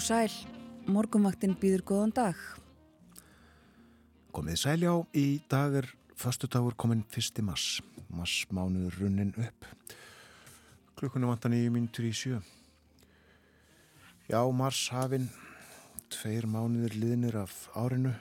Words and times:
og 0.00 0.04
sæl, 0.06 0.32
morgunvaktin 0.88 1.52
býður 1.60 1.82
góðan 1.84 2.12
dag. 2.16 2.38
Komið 4.32 4.56
sæljá, 4.62 4.94
í 5.12 5.42
dag 5.50 5.74
er 5.76 5.88
fastu 6.16 6.48
dagur 6.48 6.72
komin 6.72 7.02
fyrsti 7.12 7.44
mass. 7.44 7.82
Mass 8.08 8.46
mánuður 8.48 8.96
runnin 9.02 9.34
upp. 9.36 9.66
Klukkunum 10.96 11.34
vantan 11.34 11.58
í 11.58 11.66
myndur 11.68 12.08
í 12.08 12.14
sjö. 12.16 12.40
Já, 14.30 14.40
mars 14.56 14.86
hafinn, 14.94 15.28
tveir 16.08 16.48
mánuður 16.48 16.96
liðnir 16.96 17.36
af 17.42 17.60
árinu. 17.76 18.16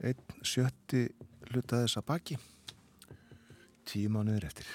Einn 0.00 0.40
sjötti 0.40 1.10
hlutaði 1.50 1.90
þess 1.90 2.00
að 2.00 2.08
baki. 2.14 2.40
Tíu 3.84 4.16
mánuður 4.16 4.48
eftir. 4.48 4.74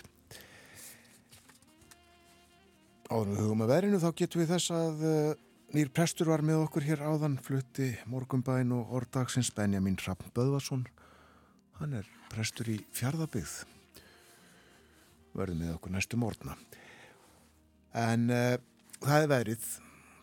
Áður 3.09 3.29
við 3.33 3.45
hugum 3.47 3.65
að 3.65 3.77
verinu 3.79 4.05
þá 4.05 4.11
getum 4.13 4.45
við 4.45 4.51
þess 4.53 4.77
að 4.77 5.07
uh, 5.09 5.37
nýr 5.75 5.89
prestur 5.93 6.31
var 6.31 6.41
með 6.45 6.63
okkur 6.63 6.85
hér 6.87 7.01
áðan 7.05 7.35
flutti 7.45 7.91
morgumbæn 8.09 8.71
og 8.73 8.93
ordagsins 8.97 9.51
Benjamin 9.53 9.99
Rapp 10.01 10.23
Böðvarsson. 10.33 10.87
Hann 11.77 11.93
er 11.99 12.07
prestur 12.31 12.71
í 12.73 12.79
fjardabigð 12.95 13.53
verður 15.37 15.59
með 15.59 15.75
okkur 15.75 15.93
næstu 15.93 16.17
morgna. 16.19 16.57
En 17.93 18.25
uh, 18.33 18.57
það 18.97 19.21
er 19.21 19.31
verið 19.33 19.69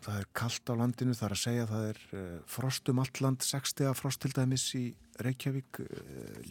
það 0.03 0.19
er 0.19 0.29
kallt 0.41 0.71
á 0.71 0.73
landinu 0.83 1.15
þar 1.17 1.35
að 1.37 1.43
segja 1.45 1.71
það 1.71 1.89
er 1.93 2.03
uh, 2.11 2.29
frost 2.57 2.91
um 2.91 3.01
allt 3.03 3.23
land 3.23 3.47
60 3.47 3.97
frost 3.97 4.23
til 4.23 4.35
dæmis 4.35 4.69
í 4.75 4.85
Reykjavík 5.23 5.83
uh, 5.83 5.91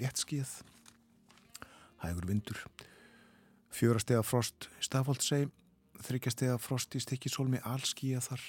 léttskíð 0.00 0.58
hægur 2.04 2.28
vindur. 2.32 2.64
Fjórastega 3.76 4.24
frost 4.24 4.70
Stafóldsei 4.80 5.44
þryggjastega 6.06 6.56
frost 6.60 6.96
í 6.96 7.02
stikkisólmi 7.04 7.60
allskíja 7.64 8.24
þar 8.24 8.44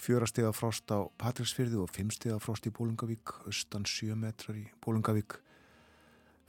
fjórastega 0.00 0.52
frost 0.52 0.90
á 0.92 1.08
Patrísfyrði 1.20 1.80
og 1.80 1.90
fimmstega 1.94 2.38
frost 2.42 2.66
í 2.68 2.72
Bólungavík 2.74 3.32
austan 3.48 3.86
7 3.88 4.16
metrar 4.20 4.58
í 4.58 4.66
Bólungavík 4.84 5.38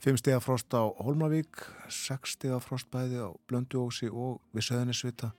fimmstega 0.04 0.40
frost 0.44 0.74
á 0.76 0.84
Holmavík 1.02 1.64
sexstega 1.90 2.60
frost 2.62 2.90
bæði 2.92 3.24
á 3.24 3.28
Blönduósi 3.48 4.10
og 4.10 4.42
við 4.54 4.68
Söðunisvita 4.68 5.32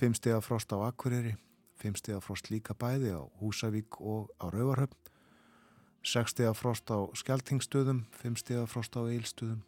fimmstega 0.00 0.40
frost 0.42 0.72
á 0.72 0.78
Akureyri 0.88 1.36
fimmstega 1.78 2.20
frost 2.24 2.50
líka 2.50 2.74
bæði 2.74 3.14
á 3.14 3.22
Húsavík 3.42 4.00
og 4.00 4.32
á 4.42 4.50
Rauvarhöfn 4.50 5.12
sexstega 6.02 6.54
frost 6.56 6.90
á 6.90 6.98
Skeltingstöðum 7.14 8.06
fimmstega 8.18 8.66
frost 8.66 8.96
á 8.98 9.04
Eilstöðum 9.04 9.62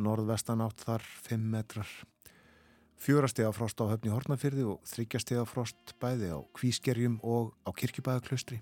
norðvestan 0.00 0.62
átt 0.64 0.86
þar 0.86 1.04
5 1.28 1.52
metrar 1.52 1.90
fjórastega 3.02 3.50
frost 3.54 3.80
á 3.82 3.90
höfni 3.90 4.12
Hortnafyrði 4.12 4.66
og 4.74 4.84
þryggjastega 4.86 5.42
frost 5.48 5.96
bæði 6.02 6.30
á 6.34 6.38
Kvískerjum 6.54 7.18
og 7.26 7.50
á 7.66 7.70
Kirkjubæðaklaustri 7.74 8.60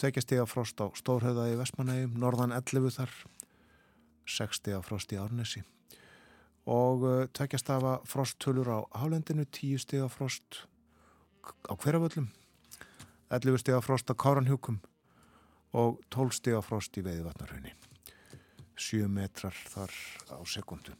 tveggjastega 0.00 0.46
frost 0.48 0.80
á 0.80 0.88
Stórhauða 0.96 1.50
í 1.50 1.58
Vestmanægum, 1.60 2.14
norðan 2.16 2.54
11 2.56 2.94
þar 2.94 3.14
sexstega 4.30 4.80
frost 4.86 5.12
í 5.12 5.18
Árnesi. 5.20 5.60
Og 6.70 7.04
uh, 7.04 7.24
tveggjastafa 7.34 7.98
frosttölur 8.08 8.70
á 8.70 8.78
Hálendinu 8.96 9.44
tíustega 9.50 10.08
frost 10.12 10.62
á 11.66 11.74
Hverjavöllum 11.74 12.30
11 13.30 13.62
stega 13.62 13.80
frost 13.84 14.10
á 14.12 14.14
Káranhjúkum 14.14 14.80
og 15.72 16.00
12 16.10 16.36
stega 16.38 16.60
frost 16.64 16.96
í 17.00 17.04
Veiðvatnarhaunni 17.06 17.74
7 18.76 19.08
metrar 19.08 19.56
þar 19.72 19.94
á 20.32 20.38
sekundu 20.48 20.96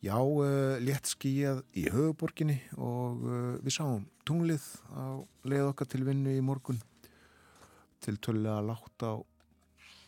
Já, 0.00 0.16
uh, 0.16 0.78
létt 0.80 1.10
skíjað 1.12 1.58
í 1.76 1.82
höfuborginni 1.92 2.54
og 2.80 3.20
uh, 3.20 3.56
við 3.60 3.74
sáum 3.74 4.06
tunglið 4.24 4.64
á 4.96 5.20
leið 5.44 5.66
okkar 5.74 5.90
til 5.92 6.06
vinnu 6.06 6.32
í 6.38 6.40
morgun 6.40 6.78
til 8.00 8.16
tölulega 8.16 8.62
látt 8.64 9.04
á 9.04 9.20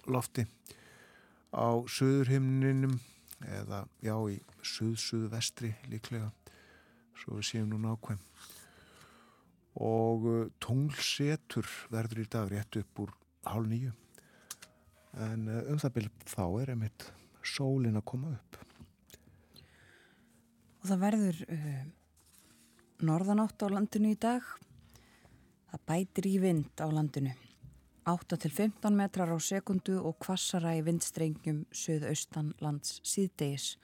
lofti. 0.09 0.47
Á 1.53 1.85
söðurhimninum 1.85 2.97
eða 3.45 3.83
já 4.01 4.15
í 4.33 4.39
söð-söð-vestri 4.65 5.75
líklega 5.93 6.31
svo 7.21 7.37
við 7.37 7.51
séum 7.51 7.69
nú 7.75 7.83
nákvæm. 7.85 8.25
Og 9.77 10.25
uh, 10.25 10.49
tunglsetur 10.57 11.69
verður 11.93 12.25
í 12.25 12.31
dag 12.33 12.49
rétt 12.49 12.81
upp 12.81 13.05
úr 13.05 13.13
hálf 13.45 13.69
nýju 13.69 13.93
en 15.21 15.45
um 15.53 15.77
það 15.77 15.99
byrjum 15.99 16.29
þá 16.33 16.45
er 16.63 16.73
einmitt 16.73 17.11
sólin 17.45 18.01
að 18.01 18.09
koma 18.09 18.33
upp 18.39 18.52
og 20.83 20.91
það 20.91 21.03
verður 21.07 21.41
uh, 21.47 21.83
norðanátt 23.07 23.63
á 23.63 23.67
landinu 23.71 24.13
í 24.13 24.19
dag. 24.19 24.45
Það 25.71 25.87
bætir 25.89 26.29
í 26.29 26.37
vind 26.43 26.83
á 26.83 26.87
landinu. 26.91 27.33
8 28.11 28.37
til 28.43 28.51
15 28.51 28.97
metrar 28.99 29.31
á 29.31 29.39
sekundu 29.39 30.01
og 30.03 30.17
kvassara 30.23 30.75
í 30.75 30.83
vindstrengjum 30.83 31.63
söðaustan 31.71 32.51
lands 32.59 32.99
síðdegis. 33.07 33.77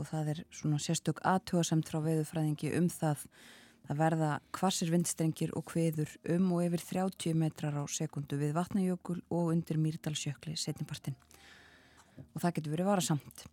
Og 0.00 0.08
það 0.08 0.30
er 0.32 0.40
svona 0.56 0.80
sérstök 0.80 1.20
aðtjóðasemt 1.20 1.90
frá 1.92 2.00
veðufræðingi 2.00 2.72
um 2.78 2.88
það. 2.88 3.26
Það 3.82 4.00
verða 4.00 4.30
kvassir 4.56 4.92
vindstrengir 4.94 5.52
og 5.58 5.68
hviður 5.68 6.16
um 6.32 6.48
og 6.56 6.64
yfir 6.64 6.86
30 6.94 7.36
metrar 7.36 7.76
á 7.76 7.84
sekundu 7.90 8.38
við 8.40 8.54
vatnajökul 8.56 9.18
og 9.28 9.52
undir 9.52 9.80
Mýrdalsjökli 9.82 10.56
setnipartin 10.56 11.18
og 12.22 12.40
það 12.40 12.54
getur 12.56 12.74
verið 12.76 12.88
varasamt. 12.88 13.44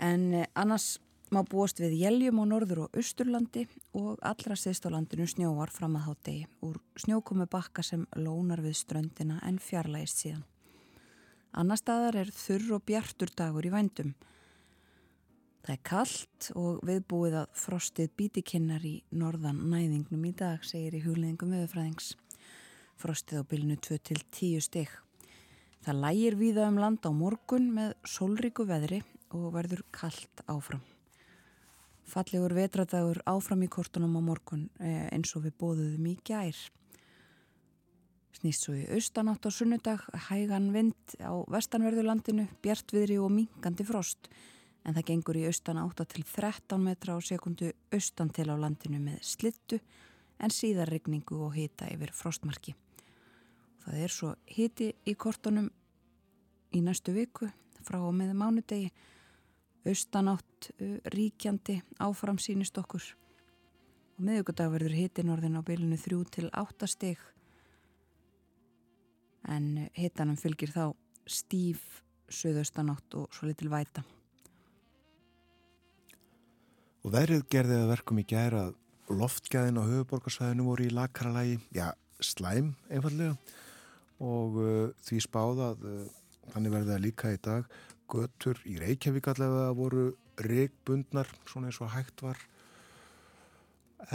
En 0.00 0.26
eh, 0.34 0.46
annars 0.58 0.98
má 1.30 1.44
búast 1.46 1.78
við 1.78 1.94
jæljum 2.00 2.42
á 2.42 2.44
norður 2.50 2.84
og 2.84 2.96
austurlandi 2.98 3.66
og 3.94 4.18
allra 4.26 4.56
sýst 4.58 4.86
á 4.86 4.90
landinu 4.90 5.28
snjóar 5.30 5.70
fram 5.70 5.94
að 5.98 6.08
hátegi 6.08 6.48
úr 6.66 6.80
snjókomu 6.98 7.46
bakka 7.50 7.84
sem 7.86 8.02
lónar 8.18 8.62
við 8.64 8.74
ströndina 8.80 9.38
en 9.46 9.60
fjarlægist 9.62 10.24
síðan. 10.24 10.42
Annar 11.54 11.78
staðar 11.78 12.18
er 12.18 12.34
þurr 12.34 12.76
og 12.76 12.84
bjartur 12.86 13.30
dagur 13.36 13.66
í 13.66 13.70
vændum. 13.70 14.12
Það 15.60 15.74
er 15.74 15.82
kallt 15.86 16.50
og 16.58 16.82
viðbúið 16.88 17.38
að 17.42 17.56
frostið 17.62 18.12
bítikinnar 18.18 18.86
í 18.86 18.96
norðan 19.10 19.64
næðingnum 19.70 20.26
í 20.26 20.34
dag, 20.34 20.62
segir 20.66 20.96
í 20.98 21.04
hugleðingum 21.04 21.54
viðfræðings. 21.54 22.14
Frostið 22.98 23.42
á 23.42 23.50
bylnu 23.50 23.76
2-10 23.78 24.66
stygg. 24.66 24.94
Það 25.84 26.00
lægir 26.06 26.38
víða 26.40 26.70
um 26.70 26.80
land 26.80 27.04
á 27.06 27.10
morgun 27.14 27.70
með 27.76 27.94
sólríku 28.02 28.66
veðri 28.68 29.04
og 29.30 29.52
verður 29.54 29.84
kallt 29.94 30.42
áfram 30.50 30.82
fallegur 32.10 32.54
vetradagur 32.56 33.22
áfram 33.30 33.64
í 33.64 33.70
kortunum 33.70 34.18
á 34.18 34.22
morgun 34.24 34.68
eh, 34.82 35.08
eins 35.14 35.32
og 35.38 35.46
við 35.46 35.56
bóðuðum 35.62 36.10
í 36.10 36.16
gær. 36.26 36.58
Snýst 38.40 38.66
svo 38.66 38.76
í 38.78 38.86
austanátt 38.94 39.46
á 39.46 39.50
sunnudag, 39.52 40.04
hægan 40.28 40.70
vind 40.74 41.16
á 41.22 41.34
vestanverðurlandinu, 41.50 42.46
bjartviðri 42.62 43.18
og 43.20 43.32
minkandi 43.34 43.86
frost 43.86 44.30
en 44.84 44.96
það 44.96 45.08
gengur 45.10 45.38
í 45.40 45.46
austan 45.48 45.80
8 45.80 46.06
til 46.08 46.24
13 46.24 46.80
metra 46.80 47.16
á 47.16 47.18
sekundu 47.20 47.72
austan 47.92 48.30
til 48.32 48.48
á 48.48 48.56
landinu 48.56 49.00
með 49.02 49.20
slittu 49.26 49.80
en 50.40 50.54
síðar 50.54 50.88
regningu 50.88 51.36
og 51.44 51.54
hita 51.56 51.90
yfir 51.92 52.14
frostmarki. 52.16 52.74
Það 53.84 54.04
er 54.04 54.14
svo 54.14 54.34
hiti 54.48 54.90
í 55.08 55.16
kortunum 55.20 55.68
í 56.76 56.80
næstu 56.84 57.12
viku 57.16 57.50
frá 57.84 58.00
og 58.00 58.14
með 58.16 58.34
mánudegi 58.38 58.90
austanátt 59.88 60.70
ríkjandi 61.14 61.80
áfram 62.02 62.38
sínist 62.42 62.76
okkur. 62.80 63.04
Og 64.18 64.24
miðugudag 64.28 64.72
verður 64.74 64.96
hitin 64.98 65.32
orðin 65.32 65.56
á 65.56 65.62
bylunu 65.64 65.96
3 66.00 66.24
til 66.36 66.50
8 66.52 66.88
steg 66.90 67.20
en 69.48 69.88
hitanum 69.96 70.36
fylgir 70.36 70.72
þá 70.74 70.92
stíf 71.24 72.02
söðaustanátt 72.30 73.16
og 73.18 73.30
svo 73.34 73.48
litil 73.48 73.70
væta. 73.72 74.04
Og 77.00 77.14
verið 77.14 77.46
gerði 77.50 77.78
að 77.80 77.90
verkum 77.94 78.20
í 78.20 78.26
gæra 78.28 78.68
loftgæðin 79.10 79.80
á 79.80 79.88
höfuborgarsvæðinu 79.88 80.66
voru 80.68 80.86
í 80.86 80.92
lakaralagi, 80.94 81.56
já, 81.74 81.90
slæm 82.20 82.74
einfallega 82.92 83.34
og 84.20 84.58
uh, 84.60 84.90
því 85.06 85.20
spáðað 85.24 85.86
uh, 85.88 86.02
þannig 86.52 86.74
verði 86.74 86.92
það 86.92 87.04
líka 87.06 87.32
í 87.32 87.40
dag 87.40 87.78
götur 88.10 88.58
í 88.68 88.76
Reykjavík 88.80 89.28
allavega 89.30 89.74
voru 89.76 90.04
reikbundnar 90.40 91.28
svona 91.48 91.70
eins 91.70 91.80
og 91.82 91.92
hægt 91.94 92.22
var. 92.24 92.38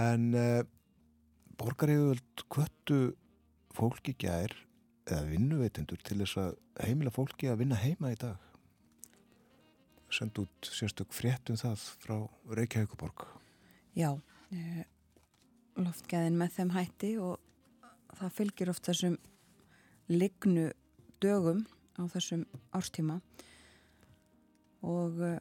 En 0.02 0.34
eh, 0.36 0.64
borgaríðuvöld 1.60 2.46
kvöttu 2.52 3.00
fólki 3.76 4.16
gær 4.20 4.54
eða 5.06 5.28
vinnuveitendur 5.30 6.02
til 6.04 6.20
þess 6.24 6.40
að 6.42 6.56
heimila 6.88 7.14
fólki 7.14 7.50
að 7.52 7.62
vinna 7.62 7.80
heima 7.80 8.12
í 8.14 8.20
dag. 8.20 8.42
Senda 10.12 10.46
út 10.46 10.70
sérstök 10.70 11.14
fréttum 11.14 11.58
það 11.60 11.88
frá 12.04 12.18
Reykjavíkuborg. 12.58 13.26
Já, 13.96 14.12
eh, 14.52 14.84
loftgæðin 15.76 16.38
með 16.40 16.58
þeim 16.58 16.72
hætti 16.76 17.12
og 17.20 17.40
það 18.16 18.36
fylgir 18.40 18.72
oft 18.72 18.88
þessum 18.88 19.18
lignu 20.12 20.72
dögum 21.24 21.66
á 22.00 22.04
þessum 22.12 22.46
árstíma 22.76 23.20
og 24.86 25.20
uh, 25.26 25.36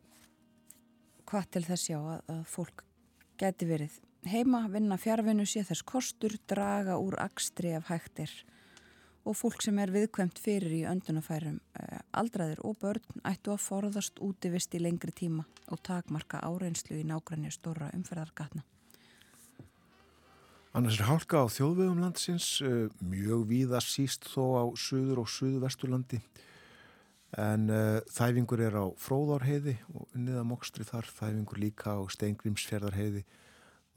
hvað 1.29 1.52
til 1.56 1.64
þess 1.69 1.93
já 1.93 2.00
að, 2.00 2.19
að 2.32 2.43
fólk 2.49 2.85
geti 3.41 3.69
verið 3.69 4.00
heima, 4.31 4.64
vinna 4.73 4.96
fjárvinnu 5.00 5.44
sé 5.49 5.64
þess 5.67 5.85
kostur, 5.87 6.37
draga 6.49 6.96
úr 7.00 7.17
akstri 7.20 7.75
af 7.76 7.91
hægtir 7.91 8.32
og 9.25 9.37
fólk 9.38 9.62
sem 9.64 9.79
er 9.81 9.93
viðkvæmt 9.93 10.41
fyrir 10.41 10.73
í 10.76 10.82
öndunafærum 10.88 11.58
uh, 11.81 12.00
aldraðir 12.17 12.61
og 12.64 12.79
börn 12.81 13.25
ættu 13.25 13.55
að 13.55 13.64
forðast 13.64 14.20
útivist 14.25 14.76
í 14.76 14.82
lengri 14.82 15.14
tíma 15.17 15.46
og 15.73 15.81
takmarka 15.85 16.43
áreinslu 16.44 16.99
í 17.00 17.06
nágranni 17.08 17.52
stóra 17.52 17.91
umferðargatna. 17.96 18.64
Annars 20.75 20.99
er 20.99 21.06
hálka 21.06 21.38
á 21.41 21.46
þjóðvegum 21.55 22.02
landsins, 22.02 22.58
uh, 22.64 22.91
mjög 23.00 23.46
víða 23.49 23.81
síst 23.85 24.29
þó 24.29 24.44
á 24.61 24.64
söður 24.76 25.25
og 25.25 25.31
söðu 25.31 25.62
vesturlandi 25.64 26.20
en 27.40 27.70
uh, 27.72 28.00
þæfingur 28.14 28.62
er 28.62 28.76
á 28.78 28.86
fróðárheiði 29.00 29.76
og 29.94 30.12
niða 30.19 30.44
mokstri 30.46 30.86
þar, 30.86 31.08
þæfingur 31.10 31.60
líka 31.62 31.96
á 31.98 32.02
steingrimsfjörðarheiði 32.14 33.25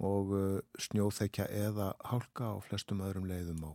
og 0.08 0.34
uh, 0.34 0.60
snjóþekja 0.82 1.48
eða 1.54 1.92
hálka 2.10 2.54
á 2.54 2.56
flestum 2.66 3.04
öðrum 3.06 3.28
leiðum 3.30 3.66
á 3.68 3.72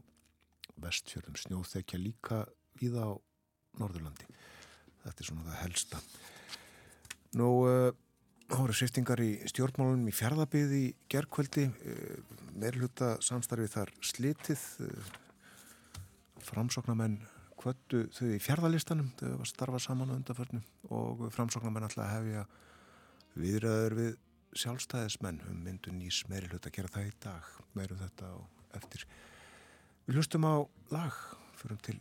vestfjörðum, 0.83 1.39
snjóþekja 1.39 2.01
líka 2.01 2.45
víða 2.81 3.07
á 3.07 3.13
Norðurlandi. 3.79 4.27
Þetta 5.03 5.23
er 5.23 5.29
svona 5.29 5.47
það 5.47 5.61
helsta. 5.63 6.01
Nú, 7.39 7.49
ára 8.53 8.75
sýftingar 8.77 9.23
í 9.25 9.31
stjórnmálunum 9.49 10.11
í 10.11 10.15
fjörðabið 10.15 10.75
í 10.77 10.83
gerðkvöldi, 11.11 11.65
meirluta 12.61 13.15
samstarfið 13.25 13.73
þar 13.73 13.93
slitið, 14.05 14.67
framsóknamenn 16.45 17.17
kvöttu 17.63 18.03
þau 18.17 18.29
í 18.35 18.43
fjárðalistanum 18.43 19.13
þau 19.21 19.31
var 19.39 19.51
starfað 19.51 19.85
saman 19.87 20.13
á 20.13 20.19
undarförnum 20.19 20.93
og 20.99 21.25
framsóknarmenn 21.35 21.87
alltaf 21.89 22.11
hefja 22.11 22.45
viðræður 23.39 23.99
við 24.01 24.13
sjálfstæðismenn. 24.63 25.41
Um 25.49 25.63
myndu 25.65 25.95
nýs 25.95 26.23
meiri 26.29 26.51
hlut 26.51 26.69
að 26.69 26.77
gera 26.77 26.93
það 26.93 27.09
í 27.09 27.17
dag 27.25 27.51
meirum 27.79 28.03
þetta 28.03 28.35
og 28.37 28.77
eftir. 28.79 29.07
Við 30.07 30.19
hlustum 30.19 30.49
á 30.49 30.55
lag 30.93 31.19
fyrir 31.63 31.83
til 31.87 31.99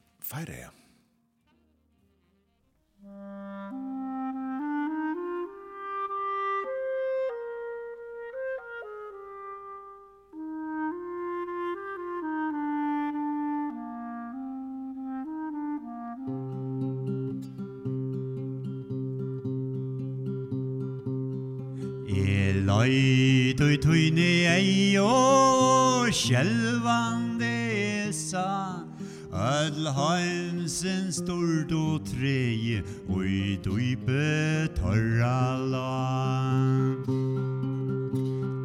Oj, 22.82 23.54
tui 23.58 23.78
tui 23.78 24.10
ni 24.10 24.42
ei 24.50 24.98
o 24.98 26.08
skjelvande 26.10 28.10
sa 28.10 28.82
Ödl 29.30 29.86
heimsen 29.94 31.12
stort 31.14 31.70
og 31.78 32.02
trei 32.10 32.82
Oi, 33.06 33.60
duipe 33.62 34.66
torra 34.80 35.62
land. 35.62 37.06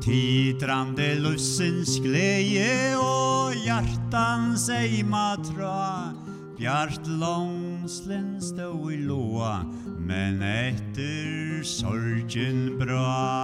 Titrande 0.00 1.10
lussens 1.20 1.98
gleie 2.00 2.96
og 2.96 3.52
hjartans 3.66 4.70
eima 4.72 5.34
tra. 5.50 6.14
Bjart 6.56 7.04
långslen 7.04 8.38
stå 8.40 8.72
i 8.88 9.02
loa 9.04 9.58
Men 10.00 10.40
etter 10.40 11.60
sorgen 11.69 12.78
bra. 12.80 13.35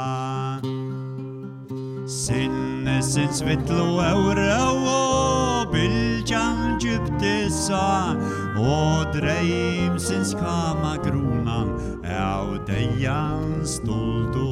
Heimsins 3.12 3.43
vittlo 3.44 3.99
aura 4.00 4.55
og 4.73 5.73
bylgjan 5.75 6.79
djupte 6.81 7.50
sa 7.53 8.17
Og 8.56 9.12
dreimsins 9.12 10.32
kama 10.41 10.94
grunan 11.05 11.75
av 12.09 12.55
deian 12.64 13.61
stoldo 13.69 14.51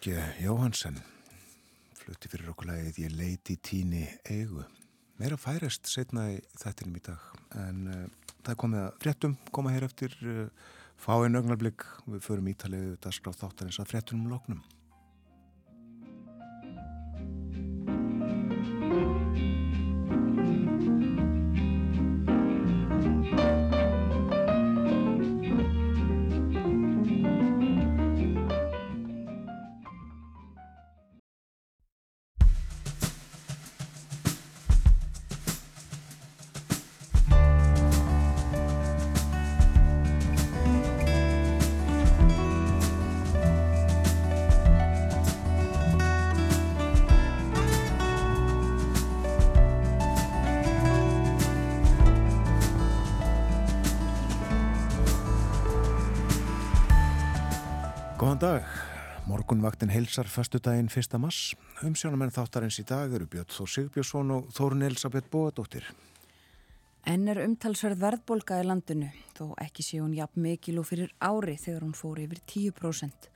G. 0.00 0.12
Jóhansen 0.40 0.94
flutti 1.98 2.30
fyrir 2.30 2.52
okkur 2.52 2.68
lagið 2.70 3.00
Ég 3.02 3.14
leiti 3.18 3.56
tíni 3.58 4.04
eigu. 4.30 4.62
Meira 5.20 5.36
færest 5.36 5.90
setna 5.90 6.28
í 6.32 6.38
þettinum 6.60 6.96
í 6.96 7.02
dag 7.04 7.26
en 7.60 7.82
uh, 7.90 8.30
það 8.46 8.58
komið 8.62 8.82
að 8.84 8.94
fréttum 9.02 9.34
koma 9.50 9.74
hér 9.74 9.86
eftir 9.88 10.14
uh, 10.22 10.46
fáinn 11.02 11.36
ögnarblik 11.36 11.84
og 12.04 12.14
við 12.14 12.24
förum 12.28 12.48
ítalið 12.52 12.86
þetta 12.94 13.12
skráð 13.18 13.40
þáttarins 13.42 13.80
að 13.82 13.90
fréttunum 13.92 14.30
loknum. 14.32 14.62
Dag. 58.42 58.64
Morgunvaktin 59.30 59.90
heilsar 59.94 60.26
fastu 60.26 60.58
daginn 60.58 60.88
1. 60.90 61.14
mass. 61.22 61.52
Umsjónamenn 61.86 62.32
þáttarins 62.34 62.80
í 62.80 62.84
dag 62.88 63.12
eru 63.14 63.28
Björn 63.30 63.52
Þór 63.54 63.70
Sigbjörnsson 63.70 64.32
og 64.34 64.48
Þórun 64.56 64.82
Elisabeth 64.88 65.30
Bóadóttir. 65.30 65.86
En 67.06 67.28
er 67.30 67.38
umtalsverð 67.44 68.02
verðbolga 68.02 68.58
í 68.58 68.66
landinu, 68.66 69.12
þó 69.38 69.52
ekki 69.62 69.86
sé 69.86 70.00
hún 70.02 70.16
jafn 70.18 70.42
mikil 70.42 70.80
og 70.82 70.88
fyrir 70.90 71.14
ári 71.22 71.54
þegar 71.54 71.86
hún 71.86 71.94
fór 71.94 72.18
yfir 72.24 72.42
10%. 72.50 73.30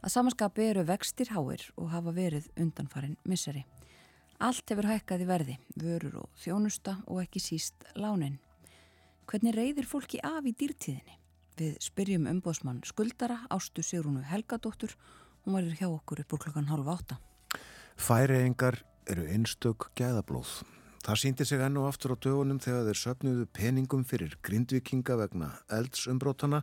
Að 0.00 0.14
samanskapi 0.16 0.70
eru 0.70 0.88
vextir 0.88 1.34
háir 1.36 1.68
og 1.76 1.92
hafa 1.92 2.16
verið 2.16 2.48
undanfarin 2.56 3.20
misseri. 3.28 3.66
Allt 4.40 4.72
hefur 4.72 4.88
hækkað 4.88 5.26
í 5.26 5.30
verði, 5.34 5.60
vörur 5.76 6.22
og 6.24 6.32
þjónusta 6.40 7.02
og 7.12 7.26
ekki 7.26 7.44
síst 7.44 7.90
lánin. 7.92 8.40
Hvernig 9.28 9.60
reyðir 9.60 9.90
fólki 9.90 10.24
af 10.24 10.48
í 10.48 10.56
dýrtíðinni? 10.56 11.19
Við 11.60 11.74
spyrjum 11.84 12.24
umbóðsmann 12.24 12.78
skuldara 12.88 13.34
Ástu 13.52 13.82
Sigrúnu 13.84 14.22
Helgadóttur. 14.24 14.94
Hún 15.44 15.58
varir 15.58 15.74
hjá 15.76 15.90
okkur 15.90 16.22
upp 16.22 16.32
úr 16.32 16.40
klokkan 16.40 16.68
halv 16.70 16.86
átta. 16.88 17.18
Færiðingar 18.00 18.78
eru 19.12 19.26
einstök 19.28 19.90
gæðablóð. 19.98 20.62
Það 21.04 21.18
síndi 21.20 21.44
sig 21.44 21.60
enn 21.60 21.76
og 21.76 21.90
aftur 21.90 22.14
á 22.16 22.22
dögunum 22.24 22.62
þegar 22.64 22.86
þeir 22.88 23.00
söpnuðu 23.02 23.44
peningum 23.52 24.06
fyrir 24.08 24.38
grindvikinga 24.40 25.18
vegna 25.20 25.50
eldsumbrótana. 25.68 26.62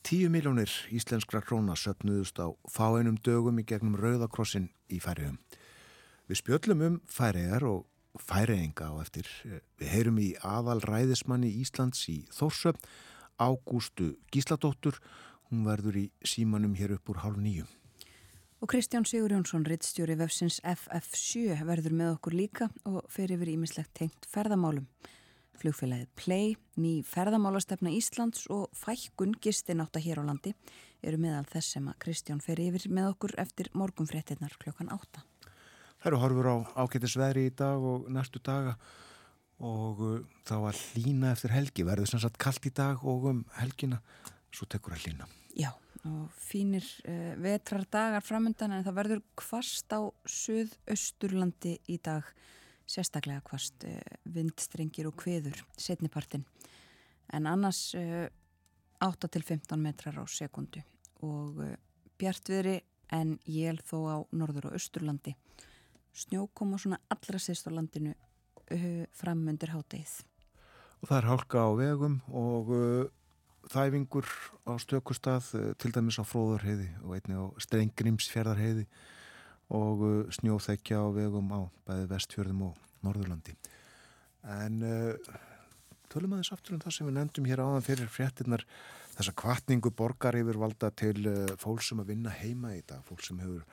Tíu 0.00 0.30
miljónir 0.32 0.72
íslenskra 0.88 1.42
króna 1.44 1.76
söpnuðust 1.76 2.40
á 2.40 2.48
fáeinum 2.72 3.18
dögum 3.20 3.60
í 3.60 3.66
gegnum 3.68 3.98
Rauðakrossin 4.00 4.70
í 4.88 4.96
færiðum. 4.96 5.36
Við 6.24 6.40
spjöllum 6.40 6.86
um 6.88 6.96
færiðar 7.04 7.68
og 7.68 7.84
færiðinga 8.16 8.88
á 8.88 8.94
eftir. 9.04 9.28
Við 9.76 9.92
heyrum 9.92 10.22
í 10.24 10.30
aðal 10.40 10.78
ræðismanni 10.88 11.52
Íslands 11.60 12.08
í 12.08 12.22
Þórsöp 12.32 12.80
Ágústu 13.38 14.16
Gísladóttur. 14.32 14.98
Hún 15.50 15.66
verður 15.66 15.98
í 16.00 16.06
símanum 16.26 16.74
hér 16.74 16.96
upp 16.96 17.12
úr 17.12 17.22
hálf 17.22 17.38
nýju. 17.38 17.66
Og 18.64 18.70
Kristján 18.72 19.04
Sigur 19.04 19.34
Jónsson, 19.34 19.66
rittstjóri 19.68 20.16
vefsins 20.16 20.62
FF7 20.64 21.60
verður 21.68 21.92
með 21.92 22.14
okkur 22.16 22.34
líka 22.34 22.70
og 22.88 23.04
fer 23.12 23.34
yfir 23.34 23.52
ímislegt 23.52 23.92
tengt 23.94 24.26
ferðamálum. 24.32 24.88
Flugfélagið 25.60 26.08
Play, 26.16 26.56
ný 26.80 27.00
ferðamálastefna 27.06 27.92
Íslands 27.96 28.46
og 28.52 28.68
fækkun 28.76 29.36
gistináta 29.40 30.00
hér 30.02 30.20
á 30.20 30.28
landi 30.28 30.52
eru 31.04 31.20
meðal 31.20 31.44
þess 31.48 31.76
sem 31.76 31.86
að 31.88 31.98
Kristján 32.04 32.42
fer 32.44 32.60
yfir 32.60 32.88
með 32.92 33.12
okkur 33.14 33.36
eftir 33.40 33.70
morgunfréttinnar 33.76 34.56
klokkan 34.60 34.92
8. 34.92 35.24
Það 36.00 36.10
eru 36.10 36.20
horfur 36.22 36.48
á 36.48 36.56
ákettisveri 36.84 37.46
í 37.48 37.54
dag 37.56 37.82
og 37.92 38.08
næstu 38.12 38.40
daga 38.44 38.76
og 39.62 40.02
uh, 40.04 40.20
þá 40.46 40.56
að 40.58 40.80
hlína 40.92 41.32
eftir 41.32 41.54
helgi. 41.54 41.86
Verður 41.86 42.12
sem 42.12 42.22
sagt 42.22 42.38
kallt 42.42 42.68
í 42.68 42.72
dag 42.74 43.02
og 43.04 43.28
um 43.30 43.42
helgina. 43.60 44.00
Svo 44.54 44.68
tekur 44.70 44.94
að 44.96 45.04
hlína 45.04 45.26
Já, 45.56 45.70
og 46.08 46.32
fínir 46.40 46.84
uh, 47.08 47.32
vetrar 47.40 47.86
dagar 47.92 48.24
framöndan 48.24 48.74
en 48.76 48.84
það 48.86 48.98
verður 49.00 49.22
kvast 49.38 49.92
á 49.92 50.00
Suðausturlandi 50.28 51.78
í 51.92 52.00
dag. 52.04 52.26
Sérstaklega 52.86 53.42
kvast 53.44 53.86
uh, 53.88 53.96
vindstrengir 54.32 55.08
og 55.08 55.16
kveður 55.18 55.64
setnipartin 55.76 56.44
en 57.34 57.48
annars 57.50 57.88
8-15 59.02 59.80
metrar 59.82 60.20
á 60.20 60.24
sekundu 60.30 60.82
og 61.26 61.58
uh, 61.64 61.72
bjartviðri 62.20 62.78
en 63.16 63.36
jél 63.46 63.78
þó 63.86 63.98
á 64.10 64.16
norður 64.34 64.70
og 64.70 64.78
austurlandi. 64.78 65.34
Snjó 66.16 66.46
koma 66.56 66.78
svona 66.80 66.98
allra 67.12 67.40
sýst 67.42 67.68
á 67.68 67.70
landinu 67.74 68.14
uh, 68.14 68.25
fram 69.16 69.44
undir 69.46 69.70
háttegið. 69.70 70.16
Og 71.02 71.10
það 71.10 71.18
er 71.18 71.28
hálka 71.30 71.62
á 71.62 71.70
vegum 71.76 72.16
og 72.32 72.70
uh, 72.72 73.04
þæfingur 73.70 74.28
á 74.66 74.72
stökustad, 74.80 75.44
uh, 75.54 75.72
til 75.78 75.92
dæmis 75.94 76.18
á 76.18 76.24
Fróðarheiði 76.24 76.88
og 77.04 77.16
einni 77.18 77.36
á 77.36 77.44
Steingrimsfjörðarheiði 77.62 78.86
og 79.76 80.04
uh, 80.06 80.14
snjóþekja 80.34 81.02
á 81.02 81.06
vegum 81.14 81.52
á 81.52 81.60
bæði 81.88 82.08
vestfjörðum 82.14 82.64
og 82.70 82.80
Norðurlandi. 83.04 83.56
En 84.56 84.82
uh, 84.86 85.38
tölum 86.12 86.36
aðeins 86.36 86.54
aftur 86.54 86.76
um 86.76 86.82
það 86.84 86.96
sem 86.96 87.10
við 87.10 87.18
nefndum 87.18 87.50
hér 87.50 87.64
áðan 87.66 87.86
fyrir 87.86 88.12
fréttinnar 88.12 88.64
þessa 89.16 89.34
kvartningu 89.36 89.92
borgar 89.96 90.38
yfir 90.38 90.60
valda 90.60 90.90
til 90.90 91.18
uh, 91.28 91.56
fólk 91.60 91.84
sem 91.84 92.00
að 92.00 92.14
vinna 92.14 92.32
heima 92.40 92.72
í 92.76 92.84
dag, 92.86 93.04
fólk 93.04 93.24
sem 93.26 93.42
hefur 93.42 93.66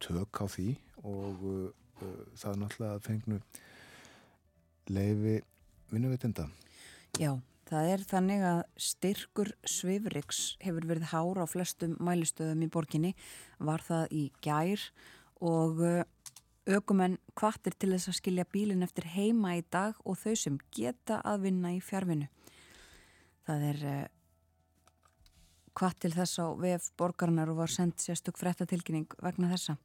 tök 0.00 0.40
á 0.40 0.46
því 0.48 0.70
og 1.04 1.42
það 2.00 2.50
er 2.50 2.58
náttúrulega 2.60 2.96
að 2.96 3.02
fengnu 3.04 3.38
leifi 4.90 5.38
vinnuveitenda. 5.90 6.48
Já, 7.18 7.34
það 7.70 7.92
er 7.94 8.04
þannig 8.10 8.44
að 8.46 8.60
styrkur 8.90 9.52
Svifriks 9.68 10.42
hefur 10.62 10.86
verið 10.90 11.10
hár 11.14 11.42
á 11.42 11.46
flestum 11.50 11.96
mælistöðum 12.02 12.66
í 12.66 12.70
borginni, 12.72 13.14
var 13.58 13.82
það 13.86 14.14
í 14.14 14.24
gær 14.44 14.86
og 15.40 15.80
aukumenn 16.70 17.18
kvartir 17.38 17.74
til 17.78 17.92
þess 17.94 18.10
að 18.12 18.18
skilja 18.20 18.46
bílinn 18.52 18.84
eftir 18.86 19.08
heima 19.14 19.56
í 19.58 19.64
dag 19.72 19.98
og 20.04 20.18
þau 20.20 20.34
sem 20.38 20.58
geta 20.74 21.20
að 21.26 21.46
vinna 21.48 21.72
í 21.74 21.80
fjárvinu. 21.82 22.28
Það 23.48 23.66
er 23.72 23.84
kvart 25.74 26.00
til 26.02 26.12
þess 26.14 26.42
á 26.42 26.46
VF 26.60 26.90
borgarnar 27.00 27.50
og 27.50 27.62
var 27.62 27.72
sendt 27.72 28.02
sérstök 28.02 28.38
frettatilkynning 28.38 29.08
vegna 29.22 29.50
þessa. 29.54 29.78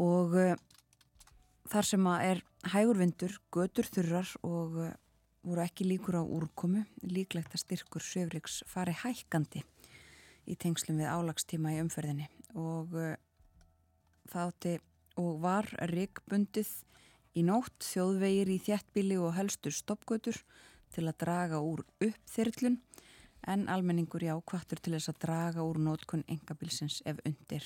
Og 0.00 0.34
þar 1.70 1.86
sem 1.86 2.06
að 2.08 2.26
er 2.30 2.42
hægurvindur, 2.68 3.38
götur 3.52 3.88
þurrar 3.88 4.28
og 4.44 4.76
uh, 4.76 4.92
voru 5.46 5.64
ekki 5.64 5.86
líkur 5.88 6.20
á 6.20 6.24
úrkomu, 6.24 6.84
líklegt 7.02 7.54
að 7.56 7.64
styrkur 7.64 8.04
söfriks 8.04 8.60
fari 8.68 8.92
hækkandi 8.92 9.64
í 10.50 10.56
tengslum 10.60 11.00
við 11.00 11.08
álagstíma 11.08 11.74
í 11.76 11.80
umferðinni. 11.80 12.28
Og 12.58 12.92
uh, 12.96 13.16
það 14.30 14.52
átti 14.52 14.76
og 15.20 15.40
var 15.42 15.68
rigbundið 15.90 16.70
í 17.36 17.44
nótt. 17.46 17.76
Þjóðvegir 17.84 18.50
í 18.52 18.58
þjættbíli 18.66 19.18
og 19.20 19.34
helstur 19.38 19.74
stoppgötur 19.74 20.38
til 20.94 21.06
að 21.06 21.18
draga 21.22 21.60
úr 21.62 21.84
uppþyrlun. 22.02 22.80
En 23.48 23.68
almenningur 23.72 24.20
já 24.20 24.34
kvartur 24.44 24.80
til 24.82 24.92
þess 24.96 25.12
að 25.14 25.22
draga 25.24 25.64
úr 25.64 25.80
nótkunn 25.80 26.26
engabilsins 26.28 27.00
ef 27.08 27.22
undir. 27.24 27.64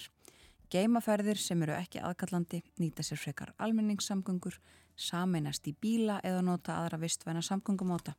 Geimaferðir 0.70 1.38
sem 1.38 1.60
eru 1.62 1.74
ekki 1.76 2.00
aðkallandi 2.02 2.62
nýta 2.82 3.04
sér 3.06 3.20
frekar 3.20 3.52
almenningssamgöngur, 3.62 4.56
sameinast 4.96 5.66
í 5.68 5.74
bíla 5.80 6.20
eða 6.24 6.42
nota 6.46 6.78
aðra 6.80 7.00
vistvæna 7.02 7.42
samgöngumóta 7.42 8.14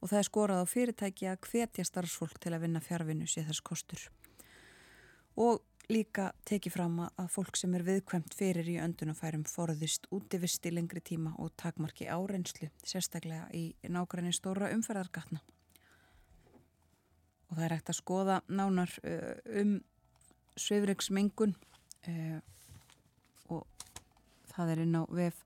og 0.00 0.10
það 0.10 0.18
er 0.18 0.28
skorað 0.28 0.62
á 0.62 0.66
fyrirtæki 0.68 1.28
að 1.30 1.48
hvetja 1.50 1.86
starfsfólk 1.88 2.38
til 2.42 2.52
að 2.54 2.66
vinna 2.66 2.82
fjárvinnu 2.84 3.28
sé 3.30 3.44
þess 3.46 3.64
kostur. 3.64 4.02
Og 5.36 5.62
líka 5.92 6.30
teki 6.48 6.70
fram 6.72 6.98
að 7.06 7.28
fólk 7.32 7.58
sem 7.58 7.74
er 7.76 7.84
viðkvæmt 7.86 8.34
fyrir 8.36 8.68
í 8.68 8.78
öndunafærum 8.82 9.44
forðist 9.48 10.08
útivist 10.14 10.66
í 10.66 10.72
lengri 10.74 11.02
tíma 11.04 11.34
og 11.42 11.52
takmarki 11.60 12.08
árenslu, 12.10 12.70
sérstaklega 12.84 13.46
í 13.54 13.70
nákvæmni 13.88 14.34
stóra 14.34 14.72
umferðargatna. 14.74 15.42
Og 17.46 17.54
það 17.54 17.64
er 17.64 17.76
ekkert 17.76 17.92
að 17.92 18.00
skoða 18.00 18.40
nánar 18.48 18.96
uh, 19.06 19.36
um 19.62 19.76
svifriksmengun 20.58 21.54
uh, 22.08 22.40
og 23.54 23.66
það 24.50 24.72
er 24.72 24.84
inn 24.86 24.98
á 24.98 25.02
VF 25.06 25.44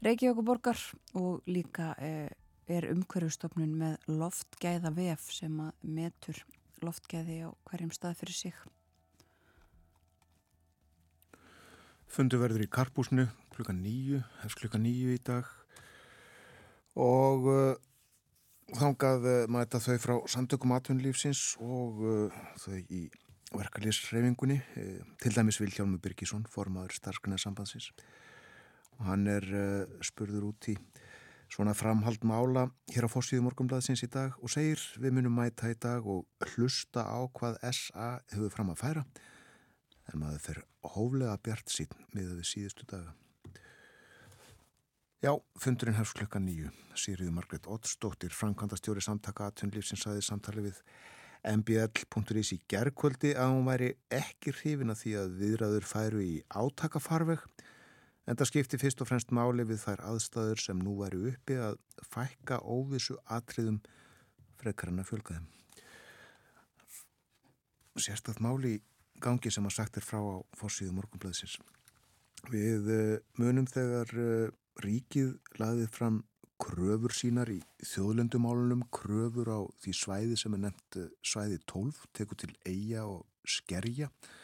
Reykjavíkuborgar 0.00 0.78
og 1.20 1.42
líka 1.50 1.90
uh, 2.00 2.28
er 2.70 2.86
umhverjustofnun 2.88 3.74
með 3.76 4.06
loftgæða 4.08 4.92
VF 4.96 5.26
sem 5.36 5.58
að 5.60 5.86
metur 5.96 6.40
loftgæði 6.80 7.36
á 7.44 7.48
hverjum 7.68 7.92
stað 7.92 8.16
fyrir 8.22 8.38
sig. 8.38 8.60
Fundu 12.10 12.40
verður 12.40 12.64
í 12.64 12.70
Karpúsnu 12.72 13.28
klukka 13.52 13.76
nýju, 13.76 14.22
hefst 14.40 14.62
klukka 14.62 14.80
nýju 14.80 15.12
í 15.14 15.20
dag 15.26 15.50
og 16.96 17.50
uh, 17.52 17.74
þángað 18.80 19.26
mæta 19.52 19.82
þau 19.82 19.98
frá 20.00 20.14
samtökum 20.30 20.72
atvinnlífsins 20.78 21.58
og 21.60 22.00
þau 22.62 22.78
í 22.88 23.08
verkalýsreifingunni, 23.50 24.60
eh, 24.76 25.00
til 25.22 25.34
dæmis 25.34 25.60
Vilhjálmur 25.60 25.98
Birgisson, 25.98 26.46
formadur 26.46 26.94
starfsgrunnarsambandsins 26.94 27.90
og 27.90 28.04
hann 29.06 29.26
er 29.30 29.46
uh, 29.50 30.00
spurður 30.04 30.50
út 30.50 30.70
í 30.72 30.76
svona 31.50 31.74
framhald 31.74 32.22
mála 32.26 32.68
hér 32.92 33.08
á 33.08 33.10
fórsíðu 33.10 33.42
morgumblaðsins 33.46 34.04
í 34.06 34.10
dag 34.12 34.36
og 34.38 34.52
segir 34.52 34.82
við 35.02 35.16
munum 35.16 35.34
mæta 35.40 35.70
í 35.72 35.78
dag 35.80 36.06
og 36.06 36.28
hlusta 36.52 37.02
á 37.02 37.18
hvað 37.34 37.58
SA 37.74 38.10
hefur 38.30 38.54
fram 38.54 38.70
að 38.74 38.82
færa 38.84 39.06
en 40.10 40.22
maður 40.22 40.44
fer 40.44 40.62
hóflega 40.94 41.38
bjart 41.42 41.72
sín 41.72 41.90
með 42.14 42.36
þau 42.36 42.46
síðustu 42.50 42.86
daga. 42.90 43.14
Já, 45.20 45.34
fundurinn 45.60 45.98
hefst 45.98 46.16
klukka 46.16 46.40
nýju. 46.40 46.70
Sýriði 46.96 47.32
Margret 47.36 47.66
Ottsdóttir, 47.68 48.32
framkvæmdastjóri 48.32 49.02
samtaka 49.04 49.50
aðtunlífsins 49.50 50.06
aðið 50.08 50.24
samtali 50.24 50.64
við 50.70 50.78
mbl.is 51.50 52.54
í 52.56 52.58
gerðkvöldi 52.68 53.34
að 53.36 53.52
hún 53.52 53.68
væri 53.68 53.90
ekki 54.12 54.54
hrifin 54.56 54.92
að 54.92 55.02
því 55.02 55.12
að 55.20 55.36
viðræður 55.42 55.86
færu 55.88 56.24
í 56.24 56.32
átakafarveg 56.48 57.44
en 58.30 58.38
það 58.38 58.46
skipti 58.46 58.78
fyrst 58.78 59.00
og 59.02 59.08
fremst 59.10 59.32
máli 59.34 59.64
við 59.66 59.80
þær 59.82 60.04
aðstæður 60.12 60.62
sem 60.62 60.82
nú 60.84 60.94
væri 61.00 61.18
uppi 61.32 61.56
að 61.58 61.80
fækka 62.12 62.60
óvissu 62.62 63.16
atriðum 63.26 63.80
frekar 64.60 64.92
en 64.92 65.02
að 65.02 65.10
fjölga 65.10 65.38
þeim. 65.38 65.48
sérstætt 68.00 68.38
máli 68.40 68.76
í 68.78 68.80
gangi 69.20 69.50
sem 69.52 69.66
að 69.66 69.74
sagt 69.74 69.98
er 69.98 70.04
frá 70.06 70.20
á 70.22 70.40
fórsíðu 70.56 70.94
morgunblöðsins. 70.96 71.58
Við 72.48 72.86
uh, 72.94 73.18
munum 73.36 73.66
þegar 73.68 74.12
uh, 74.16 74.46
ríkið 74.80 75.34
laðið 75.60 75.90
fram 75.92 76.22
kröfur 76.60 77.12
sínar 77.12 77.50
í 77.52 77.58
þjóðlendumálunum, 77.90 78.86
kröfur 78.94 79.50
á 79.52 79.60
því 79.82 79.96
svæði 79.98 80.38
sem 80.40 80.56
er 80.56 80.62
nefnt 80.64 81.00
uh, 81.02 81.10
svæði 81.20 81.58
12, 81.66 82.06
tekur 82.16 82.40
til 82.40 82.54
eiga 82.64 83.04
og 83.10 83.26
skerja 83.44 84.08
og 84.08 84.39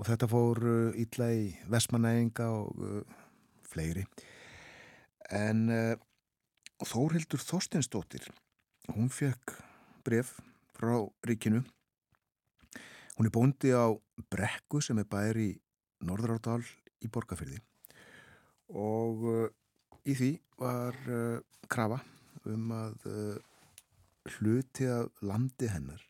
þetta 0.00 0.28
fór 0.30 0.62
ítla 0.98 1.28
í 1.36 1.50
Vestmanæginga 1.70 2.48
og 2.52 3.04
fleiri. 3.68 4.06
En 5.30 5.68
Þórhildur 6.82 7.42
Þorstinsdóttir, 7.42 8.24
hún 8.96 9.12
fekk 9.12 9.54
bref 10.02 10.34
frá 10.74 10.96
ríkinu 11.28 11.62
Hún 13.16 13.28
er 13.28 13.32
bóndi 13.34 13.70
á 13.76 13.92
Brekku 14.32 14.80
sem 14.80 14.98
er 14.98 15.08
bær 15.08 15.36
í 15.36 15.52
Norðrárdal 16.02 16.62
í 17.04 17.10
Borgafyrði 17.12 17.60
og 18.72 19.26
uh, 19.28 19.44
í 20.08 20.14
því 20.16 20.30
var 20.56 20.96
uh, 21.12 21.42
krafa 21.68 22.00
um 22.48 22.72
að 22.72 23.04
uh, 23.10 23.36
hluti 24.38 24.88
af 24.88 25.12
landi 25.20 25.68
hennar 25.68 26.00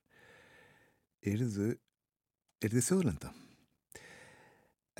yrðu, 1.26 1.72
yrðu 2.62 2.84
þjóðlenda. 2.86 3.32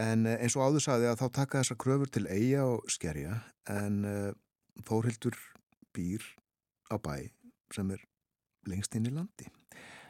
En 0.00 0.26
uh, 0.26 0.37
eins 0.38 0.56
og 0.56 0.68
áður 0.68 0.87
saði 0.87 1.11
að 1.11 1.20
þá 1.20 1.26
taka 1.40 1.61
þessa 1.61 1.78
kröfur 1.84 2.12
til 2.12 2.25
eiga 2.30 2.64
og 2.70 2.87
skerja 2.90 3.40
en 3.70 4.04
uh, 4.08 4.30
Þórhildur 4.88 5.37
býr 5.92 6.25
á 6.88 6.96
bæ 6.96 7.28
sem 7.72 7.90
er 7.92 8.00
lengst 8.68 8.94
inn 8.96 9.08
í 9.08 9.12
landi. 9.12 9.49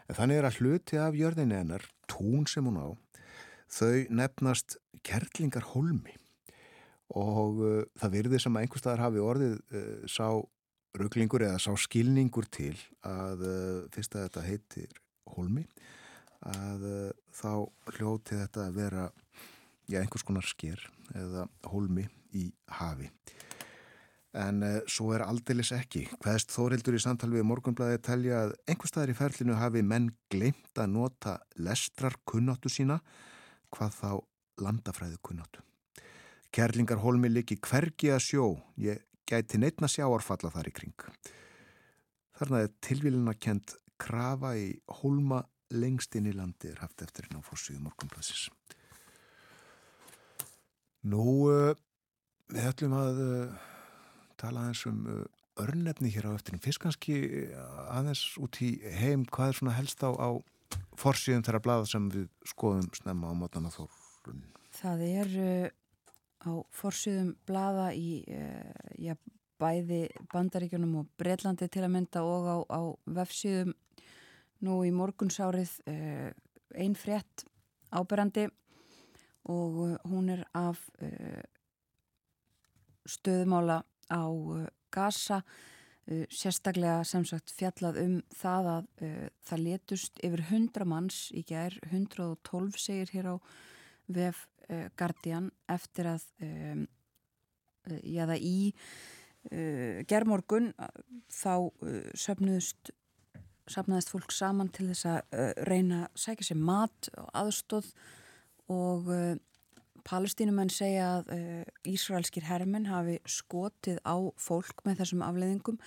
En 0.07 0.19
þannig 0.19 0.39
er 0.39 0.49
að 0.49 0.59
hluti 0.61 0.99
af 1.01 1.17
jörðinni 1.19 1.59
hennar, 1.59 1.85
tún 2.11 2.47
sem 2.51 2.67
hún 2.67 2.79
á, 2.79 2.89
þau 3.73 4.07
nefnast 4.13 4.77
kertlingar 5.07 5.67
holmi 5.73 6.15
og 7.13 7.63
uh, 7.63 7.79
það 7.99 8.15
virði 8.17 8.43
sem 8.43 8.57
að 8.57 8.67
einhver 8.67 8.83
staðar 8.83 9.07
hafi 9.07 9.23
orðið 9.23 9.57
uh, 9.59 10.05
sá 10.09 10.27
rugglingur 10.99 11.45
eða 11.47 11.61
sá 11.61 11.73
skilningur 11.81 12.47
til 12.53 12.75
að 13.09 13.45
uh, 13.49 13.81
fyrst 13.93 14.17
að 14.17 14.27
þetta 14.29 14.47
heitir 14.47 14.95
holmi 15.35 15.67
að 16.43 16.83
þá 17.31 17.53
hljóti 17.95 18.35
þetta 18.35 18.65
að 18.67 18.79
vera 18.81 19.05
já, 19.93 20.01
einhvers 20.01 20.27
konar 20.27 20.47
sker 20.49 20.81
eða 21.15 21.47
holmi 21.69 22.09
í 22.37 22.49
hafi 22.81 23.11
en 24.33 24.63
uh, 24.65 24.79
svo 24.89 25.13
er 25.13 25.25
aldeilis 25.27 25.73
ekki. 25.77 26.07
Hvaðist 26.23 26.53
Þórildur 26.55 26.97
í 26.97 27.03
samtal 27.03 27.31
við 27.33 27.45
morgunblæði 27.49 28.01
telja 28.05 28.45
að 28.47 28.55
einhver 28.65 28.91
staðar 28.91 29.13
í 29.13 29.17
ferlinu 29.19 29.59
hafi 29.61 29.83
menn 29.85 30.09
glemt 30.33 30.81
að 30.81 30.95
nota 30.95 31.37
lestrar 31.61 32.17
kunnáttu 32.29 32.73
sína, 32.73 33.01
hvað 33.73 33.99
þá 33.99 34.11
landafræðu 34.63 35.21
kunnáttu. 35.25 35.65
Kerlingar 36.53 37.01
holmi 37.01 37.31
líki 37.33 37.59
hvergi 37.65 38.13
að 38.13 38.25
sjó, 38.27 38.47
ég 38.81 39.05
gæti 39.29 39.61
neitna 39.61 39.89
sjáarfalla 39.89 40.53
þar 40.53 40.69
í 40.69 40.75
kring. 40.77 41.07
Þarna 42.37 42.65
er 42.65 42.75
tilvílina 42.85 43.37
kent 43.41 43.77
krafa 44.01 44.57
í 44.59 44.73
holma 45.01 45.43
lengst 45.73 46.17
inn 46.19 46.29
í 46.29 46.35
landi 46.37 46.69
er 46.73 46.83
haft 46.83 47.05
eftir 47.05 47.29
hérna 47.29 47.41
á 47.41 47.49
fórsíðu 47.49 47.81
morgunblæðsis. 47.85 48.49
Nú, 51.03 51.51
uh, 51.51 51.73
við 52.53 52.67
ætlum 52.71 52.97
að... 52.99 53.23
Uh, 53.27 53.69
tala 54.43 54.65
aðeins 54.65 54.81
um 54.91 55.03
uh, 55.07 55.19
örnefni 55.63 56.11
hér 56.11 56.27
á 56.27 56.35
eftir. 56.35 56.57
Fyrst 56.63 56.81
kannski 56.83 57.17
aðeins 57.93 58.23
út 58.43 58.59
í 58.65 58.73
heim 58.99 59.23
hvað 59.31 59.53
er 59.53 59.59
svona 59.59 59.75
helst 59.77 60.03
á, 60.03 60.11
á 60.11 60.31
forsíðum 60.99 61.45
þeirra 61.47 61.61
blada 61.63 61.87
sem 61.87 62.09
við 62.11 62.25
skoðum 62.49 62.89
snemma 62.97 63.31
á 63.31 63.35
mótana 63.39 63.71
þórun 63.71 64.41
Það 64.75 65.05
er 65.07 65.31
á 66.43 66.53
forsíðum 66.75 67.35
blada 67.47 67.93
í 67.95 68.25
já, 68.99 69.15
bæði 69.63 70.01
bandaríkjunum 70.33 70.97
og 71.05 71.13
Breitlandi 71.21 71.69
til 71.71 71.85
að 71.85 71.95
mynda 71.99 72.25
og 72.27 72.49
á, 72.49 72.57
á 72.73 72.83
vefsíðum. 73.21 73.77
Nú 74.65 74.81
í 74.89 74.91
morgunsárið 74.97 75.77
einn 75.87 76.99
frétt 76.99 77.47
áberandi 77.93 78.49
og 79.51 79.79
uh, 79.87 79.97
hún 80.11 80.29
er 80.31 80.45
af 80.55 80.79
stöðumála 83.09 83.83
á 84.11 84.23
uh, 84.29 84.67
Gaza 84.91 85.43
uh, 85.43 86.25
sérstaklega 86.31 87.03
sem 87.07 87.25
sagt 87.27 87.53
fjallað 87.55 88.01
um 88.03 88.15
það 88.37 88.71
að 88.77 88.89
uh, 89.07 89.27
það 89.49 89.65
letust 89.67 90.23
yfir 90.25 90.45
100 90.49 90.89
manns 90.89 91.25
í 91.35 91.45
gær 91.49 91.79
112 91.91 92.79
segir 92.79 93.13
hér 93.15 93.35
á 93.35 93.37
vef 94.13 94.49
Guardian 94.97 95.51
eftir 95.69 96.07
að 96.09 96.23
um, 96.41 96.85
já 97.85 98.23
það 98.31 98.45
í 98.47 98.73
gerðmorgun 100.09 100.69
þá 101.29 101.67
söfnuðust 102.17 102.93
safnaðist 103.69 104.13
fólk 104.15 104.33
saman 104.33 104.71
til 104.73 104.87
þess 104.93 105.09
að 105.11 105.51
reyna 105.67 105.99
að 106.07 106.23
sækja 106.25 106.47
sér 106.47 106.63
mat 106.63 107.11
og 107.19 107.29
aðstóð 107.43 107.91
og 108.73 109.11
Palestínumenn 110.07 110.71
segja 110.73 111.09
að 111.19 111.31
uh, 111.35 111.61
Ísraelskir 111.89 112.47
hermenn 112.47 112.89
hafi 112.91 113.19
skotið 113.29 114.01
á 114.03 114.17
fólk 114.41 114.83
með 114.87 115.03
þessum 115.03 115.23
afleðingum 115.27 115.79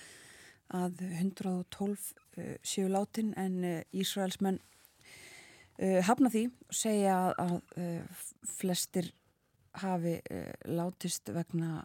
að 0.76 1.02
112 1.20 1.92
uh, 1.92 2.54
séu 2.64 2.88
látin 2.92 3.34
en 3.40 3.60
uh, 3.64 3.82
Ísraelsmenn 3.92 4.62
hafna 5.76 6.30
því 6.32 6.46
segja 6.72 7.34
að 7.36 7.58
flestir 8.48 9.10
hafi 9.76 10.14
látist 10.64 11.28
vegna 11.36 11.82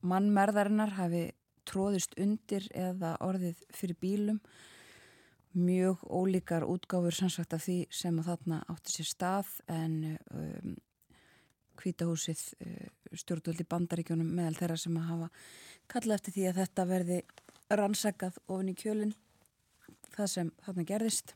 mannmerðarinnar 0.00 0.94
hafi 0.96 1.26
tróðist 1.68 2.16
undir 2.16 2.64
eða 2.72 3.10
orðið 3.20 3.60
fyrir 3.76 4.00
bílum 4.00 4.38
mjög 5.54 6.02
ólíkar 6.10 6.66
útgáfur 6.66 7.14
sannsagt 7.14 7.54
af 7.56 7.64
því 7.66 7.78
sem 7.94 8.18
að 8.20 8.30
þarna 8.32 8.60
átti 8.72 8.96
sér 8.96 9.08
stað 9.10 9.52
en 9.70 9.96
um, 10.34 10.74
kvítahúsið 11.78 12.42
eh, 12.62 12.88
stjórnvöldi 13.14 13.66
bandaríkjónum 13.68 14.30
meðal 14.36 14.56
þeirra 14.58 14.76
sem 14.78 14.98
að 14.98 15.08
hafa 15.10 15.28
kalla 15.90 16.18
eftir 16.18 16.36
því 16.36 16.46
að 16.48 16.60
þetta 16.62 16.86
verði 16.90 17.18
rannsakað 17.74 18.38
ofin 18.46 18.70
í 18.70 18.76
kjölinn 18.78 19.14
það 20.14 20.30
sem 20.30 20.50
þarna 20.64 20.86
gerðist. 20.88 21.34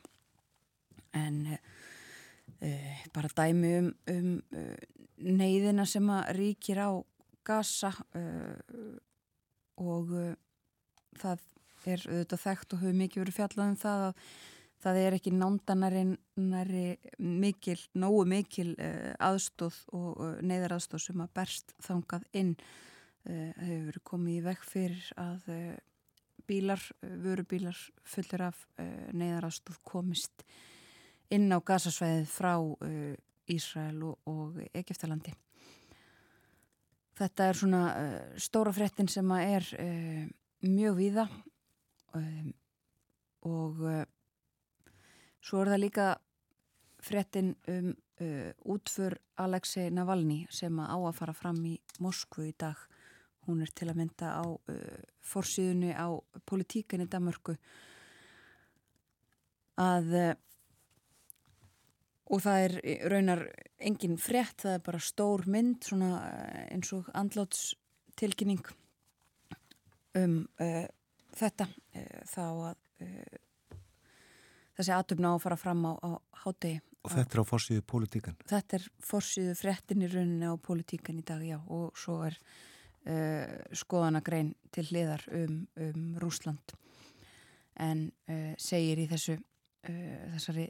En 1.16 1.38
e, 1.48 2.70
bara 3.14 3.30
dæmi 3.40 3.72
um, 3.80 3.92
um 4.12 4.32
e, 4.54 4.64
neyðina 5.18 5.86
sem 5.88 6.10
að 6.14 6.32
ríkir 6.38 6.82
á 6.84 6.90
gasa 7.48 7.90
e, 8.14 8.22
og 9.82 10.12
það 11.18 11.46
er 11.86 12.06
auðvitað 12.08 12.44
þekkt 12.44 12.72
og 12.74 12.80
hefur 12.82 12.96
mikið 13.02 13.22
verið 13.22 13.38
fjallað 13.38 13.70
um 13.70 13.76
það 13.78 14.06
að 14.08 14.22
það 14.82 15.00
er 15.02 15.16
ekki 15.16 15.32
nándanari 15.34 16.04
mikil, 17.18 17.78
nógu 17.98 18.22
mikil 18.30 18.70
uh, 18.76 19.12
aðstóð 19.28 19.80
og 19.96 20.22
uh, 20.22 20.30
neyðaraðstóð 20.46 21.04
sem 21.08 21.22
að 21.24 21.34
berst 21.38 21.74
þangað 21.84 22.26
inn. 22.38 22.54
Uh, 23.28 23.50
hefur 23.58 23.88
verið 23.90 24.04
komið 24.12 24.36
í 24.36 24.44
vekk 24.46 24.66
fyrir 24.68 25.08
að 25.20 25.48
bílar, 26.48 26.80
vörubílar 27.02 27.80
fullir 28.08 28.46
af 28.46 28.62
neyðaraðstóð 29.12 29.82
komist 29.84 30.46
inn 31.34 31.50
á 31.52 31.60
gasasvæðið 31.60 32.30
frá 32.32 32.54
Ísrael 33.52 33.98
og, 34.06 34.14
og 34.30 34.56
Egiptalandi 34.72 35.34
Þetta 37.18 37.50
er 37.50 37.58
svona 37.58 37.82
stóra 38.40 38.72
frettin 38.72 39.10
sem 39.12 39.28
að 39.34 39.52
er 39.58 39.68
mjög 40.64 40.96
víða 41.02 41.26
um, 42.18 42.54
og 43.48 43.84
Svo 45.48 45.62
er 45.62 45.70
það 45.72 45.80
líka 45.80 46.06
frettin 47.00 47.52
um 47.70 47.92
uh, 48.20 48.50
útför 48.66 49.18
Alexei 49.38 49.90
Navalny 49.90 50.46
sem 50.50 50.80
að 50.82 50.90
á 50.90 50.96
að 50.98 51.18
fara 51.20 51.34
fram 51.36 51.60
í 51.64 51.76
Moskvu 52.02 52.48
í 52.50 52.56
dag. 52.58 52.80
Hún 53.46 53.62
er 53.62 53.70
til 53.72 53.88
að 53.88 54.00
mynda 54.02 54.32
á 54.34 54.44
uh, 54.44 54.98
forsýðunni 55.24 55.94
á 55.94 56.08
politíkan 56.44 57.04
í 57.04 57.08
Damörku 57.08 57.54
að 59.78 60.12
uh, 60.18 60.34
og 62.28 62.42
það 62.44 62.64
er 62.66 62.74
raunar 63.08 63.46
engin 63.78 64.18
frett, 64.20 64.66
það 64.66 64.74
er 64.74 64.84
bara 64.84 65.00
stór 65.00 65.46
mynd 65.48 65.86
svona 65.86 66.10
uh, 66.18 66.60
eins 66.74 66.92
og 66.92 67.08
andlátstilkynning 67.16 68.66
um 70.18 70.42
uh, 70.60 70.84
þetta 71.38 71.68
uh, 71.68 72.18
þá 72.28 72.44
að 72.48 72.76
þessi 74.78 74.94
atöfna 74.94 75.30
á 75.30 75.34
að 75.34 75.42
fara 75.42 75.58
fram 75.58 75.84
á, 75.86 75.92
á 75.98 76.10
hátegi. 76.44 76.80
Og 77.06 77.12
þetta 77.14 77.36
er 77.36 77.42
á 77.42 77.50
fórsíðu 77.50 77.84
pólitíkan? 77.86 78.36
Þetta 78.50 78.78
er 78.78 78.88
fórsíðu 79.06 79.54
frettin 79.58 80.02
í 80.02 80.10
rauninni 80.10 80.50
á 80.50 80.54
pólitíkan 80.58 81.18
í 81.18 81.24
dag, 81.26 81.42
já, 81.46 81.58
og 81.70 81.98
svo 81.98 82.20
er 82.26 82.36
uh, 82.38 83.54
skoðanagrein 83.74 84.52
til 84.74 84.86
hliðar 84.90 85.24
um, 85.34 85.62
um 85.78 86.10
Rúsland 86.22 86.74
en 87.78 88.08
uh, 88.30 88.54
segir 88.58 88.98
í 89.02 89.06
þessu 89.10 89.36
uh, 89.38 90.24
þessari 90.34 90.68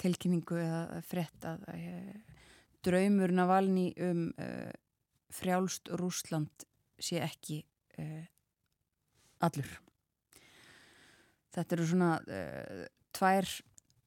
tilkynningu 0.00 0.60
eða 0.60 1.00
frett 1.04 1.46
að 1.48 1.64
uh, 1.74 2.38
draumur 2.84 3.32
Navalni 3.36 3.90
um 4.00 4.30
frjálst 5.30 5.90
Rúsland 6.00 6.64
sé 6.96 7.20
ekki 7.20 7.58
allur. 9.44 9.68
Þetta 11.54 11.76
eru 11.76 11.86
svona 11.88 12.10
uh, 12.22 12.82
tvær 13.16 13.48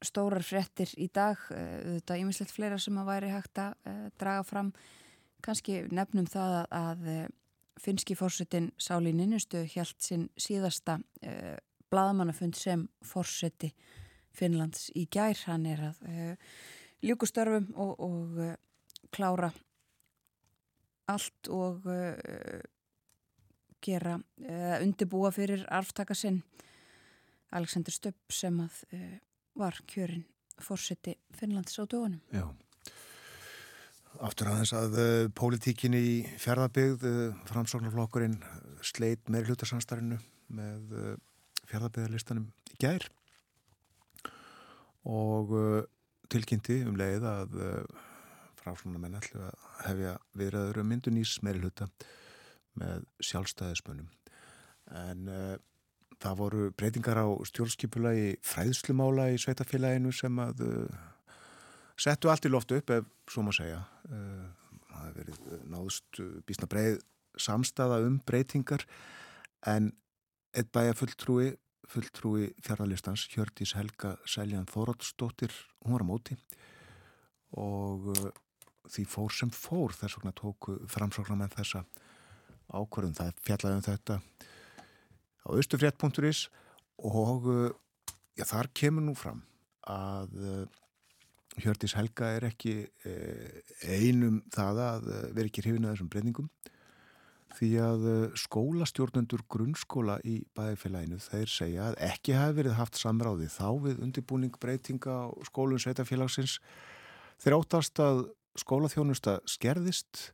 stórar 0.04 0.44
frettir 0.44 0.92
í 1.00 1.10
dag, 1.14 1.40
uh, 1.52 1.98
þetta 1.98 2.16
er 2.16 2.24
ímislegt 2.24 2.54
fleira 2.56 2.80
sem 2.80 3.00
að 3.00 3.10
væri 3.12 3.32
hægt 3.34 3.60
að 3.60 3.76
uh, 3.90 4.06
draga 4.20 4.46
fram. 4.48 4.72
Kanski 5.44 5.82
nefnum 5.92 6.28
það 6.32 6.56
að, 6.62 6.70
að 6.80 7.82
finski 7.84 8.16
fórsetin 8.16 8.70
Sáli 8.80 9.12
Ninnustu 9.12 9.66
hjælt 9.68 10.00
sinn 10.00 10.30
síðasta 10.40 11.02
bladamannafund 11.92 12.56
sem 12.56 12.86
fórseti 13.04 13.74
Finnlands 14.32 14.86
í 14.96 15.04
gær. 15.12 15.36
Hann 15.50 15.66
er 15.68 15.82
að 15.90 16.00
ljúkustörfum 17.04 17.74
og, 17.76 17.92
og 18.08 19.12
klára 19.12 19.50
allt 21.12 21.52
og 21.52 21.84
gera, 23.84 24.16
undibúa 24.80 25.34
fyrir 25.36 25.68
arftaka 25.68 26.16
sinn 26.16 26.40
Alexander 27.54 27.94
Stöpp 27.94 28.34
sem 28.34 28.60
að 28.64 28.82
uh, 28.94 29.16
var 29.60 29.80
kjörinn 29.90 30.26
fórseti 30.62 31.16
Finnlands 31.38 31.80
á 31.80 31.84
dögunum. 31.86 32.22
Já. 32.34 32.46
Aftur 34.24 34.52
aðeins 34.52 34.74
að 34.78 35.00
uh, 35.02 35.26
pólitíkinni 35.36 36.02
í 36.04 36.16
fjörðabygð, 36.42 37.08
framsóknarflokkurinn 37.50 38.40
sleit 38.86 39.30
meir 39.32 39.48
hlutasanstarinu 39.48 40.20
með 40.54 40.96
fjörðabygðarlistanum 41.70 42.50
í 42.74 42.80
gær 42.84 43.06
og 45.10 45.54
tilkynnti 46.32 46.82
um 46.88 46.98
leið 47.00 47.26
að 47.28 47.56
fráslunamenn 48.60 49.18
ætlu 49.20 49.42
að 49.48 49.64
hefja 49.88 50.14
viðraður 50.40 50.82
um 50.84 50.92
myndun 50.92 51.20
ís 51.20 51.36
meiri 51.44 51.64
hluta 51.64 51.88
með 52.80 53.08
sjálfstæðismönnum 53.24 54.10
en 55.00 55.30
uh, 55.30 55.56
það 56.24 56.38
voru 56.40 56.68
breytingar 56.80 57.20
á 57.20 57.28
stjórnskipulagi 57.50 58.36
fræðslumála 58.48 59.30
í 59.34 59.40
sveitafélaginu 59.42 60.14
sem 60.16 60.40
að 60.40 60.64
uh, 60.68 61.02
settu 62.00 62.32
allt 62.32 62.48
í 62.48 62.52
loftu 62.52 62.80
upp 62.80 62.94
ef 62.96 63.10
svo 63.32 63.44
maður 63.46 63.60
segja. 63.60 63.82
Uh, 64.08 64.78
það 64.88 65.04
hefur 65.04 65.18
verið 65.20 65.68
náðust 65.74 66.22
bísna 66.48 66.70
breið 66.72 67.02
samstaða 67.40 68.00
um 68.06 68.22
breytingar 68.28 68.86
en 69.68 69.92
eitt 70.54 70.72
bæja 70.76 70.96
fulltrúi 70.98 71.54
fulltrúi 71.90 72.48
fjárðalistans 72.64 73.26
Hjördís 73.34 73.74
Helga 73.78 74.16
Seljan 74.30 74.70
Þóróttsdóttir 74.70 75.54
hún 75.84 75.98
var 75.98 76.06
á 76.06 76.08
móti. 76.08 76.38
Og 77.60 78.14
því 78.90 79.06
fór 79.10 79.36
sem 79.36 79.52
fór 79.54 79.94
þess 79.96 80.18
vegna 80.18 80.34
tóku 80.38 80.78
framsóknar 80.90 81.40
með 81.44 81.58
þessa 81.60 81.84
ákvörðum. 82.74 83.18
Það 83.20 83.44
fjallaði 83.46 83.80
um 83.80 83.86
þetta 83.88 84.20
á 85.44 85.50
austufrétt.is 85.52 86.48
og 87.04 87.50
uh, 87.50 87.72
já, 88.38 88.46
þar 88.48 88.72
kemur 88.76 89.06
nú 89.08 89.16
fram 89.18 89.44
að 89.90 90.38
uh, 90.40 90.64
Hjördis 91.60 91.94
Helga 91.94 92.32
er 92.38 92.48
ekki 92.50 92.76
uh, 93.06 93.58
einum 93.86 94.42
það 94.54 94.84
að 94.88 95.10
vera 95.36 95.50
ekki 95.50 95.66
hrifin 95.66 95.88
að 95.88 95.96
þessum 95.96 96.14
breytingum 96.14 96.52
því 97.54 97.68
að 97.86 98.06
skólastjórnendur 98.42 99.44
grunnskóla 99.52 100.16
í 100.26 100.40
bæðifélaginu 100.58 101.20
þeir 101.22 101.52
segja 101.54 101.90
að 101.92 102.00
ekki 102.08 102.34
hafi 102.34 102.56
verið 102.58 102.80
haft 102.80 102.98
samráði 102.98 103.46
þá 103.54 103.68
við 103.84 104.02
undirbúning 104.08 104.58
breytinga 104.58 105.20
á 105.30 105.30
skólun 105.46 105.84
sveitafélagsins 105.84 106.58
þeir 107.44 107.60
áttast 107.60 108.02
að 108.02 108.24
skólaþjónusta 108.60 109.38
skerðist 109.50 110.32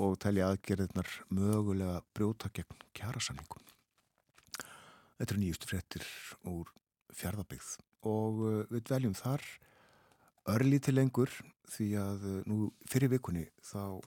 og 0.00 0.16
telja 0.22 0.48
aðgerðirnar 0.52 1.08
mögulega 1.32 2.00
brjóta 2.16 2.48
gegn 2.54 2.80
kjærasamningum. 2.96 3.71
Þetta 5.18 5.34
eru 5.34 5.42
nýjustu 5.42 5.70
frettir 5.70 6.06
úr 6.48 6.70
fjárðabyggð 7.16 7.72
og 8.08 8.42
uh, 8.42 8.60
við 8.72 8.92
veljum 8.94 9.16
þar 9.16 9.44
örlíti 10.52 10.94
lengur 10.94 11.30
því 11.70 11.88
að 12.02 12.28
uh, 12.28 12.38
nú 12.50 12.70
fyrir 12.90 13.12
vikunni 13.12 13.46
þá 13.62 14.00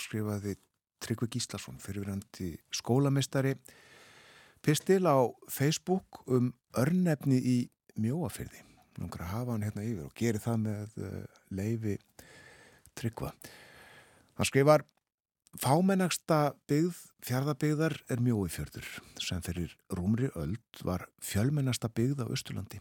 skrifaði 0.00 0.56
Tryggvi 1.00 1.30
Gíslason 1.32 1.80
fyrirverandi 1.80 2.52
skólamestari 2.76 3.54
pistil 4.60 5.06
á 5.08 5.24
Facebook 5.48 6.20
um 6.28 6.52
örnefni 6.76 7.40
í 7.40 7.56
mjóafyrði. 8.00 8.60
Nú 9.00 9.08
kannar 9.08 9.32
hafa 9.32 9.54
hann 9.54 9.64
hérna 9.64 9.86
yfir 9.86 10.04
og 10.04 10.14
geri 10.16 10.42
það 10.42 10.62
með 10.66 10.98
uh, 11.00 11.24
leifi 11.56 11.96
Tryggva. 13.00 13.32
Hann 14.36 14.48
skrifar 14.48 14.84
Fámennagsta 15.58 16.52
byggð 16.70 16.98
fjörðabyggðar 17.26 17.96
er 18.06 18.20
mjóifjörður 18.22 18.86
sem 19.18 19.40
fyrir 19.42 19.72
rúmri 19.90 20.28
öld 20.38 20.82
var 20.86 21.08
fjölmennasta 21.18 21.90
byggð 21.90 22.22
á 22.22 22.26
Östurlandi. 22.30 22.78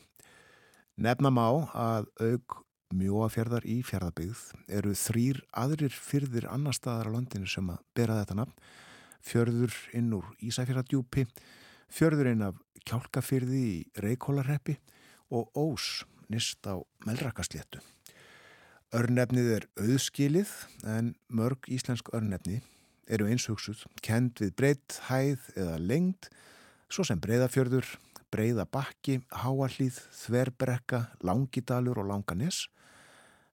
Nefna 1.01 1.32
má 1.34 1.47
að 1.73 2.12
auk 2.21 2.60
mjóafjörðar 2.93 3.65
í 3.65 3.79
fjörðabyggð 3.88 4.43
eru 4.77 4.93
þrýr 4.93 5.41
aðrir 5.49 5.97
fyrðir 5.97 6.45
annar 6.53 6.77
staðar 6.77 7.10
á 7.10 7.15
landinu 7.17 7.49
sem 7.49 7.73
að 7.73 7.82
bera 7.97 8.21
þetta 8.21 8.38
nafn. 8.38 8.55
Fjörður 9.25 9.75
inn 9.97 10.13
úr 10.15 10.29
Ísafjörðadjúpi, 10.45 11.25
fjörður 11.89 12.34
inn 12.36 12.45
af 12.51 12.62
Kjálkafyrði 12.86 13.63
í 13.65 13.77
Reykjólarreppi 13.97 14.77
og 15.34 15.49
Ós 15.58 16.05
nýst 16.29 16.69
á 16.69 16.77
Melrakasléttu. 17.10 17.82
Örnefnið 18.89 19.47
er 19.54 19.65
auðskilið 19.78 20.52
en 20.89 21.12
mörg 21.30 21.67
íslensk 21.69 22.08
örnefni 22.17 22.56
eru 23.06 23.28
einshugsuð, 23.30 23.84
kend 24.02 24.39
við 24.41 24.54
breytt, 24.58 24.95
hæð 25.06 25.43
eða 25.54 25.75
lengd, 25.78 26.30
svo 26.89 27.04
sem 27.06 27.19
breyðafjörður, 27.21 27.86
breyðabakki, 28.34 29.19
háallíð, 29.43 29.99
þverbrekka, 30.23 31.04
langidalur 31.21 32.02
og 32.02 32.10
langanis, 32.10 32.63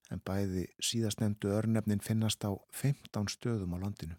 en 0.09 0.23
bæði 0.25 0.63
síðast 0.81 1.21
nefndu 1.21 1.51
örnefnin 1.53 2.01
finnast 2.01 2.41
á 2.41 2.57
15 2.73 3.29
stöðum 3.33 3.75
á 3.77 3.81
landinu. 3.83 4.17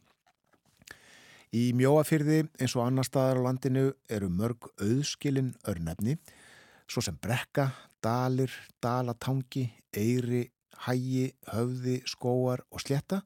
Í 1.51 1.73
mjóafyrði 1.75 2.45
eins 2.61 2.77
og 2.77 2.85
annar 2.85 3.09
staðar 3.09 3.41
á 3.43 3.47
landinu 3.49 3.89
eru 4.07 4.31
mörg 4.31 4.71
auðskilin 4.79 5.51
örnefni, 5.67 6.15
svo 6.87 7.03
sem 7.03 7.19
brekka, 7.19 7.73
dalir, 8.07 8.55
dalatangi, 8.79 9.65
eiri, 9.91 10.45
hægi, 10.87 11.33
höfði, 11.53 11.99
skóar 12.07 12.63
og 12.71 12.83
sletta. 12.85 13.23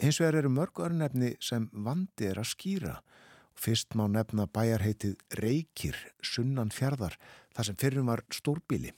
Hins 0.00 0.20
vegar 0.20 0.40
eru 0.40 0.50
mörg 0.52 0.80
örnefni 0.80 1.34
sem 1.44 1.68
vandi 1.72 2.30
er 2.30 2.40
að 2.40 2.50
skýra. 2.54 2.94
Fyrst 3.60 3.92
má 3.98 4.06
nefna 4.08 4.46
bæjarheitið 4.48 5.18
Reykjir, 5.42 5.96
sunnan 6.24 6.70
fjardar, 6.72 7.18
þar 7.52 7.68
sem 7.68 7.78
fyrir 7.80 8.06
var 8.08 8.22
stórbíli. 8.32 8.94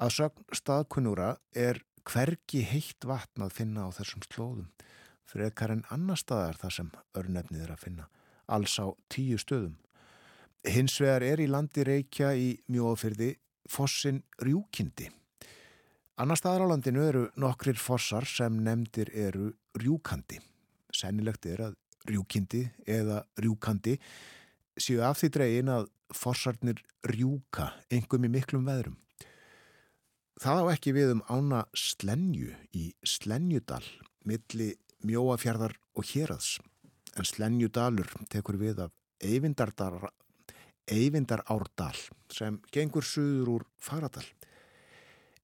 Að 0.00 0.14
sögn 0.16 0.56
staðkunnúra 0.56 1.34
er 1.56 1.80
hvergi 2.04 2.62
heitt 2.64 3.06
vatn 3.06 3.44
að 3.46 3.54
finna 3.56 3.86
á 3.88 3.88
þessum 3.96 4.24
slóðum. 4.26 4.68
Fyrir 5.28 5.50
ekkar 5.50 5.74
en 5.76 5.84
annar 5.94 6.18
staðar 6.18 6.58
þar 6.60 6.76
sem 6.76 6.90
örnefnið 7.16 7.64
er 7.64 7.72
að 7.74 7.84
finna. 7.84 8.08
Alls 8.50 8.74
á 8.82 8.90
tíu 9.12 9.38
stöðum. 9.38 9.76
Hins 10.66 10.98
vegar 11.00 11.24
er 11.24 11.40
í 11.40 11.48
landi 11.48 11.84
Reykja 11.86 12.34
í 12.36 12.50
mjóafyrði 12.68 13.34
fossin 13.70 14.20
Rjúkindi. 14.42 15.08
Annar 16.20 16.36
staðar 16.36 16.66
á 16.68 16.70
landinu 16.74 17.00
eru 17.00 17.22
nokkrir 17.40 17.78
fossar 17.80 18.26
sem 18.28 18.52
nefndir 18.60 19.08
eru 19.16 19.56
rjúkandi. 19.80 20.36
Sennilegt 20.92 21.46
er 21.48 21.62
að 21.70 21.78
rjúkindi 22.10 22.60
eða 22.84 23.22
rjúkandi 23.40 23.96
séu 24.76 25.00
af 25.06 25.16
því 25.16 25.28
dregin 25.32 25.70
að 25.72 25.88
fossarnir 26.12 26.76
rjúka 27.08 27.72
engum 27.88 28.28
í 28.28 28.30
miklum 28.34 28.68
veðrum. 28.68 28.98
Það 30.44 30.60
á 30.60 30.64
ekki 30.74 30.92
við 30.96 31.12
um 31.14 31.22
ána 31.32 31.60
Slenju 31.72 32.52
í 32.76 32.92
Slenjudal 33.00 33.86
milli 34.28 34.76
Mjóafjörðar 35.00 35.72
og 35.96 36.04
Hjeraðs 36.04 36.60
en 37.16 37.24
Slenjudalur 37.28 38.08
tekur 38.28 38.60
við 38.60 38.84
af 38.84 38.92
Eyvindarárdal 39.24 40.12
sem 42.28 42.60
gengur 42.72 43.04
suður 43.08 43.48
úr 43.56 43.64
Faradal. 43.80 44.28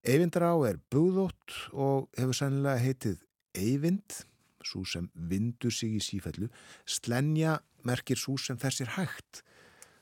Eyvindará 0.06 0.52
er 0.68 0.76
búðótt 0.86 1.50
og 1.74 2.04
hefur 2.14 2.36
sennilega 2.38 2.78
heitið 2.78 3.16
Eyvind, 3.58 4.20
svo 4.62 4.84
sem 4.86 5.08
vindur 5.18 5.74
sig 5.74 5.96
í 5.98 6.02
sífellu. 6.04 6.46
Slenja 6.86 7.56
merkir 7.82 8.20
svo 8.20 8.36
sem 8.38 8.58
fer 8.60 8.76
sér 8.76 8.92
hægt, 8.94 9.40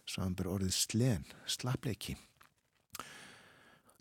samanber 0.04 0.50
orðið 0.52 0.74
slen, 0.76 1.24
slapleiki. 1.48 2.18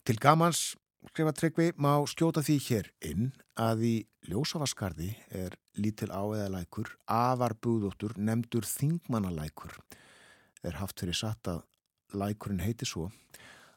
Til 0.04 0.18
gamans, 0.20 0.74
skrifa 1.14 1.32
Tryggvi, 1.40 1.70
má 1.80 1.96
skjóta 2.12 2.44
því 2.44 2.58
hér 2.68 2.92
inn 3.08 3.32
að 3.56 3.88
í 3.88 3.96
Ljósavaskarði 4.28 5.14
er 5.32 5.56
lítil 5.80 6.12
áeðalækur, 6.12 6.98
afar 7.08 7.56
búðóttur, 7.64 8.18
nefndur 8.20 8.68
þingmannalækur. 8.68 9.80
Er 10.68 10.82
haft 10.84 11.00
fyrir 11.00 11.16
satt 11.16 11.48
að 11.48 11.64
lækurinn 12.12 12.66
heiti 12.66 12.92
svo 12.92 13.08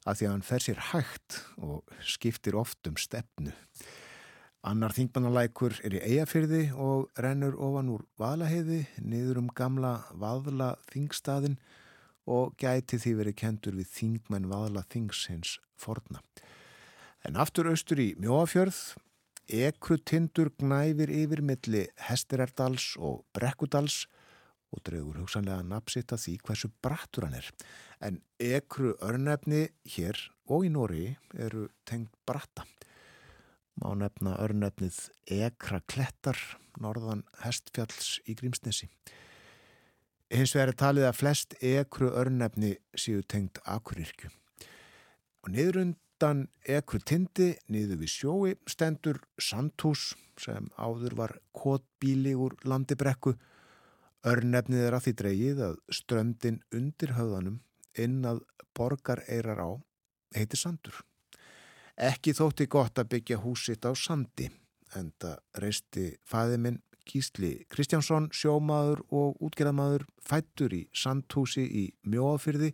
að 0.07 0.19
því 0.19 0.27
að 0.27 0.35
hann 0.35 0.45
fer 0.47 0.64
sér 0.64 0.83
hægt 0.92 1.38
og 1.59 1.97
skiptir 2.07 2.57
oft 2.59 2.87
um 2.87 2.99
stefnu. 3.01 3.55
Annar 4.66 4.95
þingmannalækur 4.97 5.77
er 5.87 5.95
í 5.95 6.03
eigafyrði 6.03 6.62
og 6.75 7.11
rennur 7.23 7.55
ofan 7.62 7.90
úr 7.95 8.07
vaðlaheiði 8.19 8.81
niður 8.99 9.42
um 9.45 9.51
gamla 9.55 10.01
vaðla 10.19 10.73
þingstaðin 10.90 11.59
og 12.27 12.57
gæti 12.59 12.99
því 12.99 13.12
verið 13.21 13.38
kentur 13.42 13.77
við 13.79 13.92
þingmenn 13.95 14.49
vaðla 14.51 14.83
þingshins 14.90 15.59
forna. 15.79 16.23
En 17.27 17.38
aftur 17.38 17.71
austur 17.71 18.01
í 18.03 18.12
Mjóafjörð, 18.23 18.79
ekru 19.47 19.99
tindur 20.03 20.51
gnæfir 20.59 21.11
yfir 21.14 21.42
milli 21.47 21.87
Hestererdals 22.09 22.95
og 22.99 23.23
Brekkudals 23.35 24.05
og 24.75 24.83
draugur 24.87 25.23
hugsanlega 25.23 25.62
napsitt 25.66 26.14
að 26.14 26.25
því 26.25 26.37
hversu 26.47 26.71
brattur 26.83 27.29
hann 27.29 27.38
er. 27.38 27.51
En 28.00 28.20
ekru 28.42 28.94
örnefni 29.00 29.68
hér 29.88 30.18
og 30.52 30.66
í 30.66 30.72
Nóri 30.72 31.14
eru 31.32 31.68
tengt 31.88 32.12
bratta 32.28 32.66
má 33.80 33.92
nefna 33.98 34.37
örnefnið 34.40 34.98
Ekra 35.37 35.82
Klettar, 35.90 36.38
norðan 36.80 37.24
Hestfjalls 37.42 38.16
í 38.28 38.37
Grímsnesi. 38.38 38.88
Hins 40.32 40.54
vegar 40.56 40.72
er 40.72 40.80
talið 40.80 41.09
að 41.11 41.18
flest 41.20 41.56
ekru 41.62 42.11
örnefni 42.11 42.74
séu 42.98 43.22
tengt 43.22 43.61
akurirkju. 43.62 44.30
Og 45.44 45.52
niður 45.54 45.82
undan 45.85 46.46
ekru 46.64 46.98
tindi, 46.98 47.52
niður 47.70 48.00
við 48.02 48.14
sjói, 48.14 48.54
stendur 48.66 49.20
Sandhús 49.38 50.14
sem 50.40 50.66
áður 50.76 51.14
var 51.20 51.37
kotbíli 51.54 52.35
úr 52.35 52.56
landibrekku. 52.66 53.37
Örnefnið 54.26 54.88
er 54.88 54.96
að 54.96 55.06
því 55.06 55.14
dreyið 55.20 55.62
að 55.68 55.78
ströndin 56.00 56.59
undir 56.74 57.14
höfðanum 57.14 57.61
inn 58.02 58.24
að 58.28 58.42
borgar 58.76 59.22
eirar 59.28 59.62
á 59.62 59.70
heiti 60.37 60.59
Sandur. 60.61 60.98
Ekki 61.96 62.35
þótti 62.37 62.66
gott 62.68 62.98
að 63.00 63.14
byggja 63.14 63.40
húsitt 63.40 63.87
á 63.88 63.92
sandi, 63.96 64.50
en 64.96 65.12
það 65.20 65.62
reisti 65.62 66.11
fæðiminn 66.28 66.82
Gísli 67.06 67.52
Kristjánsson, 67.70 68.28
sjómaður 68.35 69.04
og 69.14 69.38
útgerðamaður 69.46 70.06
fættur 70.26 70.74
í 70.74 70.82
sandhúsi 70.90 71.62
í 71.64 71.85
Mjóafyrði, 72.11 72.72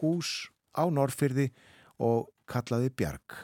hús 0.00 0.48
á 0.78 0.86
Norrfyrði 0.86 1.50
og 1.98 2.30
kallaði 2.46 2.92
Bjarg. 2.94 3.38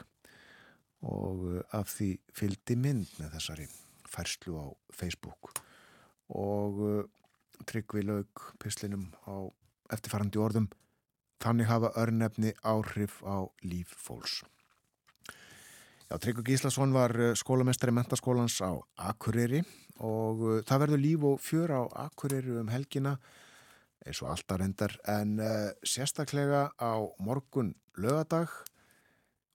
Og 1.03 1.59
af 1.75 1.91
því 1.91 2.13
fylgdi 2.31 2.77
mynd 2.79 3.11
með 3.19 3.35
þessari 3.35 3.67
færslu 4.07 4.55
á 4.55 4.67
Facebook. 4.95 5.51
Og 6.31 6.79
uh, 6.79 7.03
tryggvi 7.67 8.05
laug 8.07 8.47
pislinum 8.63 9.09
á 9.27 9.51
eftirfarandi 9.91 10.39
orðum, 10.39 10.69
þannig 11.43 11.69
hafa 11.69 11.91
örnefni 11.99 12.53
áhrif 12.63 13.19
á 13.27 13.43
líf 13.67 13.91
fólks. 13.99 14.41
Já, 16.13 16.19
Tryggur 16.21 16.45
Gíslason 16.45 16.93
var 16.93 17.13
eh, 17.17 17.33
skólamestari 17.33 17.93
mentaskólans 17.95 18.59
á 18.61 18.77
Akureyri 19.01 19.63
og 20.03 20.43
uh, 20.45 20.59
það 20.65 20.83
verður 20.83 21.01
líf 21.01 21.23
og 21.25 21.39
fjör 21.41 21.73
á 21.73 21.81
Akureyri 22.05 22.53
um 22.59 22.69
helgina 22.69 23.15
eins 24.03 24.19
og 24.21 24.29
alltaf 24.33 24.59
reyndar 24.59 24.93
en 25.09 25.39
uh, 25.41 25.71
sérstaklega 25.81 26.67
á 26.77 26.93
morgun 27.17 27.73
lögadag 27.97 28.51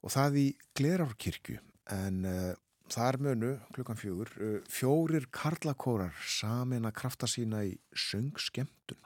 og 0.02 0.14
það 0.14 0.40
í 0.42 0.46
Glerárkirkju 0.78 1.58
en 1.94 2.24
uh, 2.26 2.54
þar 2.90 3.20
munu 3.22 3.52
klukkan 3.76 3.98
fjögur 4.00 4.34
fjórir 4.72 5.28
karlakórar 5.34 6.14
samin 6.26 6.88
að 6.88 6.96
krafta 7.02 7.28
sína 7.28 7.62
í 7.68 7.74
söngskemtun. 7.92 8.98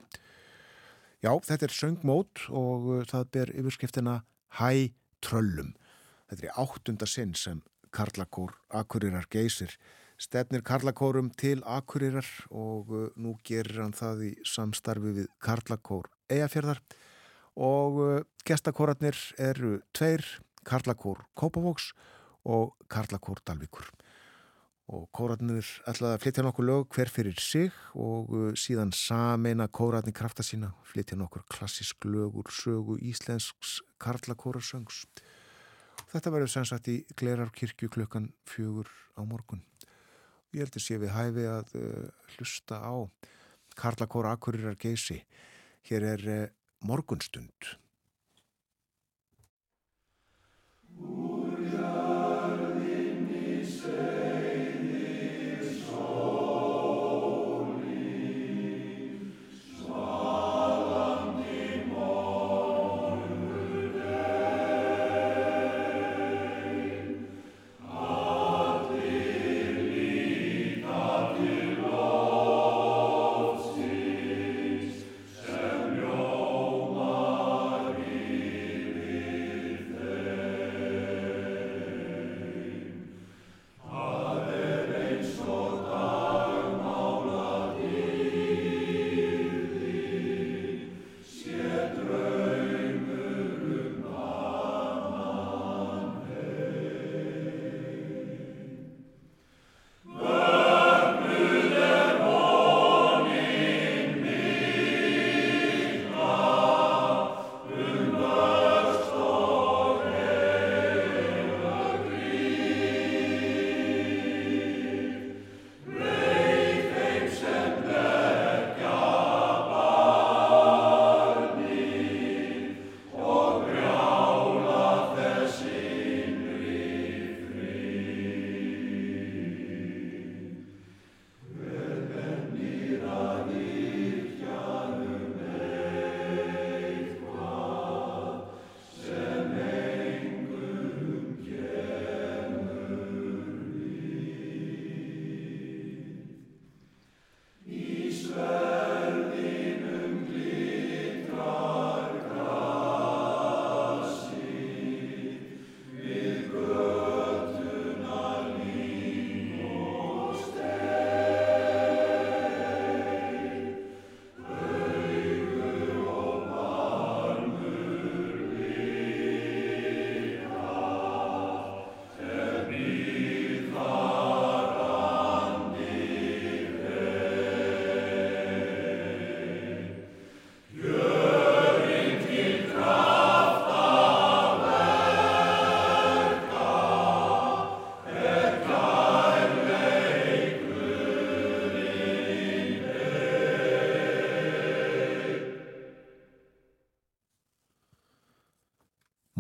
Já, 1.22 1.36
þetta 1.38 1.68
er 1.68 1.74
söngmót 1.76 2.40
og 2.50 2.86
það 3.06 3.28
ber 3.30 3.50
yfirskiptina 3.54 4.14
Hæ 4.58 4.90
Tröllum. 5.22 5.68
Þetta 6.26 6.48
er 6.48 6.56
áttunda 6.58 7.06
sinn 7.06 7.36
sem 7.38 7.60
Karlakór 7.94 8.56
Akurirar 8.74 9.28
geysir. 9.30 9.70
Stefnir 10.18 10.64
Karlakórum 10.66 11.30
til 11.38 11.62
Akurirar 11.62 12.26
og 12.50 12.90
uh, 12.90 13.04
nú 13.14 13.36
gerir 13.46 13.84
hann 13.84 13.94
það 13.94 14.24
í 14.26 14.32
samstarfi 14.42 15.14
við 15.20 15.30
Karlakór 15.38 16.10
Eyjafjörðar 16.26 16.82
og 17.54 18.02
uh, 18.02 18.18
gestakóratnir 18.42 19.14
eru 19.38 19.76
tveir, 19.94 20.26
Karlakór 20.66 21.22
Kópavóks 21.38 21.92
og 22.42 22.74
Karlakór 22.90 23.38
Dalvíkur. 23.46 23.86
Og 24.92 25.06
kóratnir 25.16 25.64
ætlaði 25.88 26.18
að 26.18 26.20
flytja 26.20 26.42
nokkur 26.44 26.66
lög 26.68 26.90
hver 26.92 27.08
fyrir 27.08 27.38
sig 27.40 27.70
og 27.96 28.32
uh, 28.36 28.48
síðan 28.58 28.90
sameina 28.92 29.64
kóratni 29.72 30.12
krafta 30.12 30.44
sína, 30.44 30.74
flytja 30.84 31.16
nokkur 31.16 31.46
klassisk 31.48 32.04
lög 32.04 32.36
úr 32.42 32.52
sögu 32.52 32.98
íslensks 33.00 33.78
Karlakórasöngs. 34.02 35.06
Þetta 36.12 36.32
verður 36.34 36.52
sannsagt 36.52 36.92
í 36.92 36.98
Glerarkirkju 37.16 37.88
klukkan 37.94 38.28
fjögur 38.44 38.90
á 39.16 39.24
morgun. 39.24 39.64
Ég 40.52 40.66
heldur 40.66 40.84
sé 40.84 41.00
við 41.00 41.14
hæfi 41.16 41.48
að 41.48 41.72
uh, 41.80 42.08
hlusta 42.36 42.84
á 42.84 42.94
Karlakóra 43.80 44.36
Akurirar 44.36 44.76
geysi. 44.76 45.22
Hér 45.88 46.10
er 46.12 46.26
uh, 46.28 46.42
morgunstund. 46.84 47.78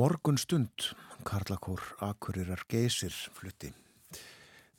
Morgun 0.02 0.38
stund, 0.38 0.82
Karlakór 1.22 1.78
Akurirar 2.02 2.64
Geysir 2.66 3.14
flutti. 3.36 3.68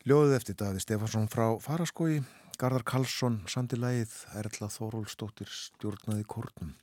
Ljóðið 0.03 0.33
eftir 0.35 0.55
Daði 0.59 0.81
Stefansson 0.83 1.29
frá 1.31 1.45
Faraskói, 1.63 2.17
Garðar 2.59 2.83
Karlsson 2.83 3.37
samti 3.47 3.79
lægið, 3.79 4.17
Erla 4.41 4.67
Þórólsdóttir 4.73 5.47
stjórnaði 5.47 6.25
kórnum. 6.27 6.73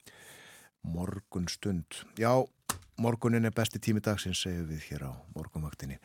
Morgun 0.95 1.51
stund. 1.53 1.99
Já, 2.17 2.31
morgunin 2.97 3.45
er 3.45 3.53
besti 3.53 3.77
tími 3.77 4.01
dagsins, 4.01 4.41
segjum 4.41 4.71
við 4.71 4.89
hér 4.89 5.05
á 5.05 5.13
morgunvaktinni. 5.37 6.01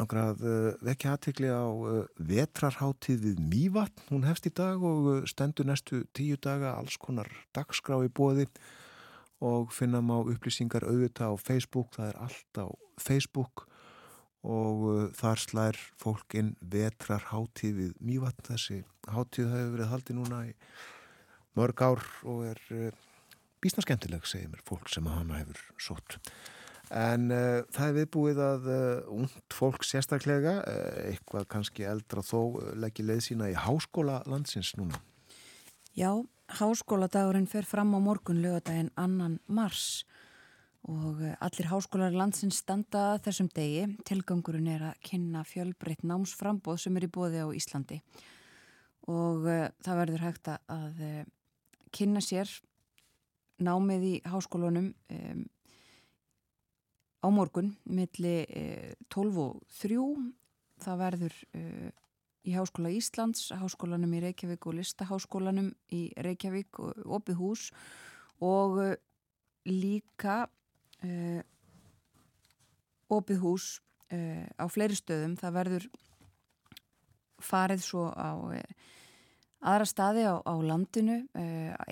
Nákvæmlega 0.00 0.34
að 0.34 0.42
uh, 0.42 0.82
vekja 0.90 1.14
aðtekli 1.14 1.54
á 1.54 1.66
uh, 1.70 2.02
vetrarháttíð 2.32 3.28
við 3.28 3.46
Mývatn. 3.54 4.08
Hún 4.10 4.26
hefst 4.26 4.50
í 4.50 4.54
dag 4.58 4.82
og 4.82 5.06
uh, 5.06 5.22
stendur 5.30 5.70
næstu 5.70 6.02
tíu 6.18 6.34
daga 6.34 6.74
alls 6.82 6.98
konar 6.98 7.30
dagskrá 7.54 8.02
í 8.02 8.10
bóði 8.10 8.50
og 9.44 9.72
finna 9.74 10.00
má 10.02 10.16
upplýsingar 10.20 10.86
auðvitað 10.88 11.34
á 11.34 11.36
Facebook. 11.38 11.92
Það 11.96 12.12
er 12.12 12.20
allt 12.26 12.60
á 12.62 12.66
Facebook 12.98 13.66
og 14.48 15.12
þar 15.18 15.42
slær 15.42 15.78
fólk 15.98 16.36
inn 16.38 16.54
vetrarháttíð 16.62 17.74
við 17.78 17.96
Mývatn. 18.00 18.46
Þessi 18.50 18.82
háttíð 19.10 19.50
hefur 19.54 19.74
verið 19.76 19.92
haldið 19.92 20.18
núna 20.20 20.44
í 20.48 20.54
mörg 21.58 21.82
ár 21.82 22.04
og 22.22 22.44
er 22.46 22.92
bísna 23.62 23.82
skemmtileg, 23.82 24.26
segir 24.26 24.50
mér 24.52 24.62
fólk 24.66 24.88
sem 24.92 25.06
hana 25.10 25.40
hefur 25.40 25.60
sótt. 25.82 26.18
En 26.94 27.28
uh, 27.34 27.66
það 27.74 27.88
er 27.90 27.96
viðbúið 27.98 28.38
að 28.40 28.68
uh, 28.72 29.10
ungt 29.12 29.52
fólk 29.54 29.84
sérstaklega, 29.84 30.54
uh, 30.62 31.00
eitthvað 31.10 31.48
kannski 31.52 31.84
eldra 31.84 32.24
þó, 32.24 32.62
leggja 32.80 33.04
leið 33.04 33.24
sína 33.26 33.50
í 33.52 33.56
háskóla 33.58 34.22
landsins 34.30 34.72
núna. 34.78 35.00
Já, 35.98 36.12
háskóladagurinn 36.56 37.48
fer 37.50 37.66
fram 37.68 37.92
á 37.94 37.98
morgun 38.00 38.40
lögadaginn 38.42 38.90
annan 38.96 39.38
mars. 39.46 40.04
Og 40.88 41.20
allir 41.44 41.68
háskólar 41.68 42.14
landsins 42.14 42.62
standa 42.62 43.18
þessum 43.24 43.50
degi. 43.52 43.84
Tilgangurinn 44.08 44.70
er 44.72 44.86
að 44.90 45.02
kynna 45.04 45.44
fjölbreytt 45.44 46.06
námsframbóð 46.06 46.80
sem 46.84 46.96
er 46.96 47.08
í 47.08 47.12
bóði 47.12 47.42
á 47.44 47.48
Íslandi. 47.52 48.00
Og 49.08 49.44
það 49.84 50.00
verður 50.02 50.24
hægt 50.24 50.48
að 50.54 51.02
kynna 51.92 52.22
sér 52.24 52.48
námið 53.58 54.04
í 54.06 54.14
háskólunum 54.28 54.92
um, 54.94 55.46
á 57.18 57.28
morgun 57.34 57.72
milli 57.88 58.36
12 59.10 59.40
og 59.42 59.62
3 59.80 59.96
það 60.84 61.00
verður 61.02 61.38
uh, 61.58 61.88
í 62.46 62.54
Háskóla 62.54 62.92
Íslands, 62.94 63.48
Háskólanum 63.56 64.14
í 64.14 64.22
Reykjavík 64.22 64.66
og 64.68 64.78
Listaháskólanum 64.78 65.72
í 65.94 66.08
Reykjavík 66.16 66.80
og 66.82 67.02
opið 67.18 67.40
hús 67.40 67.68
og 68.44 68.78
uh, 68.82 68.94
líka 69.68 70.44
uh, 70.46 71.40
opið 73.08 73.44
hús 73.44 73.68
á 74.08 74.64
fleiri 74.72 74.96
stöðum 74.96 75.34
það 75.36 75.52
verður 75.52 75.86
farið 77.44 77.82
svo 77.84 78.06
á 78.08 78.40
aðra 79.60 79.84
staði 79.84 80.22
á, 80.24 80.40
á 80.40 80.54
landinu 80.64 81.18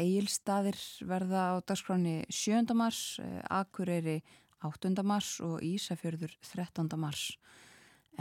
Egilstaðir 0.01 0.81
verða 1.05 1.43
á 1.53 1.55
dagskráni 1.61 2.23
7. 2.33 2.73
mars 2.73 3.21
Akureyri 3.53 4.23
8. 4.65 4.95
mars 5.05 5.37
og 5.45 5.61
Ísafjörður 5.61 6.33
13. 6.41 6.89
mars 6.97 7.37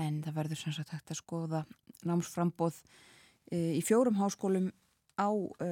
en 0.02 0.22
það 0.26 0.38
verður 0.40 0.60
sem 0.60 0.76
sagt 0.76 0.94
hægt 0.94 1.14
að 1.14 1.22
skoða 1.22 1.62
námsframbóð 2.06 2.82
e, 3.52 3.78
í 3.80 3.82
fjórum 3.86 4.20
háskólum 4.20 4.70
á 5.16 5.30
e, 5.64 5.70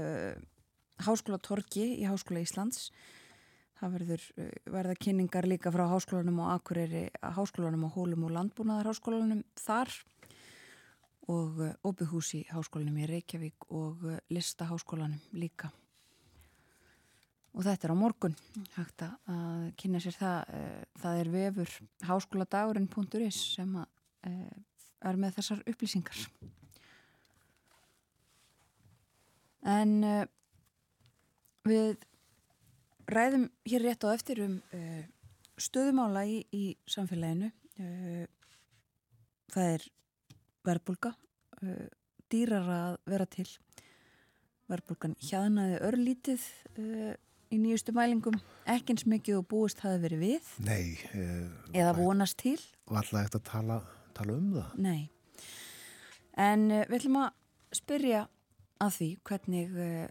háskólatorki 1.03 1.85
í 1.99 2.07
Háskóla 2.07 2.43
Íslands. 2.43 2.89
Það 3.79 3.95
verður 3.97 4.25
e, 4.39 4.47
verða 4.71 4.97
kynningar 5.05 5.47
líka 5.49 5.73
frá 5.73 5.85
háskólanum 5.91 6.41
og 6.45 6.53
Akureyri 6.55 7.05
háskólanum 7.35 7.87
og 7.89 7.95
Hólum 7.97 8.27
og 8.27 8.35
Landbúnaðar 8.37 8.91
þar 9.59 9.93
og 11.31 11.61
opið 11.87 12.09
hús 12.11 12.33
í 12.35 12.43
háskólanum 12.51 12.99
í 12.99 13.07
Reykjavík 13.07 13.69
og 13.71 14.01
listaháskólanum 14.27 15.21
líka. 15.39 15.71
Og 17.53 17.63
þetta 17.63 17.87
er 17.87 17.93
á 17.93 17.97
morgun. 17.97 18.35
Hægt 18.75 19.05
að 19.05 19.69
kynna 19.77 20.01
sér 20.03 20.17
það 20.17 20.53
það 20.99 21.19
er 21.21 21.29
vefur 21.33 21.73
háskóladagurinn.is 22.09 23.39
sem 23.55 23.75
að, 23.77 23.87
er 24.23 25.19
með 25.19 25.37
þessar 25.37 25.63
upplýsingar. 25.69 26.21
En 29.73 29.91
eh, 30.03 30.25
við 31.67 32.03
ræðum 33.07 33.49
hér 33.67 33.87
rétt 33.87 34.05
á 34.07 34.15
eftir 34.15 34.43
um 34.43 34.55
stöðumála 35.59 36.23
í, 36.27 36.39
í 36.55 36.63
samfélaginu. 36.89 37.51
Það 39.53 39.67
er 39.75 39.85
verbulga 40.65 41.11
dýrar 42.33 42.69
að 42.71 42.95
vera 43.11 43.27
til. 43.29 43.47
Verbulgan 44.71 45.15
hjaðnaði 45.21 45.79
örlítið 45.85 46.47
í 47.53 47.59
nýjustu 47.61 47.93
mælingum. 47.95 48.37
Ekki 48.69 48.95
eins 48.95 49.05
mikið 49.09 49.41
og 49.41 49.49
búist 49.51 49.83
hafi 49.83 50.01
verið 50.03 50.23
við. 50.23 50.53
Nei 50.65 50.95
eh, 51.13 51.49
eða 51.75 51.93
vonast 51.99 52.39
til. 52.41 52.57
Var 52.89 53.03
alltaf 53.03 53.27
eftir 53.27 53.41
að 53.41 53.49
tala, 53.49 53.79
tala 54.17 54.37
um 54.37 54.51
það 54.55 54.77
Nei 54.83 55.01
En 56.33 56.69
eh, 56.71 56.85
við 56.89 56.99
ætlum 56.99 57.19
að 57.21 57.77
spyrja 57.77 58.25
að 58.83 58.95
því 58.97 59.09
hvernig 59.29 59.77
eh, 59.85 60.07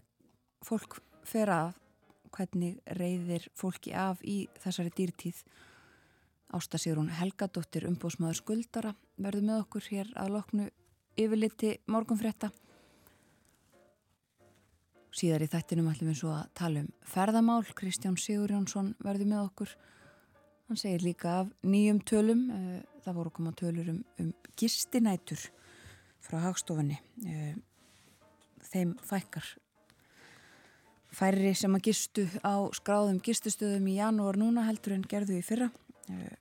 fólk 0.63 0.99
fer 1.27 1.51
af 1.51 1.79
hvernig 2.33 2.79
reyðir 2.97 3.45
fólki 3.59 3.93
af 3.93 4.23
í 4.25 4.47
þessari 4.63 4.93
dýrtíð 4.97 5.43
Ásta 6.53 6.79
Sigrún 6.81 7.11
Helgadóttir 7.13 7.85
umbóðsmaður 7.89 8.39
skuldara 8.39 8.95
verður 9.17 9.47
með 9.49 9.63
okkur 9.65 9.89
hér 9.91 10.11
að 10.19 10.35
loknu 10.37 10.67
yfirliti 11.19 11.75
morgunfrétta 11.89 12.49
Síðar 15.13 15.43
í 15.45 15.49
þættinum 15.51 15.91
ætlum 15.91 16.09
við 16.09 16.15
svo 16.23 16.31
að 16.33 16.47
tala 16.57 16.81
um 16.81 16.87
ferðamál. 17.05 17.61
Kristján 17.77 18.15
Sigur 18.17 18.49
Jónsson 18.49 18.95
verði 19.05 19.27
með 19.29 19.43
okkur. 19.43 19.73
Hann 20.65 20.79
segir 20.81 21.03
líka 21.05 21.35
af 21.43 21.51
nýjum 21.61 21.99
tölum. 22.01 22.41
Eh, 23.03 23.05
það 23.05 23.17
voru 23.17 23.31
koma 23.31 23.51
tölur 23.51 23.89
um, 23.89 24.03
um 24.19 24.33
gistinætur 24.57 25.39
frá 26.23 26.39
hagstofunni. 26.39 26.99
Eh, 27.25 27.55
þeim 28.71 28.95
fækkar 29.03 29.45
færri 31.13 31.53
sem 31.53 31.73
að 31.75 31.83
gistu 31.89 32.25
á 32.41 32.65
skráðum 32.73 33.21
gistustöðum 33.21 33.87
í 33.87 33.99
janúar 33.99 34.37
núna 34.37 34.65
heldur 34.65 34.95
en 34.95 35.03
gerðu 35.03 35.37
í 35.37 35.43
fyrra. 35.43 35.69
Eh, 36.09 36.37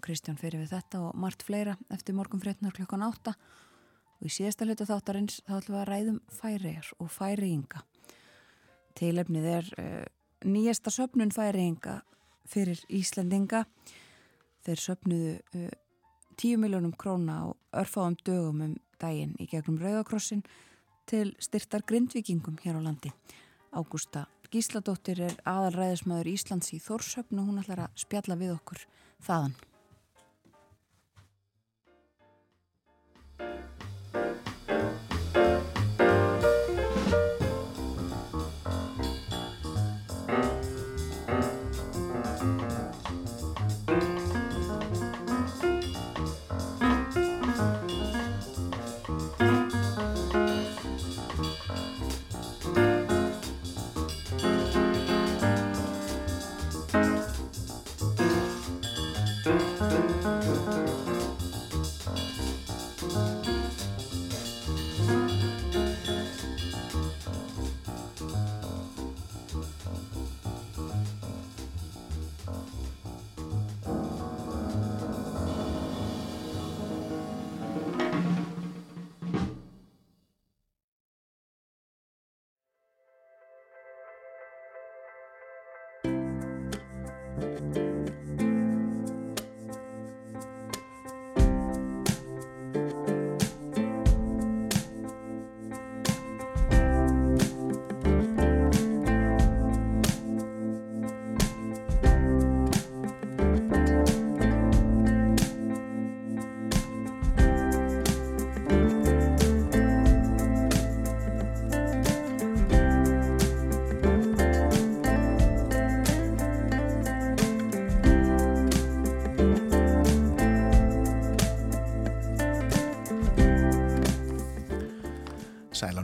Kristján 0.00 0.38
fyrir 0.40 0.62
við 0.62 0.74
þetta 0.74 1.00
og 1.06 1.16
margt 1.16 1.42
fleira 1.42 1.76
eftir 1.90 2.14
morgun 2.14 2.40
frétnar 2.40 2.72
klokkan 2.72 3.04
átta 3.04 3.34
og 4.20 4.26
í 4.26 4.32
síðasta 4.32 4.64
hlutu 4.64 4.86
þáttarins 4.88 5.40
þá 5.44 5.58
ætlum 5.58 5.76
við 5.76 5.80
að 5.80 5.90
ræðum 5.90 6.20
færiðar 6.32 6.92
og 6.98 7.10
færiðinga. 7.12 7.82
Tilefnið 8.96 9.48
er 9.52 9.68
uh, 9.76 10.06
nýjasta 10.44 10.92
söpnun 10.92 11.32
færiðinga 11.32 12.00
fyrir 12.48 12.80
Íslandinga. 12.88 13.66
Þeir 14.66 14.82
söpnuðu 14.86 15.36
uh, 15.36 15.60
eh, 15.60 15.78
10 16.40 16.60
miljónum 16.62 16.96
króna 16.96 17.36
á 17.42 17.46
örfáum 17.82 18.16
dögum 18.24 18.64
um 18.64 18.74
daginn 19.00 19.36
í 19.40 19.46
gegnum 19.50 19.80
Rauðakrossin 19.80 20.42
til 21.10 21.34
styrtar 21.42 21.84
grindvikingum 21.86 22.60
hér 22.62 22.78
á 22.78 22.82
landi. 22.84 23.12
Ágústa 23.72 24.26
Gísladóttir 24.50 25.20
er 25.22 25.36
aðalræðismæður 25.46 26.28
Íslands 26.32 26.72
í 26.74 26.80
Þórsöpn 26.82 27.38
og 27.38 27.50
hún 27.50 27.60
ætlar 27.62 27.84
að 27.84 28.00
spjalla 28.02 28.34
við 28.40 28.56
okkur 28.56 28.80
þaðan. 29.22 29.52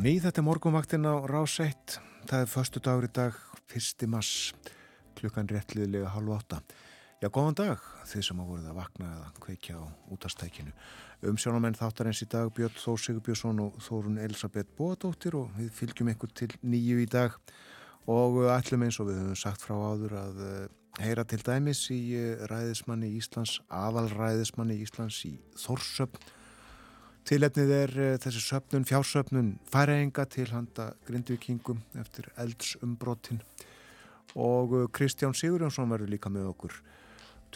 Ný, 0.07 0.21
þetta 0.23 0.39
er 0.39 0.47
morgunvaktin 0.47 1.07
á 1.09 1.19
Rás 1.27 1.57
1. 1.59 1.97
Það 2.31 2.43
er 2.45 2.51
förstu 2.51 2.79
dagur 2.79 3.07
í 3.09 3.11
dag, 3.11 3.39
1. 3.75 4.05
mars, 4.07 4.53
klukkan 5.19 5.49
réttliðilega 5.51 6.13
halv 6.15 6.37
átta. 6.37 6.61
Já, 7.19 7.27
góðan 7.33 7.57
dag, 7.59 7.83
þið 8.07 8.23
sem 8.29 8.39
á 8.39 8.45
voruð 8.47 8.69
að 8.71 8.77
vakna 8.77 9.09
eða 9.17 9.33
kveikja 9.43 9.81
á 9.83 9.85
útastækinu. 10.15 10.75
Umsjónamenn 11.27 11.79
þáttar 11.79 12.13
eins 12.13 12.23
í 12.23 12.29
dag, 12.31 12.53
Björn 12.55 12.79
Þór 12.79 13.03
Sigurbjörnsson 13.03 13.65
og 13.65 13.83
Þórun 13.83 14.23
Elisabeth 14.23 14.71
Bóadóttir 14.79 15.41
og 15.41 15.51
við 15.59 15.75
fylgjum 15.75 16.13
ykkur 16.15 16.35
til 16.39 16.53
nýju 16.63 17.03
í 17.03 17.11
dag 17.11 17.35
og 18.07 18.45
ætlum 18.53 18.87
eins 18.87 19.01
og 19.03 19.11
við 19.11 19.23
höfum 19.25 19.43
sagt 19.43 19.67
frá 19.67 19.75
áður 19.75 20.19
að 20.21 20.43
eh, 20.47 20.65
heyra 21.03 21.27
til 21.27 21.43
dæmis 21.43 21.83
í 21.91 22.03
eh, 22.15 22.47
ræðismanni 22.47 23.11
Íslands, 23.19 23.59
aðalræðismanni 23.75 24.79
Íslands 24.87 25.25
í 25.27 25.35
Þórsöfn 25.59 26.36
Tilefnið 27.27 27.71
er 27.75 27.93
uh, 27.99 28.13
þessi 28.23 28.39
söpnun, 28.39 28.85
fjársöpnun 28.87 29.49
færaenga 29.67 30.29
til 30.31 30.47
handa 30.53 30.93
grindvikingum 31.09 31.81
eftir 31.99 32.29
eldsumbrotin 32.39 33.41
og 34.39 34.75
uh, 34.77 34.85
Kristján 34.95 35.35
Sigurjónsson 35.35 35.91
verður 35.91 36.13
líka 36.13 36.31
með 36.31 36.53
okkur. 36.53 36.77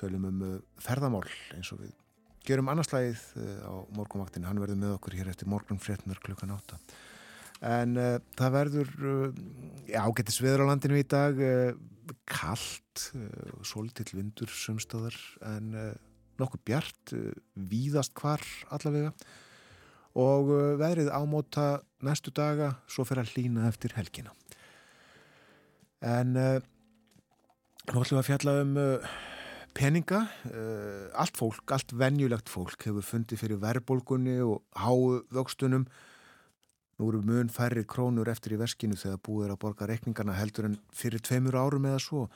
Tölum 0.01 0.25
um 0.27 0.41
uh, 0.43 0.57
ferðamál 0.83 1.23
eins 1.55 1.71
og 1.71 1.85
við 1.85 1.93
gerum 2.49 2.73
annarslægið 2.73 3.23
á 3.62 3.75
morgunvaktinu, 3.95 4.49
hann 4.49 4.59
verður 4.59 4.81
með 4.81 4.95
okkur 4.97 5.14
hér 5.21 5.31
eftir 5.31 5.47
morgun 5.53 5.79
fréttunar 5.79 6.18
klukkan 6.25 6.51
átta. 6.57 6.79
En 7.62 7.93
það 8.41 8.55
verður 8.55 8.89
ágættis 9.93 10.41
viður 10.41 10.64
á 10.64 10.71
landinu 10.71 10.97
í 10.97 11.05
dag 11.05 11.37
kallt, 12.25 13.05
svolítill 13.68 14.09
vindur 14.16 14.49
sumstöðar 14.49 15.18
en 15.53 15.77
nokkuð 16.41 16.64
bjart, 16.73 17.14
víðast 17.53 18.16
hvar 18.16 18.41
allavega 18.73 19.12
og 20.19 20.51
uh, 20.51 20.75
veðrið 20.81 21.11
ámóta 21.15 21.81
næstu 22.03 22.33
daga 22.35 22.75
svo 22.91 23.05
fyrir 23.07 23.25
að 23.25 23.35
hlýna 23.35 23.69
eftir 23.69 23.95
helgina. 23.97 24.33
En 26.01 26.37
uh, 26.37 26.59
nú 27.91 28.03
ætlum 28.03 28.19
við 28.19 28.23
að 28.23 28.29
fjalla 28.31 28.55
um 28.65 28.77
uh, 28.81 29.11
peninga. 29.77 30.25
Uh, 30.51 31.09
allt 31.15 31.39
fólk, 31.39 31.65
allt 31.71 31.95
venjulegt 31.95 32.51
fólk 32.51 32.89
hefur 32.89 33.07
fundið 33.07 33.45
fyrir 33.45 33.61
verðbólgunni 33.63 34.41
og 34.43 34.65
háu 34.75 35.21
vöxtunum. 35.31 35.87
Nú 37.01 37.13
eru 37.13 37.23
mun 37.25 37.53
færri 37.53 37.87
krónur 37.89 38.29
eftir 38.29 38.57
í 38.57 38.61
veskinu 38.61 38.99
þegar 38.99 39.23
búið 39.25 39.47
er 39.47 39.55
að 39.55 39.63
borga 39.63 39.89
rekningarna 39.89 40.37
heldur 40.37 40.69
en 40.69 40.81
fyrir 40.93 41.23
tveimur 41.25 41.57
árum 41.57 41.87
eða 41.89 42.03
svo. 42.03 42.27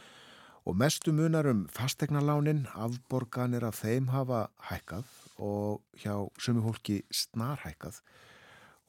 Og 0.64 0.78
mestu 0.80 1.12
munar 1.12 1.44
um 1.50 1.66
fastegnalánin, 1.68 2.64
afborganir 2.72 3.66
af 3.68 3.82
þeim 3.82 4.08
hafa 4.14 4.46
hækkað 4.70 5.04
og 5.42 5.82
hjá 5.98 6.14
sumi 6.38 6.62
hólki 6.64 7.00
snarhækkað 7.14 8.00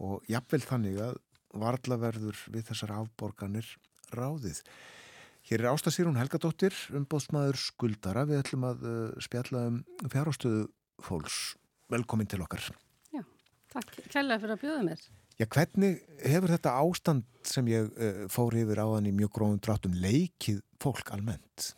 og 0.04 0.26
jafnvel 0.30 0.62
þannig 0.66 1.00
að 1.02 1.18
varlaverður 1.56 2.39
við 2.52 2.70
þessar 2.70 2.96
afborganir 3.00 3.68
ráðið. 4.16 4.62
Hér 5.46 5.62
er 5.62 5.70
Ástasýrún 5.72 6.18
Helgadóttir, 6.18 6.74
umbóðsmaður 6.98 7.60
skuldara. 7.62 8.26
Við 8.26 8.41
ætlum 8.41 8.66
að 8.66 8.88
uh, 8.89 8.96
spjalla 9.22 9.68
um 9.70 9.78
fjárhástöðu 10.10 10.66
fólks. 11.06 11.54
Velkomin 11.93 12.30
til 12.30 12.41
okkar. 12.41 12.66
Já, 13.14 13.22
takk. 13.72 13.93
Kælega 14.10 14.41
fyrir 14.41 14.56
að 14.56 14.64
bjóða 14.64 14.88
mér. 14.88 15.06
Já, 15.36 15.46
hvernig 15.52 16.00
hefur 16.24 16.54
þetta 16.56 16.74
ástand 16.82 17.26
sem 17.46 17.70
ég 17.70 17.91
uh, 17.93 18.22
fór 18.32 18.58
yfir 18.58 18.82
á 18.82 18.88
þann 18.96 19.12
í 19.12 19.16
mjög 19.16 19.36
gróðum 19.38 19.62
dráttum 19.62 19.98
leikið 20.02 20.64
fólk 20.82 21.14
almennt? 21.14 21.76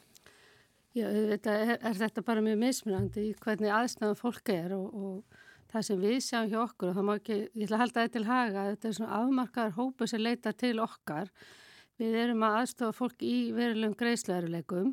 Já, 0.97 1.05
þetta 1.13 1.53
er, 1.61 1.75
er 1.85 1.97
þetta 1.99 2.23
bara 2.25 2.41
mjög 2.41 2.57
mismunandi 2.61 3.27
í 3.27 3.33
hvernig 3.43 3.73
aðstæðan 3.75 4.17
fólk 4.17 4.49
er 4.49 4.73
og, 4.73 4.85
og 4.97 5.39
það 5.69 5.85
sem 5.85 5.99
við 6.01 6.17
sjáum 6.25 6.49
hjá 6.49 6.57
okkur 6.63 6.89
og 6.89 6.95
það 6.97 7.05
má 7.05 7.11
ekki, 7.19 7.37
ég 7.43 7.65
ætla 7.67 7.77
að 7.77 7.83
halda 7.83 8.05
þetta 8.05 8.15
til 8.15 8.27
haga, 8.27 8.63
þetta 8.71 8.89
er 8.89 8.95
svona 8.97 9.19
afmarkaðar 9.19 9.75
hópu 9.75 10.07
sem 10.09 10.23
leita 10.23 10.53
til 10.57 10.73
okkar. 10.81 11.29
Við 12.01 12.17
erum 12.23 12.45
að 12.47 12.57
aðstofa 12.61 12.97
fólk 12.97 13.25
í 13.25 13.35
verulegum 13.57 13.97
greiðslegaruleikum 13.99 14.89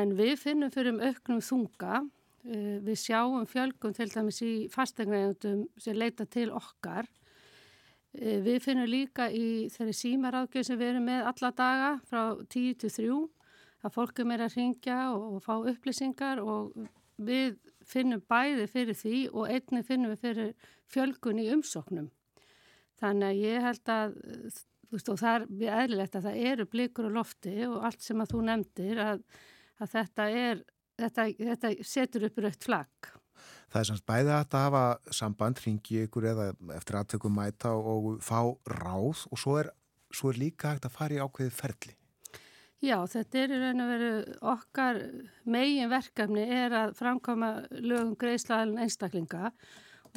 en 0.00 0.16
við 0.18 0.34
finnum 0.40 0.72
fyrir 0.74 0.94
um 0.94 1.00
auknum 1.04 1.44
þunga, 1.44 2.00
uh, 2.02 2.76
við 2.88 3.00
sjáum 3.04 3.46
fjölgum 3.50 3.94
til 3.94 4.08
dæmis 4.10 4.42
í 4.42 4.52
fastegnaðjandum 4.72 5.62
sem 5.84 6.00
leita 6.00 6.26
til 6.26 6.48
okkar. 6.54 7.06
Uh, 8.16 8.40
við 8.46 8.60
finnum 8.66 8.90
líka 8.90 9.30
í 9.30 9.68
þeirri 9.76 9.94
símaráðgjöð 10.00 10.68
sem 10.70 10.80
við 10.80 10.94
erum 10.94 11.08
með 11.12 11.30
alla 11.34 11.54
daga 11.54 11.96
frá 12.10 12.22
10 12.48 12.82
til 12.82 12.94
3 12.98 13.22
að 13.84 13.94
fólkum 13.94 14.32
er 14.34 14.44
að 14.46 14.58
ringja 14.58 14.98
og, 15.14 15.40
fá 15.44 15.54
upplýsingar 15.60 16.42
og 16.42 16.74
við 17.20 17.56
finnum 17.86 18.22
bæði 18.30 18.66
fyrir 18.70 18.98
því 18.98 19.18
og 19.32 19.50
einni 19.52 19.82
finnum 19.86 20.14
við 20.14 20.22
fyrir 20.24 20.70
fjölgun 20.90 21.42
í 21.42 21.50
umsóknum. 21.54 22.08
Þannig 23.00 23.28
að 23.28 23.42
ég 23.42 23.66
held 23.66 23.90
að, 23.92 24.14
þú 24.88 24.96
veist, 24.96 25.10
og 25.12 25.18
það 25.20 25.34
er 25.34 25.48
við 25.50 25.74
eðlilegt 25.80 26.16
að 26.16 26.28
það 26.28 26.46
eru 26.52 26.68
blikur 26.70 27.08
og 27.10 27.18
lofti 27.18 27.56
og 27.66 27.76
allt 27.88 28.06
sem 28.06 28.22
að 28.22 28.32
þú 28.32 28.44
nefndir 28.48 29.02
að, 29.04 29.24
að 29.82 29.92
þetta 29.96 30.28
er, 30.44 30.64
þetta, 31.02 31.28
þetta 31.50 31.74
setur 31.90 32.26
upp 32.30 32.40
raukt 32.44 32.68
flagg. 32.68 33.12
Það 33.74 33.80
er 33.80 33.88
semst 33.88 34.06
bæði 34.06 34.30
að 34.30 34.54
hafa 34.54 34.84
samband, 35.12 35.60
ringi 35.64 36.04
ykkur 36.06 36.28
eða 36.30 36.52
eftir 36.76 37.00
aðtökum 37.00 37.34
mæta 37.34 37.74
og 37.74 38.22
fá 38.22 38.38
ráð 38.70 39.26
og 39.30 39.40
svo 39.42 39.58
er, 39.60 39.72
svo 40.14 40.30
er 40.30 40.40
líka 40.40 40.72
hægt 40.72 40.86
að 40.86 40.94
fara 40.94 41.18
í 41.18 41.22
ákveðið 41.22 41.58
ferli. 41.58 41.96
Já, 42.84 42.98
þetta 43.08 43.38
er 43.40 43.52
í 43.54 43.58
raun 43.62 43.80
og 43.80 43.90
veru 43.94 44.08
okkar 44.52 44.98
megin 45.48 45.88
verkefni 45.88 46.42
er 46.52 46.74
að 46.76 46.90
framkoma 46.98 47.50
lögum 47.78 48.12
greiðslaðalinn 48.20 48.82
einstaklinga 48.84 49.52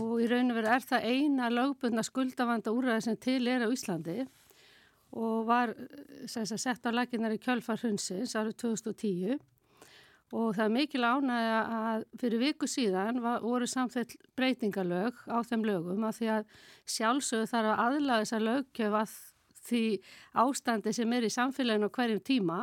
og 0.03 0.18
í 0.20 0.28
raun 0.28 0.51
og 0.51 0.57
veru 0.57 0.72
er 0.74 0.84
það 0.84 1.05
eina 1.07 1.47
lögbundna 1.53 2.03
skuldavanda 2.03 2.74
úrræði 2.76 3.05
sem 3.05 3.20
til 3.24 3.39
er 3.47 3.63
á 3.63 3.72
Íslandi 3.72 4.26
og 5.15 5.45
var 5.47 5.72
sagt, 6.28 6.57
sett 6.59 6.84
á 6.84 6.91
laginnar 6.91 7.38
í 7.38 7.39
kjölfar 7.39 7.80
hundsins 7.86 8.36
árið 8.36 8.57
2010 8.65 9.38
og 10.36 10.51
það 10.57 10.65
er 10.65 10.76
mikil 10.76 11.07
ánægja 11.07 11.63
að 11.78 12.05
fyrir 12.20 12.43
viku 12.43 12.68
síðan 12.68 13.24
var, 13.24 13.39
voru 13.47 13.70
samþell 13.70 14.11
breytingalög 14.36 15.24
á 15.32 15.39
þeim 15.47 15.63
lögum 15.70 16.03
að 16.03 16.20
því 16.20 16.32
að 16.36 16.53
sjálfsögðu 16.97 17.51
þarf 17.53 17.72
að 17.72 17.86
aðlaga 17.86 18.26
þessa 18.26 18.43
lögkjöf 18.43 19.01
að 19.05 19.18
því 19.68 19.84
ástandi 20.43 20.93
sem 20.95 21.13
er 21.13 21.28
í 21.28 21.34
samfélaginu 21.34 21.91
á 21.91 21.95
hverjum 21.97 22.24
tíma 22.26 22.59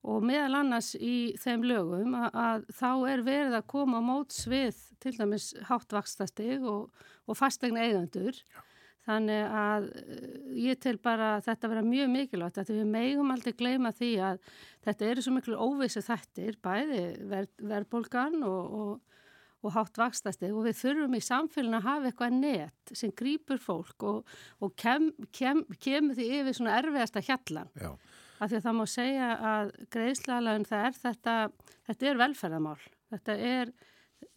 og 0.00 0.24
meðal 0.24 0.62
annars 0.62 0.94
í 0.96 1.34
þeim 1.40 1.66
lögum 1.68 2.16
að, 2.16 2.30
að 2.32 2.66
þá 2.78 2.90
er 3.12 3.26
verið 3.26 3.58
að 3.58 3.68
koma 3.74 4.00
móts 4.04 4.46
við 4.48 4.78
til 5.00 5.12
dæmis 5.18 5.52
háttvakstasteg 5.68 6.64
og, 6.64 6.88
og 7.28 7.38
fastegna 7.38 7.84
eigendur. 7.84 8.36
Já. 8.36 8.64
Þannig 9.08 9.54
að 9.56 9.86
eh, 9.96 10.32
ég 10.68 10.80
til 10.82 10.96
bara 11.00 11.30
þetta 11.44 11.70
vera 11.72 11.84
mjög 11.84 12.10
mikilvægt 12.12 12.60
að 12.60 12.72
við 12.74 12.90
megum 12.90 13.30
aldrei 13.32 13.54
gleyma 13.56 13.92
því 13.96 14.10
að 14.26 14.42
þetta 14.84 15.08
eru 15.08 15.24
svo 15.24 15.36
miklu 15.36 15.56
óvissu 15.56 16.02
þættir, 16.04 16.58
bæði 16.62 17.04
ver, 17.30 17.48
verðbólgan 17.72 18.42
og, 18.44 18.76
og 18.80 19.19
og 19.60 19.74
hátt 19.74 20.00
vakstasteg 20.00 20.54
og 20.56 20.64
við 20.68 20.78
þurfum 20.78 21.16
í 21.18 21.20
samfélagin 21.24 21.78
að 21.78 21.86
hafa 21.86 22.10
eitthvað 22.10 22.38
nett 22.38 22.94
sem 22.96 23.12
grýpur 23.16 23.60
fólk 23.60 24.06
og, 24.08 24.32
og 24.64 24.74
kem, 24.80 25.10
kem, 25.36 25.62
kemur 25.82 26.16
því 26.16 26.28
yfir 26.40 26.56
svona 26.56 26.78
erfiðasta 26.80 27.22
hjallan. 27.26 27.70
Já. 27.76 27.92
Af 28.40 28.48
því 28.48 28.56
að 28.56 28.66
það 28.66 28.76
má 28.78 28.84
segja 28.88 29.30
að 29.50 29.70
greiðslalagin 29.92 30.68
það 30.70 30.84
er 30.88 30.98
þetta, 31.02 31.36
þetta 31.90 32.10
er 32.10 32.20
velferðamál. 32.22 32.78
Þetta 33.12 33.38
er, 33.50 33.72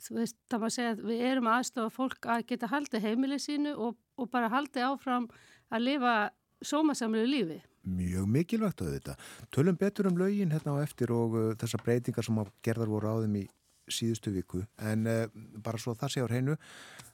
þú 0.03 0.17
veist, 0.19 0.39
það 0.51 0.63
má 0.63 0.69
segja 0.76 0.93
að 0.95 1.03
við 1.07 1.28
erum 1.30 1.51
aðstofa 1.53 1.95
fólk 1.95 2.32
að 2.36 2.47
geta 2.51 2.71
haldið 2.74 3.07
heimilið 3.07 3.43
sínu 3.45 3.76
og, 3.80 3.99
og 4.19 4.32
bara 4.34 4.51
haldið 4.51 4.89
áfram 4.89 5.30
að 5.71 5.88
lifa 5.88 6.15
sómasamlu 6.63 7.24
lífi. 7.30 7.61
Mjög 7.84 8.28
mikilvægt 8.32 8.84
að 8.84 8.93
þetta. 8.97 9.15
Tölum 9.51 9.80
betur 9.80 10.07
um 10.07 10.19
lögin 10.19 10.51
hérna 10.51 10.78
á 10.80 10.84
eftir 10.84 11.11
og 11.11 11.36
uh, 11.36 11.49
þessar 11.59 11.84
breytingar 11.84 12.28
sem 12.28 12.38
gerðar 12.63 12.91
voru 12.91 13.11
á 13.11 13.15
þeim 13.24 13.41
í 13.41 13.47
síðustu 13.91 14.34
viku 14.36 14.63
en 14.81 15.07
uh, 15.09 15.23
bara 15.63 15.81
svo 15.81 15.95
það 15.97 16.13
sé 16.13 16.25
á 16.25 16.27
hreinu 16.27 16.57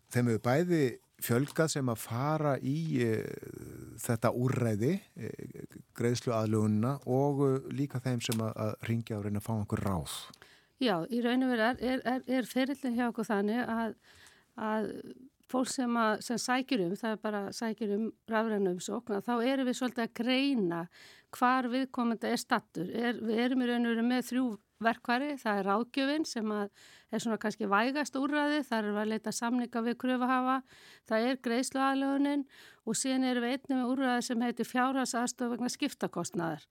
þeim 0.10 0.34
hefur 0.34 0.44
bæði 0.50 0.84
fjölgað 1.20 1.74
sem 1.74 1.90
að 1.92 2.02
fara 2.02 2.54
í 2.64 2.78
uh, 3.06 3.24
þetta 4.02 4.34
úrræði 4.36 4.94
uh, 4.98 5.80
greiðslu 5.98 6.36
aðluguna 6.36 6.98
og 7.06 7.72
líka 7.74 8.02
þeim 8.04 8.22
sem 8.26 8.44
að, 8.44 8.54
að 8.68 8.76
ringja 8.92 9.20
og 9.20 9.26
reyna 9.28 9.44
að 9.44 9.50
fá 9.50 9.54
einhver 9.58 9.86
ráð 9.88 10.20
Já, 10.80 10.96
í 11.12 11.20
raun 11.20 11.44
og 11.44 11.50
veru 11.52 11.66
er, 11.66 11.82
er, 11.84 12.06
er, 12.08 12.22
er 12.40 12.46
ferillin 12.48 12.96
hjá 12.96 13.10
okkur 13.10 13.28
þannig 13.28 13.66
að, 13.68 13.98
að 14.56 14.86
fólk 15.50 15.72
sem, 15.72 15.98
að, 16.00 16.22
sem 16.26 16.40
sækir 16.40 16.86
um, 16.86 16.96
það 17.00 17.16
er 17.16 17.22
bara 17.24 17.42
sækir 17.56 17.94
um 17.96 18.06
rafræna 18.30 18.74
umsókn, 18.76 19.20
þá 19.26 19.34
erum 19.42 19.68
við 19.70 19.80
svolítið 19.80 20.06
að 20.06 20.14
greina 20.22 20.82
hvar 21.36 21.70
viðkomandi 21.74 22.32
er 22.32 22.42
stattur. 22.42 22.90
Við 22.90 23.42
erum 23.46 23.64
í 23.66 23.70
raun 23.70 23.88
og 23.88 23.94
veru 23.94 24.06
með 24.08 24.26
þrjú 24.30 24.46
verkvari, 24.84 25.34
það 25.40 25.60
er 25.60 25.68
ráðgjöfin 25.68 26.26
sem 26.28 26.52
er 26.56 27.22
svona 27.22 27.40
kannski 27.42 27.68
vægast 27.70 28.16
úrraði, 28.20 28.62
þar 28.68 28.90
er 28.92 29.00
að 29.02 29.12
leita 29.14 29.34
samninga 29.36 29.84
við 29.86 29.98
kröfuhafa, 30.04 30.60
það 31.10 31.28
er 31.30 31.42
greiðslu 31.46 31.82
aðlögunin 31.84 32.46
og 32.86 33.00
síðan 33.00 33.28
erum 33.30 33.46
við 33.46 33.58
einnig 33.58 33.76
með 33.76 33.92
úrraði 33.94 34.26
sem 34.30 34.46
heitir 34.46 34.70
fjárhagsaðstof 34.70 35.54
vegna 35.54 35.72
skiptakostnaðar. 35.74 36.64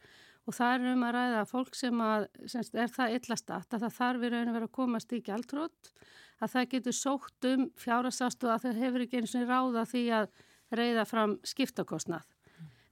Og 0.48 0.56
það 0.56 0.74
er 0.74 0.94
um 0.94 1.04
að 1.04 1.14
ræða 1.18 1.42
fólk 1.50 1.76
sem, 1.76 2.00
að, 2.00 2.28
sem 2.48 2.64
er 2.72 2.92
það 2.94 3.18
illastagt 3.18 3.74
að 3.76 3.84
það 3.84 3.98
þarf 3.98 4.24
í 4.24 4.32
raun 4.32 4.48
að 4.48 4.56
vera 4.56 4.68
að 4.70 4.76
komast 4.78 5.12
í 5.12 5.20
gjaldrótt, 5.26 5.92
að 6.40 6.54
það 6.54 6.70
getur 6.72 6.96
sótt 6.96 7.48
um 7.50 7.68
fjárhagsaðstof 7.76 8.54
að 8.54 8.64
það 8.64 8.82
hefur 8.86 9.04
ekki 9.04 9.20
eins 9.20 9.36
og 9.36 9.50
ráða 9.50 9.84
því 9.90 10.04
að 10.22 10.30
reyða 10.78 11.04
fram 11.08 11.36
skiptakostnað. 11.44 12.24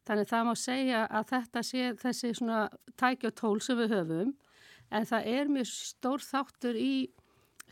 Þannig 0.07 0.29
það 0.31 0.45
má 0.47 0.53
segja 0.61 1.07
að 1.09 1.31
þetta 1.33 1.63
sé 1.67 1.87
þessi 1.99 2.35
svona 2.37 2.67
tæki 3.01 3.31
og 3.31 3.39
tól 3.41 3.57
sem 3.65 3.79
við 3.81 3.95
höfum 3.97 4.35
en 4.91 5.07
það 5.09 5.29
er 5.33 5.51
mjög 5.51 5.71
stór 5.71 6.25
þáttur 6.25 6.79
í 6.79 6.93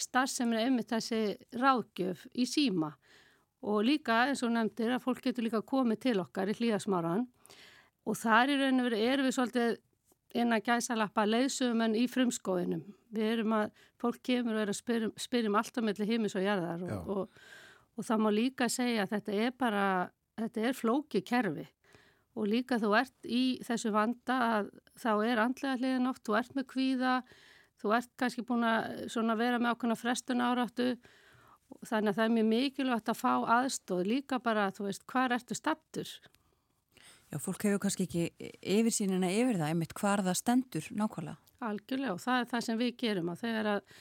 starfsemina 0.00 0.64
um 0.68 0.80
þessi 0.82 1.20
ráðgjöf 1.54 2.26
í 2.34 2.46
síma. 2.50 2.92
Og 3.64 3.84
líka 3.86 4.24
eins 4.28 4.42
og 4.44 4.52
nefndir 4.52 4.92
að 4.92 5.04
fólk 5.06 5.22
getur 5.24 5.46
líka 5.46 5.62
komið 5.64 6.02
til 6.08 6.18
okkar 6.20 6.50
í 6.52 6.56
hlýðasmáran 6.58 7.24
og 8.04 8.18
þar 8.20 8.52
í 8.52 8.56
raun 8.60 8.82
og 8.82 8.88
veru 8.90 9.00
erum 9.00 9.28
við 9.28 9.36
svolítið 9.38 9.76
inn 10.34 10.52
að 10.52 10.66
gæsa 10.66 10.96
lappa 10.98 11.24
leiðsögum 11.28 11.84
en 11.86 11.94
í 11.96 12.04
frumskóinum. 12.10 12.82
Við 13.14 13.30
erum 13.36 13.54
að, 13.56 13.70
fólk 14.02 14.20
kemur 14.26 14.58
og 14.58 14.64
er 14.64 14.72
að 14.72 14.80
spyrjum, 14.80 15.14
spyrjum 15.16 15.56
alltaf 15.60 15.86
mellir 15.86 16.10
heimis 16.10 16.34
og 16.36 16.44
jarðar 16.44 16.82
og, 16.88 17.14
og, 17.14 17.38
og 17.94 18.08
það 18.08 18.24
má 18.24 18.30
líka 18.34 18.68
segja 18.72 19.06
að 19.06 19.14
þetta 19.14 19.38
er 19.46 19.54
bara, 19.64 19.86
þetta 20.42 20.66
er 20.68 20.76
flóki 20.76 21.22
kerfi 21.24 21.68
og 22.34 22.48
líka 22.50 22.78
þú 22.82 22.92
ert 22.98 23.26
í 23.26 23.42
þessu 23.64 23.92
vanda 23.94 24.38
að 24.58 24.70
þá 24.98 25.10
er 25.26 25.42
andlega 25.42 25.78
hliðin 25.80 26.10
oft, 26.10 26.24
þú 26.26 26.38
ert 26.38 26.54
með 26.58 26.68
kvíða, 26.72 27.16
þú 27.80 27.92
ert 27.98 28.12
kannski 28.20 28.46
búin 28.46 28.66
að 28.66 29.38
vera 29.38 29.60
með 29.60 29.74
ákveðna 29.74 29.98
frestun 29.98 30.42
áráttu 30.44 30.88
þannig 31.84 32.12
að 32.12 32.18
það 32.18 32.24
er 32.24 32.34
mjög 32.34 32.48
mikilvægt 32.50 33.10
að 33.10 33.20
fá 33.20 33.32
aðstóð 33.58 34.02
líka 34.08 34.40
bara, 34.42 34.70
þú 34.74 34.88
veist, 34.88 35.06
hvað 35.10 35.36
ertu 35.38 35.58
stattur? 35.58 36.10
Já, 37.32 37.38
fólk 37.42 37.64
hefur 37.66 37.80
kannski 37.82 38.06
ekki 38.06 38.50
yfir 38.60 38.94
sínina 38.94 39.30
yfir 39.32 39.58
það, 39.58 39.70
einmitt 39.72 39.94
hvar 39.98 40.22
það 40.22 40.38
stendur 40.38 40.90
nákvæmlega. 40.94 41.40
Algjörlega 41.64 42.14
og 42.14 42.20
það 42.22 42.42
er 42.42 42.50
það 42.50 42.66
sem 42.66 42.78
við 42.78 42.92
gerum 43.00 43.30
að 43.32 43.40
þegar 43.46 43.70
að 43.72 43.94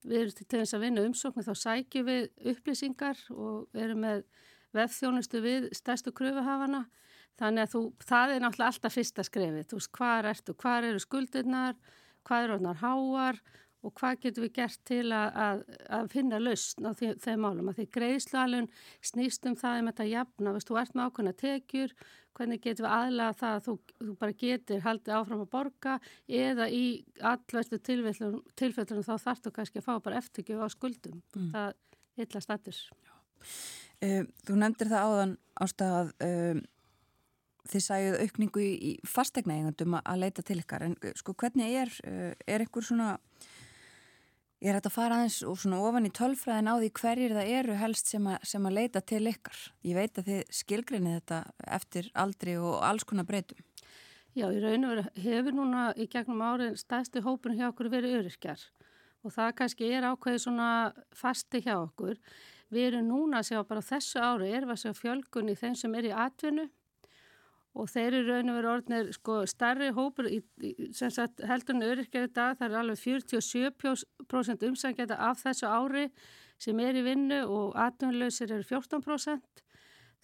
við 0.00 0.22
erum 0.22 0.36
til 0.38 0.60
þess 0.62 0.76
að 0.76 0.84
vinna 0.86 1.04
umsóknu 1.04 1.44
þá 1.44 1.52
sækjum 1.60 2.06
við 2.08 2.50
upplýsingar 2.54 3.20
og 3.34 3.82
erum 3.84 4.00
með 4.06 4.24
vefþjónustu 4.76 5.42
við 5.44 5.68
stærstu 5.76 6.14
kröfuhafana 6.16 6.86
þannig 7.40 7.66
að 7.66 7.72
þú, 7.74 7.82
það 8.10 8.34
er 8.34 8.44
náttúrulega 8.44 8.74
alltaf 8.74 8.96
fyrsta 8.96 9.24
skrefið, 9.26 9.66
þú 9.70 9.80
veist, 9.80 9.92
hvað 9.96 10.30
ertu, 10.34 10.54
hvað 10.60 10.90
eru 10.90 11.02
skuldirnar, 11.06 11.80
hvað 12.28 12.46
eru 12.46 12.56
orðnar 12.58 12.80
háar? 12.84 13.42
Og 13.80 13.94
hvað 13.96 14.18
getur 14.20 14.44
við 14.44 14.50
gert 14.58 14.80
til 14.84 15.06
að, 15.16 15.36
að, 15.40 15.60
að 15.96 16.08
finna 16.12 16.36
lausn 16.36 16.84
á 16.84 16.92
því, 16.92 17.14
þeim 17.24 17.38
málum? 17.46 17.70
Að 17.70 17.78
því 17.78 17.86
greiðslalun 17.94 18.66
snýst 19.08 19.46
um 19.48 19.54
það 19.56 19.78
um 19.80 19.88
þetta 19.88 20.06
jafna, 20.10 20.52
veist, 20.52 20.68
þú 20.68 20.76
ert 20.82 20.98
með 20.98 21.06
ákveðna 21.08 21.32
tekjur. 21.40 21.94
Hvernig 22.36 22.60
getur 22.60 22.84
við 22.84 22.92
aðlaga 22.92 23.38
það 23.40 23.54
að 23.56 23.64
þú, 23.64 23.74
þú 24.02 24.16
bara 24.20 24.36
getur 24.42 24.84
haldið 24.84 25.16
áfram 25.16 25.44
að 25.46 25.50
borga? 25.54 25.94
Eða 26.28 26.66
í 26.68 26.84
allvæstu 27.32 27.80
tilfellunum 27.88 29.06
þá 29.08 29.14
þarf 29.24 29.40
þú 29.46 29.54
kannski 29.56 29.80
að 29.80 29.88
fá 29.88 29.94
bara 30.04 30.20
eftirgjöf 30.20 30.60
á 30.60 30.68
skuldum. 30.76 31.22
Mm. 31.32 31.48
það 31.56 31.72
er 31.72 32.26
illa 32.26 32.42
status 32.44 32.82
uh, 32.90 34.22
Þú 34.44 34.60
nefndir 34.60 34.92
það 34.92 35.08
áðan 35.08 35.34
ástað 35.64 35.96
að 35.96 36.12
uh, 36.28 36.62
þið 37.70 37.86
sæjuð 37.86 38.20
aukningu 38.24 38.66
í, 38.66 38.92
fastegna 39.06 39.56
eigandum 39.56 39.98
að 40.00 40.22
leita 40.24 40.44
til 40.46 40.60
ykkar 40.62 40.86
en 40.86 40.96
sko 41.18 41.34
hvernig 41.38 41.76
er, 41.84 41.92
uh, 42.06 42.30
er 42.46 42.64
einhver 42.64 42.86
svona 42.86 43.14
er 44.60 44.76
hægt 44.76 44.90
að 44.90 44.92
fara 44.92 45.16
aðeins 45.16 45.40
og 45.48 45.56
svona 45.56 45.80
ofan 45.80 46.08
í 46.08 46.12
tölfræðin 46.12 46.68
á 46.68 46.74
því 46.76 46.90
hverjir 47.00 47.34
það 47.36 47.52
eru 47.56 47.76
helst 47.80 48.10
sem, 48.12 48.26
a, 48.28 48.36
sem 48.44 48.66
að 48.68 48.76
leita 48.76 49.00
til 49.00 49.22
ykkar. 49.30 49.60
Ég 49.88 49.96
veit 49.96 50.20
að 50.20 50.28
þið 50.28 50.54
skilgrinni 50.60 51.14
þetta 51.16 51.40
eftir 51.78 52.10
aldri 52.12 52.58
og 52.60 52.82
alls 52.84 53.06
konar 53.08 53.28
breytum. 53.28 53.62
Já, 54.36 54.46
í 54.52 54.60
raun 54.62 54.84
og 54.86 54.92
veru 54.92 55.06
hefur 55.24 55.56
núna 55.56 55.86
í 55.98 56.06
gegnum 56.10 56.44
árið 56.44 56.76
stæðstu 56.78 57.24
hópun 57.24 57.56
hjá 57.56 57.70
okkur 57.70 57.88
verið 57.90 58.20
öryrkjar 58.20 58.62
og 59.24 59.34
það 59.34 59.56
kannski 59.58 59.88
er 59.92 60.06
ákveðið 60.06 60.44
svona 60.44 60.68
fasti 61.16 61.60
hjá 61.64 61.74
okkur. 61.80 62.20
Við 62.70 62.86
erum 62.92 63.08
núna 63.08 63.40
að 63.40 63.48
sjá 63.50 63.62
bara 63.66 63.82
þessu 63.84 64.20
ári 64.22 64.52
er 64.54 64.68
að 64.68 64.84
sjá 64.84 64.92
fjölgun 64.96 65.50
í 65.50 65.56
þeim 65.58 65.74
sem 65.76 65.96
er 65.98 66.08
í 66.08 66.14
atvinnu 66.14 66.68
og 67.78 67.90
þeir 67.90 68.16
eru 68.18 68.34
raun 68.34 68.50
og 68.50 68.58
veru 68.58 68.70
orðinir 68.72 69.10
sko 69.14 69.40
starri 69.50 69.90
hópur 69.94 70.28
í, 70.30 70.40
í, 70.66 70.72
sem 70.96 71.12
sagt 71.14 71.42
heldurinn 71.46 71.86
öryrkjaði 71.86 72.32
dag 72.34 72.58
það 72.58 72.66
er 72.68 72.78
alveg 72.80 73.02
47% 73.04 74.66
umsækjata 74.70 75.18
af 75.30 75.44
þessu 75.44 75.70
ári 75.70 76.08
sem 76.60 76.80
er 76.82 76.98
í 76.98 77.04
vinnu 77.06 77.44
og 77.46 77.76
atvinnlausir 77.78 78.50
eru 78.50 78.66
14% 78.66 79.62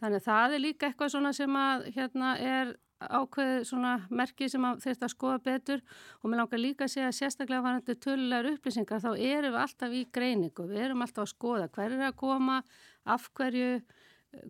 þannig 0.01 0.19
að 0.19 0.27
það 0.27 0.57
er 0.57 0.65
líka 0.65 0.91
eitthvað 0.91 1.15
svona 1.15 1.33
sem 1.37 1.61
að 1.61 1.87
hérna 1.95 2.35
er 2.43 2.75
ákveðið 2.97 3.65
svona 3.69 3.93
merki 4.09 4.49
sem 4.49 4.65
þeir 4.81 4.95
þetta 4.95 5.09
skoða 5.13 5.41
betur. 5.45 5.83
Og 6.23 6.31
mér 6.31 6.43
langar 6.43 6.61
líka 6.61 6.87
að 6.87 6.95
segja 6.95 7.11
að 7.11 7.19
sérstaklega 7.19 7.65
varandi 7.65 7.97
tölulegar 8.01 8.51
upplýsingar 8.55 9.03
þá 9.05 9.11
erum 9.13 9.55
við 9.55 9.63
alltaf 9.63 9.97
í 9.97 10.03
greiningu, 10.17 10.69
við 10.71 10.85
erum 10.87 11.05
alltaf 11.05 11.27
að 11.27 11.33
skoða 11.35 11.71
hver 11.77 11.97
er 11.97 12.07
að 12.09 12.19
koma, 12.23 12.63
af 13.05 13.29
hverju 13.37 13.71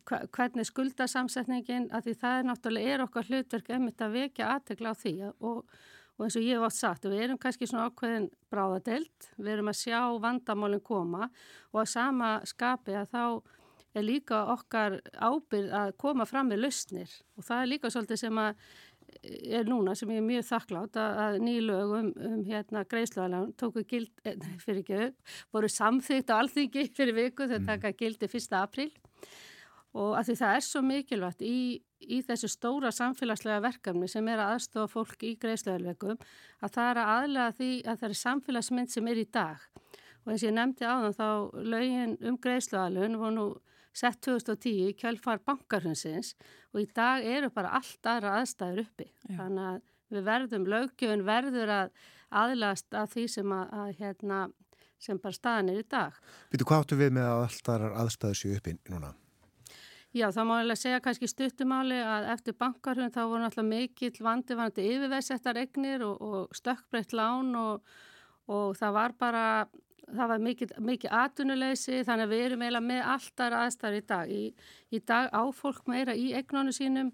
hvernig 0.07 0.67
skuldasamsetningin 0.69 1.91
að 1.95 2.09
því 2.09 2.15
það 2.23 2.39
er 2.39 2.49
náttúrulega 2.51 2.95
er 2.95 3.05
okkar 3.05 3.29
hlutverk 3.31 3.71
einmitt 3.75 4.03
að 4.03 4.17
vekja 4.21 4.49
aðtegla 4.55 4.93
á 4.93 5.01
því 5.01 5.15
og, 5.29 5.61
og 6.17 6.25
eins 6.27 6.39
og 6.39 6.47
ég 6.47 6.57
hef 6.57 6.67
átt 6.69 6.79
sagt 6.79 7.07
við 7.09 7.27
erum 7.27 7.41
kannski 7.43 7.69
svona 7.69 7.91
ákveðin 7.91 8.31
bráðadelt 8.53 9.31
við 9.37 9.53
erum 9.57 9.73
að 9.73 9.81
sjá 9.83 10.01
vandamálinn 10.23 10.85
koma 10.87 11.31
og 11.73 11.83
að 11.83 11.93
sama 11.93 12.33
skapi 12.49 12.97
að 12.97 13.13
þá 13.15 13.23
er 13.97 14.05
líka 14.05 14.43
okkar 14.53 14.99
ábyrð 15.15 15.73
að 15.77 15.95
koma 16.01 16.27
fram 16.29 16.51
með 16.53 16.67
lausnir 16.67 17.17
og 17.37 17.47
það 17.47 17.63
er 17.63 17.73
líka 17.73 17.93
svolítið 17.93 18.23
sem 18.27 18.43
að 18.43 18.67
er 19.25 19.67
núna 19.69 19.95
sem 19.97 20.11
ég 20.13 20.21
er 20.21 20.27
mjög 20.27 20.47
þakklátt 20.49 20.99
að, 21.01 21.19
að 21.25 21.37
nýlögum 21.47 22.09
um 22.29 22.41
hérna 22.47 22.83
greiðsluðalega 22.91 23.55
tóku 23.61 23.85
gild, 23.89 24.13
eh, 24.27 24.37
fyrir 24.63 24.83
ekki, 24.83 25.11
voru 25.55 25.71
samþýtt 25.73 26.33
á 26.33 26.39
alþingi 26.39 26.87
fyrir 26.97 27.17
viku 27.17 27.47
þegar 27.47 27.63
mm. 27.63 27.69
taka 27.71 27.95
gildi 27.97 28.29
1. 28.29 28.57
apríl 28.59 28.91
og 29.97 30.17
að 30.19 30.29
því 30.29 30.37
það 30.41 30.57
er 30.57 30.65
svo 30.67 30.83
mikilvægt 30.85 31.45
í, 31.47 31.59
í 32.01 32.19
þessu 32.27 32.51
stóra 32.53 32.93
samfélagslega 32.95 33.63
verkefni 33.65 34.09
sem 34.13 34.29
er 34.29 34.43
að 34.43 34.57
aðstofa 34.57 34.93
fólk 34.93 35.25
í 35.25 35.35
greiðslegarleikum 35.41 36.19
að 36.61 36.75
það 36.77 36.91
er 36.91 37.01
að 37.03 37.13
aðlega 37.15 37.57
því 37.61 37.71
að 37.85 38.03
það 38.03 38.09
er 38.11 38.21
samfélagsmynd 38.23 38.93
sem 38.93 39.11
er 39.13 39.23
í 39.23 39.29
dag 39.39 39.65
og 40.27 40.33
eins 40.33 40.43
og 40.43 40.49
ég 40.49 40.57
nefndi 40.59 40.91
á 40.91 40.95
þann 41.05 41.17
þá 41.17 41.29
lögin 41.75 42.17
um 42.21 42.39
greiðslegarlegun 42.47 43.19
voru 43.23 43.37
nú 43.39 43.49
sett 43.97 44.21
2010 44.27 44.91
í 44.91 44.95
kjálfar 45.01 45.41
bankarhunsins 45.47 46.35
og 46.75 46.83
í 46.83 46.89
dag 46.93 47.25
eru 47.25 47.49
bara 47.55 47.73
allt 47.79 48.11
aðra 48.11 48.37
aðstæður 48.43 48.85
uppi 48.85 49.09
Já. 49.09 49.39
þannig 49.39 49.69
að 49.71 49.85
við 50.13 50.27
verðum, 50.29 50.67
lögjöfun 50.71 51.27
verður 51.27 51.73
að 51.81 51.93
aðlast 52.37 52.95
að 52.95 53.13
því 53.15 53.27
sem 53.33 53.55
að, 53.55 53.77
að 53.81 53.93
hérna, 54.01 54.41
sem 55.03 55.21
bara 55.23 55.37
staðan 55.37 55.73
er 55.73 55.83
í 55.83 55.87
dag. 55.91 56.19
Býtu 56.53 56.67
hvað 56.69 56.85
áttu 56.85 56.99
við 57.01 57.15
með 57.19 57.31
að 57.31 57.45
allt 57.47 57.71
aðra 57.75 57.95
aðstæður 58.03 58.41
séu 58.41 58.59
uppi 58.59 58.77
núna? 58.91 59.15
Já, 60.17 60.31
það 60.33 60.47
má 60.49 60.55
alveg 60.63 60.79
segja 60.81 61.01
kannski 61.05 61.29
stuttumáli 61.29 61.97
að 62.01 62.27
eftir 62.33 62.55
bankarhund 62.57 63.13
þá 63.13 63.19
voru 63.27 63.41
náttúrulega 63.43 63.69
mikill 63.69 64.23
vandi 64.25 64.57
vandi 64.57 64.87
yfirveisettar 64.95 65.59
egnir 65.61 66.05
og, 66.07 66.23
og 66.25 66.57
stökkbreytt 66.57 67.13
lán 67.19 67.51
og, 67.61 67.85
og 68.49 68.79
það 68.79 68.97
var 68.97 69.15
bara, 69.21 69.43
það 70.07 70.33
var 70.33 70.47
mikill 70.47 71.13
atunuleysi 71.21 72.01
þannig 72.09 72.29
að 72.31 72.33
við 72.33 72.47
erum 72.47 72.65
eiginlega 72.65 72.87
með 72.89 73.05
alltaf 73.13 73.59
aðstæður 73.61 73.99
í 73.99 74.07
dag. 74.15 74.33
Í, 74.33 74.43
í 74.89 75.03
dag 75.13 75.31
á 75.37 75.43
fólk 75.61 75.93
meira 75.93 76.17
í 76.17 76.33
egnónu 76.41 76.73
sínum, 76.73 77.13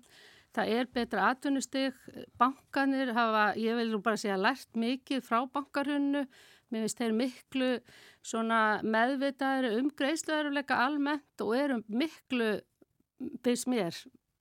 það 0.55 0.75
er 0.79 0.95
betra 0.95 1.29
atunustig, 1.35 2.01
bankanir 2.39 3.15
hafa, 3.19 3.49
ég 3.59 3.83
vil 3.83 3.91
nú 3.91 4.03
bara 4.05 4.21
segja, 4.21 4.39
lært 4.39 4.79
mikið 4.79 5.27
frá 5.27 5.41
bankarhundu, 5.51 6.29
mér 6.71 6.87
finnst 6.87 7.03
þeir 7.03 7.19
miklu 7.19 7.77
meðvitaður 8.95 9.81
um 9.81 9.91
greiðsluðaruleika 9.91 10.85
almennt 10.87 11.43
og 11.43 11.59
eru 11.59 11.83
miklu 11.91 12.61
byrst 13.45 13.71
mér 13.71 13.97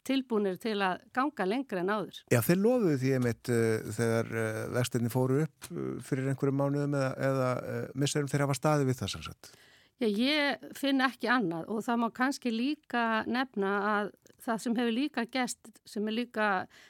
tilbúinir 0.07 0.57
til 0.61 0.77
að 0.81 1.01
ganga 1.13 1.45
lengra 1.45 1.81
en 1.83 1.91
áður. 1.93 2.21
Já, 2.33 2.39
þeir 2.45 2.61
lofuðu 2.63 2.95
því 3.01 3.11
einmitt 3.17 3.51
uh, 3.53 3.91
þegar 3.97 4.31
uh, 4.33 4.61
vestinni 4.77 5.11
fóru 5.13 5.43
upp 5.45 5.67
uh, 5.69 5.91
fyrir 6.05 6.31
einhverju 6.31 6.55
mánuðum 6.57 6.95
eða, 6.97 7.11
eða 7.27 7.51
misserum 7.93 8.31
þeir 8.31 8.47
hafa 8.47 8.57
staði 8.57 8.89
við 8.89 9.03
það 9.03 9.13
sannsagt? 9.15 9.51
Já, 10.01 10.07
ég 10.09 10.63
finn 10.73 11.03
ekki 11.05 11.29
annað 11.29 11.67
og 11.69 11.83
það 11.85 11.99
má 12.01 12.07
kannski 12.17 12.49
líka 12.49 13.21
nefna 13.29 13.75
að 13.91 14.07
það 14.41 14.61
sem 14.63 14.77
hefur 14.79 14.95
líka 14.95 15.25
gest, 15.29 15.69
sem 15.85 16.07
er 16.09 16.15
líka, 16.17 16.47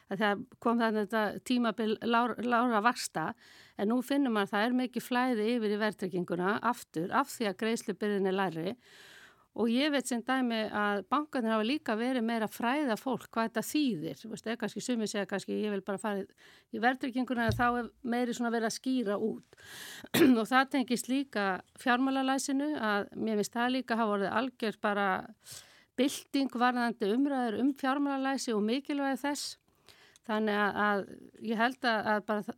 að 0.07 0.21
það 0.21 0.43
kom 0.63 0.79
það 0.79 0.99
þetta 1.01 1.23
tímabil 1.49 1.89
lára, 2.07 2.37
lára 2.39 2.79
varsta, 2.85 3.25
en 3.75 3.91
nú 3.91 3.99
finnum 4.05 4.37
maður 4.37 4.47
að 4.47 4.53
það 4.53 4.67
er 4.67 4.77
mikið 4.79 5.07
flæði 5.07 5.47
yfir 5.57 5.75
í 5.75 5.79
verðtrygginguna 5.81 6.53
aftur 6.71 7.11
af 7.11 7.33
því 7.33 7.49
að 7.49 7.57
greiðslubyrðin 7.65 8.31
er 8.31 8.37
læri 8.37 8.75
Og 9.59 9.67
ég 9.67 9.91
veit 9.91 10.07
sem 10.07 10.21
dæmi 10.23 10.61
að 10.71 11.01
bankarnir 11.11 11.51
hafa 11.51 11.65
líka 11.67 11.95
verið 11.99 12.23
meira 12.23 12.47
fræða 12.47 12.95
fólk 12.95 13.27
hvað 13.27 13.49
þetta 13.49 13.63
þýðir. 13.67 14.19
Þú 14.21 14.29
veist, 14.31 14.45
eða 14.47 14.59
kannski 14.61 14.83
sumið 14.85 15.11
segja 15.11 15.27
kannski 15.27 15.57
ég 15.59 15.73
vil 15.73 15.83
bara 15.83 15.99
fara 15.99 16.23
í 16.71 16.79
verðrygginguna 16.79 17.49
en 17.49 17.57
þá 17.57 17.65
er 17.81 17.89
meiri 18.13 18.35
svona 18.37 18.53
verið 18.53 18.69
að 18.69 18.77
skýra 18.77 19.17
út. 19.19 19.59
og 20.39 20.45
það 20.47 20.69
tengist 20.77 21.11
líka 21.11 21.47
fjármálalæsinu 21.83 22.71
að 22.79 23.11
mér 23.19 23.41
finnst 23.41 23.57
það 23.57 23.75
líka 23.75 23.99
hafa 23.99 24.13
vorið 24.13 24.37
algjör 24.39 24.79
bara 24.87 25.09
bilding 25.99 26.55
varðandi 26.63 27.11
umræður 27.11 27.59
um 27.65 27.73
fjármálalæsi 27.75 28.55
og 28.55 28.63
mikilvægi 28.69 29.19
þess. 29.25 29.57
Þannig 30.29 30.57
að, 30.61 30.75
að 30.85 30.99
ég 31.49 31.57
held 31.57 31.85
að, 31.89 32.09
að, 32.11 32.19
bara, 32.27 32.55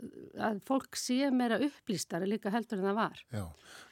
að 0.50 0.58
fólk 0.68 0.98
sé 1.00 1.30
meira 1.32 1.60
upplýstari 1.64 2.28
líka 2.28 2.52
heldur 2.52 2.82
en 2.82 2.90
það 2.90 2.98
var. 2.98 3.22
Já, 3.32 3.44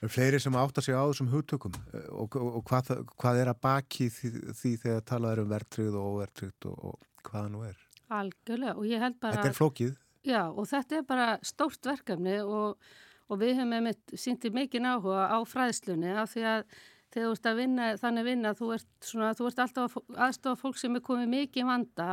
það 0.02 0.08
er 0.08 0.14
fleiri 0.16 0.42
sem 0.44 0.58
átta 0.60 0.84
sig 0.84 0.98
á 0.98 1.04
þessum 1.08 1.30
hugtökum 1.32 1.78
eh, 1.80 2.10
og, 2.12 2.36
og, 2.36 2.58
og 2.60 2.66
hvað, 2.68 2.92
hvað 3.16 3.40
er 3.44 3.54
að 3.54 3.62
baki 3.64 4.10
því, 4.12 4.34
því 4.60 4.74
þegar 4.84 5.06
talað 5.08 5.36
er 5.38 5.44
um 5.46 5.54
verðtrygð 5.54 5.98
og 6.02 6.10
óverðtrygð 6.12 6.70
og, 6.74 6.84
og 6.92 7.30
hvaða 7.30 7.54
nú 7.54 7.64
er? 7.70 7.80
Algjörlega 8.12 8.76
og 8.76 8.90
ég 8.92 9.06
held 9.06 9.20
bara... 9.24 9.40
Þetta 9.40 9.54
er 9.54 9.60
flókið. 9.62 9.96
Já 10.28 10.42
og 10.50 10.68
þetta 10.70 11.00
er 11.00 11.08
bara 11.08 11.30
stórt 11.48 11.88
verkefni 11.88 12.38
og 12.44 13.40
við 13.40 13.56
hefum 13.56 13.88
með 13.88 14.20
síntið 14.20 14.58
mikið 14.60 14.90
áhuga 14.92 15.30
á 15.32 15.40
fræðslunni 15.48 16.12
af 16.20 16.34
því 16.36 16.44
að 16.52 16.82
þegar 17.12 17.28
þú 17.28 17.34
ert 17.36 17.50
að 17.50 17.60
vinna 17.60 17.90
þannig 18.00 18.28
vinna, 18.28 18.54
þú 18.56 18.70
ert, 18.78 18.88
svona, 19.04 19.34
þú 19.36 19.50
ert 19.50 19.62
alltaf 19.66 19.98
aðstofa 20.16 20.62
fólk 20.62 20.80
sem 20.80 20.96
er 20.96 21.04
komið 21.06 21.30
mikið 21.34 21.64
í 21.64 21.68
vanda, 21.68 22.08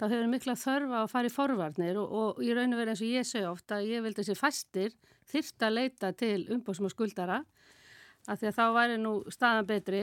þá 0.00 0.04
hefur 0.06 0.32
mikla 0.32 0.56
þörfa 0.62 1.02
að 1.02 1.12
fara 1.12 1.28
í 1.28 1.34
forvarnir 1.34 2.00
og, 2.00 2.16
og 2.22 2.42
í 2.44 2.50
raun 2.56 2.72
og 2.72 2.80
verið 2.80 2.94
eins 2.94 3.04
og 3.04 3.12
ég 3.12 3.28
segi 3.28 3.48
ofta, 3.50 3.82
ég 3.84 4.04
vildi 4.04 4.24
þessi 4.24 4.38
fastir 4.38 4.96
þyrst 5.28 5.64
að 5.68 5.76
leita 5.76 6.12
til 6.16 6.40
umbóðsum 6.54 6.88
og 6.88 6.94
skuldara, 6.94 7.42
af 8.28 8.40
því 8.40 8.50
að 8.50 8.58
þá 8.58 8.66
væri 8.76 9.00
nú 9.00 9.14
staðan 9.32 9.68
betri. 9.68 10.02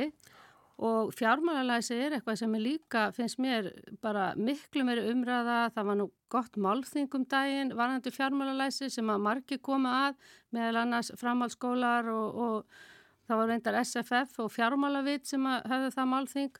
Og 0.85 1.13
fjármálalæsi 1.15 1.95
er 1.95 2.17
eitthvað 2.17 2.41
sem 2.41 2.55
er 2.57 2.61
líka, 2.65 3.05
finnst 3.15 3.39
mér 3.39 3.69
bara 4.03 4.33
miklu 4.35 4.83
meiri 4.83 5.05
umræða, 5.07 5.69
það 5.71 5.87
var 5.87 5.97
nú 6.01 6.07
gott 6.33 6.57
málþingum 6.59 7.23
daginn, 7.31 7.71
varandi 7.79 8.11
fjármálalæsi 8.11 8.89
sem 8.91 9.11
að 9.13 9.23
margi 9.23 9.57
koma 9.63 9.93
að, 10.09 10.17
meðal 10.51 10.81
annars 10.81 11.13
framhaldsskólar 11.21 12.11
og, 12.11 12.41
og 12.47 12.83
Það 13.25 13.39
var 13.41 13.51
reyndar 13.51 13.79
SFF 13.81 14.41
og 14.43 14.51
fjármálavit 14.53 15.29
sem 15.29 15.45
höfðu 15.45 15.93
það 15.95 16.11
málþing 16.11 16.59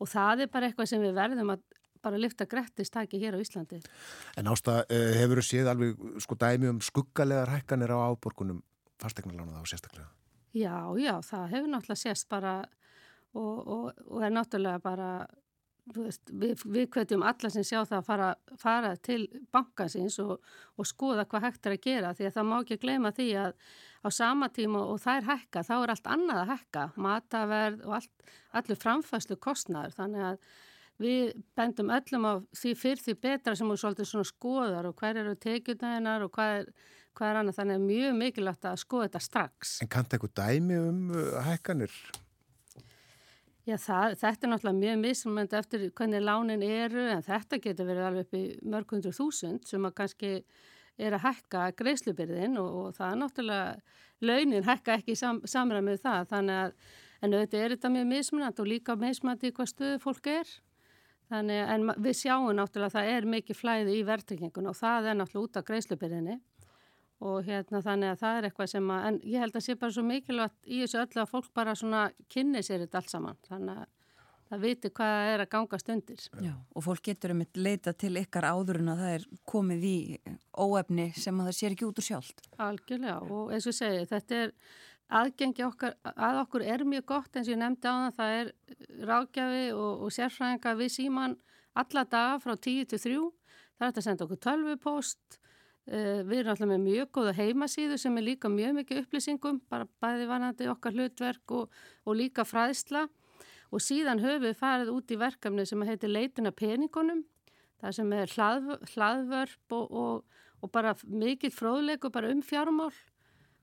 og 0.00 0.10
það 0.10 0.44
er 0.44 0.50
bara 0.54 0.70
eitthvað 0.70 0.90
sem 0.90 1.04
við 1.04 1.14
verðum 1.18 1.54
að 1.54 1.62
bara 2.00 2.20
lifta 2.20 2.46
grettistæki 2.48 3.20
hér 3.20 3.36
á 3.36 3.42
Íslandi. 3.42 3.80
En 4.40 4.48
ásta, 4.48 4.84
eh, 4.88 5.20
hefur 5.20 5.40
þú 5.40 5.44
séð 5.44 5.68
alveg 5.68 6.20
sko 6.24 6.34
dæmi 6.34 6.70
um 6.70 6.80
skuggalegar 6.80 7.52
hækkanir 7.52 7.92
á 7.92 7.98
áborgunum 8.08 8.62
fastegnarlána 8.98 9.60
þá 9.60 9.68
sérstaklega? 9.68 10.08
Já, 10.54 10.96
já, 10.98 11.14
það 11.22 11.50
hefur 11.54 11.68
náttúrulega 11.70 12.00
sést 12.00 12.28
bara 12.28 12.54
og, 13.34 13.68
og, 13.68 13.92
og 14.10 14.24
er 14.24 14.32
náttúrulega 14.34 14.82
bara 14.82 15.26
Veist, 15.96 16.30
við, 16.30 16.62
við 16.70 16.88
kvetjum 16.94 17.24
alla 17.26 17.50
sem 17.50 17.64
sjá 17.66 17.80
það 17.80 17.96
að 17.98 18.06
fara, 18.06 18.28
fara 18.60 18.90
til 19.02 19.20
bankasins 19.50 20.18
og, 20.22 20.36
og 20.78 20.86
skoða 20.86 21.26
hvað 21.26 21.46
hægt 21.48 21.66
er 21.66 21.74
að 21.74 21.86
gera 21.86 22.12
því 22.14 22.28
að 22.28 22.34
það 22.36 22.48
má 22.50 22.56
ekki 22.60 22.80
gleyma 22.84 23.12
því 23.16 23.28
að 23.42 23.54
á 24.00 24.08
sama 24.14 24.48
tíma 24.54 24.84
og 24.92 25.00
það 25.02 25.20
er 25.20 25.28
hækka 25.28 25.64
þá 25.66 25.74
er 25.78 25.94
allt 25.94 26.10
annað 26.14 26.42
að 26.42 26.52
hækka, 26.54 26.84
mataverð 27.06 27.86
og 27.88 27.96
allt, 27.98 28.26
allir 28.60 28.80
framfæslu 28.84 29.38
kostnæður 29.42 29.96
þannig 29.98 30.26
að 30.30 30.38
við 31.00 31.34
bendum 31.56 31.92
öllum 31.96 32.28
á 32.28 32.34
því 32.56 32.72
fyrr 32.78 33.04
því 33.04 33.16
betra 33.24 33.56
sem 33.56 33.68
við 33.70 33.82
svolítið 33.82 34.10
svona 34.10 34.30
skoðar 34.30 34.88
og 34.90 34.96
hver 35.00 35.20
eru 35.22 35.36
tekjutæðinar 35.40 36.26
og 36.26 36.32
hvað 36.36 36.56
er, 36.58 36.72
hvað 37.16 37.30
er 37.30 37.40
annað 37.40 37.60
þannig 37.60 37.78
að 37.78 37.86
mjög 37.86 38.18
mikilvægt 38.20 38.68
að 38.68 38.82
skoða 38.84 39.08
þetta 39.08 39.22
strax. 39.26 39.78
En 39.84 39.92
kannst 39.92 40.16
eitthvað 40.16 40.36
dæmi 40.42 40.80
um 40.80 41.06
uh, 41.14 41.38
hækkanir? 41.48 41.94
Já, 43.68 43.76
það, 43.76 44.14
þetta 44.22 44.46
er 44.46 44.50
náttúrulega 44.54 44.80
mjög 44.80 45.00
mismönd 45.02 45.54
eftir 45.58 45.82
hvernig 45.92 46.22
lánin 46.24 46.62
eru 46.64 47.02
en 47.12 47.24
þetta 47.26 47.58
getur 47.60 47.88
verið 47.90 48.06
alveg 48.06 48.26
upp 48.26 48.38
í 48.38 48.44
mörg 48.72 48.94
hundru 48.94 49.12
þúsund 49.12 49.66
sem 49.68 49.84
að 49.84 49.96
kannski 49.98 50.30
er 51.00 51.16
að 51.16 51.26
hækka 51.26 51.66
greiðslubyrðin 51.76 52.56
og, 52.60 52.70
og 52.80 52.96
það 52.96 53.12
er 53.12 53.20
náttúrulega 53.20 54.30
launin 54.30 54.66
hækka 54.66 54.96
ekki 54.96 55.16
sam, 55.16 55.42
samræmið 55.44 56.00
það 56.04 56.26
þannig 56.32 56.62
að 56.64 56.74
en 57.20 57.36
auðvitað 57.36 57.64
er 57.64 57.74
þetta 57.74 57.92
mjög 57.92 58.10
mismönd 58.14 58.62
og 58.62 58.68
líka 58.68 58.96
mismönd 58.96 59.44
í 59.44 59.52
hvað 59.56 59.72
stöðu 59.74 60.00
fólk 60.00 60.30
er. 60.32 60.52
Þannig 61.30 61.72
en 61.74 61.90
við 62.02 62.16
sjáum 62.18 62.48
náttúrulega 62.56 62.88
að 62.88 62.96
það 62.96 63.10
er 63.16 63.28
mikið 63.34 63.58
flæði 63.58 63.98
í 63.98 64.06
verðtrykkingun 64.08 64.70
og 64.72 64.78
það 64.78 65.10
er 65.10 65.18
náttúrulega 65.20 65.50
út 65.50 65.60
af 65.60 65.66
greiðslubyrðinni 65.68 66.38
og 67.20 67.44
hérna 67.44 67.82
þannig 67.84 68.14
að 68.14 68.20
það 68.22 68.36
er 68.36 68.48
eitthvað 68.48 68.68
sem 68.72 68.92
að, 68.94 69.06
en 69.08 69.16
ég 69.28 69.44
held 69.44 69.56
að 69.56 69.64
sé 69.66 69.76
bara 69.80 69.96
svo 69.96 70.04
mikilvægt 70.08 70.68
í 70.68 70.82
þessu 70.82 71.00
öllu 71.02 71.22
að 71.22 71.32
fólk 71.34 71.48
bara 71.56 71.74
svona 71.76 72.04
kynni 72.32 72.62
sér 72.64 72.84
þetta 72.84 73.00
allt 73.00 73.12
saman, 73.12 73.40
þannig 73.48 73.82
að 73.82 73.88
það 74.50 74.62
viti 74.64 74.90
hvað 74.90 75.12
það 75.14 75.32
er 75.32 75.42
að 75.44 75.50
gangast 75.52 75.90
undir. 75.94 76.22
Já, 76.42 76.52
og 76.74 76.84
fólk 76.86 77.02
getur 77.06 77.34
um 77.34 77.42
eitt 77.44 77.58
leita 77.60 77.92
til 77.94 78.12
ykkar 78.18 78.48
áður 78.50 78.80
en 78.80 78.92
að 78.94 79.02
það 79.02 79.16
er 79.16 79.26
komið 79.52 79.84
í 79.86 79.96
óefni 80.58 81.10
sem 81.16 81.42
að 81.42 81.50
það 81.50 81.58
sér 81.58 81.76
ekki 81.76 81.86
út 81.86 82.00
úr 82.00 82.08
sjálft. 82.08 82.48
Algjörlega 82.58 83.18
og 83.36 83.52
eins 83.54 83.68
og 83.70 83.76
segi, 83.76 84.08
þetta 84.10 84.40
er 84.40 84.54
aðgengi 85.20 85.66
okkar, 85.66 85.96
að 86.14 86.40
okkur 86.44 86.64
er 86.66 86.86
mjög 86.88 87.06
gott 87.12 87.36
eins 87.36 87.48
og 87.48 87.54
ég 87.54 87.60
nefndi 87.60 87.90
á 87.90 87.94
það, 87.94 88.16
það 88.16 88.38
er 88.40 88.50
ráðgjafi 89.10 89.64
og, 89.76 89.92
og 90.06 90.16
sérfræðinga 90.16 90.74
við 90.80 90.92
síman 90.96 91.36
alla 91.80 92.04
daga 92.10 92.40
frá 92.42 92.56
10 92.56 92.90
til 92.90 93.02
3, 93.04 93.20
það 93.78 93.86
er 93.88 94.00
að 94.00 94.06
senda 94.06 94.26
okkur 94.26 94.42
tölvupost 94.46 95.39
við 95.86 96.36
erum 96.40 96.52
alltaf 96.52 96.68
með 96.70 96.82
mjög 96.84 97.08
góða 97.16 97.32
heimasíðu 97.38 97.96
sem 97.98 98.18
er 98.20 98.26
líka 98.26 98.50
mjög 98.52 98.76
mikið 98.80 99.00
upplýsingum, 99.04 99.60
bara 99.70 99.88
bæði 100.02 100.28
vanandi 100.30 100.68
okkar 100.70 100.94
hlutverk 100.94 101.54
og, 101.56 101.80
og 102.04 102.18
líka 102.18 102.44
fræðsla 102.46 103.06
og 103.70 103.82
síðan 103.82 104.22
höfum 104.22 104.44
við 104.44 104.58
farið 104.58 104.92
út 104.94 105.10
í 105.10 105.18
verkefni 105.20 105.66
sem 105.66 105.86
heitir 105.86 106.12
leitina 106.12 106.52
peningunum, 106.54 107.22
það 107.80 107.96
sem 107.98 108.12
er 108.16 108.34
hlað, 108.34 108.68
hlaðvörp 108.94 109.76
og, 109.78 109.94
og, 110.02 110.42
og 110.60 110.72
bara 110.74 110.94
mikill 111.06 111.54
fróðleiku 111.54 112.10
bara 112.12 112.30
um 112.34 112.42
fjármál. 112.44 112.92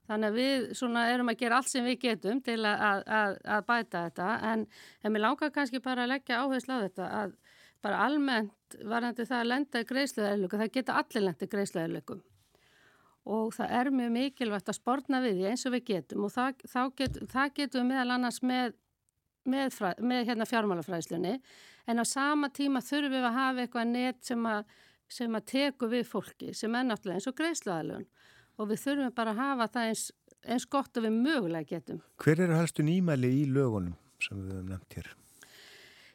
Þannig 0.08 0.30
að 0.30 0.38
við 0.38 1.02
erum 1.04 1.28
að 1.28 1.40
gera 1.42 1.58
allt 1.60 1.68
sem 1.68 1.84
við 1.84 1.98
getum 2.06 2.38
til 2.40 2.62
að, 2.64 3.02
að, 3.04 3.34
að 3.44 3.66
bæta 3.68 4.04
þetta 4.06 4.28
en, 4.50 4.62
en 5.04 5.12
mér 5.12 5.24
langar 5.26 5.52
kannski 5.52 5.82
bara 5.84 6.06
að 6.06 6.14
leggja 6.14 6.38
áherslu 6.40 6.78
á 6.80 6.84
þetta 6.86 7.08
að 7.18 7.34
bara 7.84 8.02
almennt 8.06 8.78
varandi 8.84 9.24
það 9.28 9.42
að 9.42 9.50
lenda 9.52 9.80
í 9.80 9.86
greiðsluðarleikum, 9.88 10.60
það 10.62 10.74
geta 10.74 10.98
allir 11.00 11.24
lenda 11.24 11.46
í 11.46 11.52
greiðsluðarleikum 11.52 12.26
og 13.28 13.54
það 13.56 13.72
er 13.78 13.90
mjög 13.92 14.12
mikilvægt 14.14 14.70
að 14.72 14.78
spórna 14.78 15.20
við 15.24 15.38
því 15.38 15.48
eins 15.50 15.64
og 15.68 15.74
við 15.74 15.84
getum 15.90 16.26
og 16.26 16.32
það, 16.32 16.92
get, 16.96 17.18
það 17.28 17.54
getum 17.58 17.82
við 17.82 17.88
meðal 17.90 18.14
annars 18.16 18.40
með, 18.40 18.76
með, 19.44 19.74
fræ, 19.76 19.90
með 20.00 20.30
hérna 20.30 20.48
fjármálafræðslunni 20.48 21.34
en 21.88 22.02
á 22.02 22.04
sama 22.08 22.50
tíma 22.54 22.82
þurfum 22.84 23.16
við 23.16 23.28
að 23.28 23.36
hafa 23.36 23.64
eitthvað 23.64 23.92
net 23.92 24.22
sem 24.30 24.48
að, 24.48 24.72
sem 25.18 25.36
að 25.36 25.46
teku 25.52 25.90
við 25.92 26.08
fólki 26.08 26.54
sem 26.56 26.74
er 26.74 26.88
náttúrulega 26.88 27.20
eins 27.20 27.30
og 27.30 27.38
greiðsluðarlegun 27.42 28.08
og 28.58 28.72
við 28.72 28.84
þurfum 28.86 29.14
bara 29.20 29.36
að 29.36 29.42
hafa 29.44 29.70
það 29.76 29.92
eins, 29.92 30.04
eins 30.48 30.68
gott 30.72 30.98
og 30.98 31.06
við 31.06 31.16
mögulega 31.20 31.76
getum. 31.76 32.02
Hver 32.22 32.44
eru 32.46 32.58
helstu 32.58 32.86
nýmæli 32.86 33.32
í 33.42 33.46
lögunum 33.52 33.96
sem 34.24 34.40
við 34.40 34.54
hefum 34.56 34.72
nefnt 34.72 34.98
hér? 34.98 35.16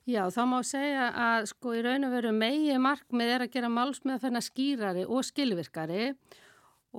Já, 0.04 0.26
þá 0.28 0.42
má 0.52 0.58
segja 0.68 1.08
að 1.16 1.46
sko 1.54 1.74
í 1.78 1.82
raun 1.86 2.04
og 2.04 2.12
veru 2.12 2.34
megi 2.36 2.76
markmið 2.76 3.30
er 3.32 3.44
að 3.46 3.54
gera 3.54 3.70
málsmeðferna 3.72 4.42
skýrari 4.44 5.06
og 5.08 5.24
skilvirkari 5.24 6.10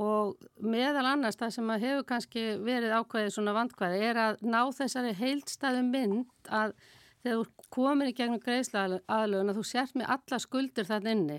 og 0.01 0.39
meðal 0.65 1.05
annars 1.11 1.37
það 1.37 1.51
sem 1.59 1.73
hefur 1.75 2.07
kannski 2.09 2.45
verið 2.65 2.95
ákveðið 2.97 3.35
svona 3.35 3.53
vandkvæði 3.59 3.99
er 4.09 4.21
að 4.23 4.39
ná 4.49 4.63
þessari 4.73 5.13
heildstæðu 5.19 5.83
mynd 5.91 6.49
að 6.49 6.73
þegar 7.25 7.43
þú 7.43 7.69
komir 7.77 8.09
í 8.09 8.15
gegnum 8.17 8.41
greiðslaðalögun 8.41 9.53
að 9.53 9.61
þú 9.61 9.65
sért 9.69 9.99
með 10.01 10.13
alla 10.17 10.39
skuldir 10.41 10.89
þann 10.89 11.11
inni. 11.13 11.37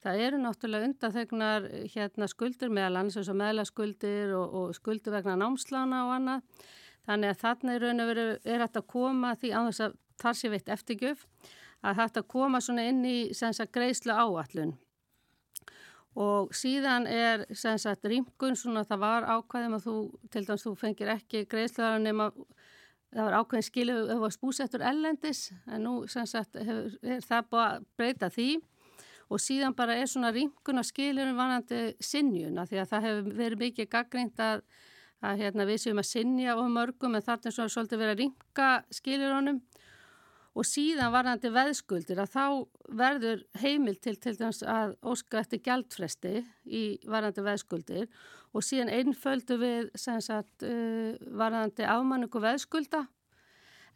Það 0.00 0.22
eru 0.26 0.38
náttúrulega 0.40 0.88
undathegnar 0.88 1.66
hérna, 1.92 2.28
skuldir 2.30 2.70
meðal 2.72 3.00
annars 3.00 3.18
eins 3.18 3.28
og 3.28 3.38
meðlaskuldir 3.40 4.30
og, 4.38 4.54
og 4.60 4.78
skuldir 4.78 5.12
vegna 5.12 5.34
námslána 5.42 6.04
og 6.06 6.14
annað. 6.20 6.62
Þannig 7.10 7.34
að 7.34 7.42
þarna 7.42 7.74
í 7.74 7.82
raun 7.82 8.04
og 8.04 8.12
veru 8.12 8.24
er 8.30 8.64
þetta 8.64 8.80
að 8.80 8.88
koma 8.94 9.34
því 9.42 9.52
á 9.52 9.60
þess 9.66 9.84
að 9.88 9.98
þar 10.20 10.38
sé 10.38 10.52
veitt 10.52 10.70
eftirgjöf 10.72 11.26
að 11.80 12.02
þetta 12.02 12.26
koma 12.28 12.60
svona 12.60 12.86
inn 12.90 13.02
í 13.08 13.18
sagt, 13.32 13.72
greiðslu 13.72 14.12
áallun 14.12 14.76
og 16.20 16.50
síðan 16.56 17.06
er 17.06 17.46
sagt, 17.54 18.04
rýmkun 18.04 18.58
svona 18.58 18.82
það 18.84 19.02
var 19.04 19.28
ákvæðum 19.30 19.76
að 19.78 19.86
þú 19.86 19.96
til 20.32 20.44
dæmis 20.48 20.66
þú 20.66 20.74
fengir 20.78 21.12
ekki 21.14 21.44
greiðsluðar 21.50 22.02
nema 22.02 22.30
það 23.10 23.26
var 23.26 23.36
ákveðin 23.40 23.66
skilu 23.66 23.94
ef 23.96 24.10
það 24.10 24.22
var 24.24 24.34
spúsettur 24.34 24.84
ellendis 24.90 25.40
en 25.66 25.86
nú 25.86 25.94
sagt, 26.10 26.58
hefur, 26.58 26.92
er 27.02 27.24
það 27.26 27.48
búið 27.50 27.64
að 27.64 27.88
breyta 27.98 28.30
því. 28.30 28.50
Og 29.30 29.38
síðan 29.38 29.76
bara 29.78 29.94
er 29.94 30.08
svona 30.10 30.32
rýmkun 30.34 30.80
að 30.80 30.88
skilurum 30.88 31.36
vanandi 31.38 31.80
sinjuna 32.02 32.64
því 32.66 32.80
að 32.82 32.88
það 32.90 33.04
hefur 33.06 33.34
verið 33.38 33.60
mikið 33.60 33.90
gaggrínt 33.92 34.40
að, 34.42 34.64
að 35.22 35.42
hérna, 35.44 35.66
við 35.68 35.82
séum 35.84 36.02
að 36.02 36.08
sinja 36.08 36.56
og 36.58 36.70
mörgum 36.74 37.14
en 37.14 37.26
þarna 37.26 37.50
er 37.50 37.54
svona 37.54 37.74
svolítið 37.74 38.02
verið 38.02 38.14
að 38.16 38.22
rýmka 38.24 38.70
skilurunum 38.98 39.60
og 40.58 40.66
síðan 40.66 41.12
varðandi 41.14 41.50
veðskuldir 41.54 42.20
að 42.22 42.32
þá 42.32 42.44
verður 42.98 43.44
heimil 43.62 43.94
til 44.02 44.16
til 44.18 44.34
dæmis 44.38 44.64
að 44.66 44.96
óska 45.06 45.44
eftir 45.44 45.62
gjaldfresti 45.66 46.40
í 46.66 46.84
varðandi 47.06 47.44
veðskuldir. 47.46 48.08
Og 48.50 48.66
síðan 48.66 48.90
einföldu 48.90 49.60
við 49.60 49.90
sagt, 49.94 50.64
uh, 50.66 51.14
varðandi 51.38 51.86
afmanningu 51.86 52.42
veðskulda. 52.42 53.04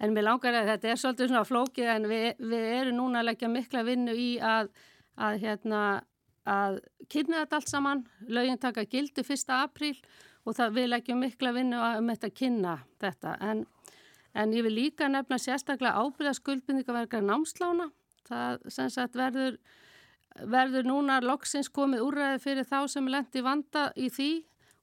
En 0.03 0.15
mér 0.15 0.29
langar 0.29 0.55
að 0.59 0.71
þetta 0.73 0.91
er 0.91 1.01
svolítið 1.01 1.31
svona 1.31 1.49
flókið 1.49 1.91
en 1.91 2.09
við, 2.11 2.27
við 2.39 2.67
erum 2.77 2.99
núna 3.01 3.23
að 3.23 3.31
leggja 3.31 3.51
mikla 3.51 3.83
vinnu 3.87 4.15
í 4.15 4.31
að, 4.43 4.71
að, 5.19 5.39
hérna, 5.43 5.83
að 6.51 6.81
kynna 7.11 7.43
þetta 7.43 7.61
allt 7.61 7.71
saman, 7.71 8.07
lögin 8.27 8.63
taka 8.63 8.87
gildi 8.91 9.23
1. 9.27 9.55
apríl 9.59 9.95
og 10.45 10.59
það 10.59 10.75
við 10.79 10.91
leggjum 10.91 11.23
mikla 11.23 11.55
vinnu 11.57 11.83
um 11.99 12.11
þetta 12.11 12.31
að 12.31 12.39
kynna 12.41 12.75
þetta. 13.03 13.37
En 13.43 13.65
En 14.35 14.53
ég 14.53 14.66
vil 14.66 14.74
líka 14.74 15.09
nefna 15.09 15.39
sérstaklega 15.39 16.01
ábyrða 16.01 16.35
skuldbindingaverkar 16.41 17.22
námslána. 17.22 17.91
Það 18.26 18.89
sagt 18.91 19.16
verður 19.18 19.59
verður 20.35 20.89
núna 20.89 21.20
loksins 21.22 21.70
komið 21.70 22.03
úrræði 22.09 22.41
fyrir 22.43 22.66
þá 22.66 22.78
sem 22.91 23.09
lendi 23.11 23.43
vanda 23.45 23.87
í 23.95 24.09
því 24.11 24.30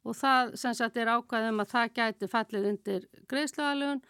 og 0.08 0.18
það 0.18 0.54
sagt 0.62 0.98
er 0.98 1.12
ákvæðum 1.12 1.62
að 1.62 1.74
það 1.74 1.94
gæti 2.00 2.30
fallið 2.32 2.68
undir 2.72 3.08
greiðslöðalögun 3.30 4.02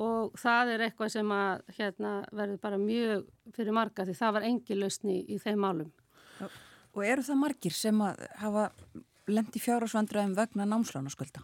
og 0.00 0.38
það 0.38 0.72
er 0.74 0.84
eitthvað 0.86 1.12
sem 1.16 1.30
að 1.34 1.62
hérna, 1.76 2.14
verður 2.30 2.58
bara 2.62 2.80
mjög 2.80 3.28
fyrir 3.56 3.76
marga 3.76 4.06
því 4.06 4.16
það 4.18 4.34
var 4.36 4.48
engi 4.48 4.78
lausni 4.78 5.20
í, 5.26 5.38
þeim 5.42 5.62
málum. 5.66 5.92
Og 6.94 7.06
eru 7.06 7.24
það 7.26 7.40
margir 7.42 7.74
sem 7.74 8.02
hafa 8.40 8.70
lendi 9.30 9.62
fjárhásvandræðum 9.62 10.36
vegna 10.38 10.66
námslánaskulda? 10.70 11.42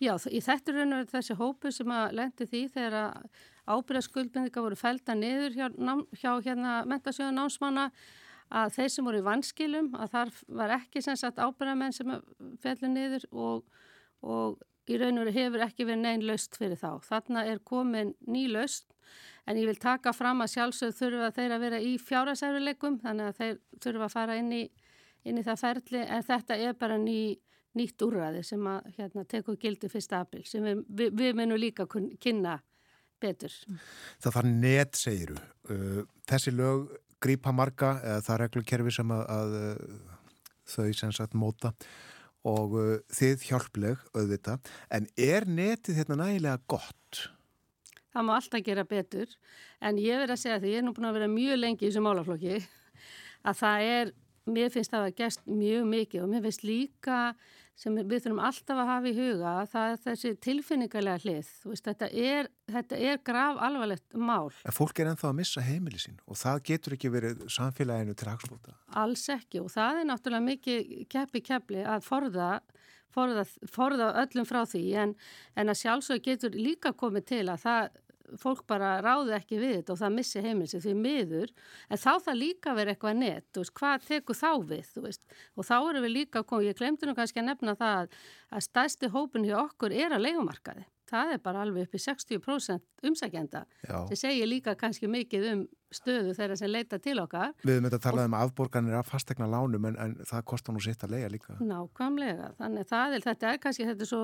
Já, 0.00 0.14
þetta 0.16 0.72
raun 0.72 0.96
og 0.96 1.10
þessi 1.10 1.36
hópu 1.36 1.70
sem 1.76 1.90
að 1.92 2.14
lendi 2.16 2.46
því 2.48 2.62
þegar 2.72 3.26
ábyrðaskuldbindika 3.68 4.62
voru 4.64 4.78
felda 4.78 5.14
niður 5.14 5.56
hjá, 5.58 5.66
hjá 6.16 6.30
hérna 6.46 6.78
mentasjóðu 6.88 7.34
námsmanna 7.36 7.90
að 8.50 8.72
þeir 8.78 8.88
sem 8.94 9.06
voru 9.06 9.20
í 9.20 9.26
vanskilum 9.26 9.92
að 10.00 10.14
þar 10.14 10.32
var 10.62 10.74
ekki 10.80 11.02
sem 11.04 11.18
sagt 11.20 11.38
ábyrðamenn 11.38 11.94
sem 11.94 12.14
fellu 12.62 12.90
niður 12.90 13.26
og, 13.30 13.82
og 14.24 14.64
í 14.90 14.98
raun 14.98 15.20
og 15.22 15.30
hefur 15.34 15.66
ekki 15.66 15.86
verið 15.86 16.02
neinn 16.02 16.24
löst 16.26 16.56
fyrir 16.58 16.80
þá. 16.80 16.96
Þarna 17.04 17.44
er 17.46 17.60
komin 17.62 18.14
ný 18.26 18.46
löst 18.50 18.96
en 19.46 19.60
ég 19.60 19.68
vil 19.68 19.78
taka 19.80 20.14
fram 20.16 20.42
að 20.42 20.54
sjálfsög 20.54 20.96
þurfa 20.96 21.30
þeir 21.36 21.54
að 21.54 21.64
vera 21.66 21.82
í 21.84 21.92
fjárasæruleikum 22.00 22.98
þannig 23.04 23.30
að 23.30 23.38
þeir 23.38 23.60
þurfa 23.84 24.08
að 24.08 24.16
fara 24.16 24.40
inn 24.40 24.50
í, 24.56 24.64
inn 25.28 25.38
í 25.38 25.46
það 25.46 25.62
ferli 25.66 26.02
en 26.06 26.26
þetta 26.26 26.58
er 26.58 26.76
bara 26.80 26.98
ný, 27.00 27.36
nýtt 27.78 28.02
úrræði 28.06 28.42
sem 28.46 28.66
að 28.66 28.90
hérna, 28.96 29.24
teku 29.30 29.56
gildi 29.60 29.90
fyrst 29.92 30.14
april 30.16 30.42
sem 30.48 30.64
við, 30.66 30.82
við, 30.88 31.14
við 31.20 31.38
munum 31.38 31.60
líka 31.60 31.86
kynna 31.90 32.58
betur. 33.20 33.54
Það 34.22 34.36
þarf 34.38 34.52
net, 34.52 34.98
segiru. 34.98 35.36
Uh, 35.70 36.02
þessi 36.30 36.54
lög 36.54 36.88
grípa 37.20 37.52
marga, 37.52 37.98
það 38.24 38.38
reglukerfi 38.46 38.94
sem 38.96 39.10
að, 39.12 39.26
að 39.28 39.58
þau 40.70 40.86
sem 40.96 41.12
sagt 41.12 41.36
móta 41.36 41.74
og 42.48 42.76
uh, 42.80 42.94
þið 43.12 43.44
hjálpleg 43.50 44.00
auðvita, 44.16 44.56
en 44.96 45.08
er 45.20 45.46
netið 45.48 46.00
hérna 46.00 46.22
nægilega 46.22 46.62
gott? 46.70 47.26
Það 48.10 48.26
má 48.26 48.32
alltaf 48.38 48.64
gera 48.66 48.86
betur, 48.88 49.34
en 49.84 50.00
ég 50.00 50.18
verð 50.22 50.34
að 50.34 50.42
segja 50.42 50.60
því, 50.62 50.72
ég 50.72 50.80
er 50.80 50.86
nú 50.86 50.94
búin 50.96 51.10
að 51.10 51.18
vera 51.20 51.30
mjög 51.30 51.60
lengi 51.60 51.84
í 51.84 51.90
þessu 51.90 52.02
málaflokki, 52.06 52.56
að 53.46 53.60
það 53.60 53.90
er, 53.90 54.14
mér 54.48 54.70
finnst 54.72 54.92
það 54.92 55.08
að 55.08 55.16
gæst 55.20 55.42
mjög 55.48 55.88
mikið 55.90 56.22
og 56.24 56.30
mér 56.32 56.46
finnst 56.46 56.64
líka 56.64 57.18
sem 57.80 57.96
við 57.96 58.24
þurfum 58.26 58.42
alltaf 58.44 58.80
að 58.82 58.90
hafa 58.90 59.08
í 59.08 59.14
huga 59.16 59.52
það 59.70 59.92
er 59.92 60.00
þessi 60.04 60.32
tilfinningarlega 60.44 61.22
hlið 61.22 61.52
veist, 61.70 61.86
þetta, 61.86 62.08
er, 62.12 62.50
þetta 62.68 62.98
er 63.08 63.22
grav 63.24 63.60
alvarlegt 63.64 64.18
mál. 64.18 64.50
En 64.68 64.76
fólk 64.76 65.00
er 65.00 65.12
ennþá 65.12 65.30
að 65.30 65.38
missa 65.40 65.64
heimili 65.64 66.00
sín 66.02 66.18
og 66.26 66.40
það 66.40 66.60
getur 66.70 66.96
ekki 66.96 67.12
verið 67.14 67.46
samfélaginu 67.52 68.16
til 68.16 68.28
hagsbúta. 68.28 68.76
Alls 69.00 69.24
ekki 69.32 69.62
og 69.64 69.72
það 69.72 70.02
er 70.02 70.10
náttúrulega 70.10 70.48
mikið 70.50 70.92
keppi 71.12 71.44
keppli 71.46 71.86
að 71.86 72.04
forða 72.04 72.52
forða, 73.14 73.46
forða 73.70 74.12
öllum 74.24 74.46
frá 74.48 74.62
því 74.68 74.84
en, 75.04 75.16
en 75.58 75.72
að 75.72 75.80
sjálfsög 75.82 76.22
getur 76.26 76.56
líka 76.56 76.92
komið 76.96 77.28
til 77.32 77.44
að 77.48 77.64
það 77.64 78.00
fólk 78.38 78.62
bara 78.70 78.92
ráði 79.04 79.34
ekki 79.36 79.58
við 79.60 79.74
þetta 79.78 79.94
og 79.94 80.00
það 80.02 80.14
missi 80.16 80.44
heimilsi 80.44 80.80
því 80.84 80.94
miður 80.98 81.52
en 81.88 82.00
þá 82.00 82.12
það 82.26 82.40
líka 82.40 82.74
verið 82.78 82.94
eitthvað 82.94 83.18
nett, 83.20 83.48
veist, 83.56 83.74
hvað 83.80 84.06
tekur 84.06 84.38
þá 84.38 84.50
við, 84.70 84.92
og 85.56 85.66
þá 85.66 85.76
eru 85.80 86.04
við 86.04 86.14
líka 86.14 86.44
komið, 86.44 86.70
ég 86.70 86.80
glemdi 86.80 87.08
nú 87.08 87.16
kannski 87.18 87.42
að 87.42 87.50
nefna 87.50 87.76
það 87.80 88.16
að 88.50 88.66
stæsti 88.68 89.12
hópin 89.14 89.48
hjá 89.48 89.58
okkur 89.64 89.94
er 89.94 90.14
að 90.14 90.26
leikumarkaði 90.28 90.86
það 91.10 91.34
er 91.34 91.44
bara 91.44 91.66
alveg 91.66 91.88
upp 91.88 91.98
í 91.98 92.02
60% 92.06 93.10
umsækjenda 93.10 93.66
sem 93.84 94.16
segir 94.18 94.50
líka 94.50 94.76
kannski 94.78 95.10
mikið 95.10 95.52
um 95.54 95.68
stöðu 95.94 96.34
þeirra 96.36 96.56
sem 96.58 96.70
leita 96.70 96.98
til 97.02 97.16
okkar. 97.22 97.52
Við 97.64 97.76
höfum 97.76 97.86
þetta 97.88 97.98
að 97.98 98.04
tala 98.04 98.26
um 98.28 98.36
afborganir 98.38 98.96
af 99.00 99.08
fastegna 99.10 99.48
lánum 99.50 99.88
en, 99.90 99.96
en 99.98 100.14
það 100.28 100.44
kostar 100.52 100.76
nú 100.76 100.82
sitt 100.84 101.02
að 101.06 101.16
leia 101.16 101.30
líka. 101.32 101.56
Nákvæmlega, 101.58 102.50
þannig 102.60 102.88
það 102.90 103.16
er, 103.16 103.24
þetta 103.26 103.50
er 103.50 103.60
kannski 103.64 103.88
þetta 103.88 104.06
er 104.06 104.10
svo 104.12 104.20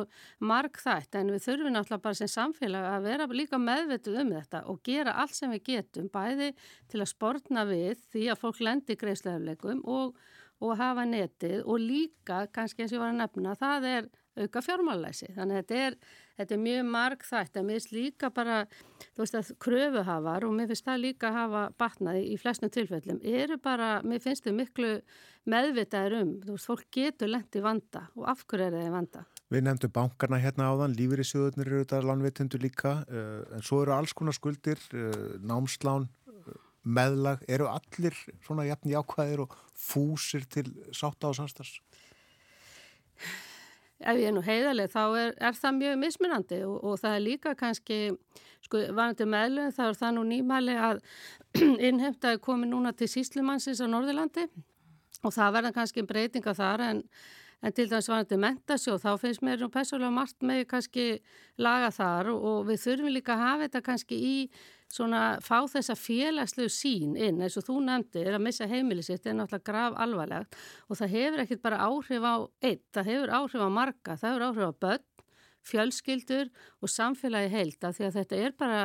marg 0.53 0.80
þætt 0.82 1.18
en 1.20 1.32
við 1.34 1.45
þurfum 1.49 1.74
náttúrulega 1.74 2.05
bara 2.07 2.20
sem 2.20 2.30
samfélag 2.30 2.89
að 2.93 3.09
vera 3.09 3.28
líka 3.34 3.61
meðvetuð 3.62 4.20
um 4.22 4.32
þetta 4.37 4.62
og 4.70 4.80
gera 4.87 5.16
allt 5.24 5.37
sem 5.37 5.55
við 5.57 5.64
getum 5.72 6.11
bæði 6.14 6.53
til 6.93 7.03
að 7.03 7.12
sportna 7.12 7.66
við 7.68 8.05
því 8.12 8.28
að 8.30 8.43
fólk 8.45 8.62
lendir 8.62 9.01
greiðsleifleikum 9.01 9.82
og, 9.91 10.14
og 10.62 10.78
hafa 10.78 11.09
netið 11.09 11.64
og 11.64 11.82
líka 11.82 12.45
kannski 12.55 12.84
eins 12.84 12.95
og 12.95 13.01
ég 13.01 13.05
var 13.09 13.14
að 13.14 13.20
nefna 13.24 13.59
það 13.59 13.91
er 13.91 14.09
auka 14.37 14.62
fjármálæsi. 14.64 15.30
Þannig 15.37 15.57
að 15.57 15.62
þetta 15.62 15.78
er, 15.87 15.97
þetta 16.41 16.57
er 16.57 16.62
mjög 16.64 16.91
marg 16.93 17.24
þætt 17.26 17.57
að 17.57 17.68
mér 17.68 17.78
finnst 17.78 17.95
líka 17.95 18.30
bara, 18.34 18.59
þú 19.07 19.22
veist 19.22 19.39
að 19.39 19.53
kröfuhafar 19.64 20.47
og 20.47 20.57
mér 20.57 20.68
finnst 20.72 20.89
það 20.89 21.01
líka 21.05 21.30
að 21.30 21.39
hafa 21.41 21.62
batnaði 21.80 22.26
í 22.32 22.37
flestum 22.41 22.72
tilfellum, 22.74 23.22
eru 23.22 23.57
bara, 23.62 23.95
mér 24.05 24.22
finnst 24.24 24.47
þau 24.47 24.57
miklu 24.57 24.93
meðvitaðir 25.51 26.18
um, 26.20 26.34
þú 26.43 26.57
veist, 26.57 26.68
fólk 26.68 26.87
getur 26.95 27.32
lengt 27.32 27.57
í 27.57 27.64
vanda 27.64 28.07
og 28.16 28.28
af 28.32 28.45
hverju 28.51 28.68
er 28.68 28.76
það 28.76 28.95
vanda? 28.97 29.24
Við 29.55 29.62
nefndum 29.62 29.93
bankarna 29.95 30.41
hérna 30.43 30.70
áðan, 30.72 30.97
sjöðunir 31.22 31.68
eru 31.68 31.82
þetta 31.84 32.03
lánveitundu 32.03 32.59
líka, 32.59 32.97
uh, 33.07 33.43
en 33.55 33.62
svo 33.62 33.84
eru 33.84 33.95
alls 33.95 34.14
konar 34.16 34.34
skuldir, 34.34 34.80
uh, 34.91 35.37
námslán, 35.39 36.09
uh, 36.26 36.57
meðlag, 36.82 37.45
eru 37.47 37.68
allir 37.70 38.16
svona 38.43 38.66
jafn 38.66 38.91
jákvæðir 38.91 39.45
og 39.47 39.55
fúsir 39.70 40.49
til 40.51 40.66
sátta 40.91 41.30
og 41.30 41.39
samstags? 41.39 41.78
Ef 44.01 44.18
ég 44.20 44.28
er 44.28 44.34
nú 44.36 44.42
heiðarlega 44.44 44.92
þá 44.92 45.03
er, 45.20 45.32
er 45.49 45.57
það 45.57 45.78
mjög 45.78 45.97
mismunandi 46.03 46.59
og, 46.66 46.76
og 46.84 47.01
það 47.01 47.16
er 47.16 47.24
líka 47.24 47.55
kannski, 47.57 48.01
sko, 48.66 48.82
varandi 48.92 49.28
meðlun 49.32 49.72
þá 49.76 49.82
er 49.88 49.99
það 50.03 50.14
nú 50.18 50.26
nýmæli 50.32 50.76
að 50.88 51.01
innhemtaði 51.88 52.42
komið 52.44 52.72
núna 52.74 52.92
til 52.97 53.09
Síslumannsins 53.11 53.80
á 53.80 53.86
Norðurlandi 53.88 54.47
og 55.24 55.32
það 55.32 55.57
verða 55.57 55.74
kannski 55.78 56.05
breytinga 56.07 56.55
þar 56.57 56.84
en, 56.90 57.03
en 57.64 57.76
til 57.76 57.88
dæmis 57.88 58.11
varandi 58.12 58.40
mentasjóð 58.44 59.03
þá 59.07 59.11
finnst 59.22 59.44
mér 59.47 59.64
nú 59.64 59.70
pessulega 59.72 60.12
margt 60.12 60.44
með 60.44 60.66
kannski 60.74 61.07
laga 61.57 61.88
þar 61.94 62.34
og, 62.34 62.44
og 62.51 62.66
við 62.68 62.82
þurfum 62.84 63.14
líka 63.16 63.36
að 63.36 63.47
hafa 63.47 63.64
þetta 63.64 63.86
kannski 63.88 64.20
í 64.20 64.36
svona 64.93 65.22
fá 65.43 65.66
þessa 65.70 65.97
félagslegu 65.99 66.70
sín 66.72 67.16
inn 67.18 67.43
eins 67.43 67.57
og 67.59 67.66
þú 67.66 67.80
nefndi 67.84 68.22
er 68.22 68.37
að 68.37 68.45
missa 68.47 68.68
heimilisitt 68.70 69.26
er 69.26 69.37
náttúrulega 69.37 69.66
grav 69.66 69.99
alvarlegt 70.03 70.57
og 70.87 71.01
það 71.01 71.14
hefur 71.16 71.43
ekkert 71.43 71.62
bara 71.64 71.82
áhrif 71.89 72.26
á 72.26 72.34
eitt, 72.62 72.84
það 72.95 73.11
hefur 73.11 73.34
áhrif 73.41 73.66
á 73.66 73.70
marga, 73.80 74.16
það 74.16 74.28
hefur 74.30 74.47
áhrif 74.47 74.70
á 74.70 74.80
börn, 74.87 75.07
fjölskyldur 75.66 76.51
og 76.80 76.93
samfélagi 76.93 77.51
heilta 77.51 77.93
því 77.93 78.07
að 78.07 78.18
þetta 78.20 78.43
er 78.45 78.59
bara 78.59 78.82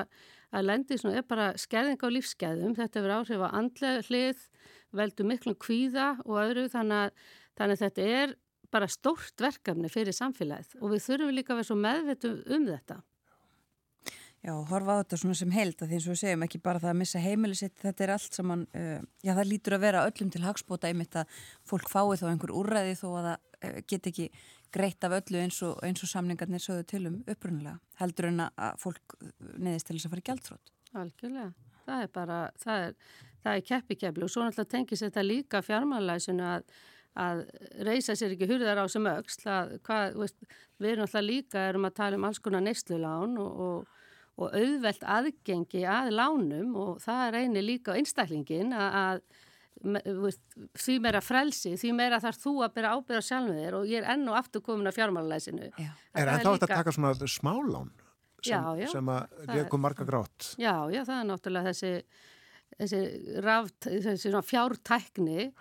að 0.51 0.67
lendi 0.67 0.97
svona 0.99 1.21
er 1.21 1.27
bara 1.29 1.51
skeðing 1.59 2.01
á 2.01 2.07
lífskeðum, 2.11 2.73
þetta 2.75 2.99
hefur 2.99 3.15
áhrif 3.19 3.45
á 3.45 3.49
andlega 3.53 4.07
hlið, 4.09 4.41
veldu 4.91 5.27
miklum 5.29 5.59
kvíða 5.61 6.15
og 6.25 6.41
öðru 6.41 6.65
þannig 6.73 7.05
að, 7.05 7.29
þannig 7.59 7.77
að 7.77 7.85
þetta 7.85 8.09
er 8.17 8.35
bara 8.71 8.89
stórt 8.91 9.43
verkefni 9.43 9.91
fyrir 9.91 10.15
samfélagið 10.15 10.81
og 10.81 10.93
við 10.95 11.05
þurfum 11.05 11.33
líka 11.35 11.53
að 11.53 11.61
vera 11.61 11.69
svo 11.69 11.79
meðvitum 11.79 12.37
um 12.55 12.67
þetta. 12.71 12.99
Já, 14.41 14.55
horfa 14.71 14.95
á 14.97 14.99
þetta 15.03 15.17
svona 15.21 15.37
sem 15.37 15.51
held 15.53 15.75
að 15.77 15.91
því 15.91 15.97
eins 15.97 16.05
og 16.07 16.15
við 16.15 16.19
segjum 16.23 16.43
ekki 16.47 16.59
bara 16.65 16.81
það 16.81 16.91
að 16.91 16.97
missa 16.97 17.19
heimilisitt, 17.21 17.75
þetta 17.77 18.03
er 18.03 18.13
allt 18.15 18.37
saman, 18.39 18.63
uh, 18.73 19.03
já 19.21 19.31
það 19.37 19.49
lítur 19.51 19.75
að 19.77 19.83
vera 19.83 20.05
öllum 20.09 20.31
til 20.33 20.41
hagspóta 20.41 20.89
einmitt 20.89 21.17
að 21.21 21.35
fólk 21.69 21.91
fái 21.91 22.17
þá 22.17 22.25
einhver 22.31 22.53
úrræði 22.57 22.95
þó 22.97 23.05
að 23.11 23.27
það 23.27 23.35
uh, 23.37 23.75
get 23.93 24.09
ekki 24.09 24.25
greitt 24.73 25.05
af 25.05 25.13
öllu 25.19 25.43
eins 25.43 25.59
og, 25.67 25.75
eins 25.85 26.01
og 26.01 26.09
samningarnir 26.09 26.63
sögðu 26.63 26.87
til 26.89 27.03
um 27.11 27.19
upprunalega, 27.29 27.77
heldur 28.01 28.31
en 28.31 28.45
að 28.47 28.81
fólk 28.81 29.17
neðist 29.61 29.91
til 29.91 29.99
þess 29.99 30.09
að 30.09 30.15
fara 30.15 30.23
í 30.23 30.27
gældfrótt. 30.31 30.73
Algjörlega, 31.03 31.69
það 31.85 32.07
er 32.07 32.11
bara, 32.17 32.39
það 32.65 32.87
er, 32.87 32.97
það 33.43 33.59
er 33.59 33.67
keppikefli 33.69 34.25
og 34.25 34.33
svo 34.33 34.47
náttúrulega 34.47 34.73
tengis 34.73 35.05
þetta 35.05 35.27
líka 35.27 35.61
fjármálæsinu 35.67 36.49
að 36.55 36.65
að 37.19 37.41
reysa 37.83 38.15
sér 38.15 38.35
ekki 38.35 38.47
hurðar 38.47 38.79
á 38.79 38.85
sem 38.87 39.03
veist, 39.03 40.45
við 40.79 40.93
erum 40.93 41.03
alltaf 41.03 41.25
líka 41.25 41.65
erum 41.67 41.87
að 41.89 41.97
tala 41.97 42.15
um 42.15 42.27
alls 42.29 42.39
konar 42.39 42.63
neyslulegán 42.63 43.35
og, 43.41 43.65
og 43.65 44.00
og 44.41 44.57
auðvelt 44.57 45.05
aðgengi 45.17 45.85
að 45.89 46.11
lánum 46.17 46.75
og 46.79 46.99
það 47.03 47.23
reynir 47.37 47.65
líka 47.67 47.95
á 47.95 47.97
einstaklingin 47.99 48.73
að, 48.75 48.97
að 49.01 50.37
því 50.77 50.97
meira 51.01 51.21
frelsi, 51.25 51.73
því 51.79 51.91
meira 51.97 52.21
þarf 52.21 52.41
þú 52.43 52.53
að 52.65 52.73
byrja 52.77 52.93
ábyrða 52.97 53.23
sjálfum 53.25 53.59
þér 53.61 53.77
og 53.79 53.89
ég 53.89 54.01
er 54.01 54.09
enn 54.13 54.29
og 54.29 54.37
aftur 54.37 54.63
komin 54.65 54.89
að 54.91 54.97
fjármálalæsinu. 54.99 55.71
Er 55.71 56.33
ennþá 56.35 56.55
þetta 56.55 56.67
að 56.69 56.75
taka 56.75 56.95
svona 56.95 57.31
smálán 57.31 57.89
sem, 58.41 58.53
já, 58.53 58.61
já, 58.81 58.89
sem 58.93 59.09
að 59.13 59.47
leikum 59.53 59.81
marga 59.85 60.05
grátt? 60.05 60.51
Já, 60.61 60.75
já, 60.93 61.01
það 61.05 61.17
er 61.17 61.27
náttúrulega 61.29 61.73
þessi 61.73 61.93
þessi, 62.81 63.01
raft, 63.45 63.87
þessi 63.87 64.31
fjártækni 64.47 65.51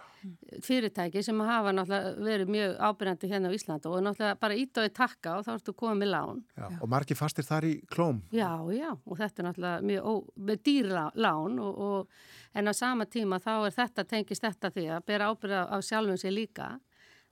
fyrirtæki 0.64 1.23
sem 1.25 1.39
hafa 1.45 1.73
náttúrulega 1.73 2.25
verið 2.25 2.51
mjög 2.53 2.75
ábyrjandi 2.85 3.31
hérna 3.31 3.53
á 3.53 3.57
Íslanda 3.57 3.93
og 3.93 4.03
náttúrulega 4.05 4.41
bara 4.41 4.59
því 4.59 4.89
takka 4.97 5.37
og 5.39 5.47
þá 5.47 5.53
ertu 5.55 5.75
komið 5.77 6.03
með 6.03 6.12
lán. 6.12 6.43
Já, 6.57 6.66
og 6.77 6.91
margi 6.93 7.16
fastir 7.16 7.47
þar 7.47 7.68
í 7.68 7.73
klóm. 7.89 8.21
Já, 8.35 8.53
já, 8.75 8.91
og 8.93 9.16
þetta 9.21 9.43
er 9.43 9.49
náttúrulega 9.49 9.89
mjög 9.91 10.11
ó, 10.11 10.12
með 10.51 10.62
dýrlán 10.68 11.59
og, 11.64 11.81
og 11.89 12.61
en 12.61 12.68
á 12.68 12.73
sama 12.77 13.09
tíma 13.09 13.41
þá 13.41 13.53
er 13.57 13.77
þetta, 13.79 14.07
tengist 14.12 14.45
þetta 14.45 14.73
því 14.77 14.87
að 14.97 15.09
bera 15.09 15.33
ábyrja 15.33 15.64
á 15.73 15.77
sjálfum 15.81 16.21
sig 16.21 16.37
líka. 16.37 16.75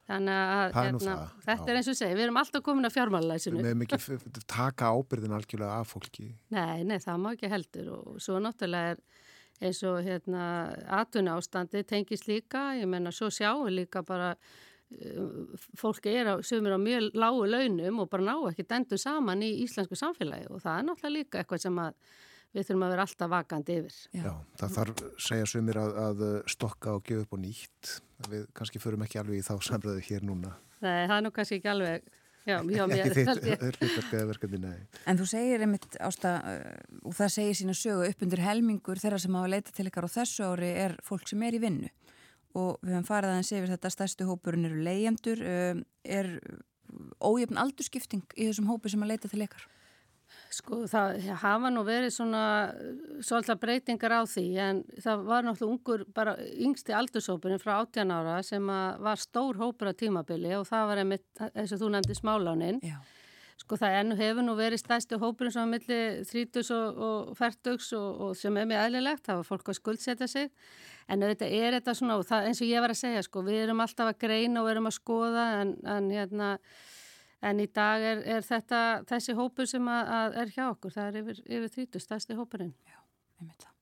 Þannig 0.09 0.39
að 0.41 0.77
hérna, 0.79 1.15
þetta 1.45 1.65
já. 1.67 1.71
er 1.71 1.79
eins 1.79 1.89
og 1.93 1.97
segi, 1.99 2.17
við 2.17 2.25
erum 2.25 2.39
alltaf 2.41 2.63
komin 2.65 2.89
að 2.89 2.95
fjármálalæsinu. 2.95 3.61
Við 3.61 3.67
hefum 3.75 3.83
ekki 3.85 4.45
taka 4.49 4.93
ábyrðin 4.97 5.35
algjörlega 5.37 5.83
af 5.83 5.91
fólki. 5.93 6.31
Nei, 6.55 6.81
nei, 6.89 6.97
það 7.03 7.19
má 7.21 7.35
ekki 7.35 7.51
heldur 7.53 7.91
og 7.93 8.23
svo 8.25 8.39
náttúrulega 8.41 8.95
er 8.95 9.03
eins 9.61 9.83
og 9.89 10.01
hérna 10.07 10.45
atvinna 11.01 11.37
ástandi 11.39 11.85
tengist 11.89 12.29
líka, 12.31 12.73
ég 12.79 12.89
menna 12.91 13.13
svo 13.15 13.31
sjáum 13.33 13.67
við 13.67 13.81
líka 13.81 14.05
bara 14.07 14.31
uh, 14.35 15.59
fólk 15.79 16.07
er 16.11 16.33
á, 16.33 16.35
sem 16.47 16.67
er 16.67 16.79
á 16.79 16.81
mjög 16.81 17.11
lágu 17.19 17.45
launum 17.49 18.05
og 18.05 18.11
bara 18.13 18.31
ná 18.31 18.35
ekki 18.53 18.67
dendu 18.69 18.99
saman 19.01 19.43
í 19.43 19.53
íslensku 19.65 19.99
samfélagi 19.99 20.49
og 20.53 20.63
það 20.65 20.81
er 20.81 20.89
náttúrulega 20.89 21.17
líka 21.19 21.43
eitthvað 21.43 21.65
sem 21.67 21.83
að 21.83 21.99
við 22.55 22.69
þurfum 22.69 22.85
að 22.87 22.93
vera 22.95 23.05
alltaf 23.05 23.33
vakandi 23.33 23.75
yfir. 23.83 23.97
Já, 24.17 24.23
Já 24.25 24.33
það 24.61 24.77
þarf 24.77 25.03
segja 25.29 25.49
sumir 25.51 25.81
að, 25.81 25.99
að 26.05 26.23
stokka 26.49 26.95
og 26.97 27.05
gefa 27.05 27.27
upp 27.27 27.35
og 27.37 27.43
nýtt. 27.43 27.91
Við 28.29 28.47
kannski 28.57 28.81
förum 28.83 29.05
ekki 29.05 29.21
alveg 29.21 29.43
í 29.43 29.45
þá 29.47 29.55
samröðu 29.69 30.05
hér 30.09 30.25
núna. 30.27 30.55
Nei, 30.81 31.05
það 31.11 31.17
er 31.19 31.27
nú 31.27 31.35
kannski 31.35 31.59
ekki 31.59 31.71
alveg 31.75 32.09
Já, 32.49 32.59
já, 32.65 32.85
mér, 32.89 33.03
ekki 33.05 33.25
þitt 33.93 34.13
verkefni, 34.31 34.61
nei. 34.63 34.77
En 35.11 35.19
þú 35.21 35.27
segir 35.29 35.65
einmitt 35.65 35.99
ásta 36.01 36.39
uh, 36.41 36.79
og 37.05 37.17
það 37.19 37.35
segir 37.35 37.59
sína 37.59 37.77
sögu 37.77 38.07
upp 38.09 38.25
undir 38.25 38.41
helmingur 38.41 39.01
þeirra 39.03 39.21
sem 39.21 39.37
hafa 39.37 39.51
leita 39.53 39.75
til 39.77 39.89
ykkar 39.91 40.09
og 40.09 40.15
þessu 40.15 40.47
ári 40.49 40.71
er 40.87 40.97
fólk 41.05 41.29
sem 41.29 41.45
er 41.45 41.59
í 41.59 41.63
vinnu 41.63 41.91
og 42.57 42.79
við 42.81 42.95
höfum 42.95 43.07
farið 43.07 43.35
aðeins 43.35 43.53
yfir 43.53 43.73
þetta 43.75 43.93
stærstu 43.93 44.29
hópurinn 44.31 44.69
eru 44.71 44.81
leyendur 44.87 45.43
uh, 45.45 45.83
er 46.09 46.31
ójöfn 47.21 47.61
aldurskipting 47.61 48.25
í 48.37 48.49
þessum 48.49 48.71
hópu 48.73 48.89
sem 48.89 49.05
að 49.05 49.13
leita 49.13 49.29
til 49.29 49.45
ykkar? 49.45 49.69
Sko 50.49 50.87
það 50.89 51.27
hafa 51.43 51.71
nú 51.73 51.83
verið 51.85 52.15
svona 52.15 52.43
svolítið 53.21 53.61
breytingar 53.61 54.15
á 54.17 54.23
því 54.25 54.47
en 54.65 54.81
það 54.97 55.25
var 55.29 55.45
náttúrulega 55.45 55.75
ungur 55.75 56.05
bara 56.17 56.35
yngsti 56.41 56.95
aldursópurinn 56.97 57.61
frá 57.61 57.75
18 57.83 58.15
ára 58.15 58.39
sem 58.47 58.65
var 58.65 59.21
stór 59.21 59.61
hópur 59.61 59.93
á 59.93 59.95
tímabili 59.99 60.55
og 60.57 60.65
það 60.71 60.91
var 60.91 61.03
einmitt 61.03 61.45
eins 61.53 61.75
og 61.77 61.83
þú 61.83 61.93
nefndi 61.93 62.17
smálánin. 62.17 62.81
Já. 62.81 62.97
Sko 63.59 63.77
það 63.77 63.97
ennu 64.01 64.17
hefur 64.17 64.45
nú 64.47 64.55
verið 64.57 64.81
stæsti 64.81 65.19
hópurinn 65.21 65.53
sem 65.53 65.65
var 65.67 65.73
millir 65.75 66.21
30 66.25 66.71
og, 66.73 67.01
og 67.09 67.33
40 67.37 67.97
og, 67.99 68.21
og 68.29 68.37
sem 68.39 68.57
er 68.57 68.69
mjög 68.71 68.85
aðlilegt, 68.85 69.25
það 69.27 69.41
var 69.41 69.49
fólk 69.49 69.73
að 69.73 69.81
skuldsetja 69.81 70.29
sig 70.31 70.53
en 71.09 71.25
auðvitað 71.25 71.57
er 71.59 71.77
þetta 71.79 71.95
svona 71.99 72.21
og 72.21 72.29
það, 72.29 72.47
eins 72.49 72.63
og 72.63 72.71
ég 72.71 72.85
var 72.85 72.95
að 72.95 73.01
segja 73.01 73.25
sko 73.27 73.43
við 73.45 73.65
erum 73.65 73.83
alltaf 73.85 74.13
að 74.13 74.21
greina 74.23 74.63
og 74.63 74.71
erum 74.71 74.89
að 74.89 74.97
skoða 74.97 75.49
en, 75.63 75.75
en 75.97 76.09
hérna 76.15 76.53
En 77.39 77.61
í 77.63 77.69
dag 77.71 78.03
er, 78.03 78.23
er 78.27 78.43
þetta 78.43 78.79
þessi 79.07 79.35
hópur 79.39 79.69
sem 79.71 79.85
að, 79.93 80.09
að 80.19 80.39
er 80.43 80.55
hjá 80.57 80.65
okkur, 80.73 80.95
það 80.95 81.11
er 81.11 81.19
yfir, 81.21 81.43
yfir 81.47 81.75
30, 81.77 82.03
stærsti 82.03 82.39
hópurinn. 82.39 82.75
Já, 82.89 82.99
einmitt 83.39 83.63
það. 83.63 83.75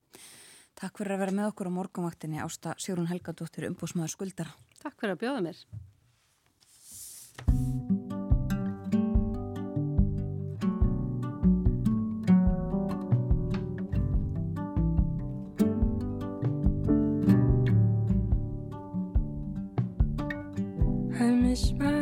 Takk 0.77 1.01
fyrir 1.01 1.15
að 1.15 1.23
vera 1.23 1.33
með 1.39 1.49
okkur 1.51 1.71
á 1.73 1.77
morgumvaktinni 1.79 2.43
Ásta 2.43 2.77
Sjórun 2.77 3.09
Helgadóttir, 3.09 3.65
umbúsmaður 3.71 4.13
skuldara. 4.13 4.53
Takk 4.83 4.99
fyrir 5.01 5.17
að 5.17 5.23
bjóða 5.25 5.45
mér. 5.49 5.65
I 21.17 21.31
miss 21.33 21.71
my 21.73 21.96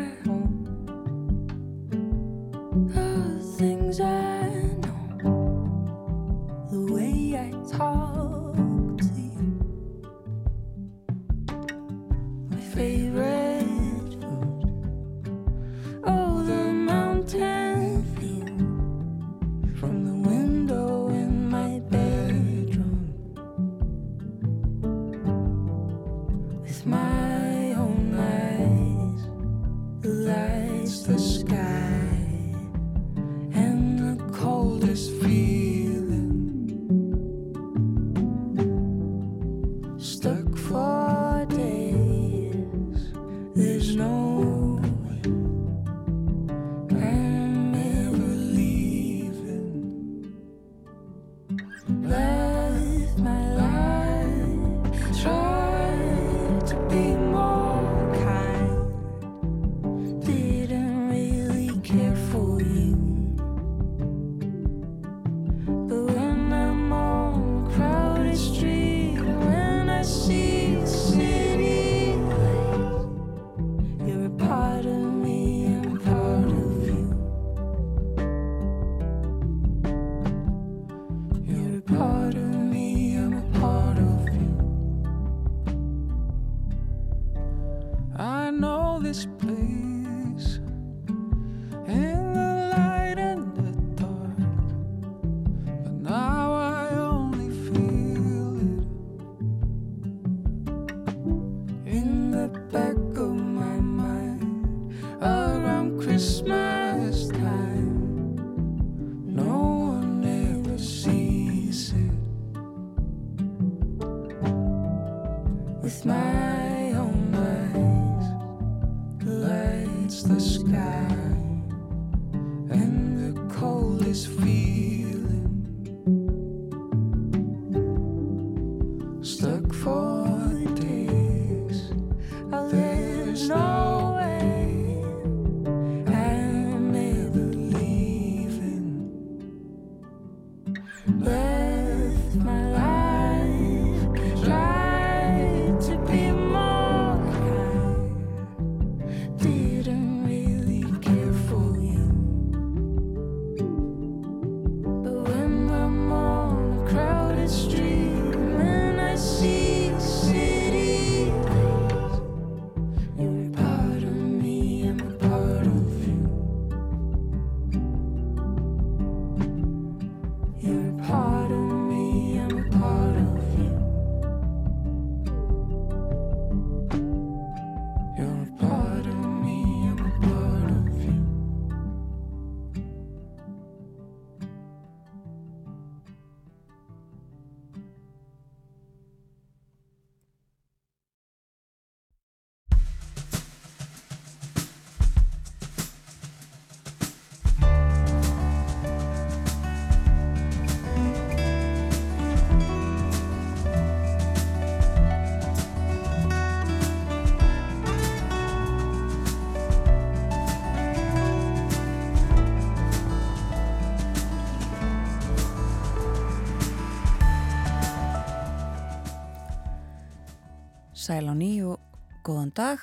Sæl 221.06 221.30
á 221.30 221.38
ný 221.38 221.62
og 221.62 221.78
góðan 222.26 222.50
dag. 222.58 222.82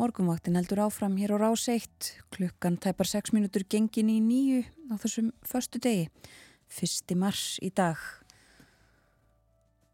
Morgumvaktin 0.00 0.56
heldur 0.56 0.80
áfram 0.86 1.18
hér 1.20 1.34
á 1.36 1.44
rás 1.44 1.68
1. 1.68 1.84
Klukkan 2.32 2.78
tæpar 2.80 3.04
6 3.04 3.34
minútur 3.36 3.66
gengin 3.68 4.08
í 4.08 4.16
nýju 4.16 4.62
á 4.88 4.96
þessum 4.96 5.28
förstu 5.44 5.76
degi. 5.76 6.08
Fyrsti 6.72 7.12
mars 7.12 7.60
í 7.60 7.68
dag. 7.68 8.00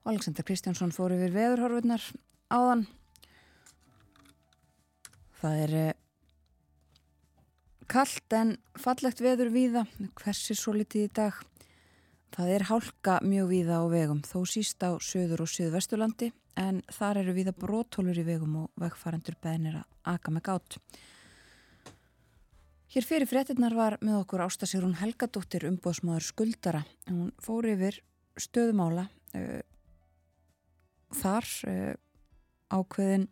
Alexander 0.06 0.46
Kristjánsson 0.46 0.94
fór 0.94 1.16
yfir 1.16 1.34
veðurhorfurnar 1.34 2.06
áðan. 2.54 2.86
Það 5.42 5.62
er 5.64 5.76
eh, 5.82 5.98
kallt 7.90 8.30
en 8.30 8.60
fallegt 8.78 9.18
veður 9.18 9.50
víða. 9.50 9.88
Hversir 10.22 10.54
svo 10.54 10.78
litið 10.78 11.10
í 11.10 11.14
dag. 11.18 11.42
Það 12.34 12.50
er 12.54 12.64
hálka 12.68 13.18
mjög 13.24 13.46
víða 13.52 13.78
á 13.80 13.84
vegum, 13.88 14.20
þó 14.22 14.42
síst 14.46 14.82
á 14.84 14.94
söður 15.00 15.44
og 15.46 15.50
söðvestulandi 15.50 16.30
en 16.58 16.82
þar 16.92 17.22
eru 17.22 17.34
víða 17.36 17.54
brótólur 17.56 18.18
í 18.18 18.24
vegum 18.26 18.64
og 18.64 18.82
vegfarendur 18.82 19.38
beðnir 19.42 19.78
að 19.80 19.86
aka 20.14 20.34
með 20.34 20.44
gátt. 20.48 20.78
Hér 22.88 23.04
fyrir 23.04 23.28
fréttinnar 23.28 23.76
var 23.76 23.98
með 24.00 24.22
okkur 24.22 24.42
Ástasirún 24.46 24.96
Helgadóttir 24.96 25.66
umbóðsmáður 25.68 26.24
skuldara. 26.24 26.82
Hún 27.08 27.32
fór 27.44 27.68
yfir 27.68 28.00
stöðumála 28.40 29.08
uh, 29.36 29.60
þar 31.18 31.48
uh, 31.68 31.94
ákveðin 32.72 33.28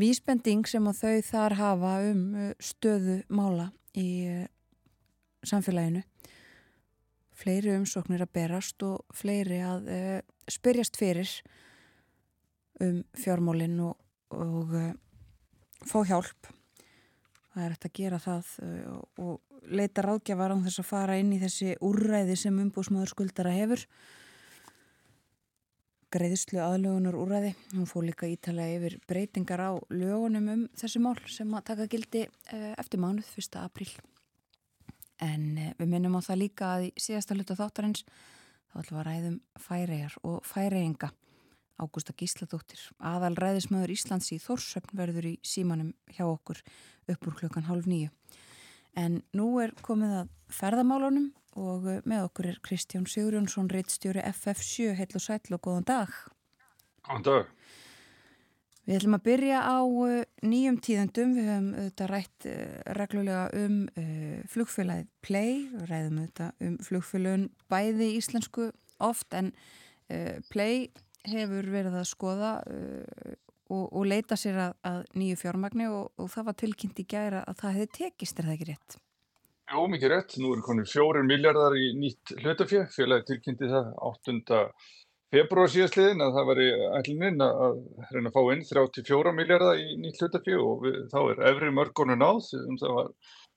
vísbending 0.00 0.66
sem 0.70 0.86
að 0.90 1.02
þau 1.04 1.28
þar 1.30 1.58
hafa 1.60 1.94
um 2.10 2.24
uh, 2.34 2.50
stöðumála 2.58 3.70
í 3.98 4.08
samfélaginu 5.46 6.02
fleiri 7.40 7.74
umsóknir 7.78 8.24
að 8.24 8.32
berast 8.36 8.84
og 8.86 9.16
fleiri 9.16 9.60
að 9.64 9.90
uh, 9.90 10.16
spyrjast 10.50 10.98
fyrir 11.00 11.30
um 12.84 13.02
fjármólinn 13.16 13.78
og, 13.84 13.96
og 14.34 14.74
uh, 14.76 14.90
fá 15.86 16.00
hjálp. 16.08 16.50
Það 17.50 17.64
er 17.64 17.74
eftir 17.74 17.90
að 17.90 17.98
gera 17.98 18.22
það 18.22 18.54
uh, 18.66 18.96
og 19.26 19.68
leita 19.70 20.04
ráðgjafar 20.04 20.54
án 20.54 20.64
þess 20.64 20.82
að 20.82 20.90
fara 20.90 21.18
inn 21.20 21.34
í 21.36 21.40
þessi 21.42 21.74
úrræði 21.84 22.38
sem 22.40 22.62
umbúsmaður 22.64 23.14
skuldara 23.14 23.54
hefur. 23.54 23.84
Greiðslu 26.10 26.58
aðlögunar 26.58 27.14
úrræði. 27.14 27.52
Hún 27.76 27.86
fór 27.86 28.08
líka 28.08 28.26
ítalega 28.26 28.80
yfir 28.80 28.96
breytingar 29.06 29.62
á 29.62 29.72
lögunum 29.94 30.48
um 30.56 30.64
þessi 30.74 31.02
mál 31.02 31.14
sem 31.30 31.52
að 31.54 31.68
taka 31.70 31.86
gildi 31.92 32.24
eftir 32.50 32.98
mánuð 32.98 33.28
1. 33.38 33.60
apríl. 33.62 33.92
En 35.20 35.58
eh, 35.58 35.72
við 35.78 35.90
minnum 35.92 36.16
á 36.16 36.20
það 36.24 36.42
líka 36.44 36.74
að 36.76 36.86
í 36.88 36.92
síðasta 37.00 37.36
hluta 37.36 37.56
þáttarins 37.58 38.04
þá 38.70 38.78
ætlum 38.80 38.96
við 38.96 39.00
að 39.00 39.08
ræðum 39.08 39.40
færegar 39.60 40.16
og 40.26 40.38
færeinga. 40.46 41.10
Ágústa 41.80 42.12
Gísladóttir, 42.12 42.80
aðal 43.00 43.32
ræðismöður 43.40 43.94
Íslands 43.94 44.28
í 44.34 44.36
Þórsöfn 44.42 44.98
verður 44.98 45.30
í 45.30 45.34
símanum 45.40 45.94
hjá 46.12 46.26
okkur 46.26 46.60
upp 47.08 47.28
úr 47.28 47.38
klukkan 47.38 47.64
hálf 47.70 47.88
nýju. 47.88 48.10
En 49.00 49.22
nú 49.36 49.54
er 49.62 49.72
komið 49.86 50.16
að 50.18 50.34
ferðamálunum 50.52 51.30
og 51.60 51.88
eh, 51.88 52.02
með 52.08 52.26
okkur 52.28 52.50
er 52.52 52.60
Kristján 52.64 53.08
Sigurjónsson, 53.08 53.70
reittstjóri 53.72 54.22
FF7, 54.32 54.92
heil 54.98 55.08
og 55.14 55.24
sætl 55.24 55.56
og 55.56 55.64
góðan 55.66 55.88
dag. 55.88 56.12
Góðan 57.06 57.26
dag. 57.26 57.56
Við 58.90 58.96
ætlum 58.98 59.14
að 59.14 59.26
byrja 59.28 59.58
á 59.62 59.78
uh, 59.86 60.14
nýjum 60.42 60.76
tíðendum. 60.82 61.34
Við 61.36 61.44
höfum 61.46 61.66
auðvitað 61.78 62.08
rætt 62.10 62.46
uh, 62.50 62.78
reglulega 62.98 63.42
um 63.60 63.76
uh, 63.86 64.40
flugfélagið 64.50 65.04
Play. 65.22 65.52
Við 65.70 65.84
ræðum 65.92 66.16
auðvitað 66.18 66.64
um 66.66 66.72
flugfélagun 66.88 67.44
bæði 67.70 68.08
íslensku 68.16 68.66
oft 68.98 69.38
en 69.38 69.52
Play 70.50 70.88
hefur 71.30 71.68
verið 71.70 72.00
að 72.00 72.08
skoða 72.10 72.48
og, 73.70 73.84
og 73.84 74.08
leita 74.10 74.34
sér 74.34 74.58
að, 74.58 74.72
að 74.90 74.98
nýju 75.22 75.38
fjármagni 75.44 75.86
og, 75.86 76.10
og 76.18 76.32
það 76.32 76.48
var 76.48 76.56
tilkynnt 76.64 76.98
í 76.98 77.06
gæra 77.14 77.44
að 77.46 77.60
það 77.62 77.76
hefði 77.76 77.90
tekist, 77.94 78.40
er 78.42 78.48
það 78.48 78.56
ekki 78.56 78.68
rétt? 78.72 78.96
Jó, 79.70 79.84
mikið 79.86 80.12
rétt. 80.16 80.34
Nú 80.42 80.50
er 80.56 80.64
konið 80.66 80.90
fjórin 80.90 81.30
miljardar 81.30 81.78
í 81.78 81.92
nýtt 81.94 82.34
hlutafjö. 82.42 82.88
Félagið 82.90 83.30
tilkynnti 83.30 83.70
það 83.70 83.94
8 84.10 84.34
februar 85.34 85.70
síðastliðin 85.70 86.24
að 86.24 86.36
það 86.36 86.48
var 86.48 86.60
í 86.62 86.68
ætlinin 86.98 87.44
að 87.44 87.76
reyna 88.10 88.32
að 88.32 88.36
fá 88.36 88.40
inn 88.54 88.64
34 88.66 89.34
miljardar 89.36 89.82
í 89.82 89.98
nýtt 90.00 90.22
hlutafjö 90.22 90.58
og 90.64 90.82
við, 90.86 90.96
þá 91.12 91.20
er 91.22 91.44
efri 91.52 91.70
mörgonu 91.76 92.16
náð. 92.18 92.50
Það 92.80 92.96
var, 92.96 93.12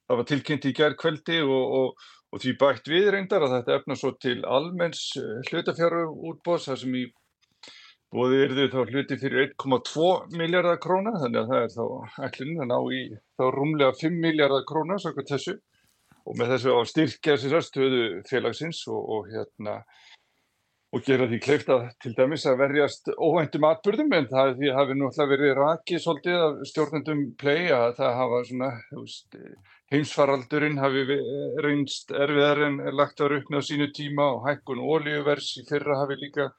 það 0.07 0.21
var 0.21 0.29
tilkynnt 0.31 0.69
í 0.69 0.75
gerð 0.77 0.99
kveldi 1.01 1.41
og, 1.47 1.75
og, 1.79 2.05
og 2.33 2.43
því 2.43 2.55
bætt 2.61 2.93
við 2.93 3.09
reyndar 3.15 3.47
að 3.47 3.57
þetta 3.57 3.77
efna 3.79 3.99
svo 3.99 4.13
til 4.21 4.37
almenns 4.45 5.03
eh, 5.21 5.41
hlutafjörur 5.49 6.13
útbóðs 6.31 6.69
þar 6.69 6.81
sem 6.83 6.97
í 7.01 7.05
bóði 8.13 8.43
er 8.45 8.53
þau 8.53 8.65
þá 8.69 8.93
hluti 8.93 9.17
fyrir 9.17 9.47
1,2 9.47 10.09
miljardar 10.37 10.79
króna 10.81 11.15
þannig 11.17 11.39
að 11.41 11.51
það 11.51 11.63
er 11.63 11.71
þá 11.73 12.25
ætlinin 12.27 12.61
að 12.61 12.69
ná 12.69 12.77
í 12.93 13.03
þá 13.39 13.45
rúmlega 13.55 13.97
5 14.03 14.19
miljardar 14.21 14.67
króna 14.69 14.99
samkvæmt 15.01 15.31
þessu 15.33 15.55
og 16.23 16.37
með 16.39 16.53
þessu 16.53 16.75
á 16.77 16.81
styrkja 16.87 17.37
sér 17.41 17.63
stöðu 17.65 18.03
félagsins 18.29 18.83
og, 18.91 19.01
og 19.01 19.31
hérna 19.31 19.79
og 20.93 21.01
gera 21.05 21.25
því 21.29 21.39
kleifta 21.41 21.77
til 22.03 22.13
dæmis 22.17 22.45
að 22.45 22.59
verjast 22.61 23.09
óvæntum 23.17 23.65
atbyrðum 23.65 24.11
en 24.13 24.27
það 24.29 24.55
því 24.59 24.73
hafi 24.77 24.97
náttúrulega 24.99 25.31
verið 25.31 25.53
rakið 25.59 26.01
svolítið 26.03 26.41
af 26.47 26.59
stjórnendum 26.69 27.23
play 27.41 27.71
að 27.73 27.95
það 27.97 28.17
hafa 28.19 28.41
svona 28.49 28.69
veist, 28.91 29.39
heimsfaraldurinn 29.93 30.81
hafi 30.81 31.17
reynst 31.65 32.13
erfiðar 32.13 32.67
en 32.67 32.77
lagt 32.93 33.23
var 33.25 33.39
upp 33.39 33.49
með 33.49 33.65
á 33.65 33.67
sínu 33.69 33.89
tíma 33.97 34.29
og 34.35 34.45
hækkun 34.49 34.83
ólíuvers 34.85 35.49
í 35.61 35.65
fyrra 35.69 35.97
hafi 36.03 36.19
líka 36.21 36.51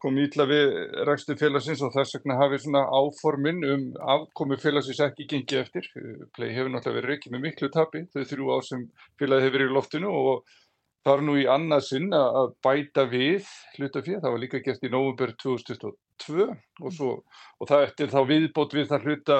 komið 0.00 0.30
ítla 0.30 0.46
við 0.48 0.70
rækstu 1.04 1.36
félagsins 1.36 1.82
og 1.84 1.92
þess 1.92 2.16
vegna 2.16 2.38
hafi 2.40 2.62
svona 2.62 2.86
áforminn 2.88 3.60
um 3.74 3.84
afkomi 4.14 4.56
félagsins 4.60 5.02
ekki 5.04 5.26
gengið 5.28 5.60
eftir. 5.60 5.90
Play 6.36 6.54
hefur 6.56 6.72
náttúrulega 6.72 7.02
verið 7.02 7.18
ekki 7.18 7.34
með 7.34 7.44
miklu 7.48 7.68
tapi 7.74 8.06
þau 8.14 8.22
þrjú 8.30 8.54
ár 8.54 8.66
sem 8.70 8.86
félagi 9.20 9.44
hefur 9.44 9.58
verið 9.58 9.72
í 9.72 9.76
loftinu 9.76 10.14
og 10.22 10.54
Það 11.00 11.14
er 11.14 11.24
nú 11.24 11.34
í 11.40 11.48
annað 11.48 11.84
sinn 11.86 12.12
að 12.12 12.52
bæta 12.64 13.06
við 13.08 13.48
hlutafið, 13.78 14.20
það 14.20 14.34
var 14.34 14.42
líka 14.42 14.60
gert 14.64 14.82
í 14.84 14.92
nógumber 14.92 15.32
2022 15.40 16.46
og, 16.50 16.90
svo, 16.92 17.10
og 17.56 17.70
það 17.70 17.84
eftir 17.86 18.12
þá 18.12 18.20
viðbót 18.28 18.76
við 18.76 18.90
það 18.90 19.06
hluta, 19.08 19.38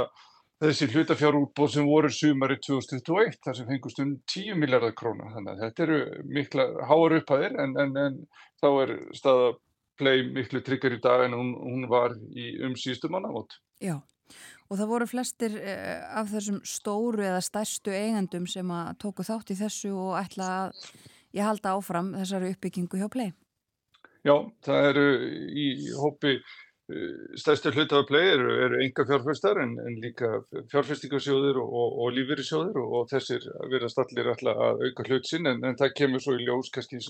þessi 0.64 0.88
hlutafjárútbót 0.94 1.74
sem 1.74 1.88
voru 1.88 2.12
sumari 2.16 2.56
2021 2.64 3.36
þar 3.44 3.58
sem 3.58 3.68
fengust 3.68 4.00
um 4.00 4.14
10 4.32 4.56
miljardar 4.60 4.96
króna. 4.96 5.28
Þannig 5.34 5.52
að 5.52 5.66
þetta 5.66 5.84
eru 5.86 6.00
mikla 6.38 6.66
háar 6.88 7.16
upphæðir 7.20 7.60
en, 7.66 7.76
en, 7.84 7.94
en 8.06 8.18
þá 8.62 8.68
er 8.70 8.94
staða 9.20 9.52
play 10.00 10.24
miklu 10.32 10.64
tryggar 10.64 10.96
í 10.96 11.02
dag 11.04 11.26
en 11.26 11.36
hún, 11.36 11.52
hún 11.60 11.86
var 11.92 12.16
í 12.32 12.54
umsýstum 12.64 13.12
mannavót. 13.12 13.60
Já. 13.84 13.98
Og 14.70 14.78
það 14.78 14.90
voru 14.94 15.06
flestir 15.10 15.56
eh, 15.58 16.00
af 16.16 16.30
þessum 16.30 16.60
stóru 16.64 17.24
eða 17.26 17.40
stærstu 17.44 17.92
eigandum 17.92 18.46
sem 18.48 18.68
að 18.72 18.92
tóku 19.02 19.26
þátt 19.26 19.50
í 19.52 19.58
þessu 19.58 19.90
og 19.92 20.14
ætla 20.20 20.50
að 20.60 20.84
ég 21.36 21.46
halda 21.46 21.76
áfram 21.76 22.14
þessari 22.18 22.54
uppbyggingu 22.54 23.00
hjá 23.00 23.08
Play. 23.12 23.34
Já, 24.26 24.34
það 24.66 24.90
eru 24.90 25.06
í 25.56 25.68
hópi 25.96 26.38
stærsti 27.38 27.72
hlut 27.74 27.92
af 27.94 28.06
Play 28.08 28.32
eru, 28.34 28.50
eru 28.64 28.80
enga 28.82 29.04
fjárfæstar 29.06 29.60
en, 29.62 29.76
en 29.86 29.98
líka 30.02 30.30
fjárfæstingarsjóðir 30.72 31.60
og, 31.62 31.74
og, 31.82 31.98
og 32.04 32.14
lífyrirsjóðir 32.16 32.80
og, 32.82 32.94
og 32.98 33.10
þessir 33.12 33.46
verðast 33.70 34.00
allir 34.02 34.30
alltaf 34.32 34.62
að 34.66 34.82
auka 34.86 35.06
hlut 35.06 35.28
sinn 35.28 35.46
en, 35.50 35.62
en 35.66 35.78
það 35.78 35.94
kemur 36.00 36.24
svo 36.24 36.36
í 36.38 36.46
ljós 36.46 36.72
kannski 36.74 37.00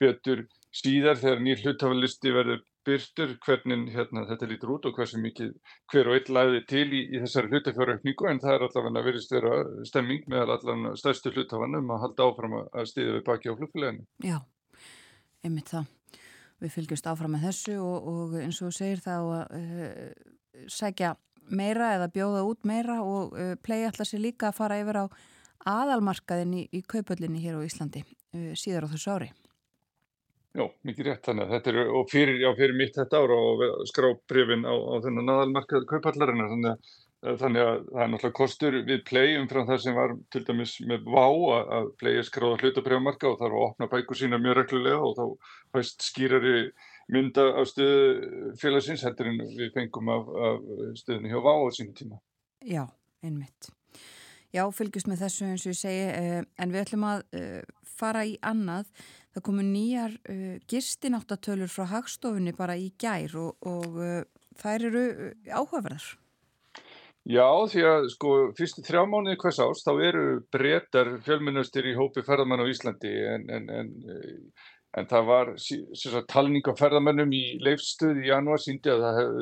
betur 0.00 0.46
síðar 0.74 1.20
þegar 1.20 1.44
nýr 1.44 1.64
hlutafalisti 1.64 2.34
verður 2.34 2.64
byrtur 2.88 3.34
hvernig 3.44 3.90
hérna, 3.92 4.24
þetta 4.30 4.48
lítur 4.48 4.72
út 4.74 4.88
og 4.88 4.96
hversu 4.96 5.20
mikið 5.20 5.52
hver 5.92 6.08
og 6.08 6.16
einn 6.16 6.34
læði 6.38 6.62
til 6.70 6.86
í, 6.88 7.02
í 7.12 7.20
þessari 7.22 7.52
hlutafjárökningu 7.52 8.30
en 8.30 8.40
það 8.42 8.54
er 8.54 8.64
allavega 8.66 9.04
verist 9.06 9.34
vera 9.34 9.54
stemming 9.88 10.26
meðal 10.32 10.56
allavega 10.56 10.94
stærstu 10.98 11.32
hlutafannum 11.34 11.92
að 11.94 12.02
halda 12.06 12.28
áfram 12.30 12.58
að 12.64 12.90
stiða 12.90 13.14
við 13.18 13.24
baki 13.28 13.52
á 13.52 13.58
flugfélaginu. 13.60 14.06
Já, 14.24 14.38
einmitt 15.44 15.72
það. 15.74 15.94
Við 16.58 16.74
fylgjumst 16.74 17.06
áfram 17.06 17.36
með 17.36 17.48
þessu 17.48 17.78
og, 17.78 18.12
og 18.12 18.38
eins 18.42 18.60
og 18.66 18.74
segir 18.74 19.02
þá 19.04 19.14
að 19.14 19.58
uh, 19.60 20.30
segja 20.72 21.14
meira 21.48 21.92
eða 21.96 22.10
bjóða 22.12 22.44
út 22.48 22.66
meira 22.66 23.00
og 23.04 23.36
uh, 23.36 23.52
plegi 23.62 23.86
alltaf 23.88 24.08
sér 24.10 24.24
líka 24.24 24.50
að 24.50 24.58
fara 24.58 24.80
yfir 24.82 25.02
á 25.02 25.04
aðalmarkaðin 25.68 26.56
í, 26.58 26.64
í 26.74 26.82
kaupöllinni 26.82 27.42
hér 27.44 27.60
á 27.60 27.66
Íslandi 27.66 28.02
uh, 28.02 28.54
síðar 28.58 28.88
á 28.88 28.92
þessu 28.94 29.14
ári. 29.14 29.30
Já, 30.58 30.64
mikið 30.88 31.06
rétt 31.06 31.26
þannig 31.28 31.44
að 31.44 31.52
þetta 31.54 31.70
er, 31.70 31.90
og 31.94 32.08
fyrir, 32.10 32.38
já, 32.42 32.48
fyrir 32.58 32.74
mitt 32.74 32.96
þetta 32.96 33.18
ára 33.22 33.36
og 33.50 33.60
skrá 33.86 34.08
brefin 34.30 34.64
á, 34.66 34.74
á 34.74 34.94
þennan 35.04 35.30
aðalmarkað 35.34 35.86
kaupallarina, 35.92 36.48
þannig 36.50 36.72
að, 36.72 36.96
þannig 37.42 37.62
að 37.62 37.78
það 37.84 38.02
er 38.02 38.10
náttúrulega 38.14 38.36
kostur 38.40 38.78
við 38.88 39.04
play 39.06 39.36
umfram 39.38 39.68
það 39.68 39.80
sem 39.84 39.98
var 39.98 40.16
til 40.34 40.42
dæmis 40.48 40.74
með 40.90 41.06
vá 41.14 41.26
að, 41.28 41.92
play 42.02 42.18
er 42.18 42.26
skráða 42.26 42.58
hlutabrefmarka 42.64 43.30
og 43.30 43.38
þarf 43.38 43.58
að 43.60 43.66
opna 43.68 43.90
bækur 43.94 44.18
sína 44.18 44.42
mjög 44.42 44.58
reglulega 44.58 44.98
og 44.98 45.16
þá 45.20 45.54
fæst 45.76 46.06
skýrari 46.08 46.56
mynda 47.14 47.46
á 47.54 47.62
stöðu 47.68 48.52
félagsins 48.58 49.06
heldur 49.06 49.30
en 49.30 49.42
við 49.54 49.74
fengum 49.78 50.10
af, 50.12 50.30
af 50.50 50.68
stöðinu 51.04 51.36
hjá 51.36 51.42
vá 51.46 51.52
á 51.54 51.68
sínum 51.78 51.94
tíma. 51.94 52.22
Já, 52.66 52.88
einmitt. 53.22 53.70
Já, 54.48 54.64
fylgjast 54.72 55.06
með 55.06 55.26
þessu 55.26 55.46
eins 55.52 55.64
og 55.66 55.74
ég 55.74 55.78
segi, 55.86 56.04
eh, 56.08 56.44
en 56.58 56.70
við 56.72 56.82
ætlum 56.82 57.04
að 57.04 57.26
eh, 57.36 57.62
fara 57.98 58.24
í 58.26 58.36
annað. 58.46 58.88
Það 59.34 59.46
komu 59.50 59.66
nýjar 59.66 60.14
uh, 60.30 60.54
gistináttatölu 60.70 61.68
frá 61.70 61.88
hagstofunni 61.96 62.54
bara 62.56 62.78
í 62.78 62.92
gær 63.00 63.36
og, 63.38 63.68
og 63.68 64.00
uh, 64.00 64.22
þær 64.62 64.88
eru 64.90 65.04
áhugaverðar. 65.50 66.16
Já, 67.28 67.44
því 67.68 67.82
að 67.84 68.06
sko 68.14 68.34
fyrstu 68.56 68.82
þrjá 68.86 69.02
mánuði 69.04 69.36
hvers 69.42 69.58
árs 69.60 69.82
þá 69.84 69.90
eru 70.00 70.24
breytar 70.54 71.10
fjölmennustir 71.26 71.90
í 71.90 71.96
hópi 71.98 72.22
ferðamann 72.24 72.62
á 72.64 72.70
Íslandi 72.70 73.10
en, 73.34 73.44
en, 73.52 73.66
en, 73.68 73.90
en 74.96 75.08
það 75.10 75.26
var 75.28 75.50
sagt, 75.60 76.30
talning 76.32 76.64
á 76.64 76.72
ferðamannum 76.78 77.34
í 77.36 77.42
leifstöð 77.60 78.22
í 78.22 78.30
janúar 78.30 78.62
síndi 78.64 78.94
að 78.94 79.04
hef, 79.18 79.34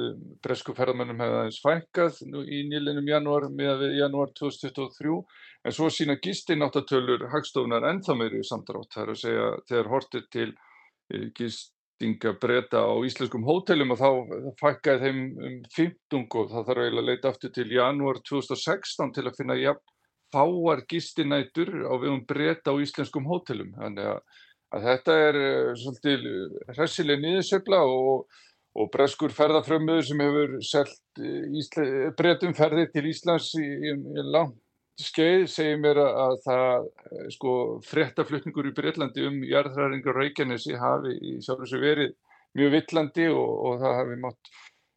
bresku 0.42 0.74
ferðamannum 0.74 1.22
hefði 1.22 1.38
aðeins 1.42 1.60
fækkað 1.62 2.18
í 2.26 2.64
nýlinum 2.72 3.12
janúar 3.12 3.46
með 3.54 3.84
við 3.84 3.98
janúar 4.00 4.34
2023 4.34 5.20
en 5.66 5.74
svo 5.74 5.88
sína 5.90 6.14
gistináttatölur 6.22 7.26
hagstofnar 7.32 7.86
ennþá 7.90 8.14
meiri 8.18 8.42
samdrátt. 8.46 8.92
Það 8.94 9.02
er 9.02 9.12
að 9.12 9.22
segja 9.22 9.48
þegar 9.70 9.90
hortið 9.94 10.28
til 10.36 10.48
eh, 10.52 11.26
gist 11.34 11.72
breyta 12.40 12.84
á 12.84 12.92
íslenskum 13.08 13.44
hótelum 13.48 13.94
og 13.94 13.98
þá 13.98 14.10
fækkaði 14.60 15.00
þeim 15.00 15.20
um 15.48 15.54
15 15.74 16.26
og 16.28 16.50
það 16.50 16.66
þarf 16.68 16.82
eiginlega 16.82 17.02
að 17.02 17.08
leita 17.08 17.28
aftur 17.30 17.52
til 17.56 17.68
janúar 17.72 18.20
2016 18.28 19.14
til 19.16 19.24
að 19.26 19.36
finna 19.38 19.56
jafn 19.56 19.94
fáar 20.34 20.82
gistinætur 20.90 21.70
á 21.88 21.94
viðum 21.96 22.26
breyta 22.28 22.74
á 22.74 22.76
íslenskum 22.82 23.26
hótelum. 23.26 23.72
Þannig 23.80 24.10
að, 24.12 24.20
að 24.76 24.86
þetta 24.90 25.16
er 25.24 25.40
uh, 25.40 25.72
svolítið 25.80 26.28
hressileg 26.76 27.22
nýðisöfla 27.24 27.80
og, 27.88 28.28
og 28.76 28.92
breskur 28.92 29.32
ferðarfrömmuður 29.32 30.06
sem 30.10 30.22
hefur 30.26 30.54
selgt 30.68 31.24
uh, 31.24 32.12
breytum 32.18 32.54
ferðir 32.54 32.92
til 32.92 33.06
Íslands 33.08 33.54
í, 33.56 33.64
í, 33.64 33.96
í 33.96 34.28
langt 34.36 34.60
skeið 35.00 35.42
segir 35.52 35.80
mér 35.82 35.98
að 36.00 36.38
það 36.44 36.86
eh, 36.86 37.26
sko 37.34 37.56
frettaflutningur 37.84 38.70
í 38.70 38.76
Breitlandi 38.76 39.26
um 39.28 39.42
jarðhræringar 39.44 40.16
Reykjanesi 40.16 40.78
hafi 40.80 41.12
í 41.16 41.34
sjálf 41.44 41.64
þessu 41.64 41.82
verið 41.82 42.14
mjög 42.56 42.72
villandi 42.78 43.28
og, 43.32 43.52
og 43.68 43.82
það 43.82 44.00
hafi 44.00 44.16
mátt 44.22 44.50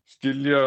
skilja 0.09 0.61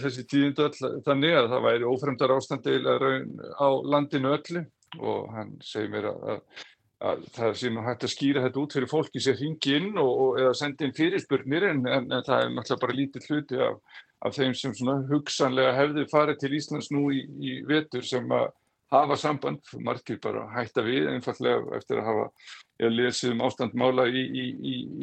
þessi 0.00 0.24
tíðindu 0.30 0.64
öll 0.66 1.02
þannig 1.06 1.36
að 1.36 1.52
það 1.52 1.68
væri 1.68 1.92
ófremdar 1.92 2.34
ástandi 2.34 2.80
á 2.80 3.68
landinu 3.84 4.34
öllu. 4.36 4.64
Og 5.04 5.28
hann 5.34 5.52
segir 5.60 5.90
mér 5.92 6.08
að, 6.08 6.22
að, 6.32 6.66
að 7.10 7.24
það 7.36 7.56
sé 7.60 7.70
nú 7.72 7.84
hægt 7.84 8.06
að 8.08 8.12
skýra 8.14 8.44
þetta 8.46 8.62
út 8.62 8.76
fyrir 8.76 8.90
fólki 8.90 9.20
sem 9.20 9.36
ringi 9.36 9.74
inn 9.76 9.90
og, 10.00 10.12
og 10.24 10.38
eða 10.40 10.54
sendi 10.56 10.88
inn 10.88 10.96
fyrirspurnir 10.96 11.68
en, 11.68 11.82
en, 11.84 12.08
en 12.08 12.24
það 12.24 12.44
er 12.46 12.54
náttúrulega 12.54 12.84
bara 12.86 12.96
lítið 12.96 13.28
hluti 13.28 13.60
af, 13.66 14.00
af 14.24 14.38
þeim 14.38 14.56
sem 14.56 14.94
hugsanlega 15.12 15.76
hefði 15.76 16.06
farið 16.08 16.40
til 16.40 16.54
Íslands 16.56 16.88
nú 16.94 17.10
í, 17.12 17.20
í 17.36 17.58
vetur 17.68 18.08
sem 18.08 18.32
að 18.32 18.48
hafa 18.92 19.16
samband, 19.20 19.60
margir 19.84 20.18
bara 20.22 20.46
hætta 20.54 20.82
við 20.86 21.10
einfallega 21.12 21.76
eftir 21.76 22.00
að 22.00 22.08
hafa 22.08 22.28
lesið 22.88 23.34
um 23.34 23.42
ástandmála 23.44 24.06
í, 24.08 24.22
í, 24.22 24.44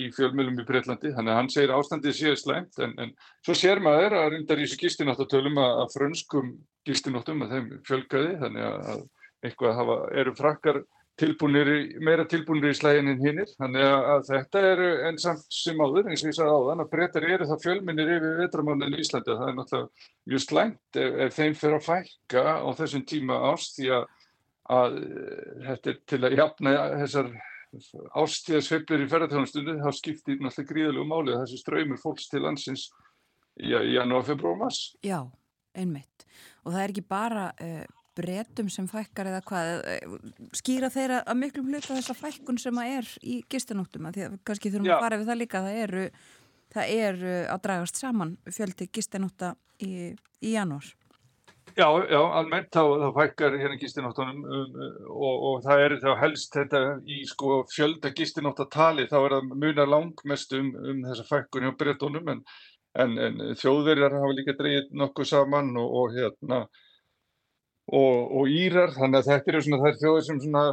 í, 0.06 0.08
fjölmjölum 0.16 0.62
í 0.64 0.66
Breitlandi, 0.68 1.12
þannig 1.14 1.34
að 1.34 1.40
hann 1.42 1.52
segir 1.54 1.74
ástandið 1.76 2.18
séu 2.18 2.40
slæmt, 2.40 2.80
en, 2.82 2.96
en 3.04 3.14
svo 3.46 3.58
sér 3.58 3.84
maður 3.84 4.18
að 4.22 4.30
rundar 4.34 4.62
í 4.62 4.66
þessu 4.66 4.82
gistináttatölum 4.82 5.60
að, 5.62 5.76
að 5.84 5.94
frönskum 5.98 6.52
gistináttum 6.88 7.46
að 7.46 7.56
þeim 7.56 7.70
fjölgaði, 7.86 8.34
þannig 8.42 8.68
að 8.72 9.06
eitthvað 9.46 9.80
hafa, 9.82 10.00
eru 10.22 10.36
frakkar 10.40 10.82
tilbúinir, 11.20 11.70
meira 12.04 12.26
tilbúinir 12.28 12.74
í 12.74 12.78
slægin 12.78 13.12
en 13.14 13.22
hinnir, 13.24 13.52
þannig 13.56 13.86
að 13.86 14.26
þetta 14.30 14.64
eru 14.72 14.90
enn 15.08 15.20
samt 15.22 15.46
sem 15.54 15.80
áður, 15.80 16.10
eins 16.12 16.24
og 16.26 16.32
ég 16.32 16.38
sagði 16.38 16.56
á 16.56 16.68
þann 16.68 16.84
að 16.84 16.92
breytar 16.92 17.28
eru 17.30 17.48
það 17.52 17.64
fjölminir 17.64 18.12
yfir 18.18 18.38
vetramánin 18.42 18.98
í 18.98 19.02
Íslandi 19.04 19.32
það 19.32 19.48
er 19.48 19.58
náttúrulega 19.60 20.10
mjög 20.34 20.44
slæmt 20.46 21.00
ef, 21.00 21.18
ef 21.26 21.38
þeim 21.40 21.58
fyrir 21.62 21.78
að 21.80 21.88
fækka 21.88 22.46
á 22.60 22.70
þessum 22.82 23.06
tíma 23.08 23.40
ást 23.54 23.80
því 23.80 23.90
að, 23.96 24.08
að 24.76 25.00
þetta 25.70 25.94
er 25.94 26.02
til 26.12 26.22
að 26.22 26.38
jafna 26.42 26.76
þessar 27.06 27.32
ástíðasveiflir 28.16 29.04
í 29.06 29.10
ferðartjónastundu, 29.12 29.80
þá 29.82 29.90
skiptir 29.96 30.40
náttúrulega 30.40 30.72
gríðalegu 30.72 31.08
máli 31.10 31.40
þessi 31.40 31.60
ströymur 31.60 32.00
fólks 32.02 32.30
til 32.32 32.44
landsins 32.44 32.90
í 33.60 33.72
janúar, 33.72 34.26
februar 34.28 34.56
og 34.56 34.64
mars. 34.66 34.82
Já, 35.06 35.20
einmitt. 35.76 36.28
Og 36.64 36.74
það 36.74 36.82
er 36.84 36.94
ekki 36.94 37.06
bara 37.08 37.46
uh, 37.56 37.84
breytum 38.16 38.70
sem 38.72 38.88
fækkar 38.90 39.30
eða 39.32 39.44
hvað 39.50 39.72
eh, 39.92 40.18
skýra 40.56 40.92
þeirra 40.94 41.22
að 41.26 41.40
miklum 41.42 41.72
hluta 41.72 41.94
þessa 41.94 42.18
fækkun 42.18 42.60
sem 42.62 42.82
að 42.82 42.98
er 43.00 43.14
í 43.24 43.38
gistanóttum 43.52 44.10
því 44.12 44.28
að 44.28 44.38
kannski 44.48 44.74
þurfum 44.74 44.92
Já. 44.92 44.98
að 44.98 45.06
fara 45.06 45.22
við 45.22 45.32
það 45.32 45.42
líka 45.42 45.64
það 45.66 45.80
eru, 45.86 46.06
það 46.76 46.94
eru 47.00 47.34
að 47.56 47.66
dragast 47.68 48.04
saman 48.04 48.38
fjöldi 48.48 48.90
gistanótta 48.94 49.56
í, 49.84 50.14
í 50.42 50.56
janúar 50.56 50.94
Já, 51.76 51.90
já, 52.08 52.22
almennt 52.40 52.70
þá, 52.72 52.84
þá 53.02 53.08
fækkar 53.18 53.56
hérna 53.60 53.76
gistinóttunum 53.82 54.44
um, 54.48 54.76
og, 55.12 55.42
og 55.50 55.56
það 55.66 55.82
er 55.84 55.96
þá 56.00 56.12
helst 56.22 56.54
þetta 56.56 56.82
í 57.12 57.18
sko 57.28 57.58
fjölda 57.68 58.14
gistinóttatali 58.16 59.10
þá 59.12 59.16
er 59.18 59.36
það 59.36 59.50
munar 59.60 59.92
langmest 59.92 60.56
um, 60.56 60.70
um 60.80 61.02
þessa 61.04 61.26
fækkun 61.28 61.68
hjá 61.68 61.74
breytunum 61.82 62.32
en, 62.32 62.40
en, 63.04 63.18
en 63.28 63.44
þjóðverjar 63.60 64.16
hafa 64.16 64.38
líka 64.38 64.56
dreyið 64.56 64.94
nokkuð 65.02 65.30
saman 65.34 65.74
og, 65.82 65.98
og 66.00 66.16
hérna 66.16 66.62
og, 67.94 68.36
og 68.40 68.50
Írar, 68.50 68.96
þannig 68.96 69.22
að 69.22 69.32
þetta 69.32 69.52
eru 69.52 69.64
svona 69.66 69.82
þær 69.84 69.98
þjóðir 70.02 70.28
sem 70.28 70.44
svona 70.44 70.68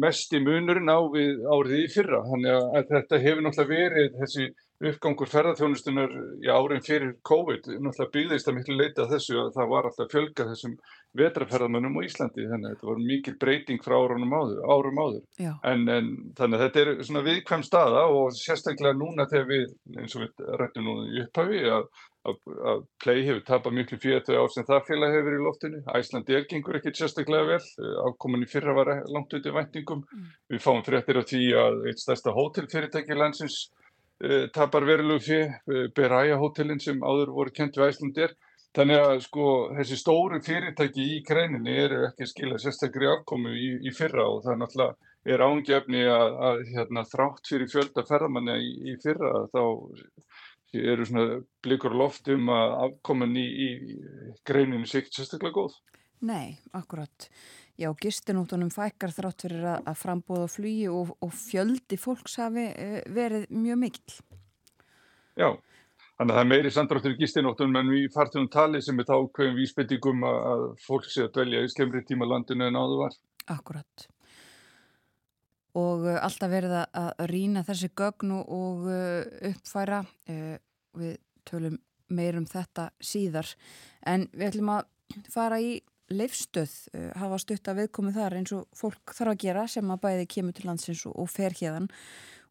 mest 0.00 0.32
í 0.32 0.40
munurinn 0.40 0.88
á 0.88 0.98
við 1.12 1.42
árið 1.44 1.80
í 1.82 1.88
fyrra, 1.92 2.22
þannig 2.30 2.54
að 2.56 2.92
þetta 2.92 3.24
hefur 3.24 3.42
náttúrulega 3.44 3.74
verið 3.74 4.14
þessi 4.22 4.46
uppgangur 4.84 5.28
ferðarþjónustunar 5.30 6.14
í 6.44 6.48
árin 6.50 6.82
fyrir 6.84 7.12
COVID, 7.28 7.68
náttúrulega 7.84 8.14
byggðist 8.16 8.48
að 8.48 8.56
miklu 8.58 8.78
leita 8.78 9.06
þessu 9.10 9.36
að 9.42 9.52
það 9.58 9.68
var 9.74 9.88
alltaf 9.88 10.10
fjölga 10.12 10.46
þessum 10.50 10.74
vetraferðarmönnum 11.20 12.00
á 12.00 12.06
Íslandi, 12.08 12.48
þannig 12.48 12.70
að 12.70 12.74
þetta 12.74 12.90
var 12.90 13.04
mikil 13.12 13.36
breyting 13.44 13.84
frá 13.84 13.94
árunum 14.00 14.34
áður, 14.34 14.64
árum 14.72 15.02
áður. 15.04 15.22
En, 15.68 15.84
en 15.84 16.10
þannig 16.38 16.58
að 16.58 16.64
þetta 16.64 16.82
er 16.82 17.04
svona 17.06 17.24
viðkvæm 17.28 17.66
staða 17.68 18.08
og 18.08 18.34
sérstaklega 18.40 18.98
núna 18.98 19.28
þegar 19.30 19.48
við, 19.52 19.70
eins 20.00 20.16
og 20.16 20.26
við 20.26 20.50
rættum 20.60 20.88
nú 20.88 20.96
í 21.12 21.22
upphafi, 21.22 21.62
að 21.76 21.88
að 22.24 22.84
play 23.02 23.22
hefur 23.26 23.42
tapað 23.44 23.76
miklu 23.78 23.98
fyrir 24.00 24.22
þau 24.24 24.36
ár 24.44 24.52
sem 24.52 24.66
það 24.68 24.86
félag 24.88 25.14
hefur 25.14 25.26
verið 25.28 25.40
í 25.40 25.44
loftinu. 25.44 25.80
Æslandi 25.98 26.36
er 26.38 26.46
gengur 26.48 26.78
ekkert 26.78 27.00
sérstaklega 27.00 27.48
vel, 27.50 27.90
ákominni 28.08 28.48
fyrra 28.48 28.74
var 28.76 28.92
langt 29.12 29.36
út 29.36 29.48
í 29.48 29.54
væntingum. 29.54 30.04
Mm. 30.08 30.30
Við 30.54 30.64
fáum 30.64 30.82
fréttir 30.86 31.20
á 31.20 31.22
því 31.28 31.42
að 31.60 31.78
eitt 31.90 32.00
stærsta 32.00 32.34
hótelfyrirtæki 32.36 33.18
landsins 33.18 33.58
uh, 34.24 34.46
tapar 34.56 34.88
verulegu 34.88 35.26
fyrir, 35.26 35.54
uh, 35.68 35.76
eh, 35.82 35.86
Beraya 35.96 36.40
hótelin 36.40 36.80
sem 36.80 37.04
áður 37.04 37.34
voru 37.36 37.54
kent 37.54 37.76
við 37.76 37.92
Æslandi 37.92 38.28
er. 38.28 38.36
Þannig 38.74 39.00
að 39.04 39.20
sko 39.22 39.48
þessi 39.76 39.96
stóru 40.00 40.40
fyrirtæki 40.42 41.10
í 41.18 41.18
kreininni 41.26 41.76
eru 41.84 42.06
ekki 42.08 42.24
að 42.24 42.30
skila 42.32 42.56
sérstaklega 42.58 43.20
afkomu 43.20 43.52
í, 43.54 43.68
í 43.86 43.92
fyrra 43.94 44.24
og 44.26 44.40
það 44.42 44.54
er 44.54 44.62
náttúrulega 44.64 45.12
er 45.24 45.44
ángefni 45.44 46.02
að, 46.10 46.34
að 46.48 46.58
hérna, 46.72 47.04
þrátt 47.08 47.48
fyrir 47.48 47.70
fjölda 47.70 48.04
ferðamanna 48.08 48.56
í, 48.60 48.72
í 48.92 48.96
fyrra 49.00 49.46
þá 49.52 49.62
eru 50.80 51.06
svona 51.08 51.40
blikur 51.64 51.94
loft 51.96 52.28
um 52.32 52.48
að 52.52 52.76
afkoman 52.88 53.34
í, 53.38 53.44
í 53.44 53.68
greininu 54.46 54.88
sé 54.88 55.02
ekki 55.02 55.14
sérstaklega 55.18 55.56
góð. 55.58 55.76
Nei, 56.24 56.56
akkurat. 56.72 57.28
Já, 57.76 57.90
gistinóttunum 58.00 58.70
fækkar 58.72 59.12
þrátt 59.12 59.44
fyrir 59.44 59.66
að, 59.66 59.82
að 59.90 60.00
frambóða 60.00 60.48
flugi 60.52 60.86
og, 60.88 61.12
og 61.24 61.34
fjöldi 61.34 61.98
fólks 62.00 62.38
hafi 62.40 62.68
eh, 62.70 63.00
verið 63.12 63.48
mjög 63.50 63.80
mikil. 63.82 64.16
Já, 65.34 65.48
þannig 66.14 66.30
að 66.30 66.38
það 66.38 66.42
er 66.44 66.50
meiri 66.52 66.74
samdráttur 66.78 67.16
í 67.16 67.20
gistinóttunum 67.20 67.80
en 67.82 67.92
við 67.96 68.08
fartum 68.14 68.48
tali 68.52 68.80
sem 68.84 69.02
er 69.02 69.10
þá 69.10 69.16
hverjum 69.26 69.58
vísbyttingum 69.58 70.26
að 70.30 70.66
fólk 70.86 71.10
sé 71.10 71.26
að 71.26 71.34
dvelja 71.38 71.64
í 71.66 71.72
skemmri 71.74 72.06
tíma 72.06 72.30
landinu 72.30 72.70
en 72.70 72.78
áður 72.78 73.06
var. 73.06 73.22
Akkurat 73.58 74.08
og 75.78 76.04
uh, 76.06 76.18
alltaf 76.22 76.52
verið 76.52 76.76
að 76.82 77.24
rýna 77.30 77.64
þessi 77.66 77.90
gögn 77.98 78.34
og 78.40 78.86
uh, 78.86 79.24
uppfæra. 79.50 80.04
Uh, 80.30 80.54
við 80.94 81.16
tölum 81.48 81.80
meir 82.14 82.38
um 82.38 82.46
þetta 82.46 82.90
síðar. 83.02 83.48
En 84.06 84.28
við 84.32 84.52
ætlum 84.52 84.70
að 84.76 85.26
fara 85.32 85.58
í 85.58 85.80
leifstöð, 86.14 86.70
hafa 87.16 87.38
stutt 87.40 87.68
að 87.70 87.78
viðkomið 87.80 88.18
þar 88.18 88.36
eins 88.38 88.52
og 88.54 88.66
fólk 88.76 89.14
þarf 89.16 89.32
að 89.32 89.40
gera 89.40 89.64
sem 89.72 89.90
að 89.90 90.02
bæði 90.02 90.26
kemur 90.34 90.54
til 90.54 90.66
landsins 90.68 91.00
og 91.08 91.30
fer 91.32 91.56
hérðan 91.56 91.88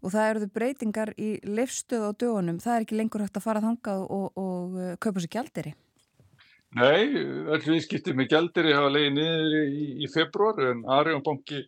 og 0.01 0.11
það 0.11 0.29
eruðu 0.31 0.49
breytingar 0.57 1.13
í 1.21 1.29
leifstöð 1.45 2.07
á 2.09 2.11
dögunum, 2.17 2.57
það 2.59 2.75
er 2.75 2.87
ekki 2.87 2.97
lengur 2.97 3.23
hægt 3.23 3.37
að 3.37 3.45
fara 3.45 3.61
þangað 3.63 4.07
og, 4.09 4.41
og 4.41 4.97
kaupa 5.05 5.21
sér 5.21 5.33
gældiri 5.37 5.75
Nei, 6.73 7.13
öll 7.53 7.61
viðskiptið 7.61 8.15
með 8.17 8.31
gældiri 8.31 8.73
hafa 8.73 8.89
leiðið 8.95 9.11
niður 9.19 9.55
í, 9.61 9.87
í 10.01 10.07
februar 10.09 10.61
en 10.71 10.79
Arjónbanki 10.89 11.59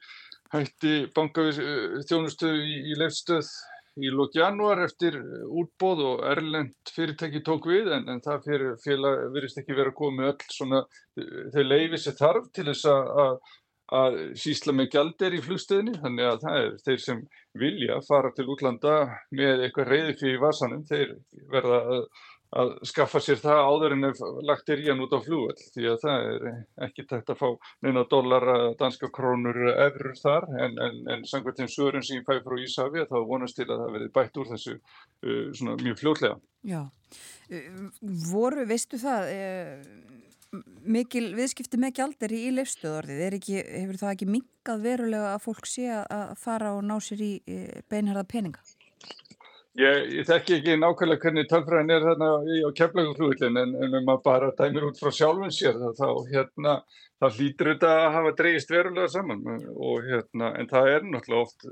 hætti 0.53 0.97
bankafjónustöðu 1.15 2.61
í, 2.61 2.75
í 2.91 2.99
leifstöð 2.99 3.49
í 3.95 4.11
lók 4.11 4.35
januar 4.35 4.81
eftir 4.83 5.17
útbóð 5.47 6.01
og 6.09 6.23
Erlend 6.27 6.75
fyrirtæki 6.91 7.41
tók 7.47 7.67
við 7.71 7.93
en, 7.95 8.09
en 8.11 8.23
það 8.23 8.47
fyrir 8.49 8.73
félag 8.83 9.21
verist 9.35 9.61
ekki 9.61 9.75
verið 9.75 9.93
að 9.93 9.99
koma 10.01 10.17
með 10.21 10.31
öll 10.33 10.55
svona 10.57 10.81
þau 11.53 11.61
leiði 11.63 12.01
sér 12.03 12.17
þarf 12.19 12.49
til 12.55 12.67
þess 12.71 12.89
að 12.91 13.37
sísla 14.41 14.73
með 14.73 14.91
gjaldir 14.95 15.35
í 15.37 15.41
flugstöðinni. 15.45 15.97
Þannig 16.01 16.29
að 16.29 16.39
það 16.41 16.59
er 16.61 16.71
þeir 16.85 17.01
sem 17.03 17.19
vilja 17.55 17.99
fara 18.07 18.31
til 18.35 18.47
útlanda 18.49 18.95
með 19.31 19.65
eitthvað 19.67 19.91
reyði 19.91 20.15
fyrir 20.21 20.41
vasanum 20.41 20.85
þeir 20.89 21.15
verða 21.51 21.81
að, 21.95 22.07
að 22.55 22.71
skaffa 22.87 23.19
sér 23.23 23.39
það 23.41 23.61
áður 23.69 23.95
en 23.95 24.07
lagt 24.47 24.71
er 24.71 24.81
í 24.83 24.87
hann 24.89 25.03
út 25.03 25.13
á 25.15 25.19
flúvöld 25.23 25.61
því 25.73 25.87
að 25.91 25.97
það 26.03 26.27
er 26.29 26.45
ekki 26.87 27.05
tætt 27.09 27.31
að 27.33 27.41
fá 27.41 27.47
neina 27.85 28.05
dollara, 28.11 28.57
danska 28.79 29.09
krónur 29.13 29.59
efrur 29.73 30.15
þar 30.19 30.47
en, 30.53 30.77
en, 30.87 31.01
en 31.11 31.25
samkvæmt 31.27 31.61
þeim 31.61 31.71
svörun 31.73 32.05
sem 32.05 32.21
ég 32.21 32.27
fæ 32.27 32.39
frá 32.45 32.57
Ísafi 32.63 33.07
þá 33.09 33.17
vonast 33.27 33.59
til 33.59 33.67
að 33.67 33.83
það 33.83 33.95
verði 33.97 34.11
bætt 34.19 34.39
úr 34.41 34.51
þessu 34.53 34.75
uh, 34.77 35.47
svona 35.57 35.77
mjög 35.83 36.01
fljótlega. 36.01 36.39
Já, 36.65 36.81
uh, 36.85 37.81
voru, 38.31 38.65
veistu 38.69 39.01
það, 39.01 39.33
uh, 39.35 40.63
mikil 40.95 41.25
viðskipti 41.35 41.79
með 41.81 41.97
gjaldir 41.99 42.37
í 42.37 42.43
leifstöðorðið, 42.55 43.39
hefur 43.75 43.99
það 43.99 44.13
ekki 44.13 44.31
minkað 44.31 44.87
verulega 44.87 45.35
að 45.35 45.43
fólk 45.49 45.67
sé 45.67 45.91
að 45.91 46.35
fara 46.39 46.71
og 46.77 46.85
ná 46.87 46.95
sér 47.03 47.25
í 47.25 47.33
uh, 47.43 47.83
beinherða 47.91 48.23
peninga? 48.31 48.63
Ég, 49.75 50.05
ég 50.15 50.27
þekki 50.27 50.53
ekki 50.55 50.75
nákvæmlega 50.79 51.19
hvernig 51.25 51.47
tölfræðin 51.51 51.89
er 51.91 52.05
þarna 52.05 52.29
á 52.63 52.69
keflaguflugillin 52.79 53.59
en, 53.59 53.73
en 53.75 53.97
ef 53.99 54.05
maður 54.07 54.21
bara 54.23 54.53
dæmir 54.55 54.85
út 54.87 55.01
frá 55.01 55.11
sjálfum 55.11 55.51
sér 55.51 55.81
þá 55.97 56.05
hérna, 56.29 56.75
það 57.19 57.41
hlýtur 57.41 57.71
þetta 57.73 57.89
að 57.95 58.13
hafa 58.13 58.31
dreyist 58.37 58.71
verulega 58.71 59.11
saman. 59.11 59.43
Og 59.75 60.07
hérna, 60.07 60.53
en 60.61 60.71
það 60.71 60.93
er 60.93 61.09
náttúrulega 61.09 61.43
oft 61.43 61.67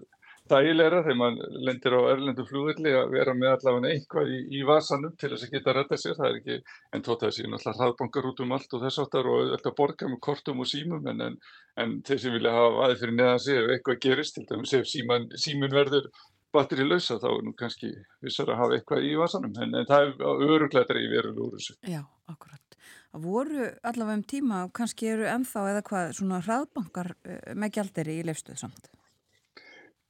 dægilegra 0.52 1.00
þegar 1.06 1.20
maður 1.22 1.56
lendir 1.70 1.96
á 1.96 2.02
erlendu 2.12 2.46
flugilli 2.50 2.92
að 3.00 3.14
vera 3.14 3.36
með 3.38 3.54
allavega 3.54 3.94
eitthvað 3.94 4.34
í, 4.36 4.40
í 4.60 4.66
vasanum 4.68 5.16
til 5.16 5.30
þess 5.32 5.48
að 5.48 5.56
geta 5.56 5.72
að 5.72 5.78
redda 5.80 6.00
sér, 6.02 6.18
það 6.18 6.28
er 6.28 6.40
ekki, 6.42 6.58
en 6.92 7.06
tótt 7.08 7.24
að 7.24 7.34
sé 7.38 7.48
náttúrulega 7.48 7.80
hraðbankar 7.80 8.28
út 8.34 8.44
um 8.44 8.54
allt 8.58 8.76
og 8.76 8.84
þess 8.84 9.04
áttar 9.06 9.32
og 9.32 9.40
auðvitað 9.40 9.78
borga 9.80 10.12
með 10.12 10.22
kortum 10.28 10.60
og 10.60 10.68
símum 10.74 11.08
en, 11.14 11.24
en, 11.30 11.40
en 11.80 11.96
þeir 12.04 12.22
sem 12.26 12.36
vilja 12.36 12.56
hafa 12.58 12.84
aðeins 12.84 13.04
fyrir 13.06 13.18
neðan 13.22 13.44
sig 13.46 13.62
ef 13.62 13.74
eitthvað 13.78 14.04
gerist, 14.10 14.36
til 14.36 14.46
dæmis 14.52 14.76
ef 14.76 14.92
síman, 14.92 15.32
símin 15.40 15.80
verður 15.80 16.12
batteri 16.54 16.86
lausa 16.88 17.20
þá 17.22 17.30
er 17.32 17.46
nú 17.48 17.54
kannski 17.58 17.92
vissar 18.24 18.52
að 18.54 18.60
hafa 18.62 18.78
eitthvað 18.78 19.08
í 19.10 19.14
vasanum 19.20 19.54
en, 19.64 19.78
en 19.80 19.88
það 19.90 20.10
er 20.10 20.26
öruglega 20.48 20.88
dreifið 20.90 21.16
verulega 21.16 21.46
úr 21.48 21.56
þessu. 21.58 21.78
Já, 21.90 22.02
akkurat. 22.32 22.78
Það 23.14 23.28
voru 23.28 23.70
allavega 23.86 24.18
um 24.18 24.26
tíma 24.34 24.64
og 24.66 24.74
kannski 24.78 25.12
eru 25.14 25.30
ennþá 25.30 25.68
eða 25.72 25.86
hvað 25.90 26.12
svona 26.18 26.42
hraðbankar 26.46 27.14
uh, 27.14 27.40
með 27.54 27.78
gjalderi 27.78 28.20
í 28.20 28.28
leifstöðu 28.30 28.62
samt. 28.64 28.90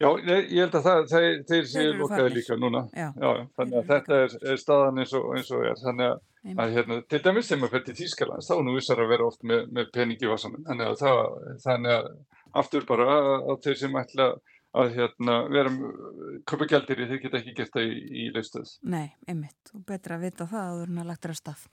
Já, 0.01 0.09
ég, 0.19 0.49
held 0.57 0.73
að 0.75 0.85
það, 0.87 1.01
þeir, 1.11 1.35
þeir 1.47 1.67
séu 1.69 1.91
lukkaði 1.95 2.31
líka 2.33 2.55
núna. 2.59 2.81
Já. 2.97 3.05
Já, 3.15 3.29
þannig 3.59 3.77
að 3.79 3.91
þetta 3.91 4.17
er, 4.19 4.37
er 4.51 4.57
staðan 4.59 4.99
eins 5.03 5.13
og, 5.15 5.27
eins 5.37 5.51
og 5.53 5.67
er. 5.67 5.77
Þannig 5.79 6.09
að, 6.09 6.23
að 6.63 6.73
hérna, 6.77 6.97
til 7.07 7.19
dæmis 7.23 7.51
þegar 7.51 7.61
maður 7.61 7.73
fyrir 7.75 7.99
Þýskalands 7.99 8.49
þá 8.49 8.55
nú 8.65 8.73
vissar 8.75 9.03
að 9.03 9.13
vera 9.13 9.27
oft 9.29 9.45
með, 9.47 9.61
með 9.77 9.91
pening 9.95 10.25
í 10.25 10.31
vasanum. 10.31 10.65
Þannig 10.67 10.89
að 10.89 10.97
það, 11.03 11.21
þannig 11.67 11.95
að 11.95 12.09
aftur 12.63 12.87
bara 12.89 13.07
að, 13.13 13.29
að 13.53 13.61
þeir 13.67 13.79
sem 13.83 14.01
ætla 14.01 14.27
að 14.31 14.41
að 14.73 14.95
hérna, 14.97 15.35
vera 15.53 15.71
köpa 16.49 16.67
gældir 16.69 17.03
í 17.03 17.09
þeir 17.11 17.21
geta 17.21 17.39
ekki 17.39 17.53
gert 17.57 17.75
það 17.75 17.89
í, 17.89 17.97
í 18.23 18.29
leifstöð. 18.33 18.71
Nei, 18.89 19.13
einmitt 19.29 19.73
og 19.75 19.83
betra 19.89 20.17
að 20.17 20.25
vita 20.27 20.47
það 20.49 20.63
að 20.63 20.79
það 20.79 21.01
er 21.03 21.09
lagt 21.09 21.27
að 21.29 21.39
stað. 21.39 21.65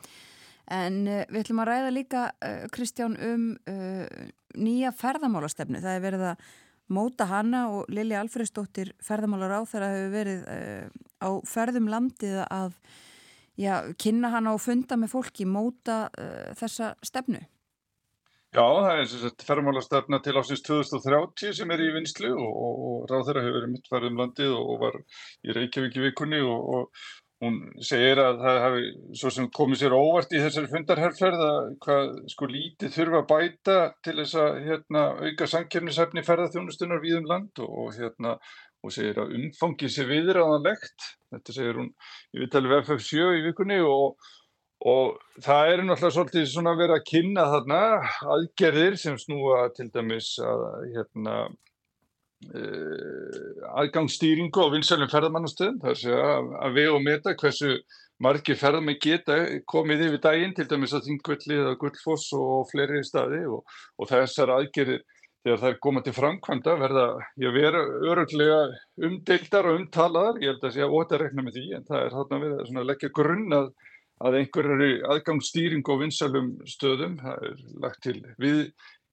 En 0.70 0.98
uh, 1.08 1.22
við 1.30 1.42
ætlum 1.42 1.62
að 1.64 1.70
ræða 1.70 1.92
líka, 1.94 2.24
uh, 2.46 2.64
Kristján, 2.74 3.16
um 3.26 3.46
uh, 3.70 4.26
nýja 4.60 4.92
ferðamálastefnu. 4.96 5.80
Það 5.82 5.96
er 5.96 6.04
verið 6.04 6.26
að 6.30 6.50
móta 6.90 7.26
hana 7.30 7.62
og 7.72 7.90
Lili 7.92 8.16
Alfredsdóttir 8.18 8.92
ferðamálar 9.04 9.54
á 9.54 9.60
þeirra 9.70 9.92
hefur 9.94 10.10
verið 10.10 10.40
á 11.22 11.30
ferðum 11.46 11.86
landið 11.86 12.40
að 12.50 12.72
já, 13.54 13.74
kynna 13.94 14.32
hana 14.32 14.56
og 14.56 14.64
funda 14.64 14.98
með 14.98 15.12
fólki 15.12 15.46
móta 15.46 16.00
þessa 16.58 16.96
stefnu. 17.06 17.44
Já, 18.50 18.64
það 18.66 18.88
er 18.90 19.04
þess 19.06 19.26
að 19.28 19.42
fermálastefna 19.46 20.18
til 20.24 20.32
ásins 20.40 20.62
2030 20.66 21.52
sem 21.54 21.70
er 21.70 21.82
í 21.84 21.92
vinslu 21.94 22.32
og, 22.34 22.48
og, 22.50 22.78
og 22.90 23.04
ráð 23.06 23.28
þeirra 23.28 23.44
hefur 23.44 23.58
verið 23.60 23.72
mitt 23.76 23.90
farið 23.92 24.10
um 24.10 24.22
landið 24.24 24.54
og, 24.56 24.70
og 24.72 24.80
var 24.80 24.96
í 25.46 25.54
Reykjavík 25.54 25.98
í 26.00 26.02
vikunni 26.08 26.40
og 26.42 26.88
hún 27.40 27.60
segir 27.86 28.18
að 28.20 28.40
það 28.42 28.58
hefði 28.64 28.88
svo 29.20 29.32
sem 29.36 29.46
komið 29.54 29.80
sér 29.84 29.94
óvart 29.96 30.34
í 30.34 30.40
þessari 30.42 30.70
fundarherrferð 30.72 31.44
að 31.46 31.68
hvað 31.86 32.10
sko 32.34 32.48
lítið 32.50 32.96
þurfa 32.96 33.20
að 33.22 33.30
bæta 33.30 33.78
til 34.04 34.16
þess 34.18 34.40
að 34.42 34.58
hérna, 34.66 35.04
auka 35.28 35.48
sankjörnisefni 35.54 36.26
ferðarþjónustunar 36.26 37.04
við 37.06 37.20
um 37.20 37.30
land 37.30 37.62
og 37.64 37.94
hérna 37.96 38.34
og 38.80 38.94
segir 38.96 39.18
að 39.20 39.32
umfangið 39.36 39.94
sé 39.94 40.04
viðræðanlegt, 40.08 41.08
þetta 41.30 41.54
segir 41.54 41.80
hún 41.80 41.90
í 42.34 42.42
viðtalið 42.42 42.76
FF7 42.80 43.32
í 43.38 43.42
vikunni 43.46 43.80
og 43.84 44.30
Og 44.88 45.18
það 45.44 45.70
er 45.70 45.82
náttúrulega 45.84 46.14
svolítið 46.14 46.44
svona 46.48 46.72
að 46.72 46.78
vera 46.80 46.94
að 46.96 47.08
kynna 47.10 47.42
þarna 47.52 47.80
aðgerðir 48.36 48.94
sem 48.96 49.18
snúa 49.20 49.66
til 49.76 49.90
dæmis 49.92 50.30
að 50.40 50.62
hérna, 50.94 51.34
uh, 52.48 53.50
aðgangsstýringu 53.82 54.64
á 54.64 54.72
vinsælum 54.72 55.10
ferðamannastöðum. 55.12 55.82
Það 55.82 55.90
er 55.90 55.98
að 55.98 56.04
segja 56.04 56.30
að 56.64 56.78
við 56.78 56.88
og 56.94 57.04
meta 57.04 57.36
hversu 57.42 57.74
margir 58.24 58.56
ferðamenn 58.60 59.00
geta 59.04 59.36
komið 59.68 60.06
yfir 60.08 60.24
daginn 60.24 60.56
til 60.56 60.68
dæmis 60.68 60.96
að 60.96 61.10
Þingvelli 61.10 61.60
eða 61.60 61.76
Guldfoss 61.80 62.32
og 62.36 62.66
fleiri 62.72 63.04
staði 63.04 63.44
og, 63.52 63.60
og 64.00 64.08
þessar 64.08 64.54
aðgerðir 64.56 65.04
þegar 65.44 65.60
það 65.60 65.70
er 65.70 65.78
komað 65.84 66.06
til 66.06 66.16
framkvæmda 66.16 66.72
verða 66.80 67.04
að 67.20 67.54
vera 67.56 67.84
öruglega 68.08 68.58
umdeildar 69.08 69.68
og 69.68 69.78
umtalaðar. 69.82 70.40
Ég 70.40 70.52
held 70.54 70.66
að 70.68 70.74
segja 70.76 70.88
óta 70.88 71.20
rekna 71.20 71.44
með 71.44 71.56
því 71.56 71.68
en 71.76 71.86
það 71.88 72.02
er 72.06 72.16
þarna 72.16 72.42
við 72.44 72.58
að 72.80 72.90
leggja 72.90 73.14
grunn 73.20 73.56
að 74.20 74.38
einhverjari 74.40 74.94
aðgangsstýring 75.14 75.84
og 75.88 76.02
vinsalum 76.02 76.50
stöðum. 76.68 77.18
Það 77.22 77.46
er 77.48 77.60
lagt 77.84 78.02
til 78.04 78.16
við 78.40 78.62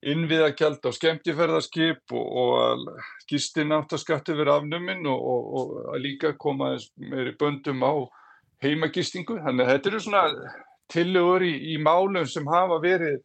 innviðagjald 0.07 0.83
á 0.85 0.91
skemmtifærðarskip 0.93 2.13
og, 2.13 2.25
og 2.41 2.51
að 2.61 2.83
gistináttaskatti 3.31 4.35
verið 4.37 4.59
afnuminn 4.59 5.07
og, 5.09 5.21
og, 5.33 5.47
og 5.57 5.93
að 5.95 6.03
líka 6.03 6.33
koma 6.37 6.75
meiri 7.01 7.33
böndum 7.39 7.81
á 7.87 7.93
heimagistingu. 8.63 9.39
Þannig 9.45 9.65
að 9.65 9.73
þetta 9.73 9.91
eru 9.91 10.03
svona 10.03 10.25
tillögur 10.93 11.47
í, 11.47 11.55
í 11.73 11.79
málum 11.81 12.27
sem 12.29 12.47
hafa 12.51 12.77
verið 12.83 13.17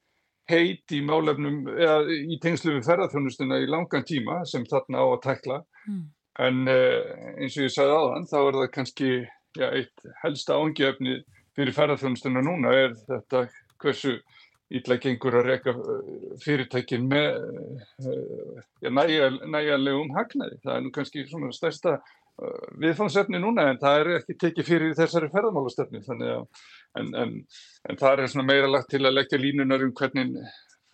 heit 0.51 0.95
í 0.95 1.03
málefnum 1.07 1.69
eða 1.71 2.01
í 2.11 2.39
tengslu 2.43 2.77
við 2.77 2.89
ferðarþjónustuna 2.89 3.61
í 3.63 3.69
langan 3.71 4.07
tíma 4.07 4.43
sem 4.49 4.65
þarna 4.69 5.05
á 5.05 5.07
að 5.07 5.23
tekla. 5.29 5.61
Mm. 5.87 6.03
En 6.43 6.65
eh, 6.73 6.99
eins 7.37 7.59
og 7.59 7.67
ég 7.67 7.75
sagði 7.75 7.95
aðan 7.99 8.29
þá 8.31 8.37
er 8.41 8.59
það 8.59 8.69
kannski 8.75 9.11
já, 9.59 9.67
eitt 9.69 10.07
helsta 10.23 10.57
ángjöfni 10.57 11.21
fyrir 11.57 11.77
ferðarþjónustuna 11.77 12.45
núna 12.45 12.73
er 12.79 12.97
þetta 13.09 13.47
hversu 13.83 14.17
ítla 14.73 14.97
gengur 15.03 15.37
að 15.41 15.49
reyka 15.51 15.77
uh, 15.77 16.01
fyrirtækin 16.41 17.05
með 17.11 17.29
uh, 18.09 18.89
næjanlegum 18.89 20.15
hagnaði. 20.17 20.61
Það 20.65 20.75
er 20.77 20.85
nú 20.87 20.93
kannski 20.95 21.27
svona 21.29 21.53
stærsta 21.53 21.99
viðfangsefni 22.81 23.39
núna 23.41 23.69
en 23.71 23.79
það 23.81 24.01
er 24.01 24.11
ekki 24.19 24.37
tekið 24.41 24.67
fyrir 24.67 24.95
þessari 24.97 25.29
ferðarmálastefni 25.33 26.01
en, 26.15 26.23
en, 26.99 27.35
en 27.91 28.01
það 28.01 28.25
er 28.25 28.47
meira 28.49 28.71
lagt 28.71 28.91
til 28.93 29.03
að 29.05 29.19
leggja 29.19 29.41
línunar 29.41 29.85
um 29.85 29.93
hvernig 29.99 30.41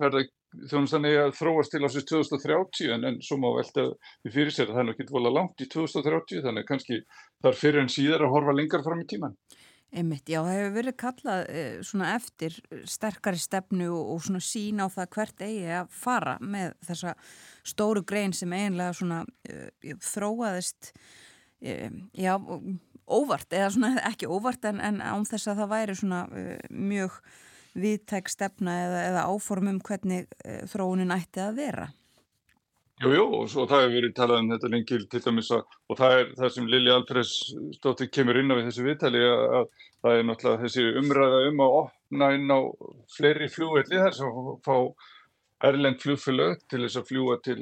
ferðarþjónustan 0.02 1.06
er 1.09 1.20
að 1.26 1.36
þróast 1.39 1.74
til 1.74 1.85
ásins 1.86 2.09
2030 2.10 2.93
en, 2.97 3.06
en 3.09 3.20
svo 3.24 3.39
má 3.40 3.48
velta 3.55 3.86
við 4.26 4.35
fyrir 4.35 4.55
sér 4.55 4.68
að 4.68 4.74
það 4.74 4.82
er 4.82 4.89
náttúrulega 4.90 5.06
ekki 5.06 5.16
volið 5.16 5.36
langt 5.39 5.64
í 5.64 5.70
2030 5.76 6.44
þannig 6.48 6.68
kannski 6.68 7.01
þarf 7.47 7.62
fyrir 7.62 7.82
en 7.85 7.93
síðar 7.94 8.26
að 8.26 8.35
horfa 8.35 8.59
lengar 8.59 8.85
fram 8.86 9.02
í 9.02 9.09
tíman. 9.14 9.39
Einmitt, 9.89 10.28
já, 10.28 10.43
það 10.44 10.52
hefur 10.52 10.73
verið 10.74 10.94
kallað 11.01 11.43
eh, 11.48 11.77
svona 11.86 12.10
eftir 12.19 12.59
sterkari 12.85 13.39
stefnu 13.40 13.86
og, 13.97 14.19
svona 14.20 14.43
sín 14.44 14.82
á 14.85 14.86
það 14.93 15.09
hvert 15.15 15.44
eigi 15.47 15.70
að 15.78 15.94
fara 15.97 16.35
með 16.44 16.74
þessa 16.85 17.15
stóru 17.65 18.02
grein 18.05 18.35
sem 18.36 18.52
eiginlega 18.52 18.98
svona 18.98 19.23
uh, 19.24 19.94
þróaðist 20.05 20.90
uh, 20.93 21.97
já, 22.12 22.35
óvart 23.09 23.56
eða 23.56 23.70
svona 23.78 23.94
ekki 24.10 24.28
óvart 24.28 24.69
en, 24.69 24.82
en 24.85 25.01
án 25.01 25.24
þess 25.28 25.48
að 25.48 25.62
það 25.62 25.73
væri 25.73 25.97
svona 26.02 26.20
uh, 26.28 26.52
mjög 26.69 27.16
viðtæk 27.78 28.28
stefna 28.28 28.77
eða, 28.85 29.02
eða 29.09 29.27
áformum 29.32 29.81
hvernig 29.86 30.28
þróunin 30.69 31.15
ætti 31.15 31.40
að 31.44 31.60
vera. 31.62 31.89
Jú, 32.99 33.12
jú, 33.15 33.25
og 33.39 33.45
svo 33.47 33.62
það 33.70 33.85
hefur 33.85 33.93
verið 33.95 34.15
talað 34.16 34.41
um 34.43 34.49
þetta 34.51 34.69
lengil 34.73 35.03
til 35.07 35.20
dæmis 35.23 35.49
að, 35.55 35.77
og 35.87 35.99
það 36.01 36.15
er 36.16 36.31
það 36.41 36.49
sem 36.55 36.70
Lili 36.73 36.91
Alfreds 36.91 37.35
stóttir 37.77 38.09
kemur 38.11 38.41
inn 38.41 38.51
á 38.51 38.59
við 38.59 38.65
þessu 38.66 38.87
viðtali 38.89 39.20
að, 39.23 39.43
að 39.59 39.69
það 40.03 40.16
er 40.16 40.27
náttúrulega 40.27 40.62
þessi 40.65 40.87
umræða 40.99 41.39
um 41.51 41.62
að 41.62 41.77
opna 41.83 42.31
inn 42.35 42.51
á 42.51 42.61
fleiri 43.15 43.49
fljóðvelli 43.55 44.03
þar 44.03 44.16
sem 44.19 44.51
fá 44.66 44.75
erlend 45.69 46.03
fljóðfélög 46.03 46.65
til 46.70 46.81
þess 46.85 46.99
að 46.99 47.07
fljúa 47.12 47.39
til, 47.47 47.59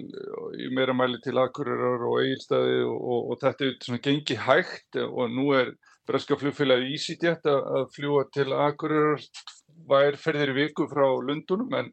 í 0.57 0.71
meira 0.73 0.97
mæli 0.97 1.21
til 1.25 1.37
Akureyrar 1.41 2.09
og 2.09 2.17
Egilstaði 2.23 2.81
og, 2.87 2.97
og, 2.97 3.31
og 3.35 3.45
þetta 3.45 3.69
er 3.69 3.77
svona 3.85 4.03
gengi 4.09 4.41
hægt 4.41 5.01
og 5.05 5.37
nú 5.37 5.51
er 5.57 5.75
breska 6.09 6.41
fljóðfélagi 6.41 6.97
EasyJet 6.97 7.53
að 7.53 7.87
fljúa 7.93 8.25
til 8.33 8.49
Akureyrar 8.57 9.29
vær 9.91 10.19
ferðir 10.21 10.53
í 10.53 10.57
viku 10.61 10.87
frá 10.91 11.07
Lundunum 11.23 11.75
en, 11.79 11.91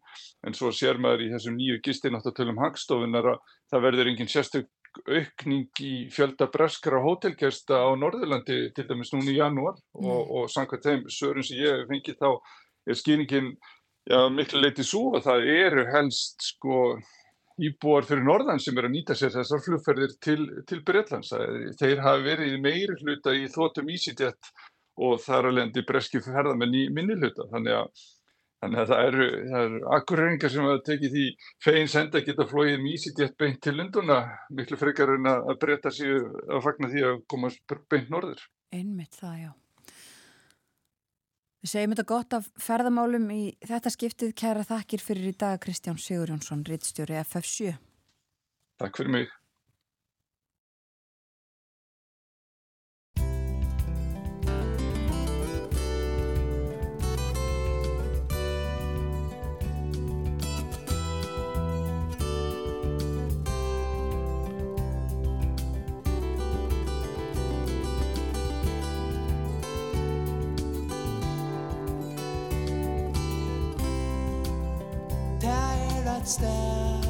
en 0.48 0.58
svo 0.58 0.72
sér 0.76 1.02
maður 1.02 1.28
í 1.28 1.34
þessum 1.34 1.58
nýju 1.60 1.82
gistináttatölum 1.86 2.62
hagstofunar 2.64 3.34
að 3.34 3.54
það 3.74 3.86
verður 3.88 4.12
engin 4.14 4.32
sérstök 4.32 4.72
aukning 5.10 5.82
í 5.82 5.94
fjölda 6.14 6.48
breskara 6.54 7.00
hótelgesta 7.02 7.80
á 7.82 7.90
Norðurlandi 7.98 8.60
til 8.76 8.86
dæmis 8.90 9.14
núni 9.14 9.34
í 9.34 9.40
janúar 9.40 9.74
mm. 9.74 10.06
og, 10.06 10.36
og 10.38 10.52
samkvæmt 10.54 10.86
þeim 10.86 11.08
sörun 11.10 11.48
sem 11.48 11.64
ég 11.64 11.88
fengi 11.90 12.14
þá 12.20 12.30
er 12.86 13.00
skýringin 13.00 13.50
já, 14.06 14.20
miklu 14.30 14.62
leiti 14.62 14.86
svo 14.86 15.16
að 15.18 15.28
það 15.30 15.50
eru 15.56 15.88
helst 15.90 16.50
sko 16.54 16.80
íbúar 17.62 18.06
fyrir 18.08 18.26
norðan 18.26 18.62
sem 18.62 18.78
er 18.78 18.88
að 18.88 18.96
nýta 18.96 19.16
sér 19.18 19.34
þessar 19.36 19.62
flugferðir 19.62 20.16
til, 20.26 20.40
til 20.70 20.80
Breitlands. 20.86 21.34
Þeir 21.80 22.02
hafi 22.02 22.26
verið 22.26 22.56
meiri 22.62 22.96
hluta 23.02 23.34
í 23.38 23.46
þótum 23.54 23.92
EasyJet 23.94 24.54
og 25.02 25.22
þar 25.24 25.50
að 25.50 25.58
lendi 25.60 25.86
breski 25.88 26.22
ferðamenn 26.24 26.76
í 26.78 26.84
minnilhuta. 26.94 27.48
Þannig 27.52 27.78
að, 27.80 28.04
þannig 28.62 28.82
að 28.84 28.92
það 28.92 29.08
eru, 29.08 29.28
eru 29.62 29.82
akkurreiringar 29.98 30.54
sem 30.54 30.70
að 30.70 30.84
teki 30.90 31.12
því 31.16 31.26
fegin 31.66 31.92
senda 31.96 32.22
að 32.22 32.30
geta 32.30 32.48
flóið 32.52 32.78
mísitjett 32.84 33.36
beint 33.40 33.60
til 33.64 33.76
Lunduna, 33.80 34.22
miklu 34.54 34.80
frekar 34.80 35.16
en 35.18 35.32
að 35.34 35.58
breyta 35.64 35.92
sig 35.94 36.16
að 36.22 36.64
fagna 36.68 36.92
því 36.94 37.06
að 37.10 37.20
koma 37.34 37.52
beint 37.90 38.14
norður. 38.14 38.48
Einmitt 38.74 39.20
það, 39.20 39.36
já. 39.48 39.52
Við 41.64 41.72
segjum 41.72 41.94
þetta 41.94 42.10
gott 42.10 42.34
af 42.36 42.48
ferðamálum 42.60 43.30
í 43.32 43.44
þetta 43.64 43.92
skiptið. 43.94 44.34
Kæra 44.36 44.66
þakkir 44.68 45.00
fyrir 45.00 45.30
í 45.30 45.38
dag 45.40 45.62
Kristján 45.64 46.02
Sigurjónsson, 46.02 46.66
rittstjóri 46.68 47.16
FF7. 47.22 47.78
Takk 48.84 49.00
fyrir 49.00 49.14
mig. 49.16 49.32
at 76.24 76.30
stær 76.30 77.02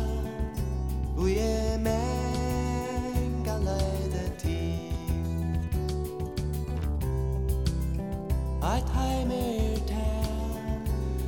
Du 1.15 1.27
er 1.27 1.77
menga 1.77 3.57
leide 3.57 4.26
tid 4.40 4.90
Eit 8.64 8.90
heim 8.95 9.31
er 9.31 9.77
tær 9.88 10.81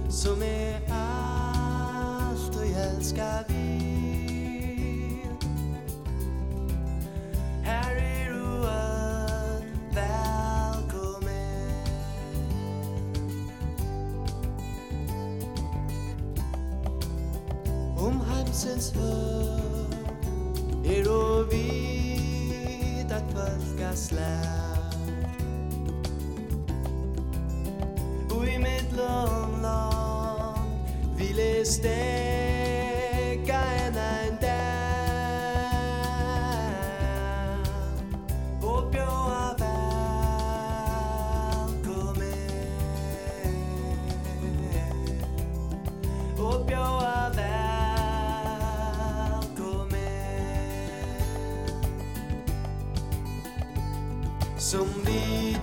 Som 0.09 0.41
er 0.41 0.81
alt 0.89 2.53
du 2.53 2.59
elskar 2.59 3.45
vi 3.47 3.64
Kom 18.05 18.21
heimsins 18.21 18.91
hør 18.95 19.89
Er 20.85 21.09
og 21.09 21.47
vid 21.51 23.09
at 23.11 23.23
kvölka 23.31 23.95
slær 23.97 24.93
Og 28.29 28.45
i 28.45 28.57
mitt 28.61 28.93
land 28.93 29.57
land 29.65 31.17
Vi 31.17 31.33
les 31.33 31.79
det 31.81 32.44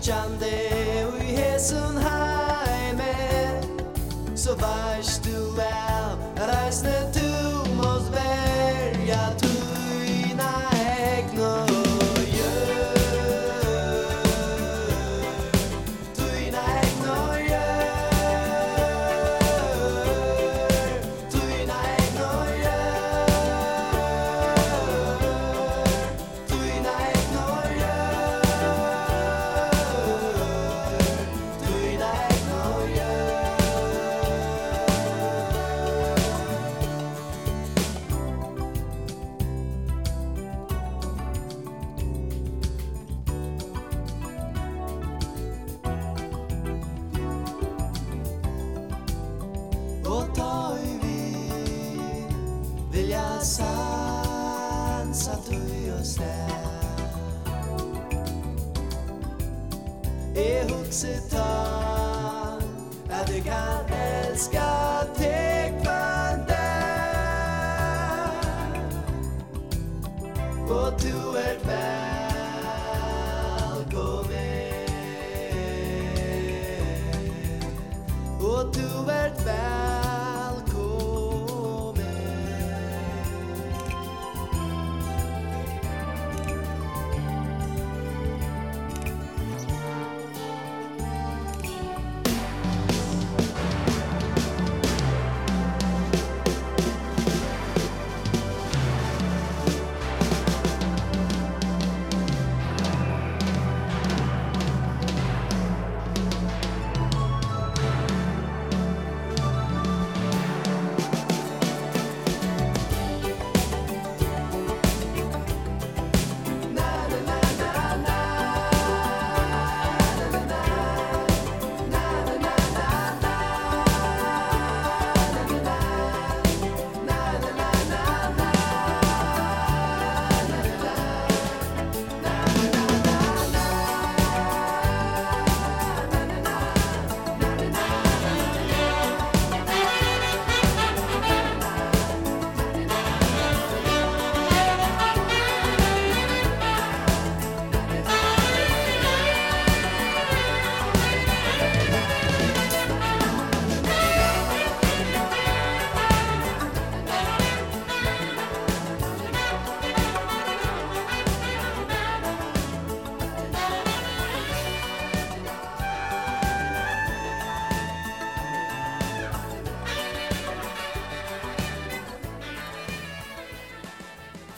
Liggjande 0.02 0.46
og 1.06 1.20
i 1.22 1.36
hesun 1.36 1.98
heime 2.02 3.12
Så 4.36 4.50
varst 4.58 5.24
du 5.24 5.54
lær 5.56 5.81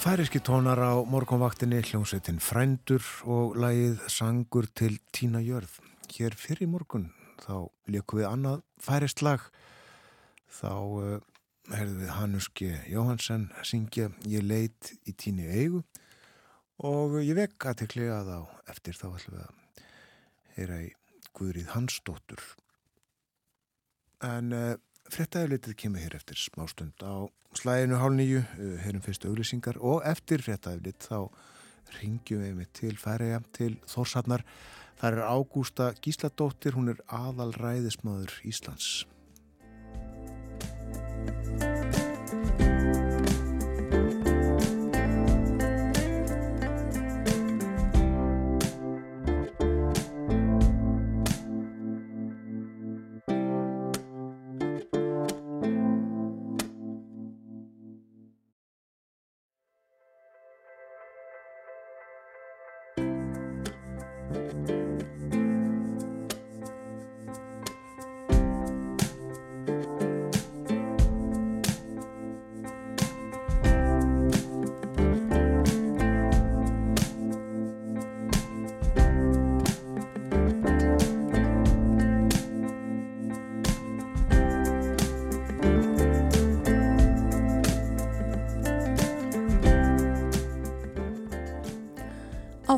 Færiski 0.05 0.37
tónar 0.37 0.77
á 0.85 1.01
morgunvaktinni 1.09 1.79
hljómsveitin 1.81 2.37
Frændur 2.37 3.01
og 3.25 3.55
lagið 3.57 4.03
Sangur 4.13 4.67
til 4.77 4.99
Tína 5.17 5.41
Jörð. 5.41 5.81
hér 6.13 6.37
fyrir 6.37 6.69
morgun 6.69 7.07
þá 7.41 7.73
leikum 7.89 8.21
við 8.21 8.29
annað 8.29 8.61
færist 8.77 9.23
lag. 9.25 9.41
Þá 10.45 10.73
uh, 10.77 11.21
herðum 11.73 12.03
við 12.03 12.13
Hannuski 12.19 12.69
Jóhansen 12.93 13.47
syngja 13.65 14.11
Ég 14.29 14.45
leit 14.45 14.93
í 15.09 15.17
tíni 15.17 15.49
eigu 15.49 15.81
og 16.85 17.17
ég 17.25 17.33
vekk 17.41 17.65
að 17.65 17.89
á 18.29 18.41
eftir 18.69 18.93
þá 19.01 19.07
ætlum 19.09 19.39
við 19.39 19.47
að 19.47 19.55
heyra 20.59 20.83
í 20.85 20.93
Guðrið 21.33 21.73
Hansdóttur. 21.73 22.45
En 24.21 24.53
uh, 24.53 24.77
frettæðulitið 25.09 25.81
kemur 25.81 26.05
hér 26.05 26.21
eftir 26.21 26.37
smástund 26.37 27.01
á 27.01 27.25
slæðinu 27.61 28.01
hálf 28.01 28.17
nýju 28.19 28.43
uh, 28.43 28.77
heyrum 28.85 29.03
fyrstu 29.05 29.31
auglýsingar 29.31 29.81
og 29.81 30.05
eftir 30.09 30.45
frettæðulit 30.45 31.07
þá 31.07 31.29
ringjum 32.01 32.45
við 32.45 32.55
með 32.59 32.71
til 32.81 32.95
færiða 32.99 33.43
til 33.55 33.73
Þórsarnar 33.91 34.45
þar 35.01 35.19
er 35.19 35.29
Ágústa 35.29 35.91
Gísladóttir 36.05 36.79
hún 36.79 36.95
er 36.95 37.03
aðal 37.13 37.53
ræðismadur 37.59 38.39
Íslands 38.49 39.05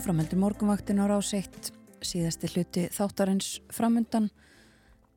Áframheldur 0.07 0.39
morgunvaktin 0.39 1.01
á 1.03 1.11
ráseitt, 1.11 1.73
síðasti 1.99 2.47
hluti 2.53 2.83
þáttarins 2.95 3.57
framundan, 3.74 4.28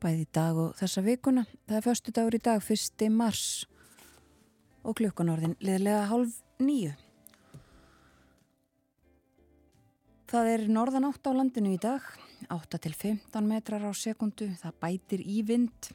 bæði 0.02 0.24
dag 0.34 0.56
og 0.58 0.72
þessa 0.80 1.04
vikuna. 1.06 1.44
Það 1.68 1.76
er 1.78 1.84
förstu 1.84 2.14
dagur 2.16 2.34
í 2.34 2.40
dag, 2.42 2.58
fyrsti 2.58 3.06
mars 3.14 3.42
og 4.82 4.96
klukkanorðin 4.98 5.54
liðlega 5.62 6.08
hálf 6.10 6.40
nýju. 6.58 6.96
Það 10.34 10.50
er 10.56 10.66
norðan 10.74 11.06
átt 11.12 11.30
á 11.30 11.38
landinu 11.38 11.76
í 11.76 11.78
dag, 11.86 12.10
8 12.50 12.82
til 12.82 12.92
15 12.98 13.46
metrar 13.46 13.86
á 13.86 13.94
sekundu, 13.94 14.50
það 14.58 14.82
bætir 14.82 15.22
í 15.22 15.38
vind 15.46 15.92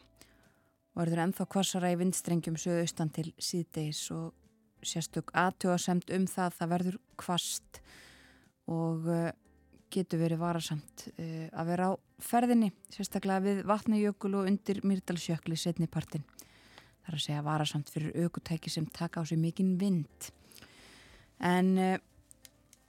og 0.96 1.02
verður 1.02 1.26
ennþá 1.26 1.50
kvassara 1.52 1.92
í 1.92 2.00
vindstrengjum 2.00 2.56
sögustan 2.56 3.12
til 3.12 3.28
síðdeis 3.36 4.06
og 4.16 4.32
sérstök 4.88 5.36
aðtjóðasemt 5.36 6.16
um 6.16 6.32
það 6.32 6.60
það 6.62 6.76
verður 6.78 7.02
kvast 7.20 7.84
og 8.72 9.06
uh, 9.10 9.30
getur 9.94 10.22
verið 10.24 10.42
varasamt 10.42 11.06
uh, 11.14 11.48
að 11.54 11.70
vera 11.70 11.90
á 11.92 11.94
ferðinni, 12.26 12.72
sérstaklega 12.94 13.44
við 13.44 13.62
vatnajökul 13.70 14.34
og 14.40 14.50
undir 14.50 14.82
Myrdalsjökli 14.88 15.58
setni 15.60 15.88
partin. 15.92 16.26
Það 17.06 17.12
er 17.12 17.20
að 17.20 17.26
segja 17.28 17.46
varasamt 17.46 17.92
fyrir 17.94 18.26
aukutæki 18.26 18.74
sem 18.74 18.88
taka 18.90 19.22
á 19.22 19.24
sig 19.28 19.40
mikinn 19.42 19.76
vind. 19.82 20.30
En 21.44 21.72
uh, 21.78 21.96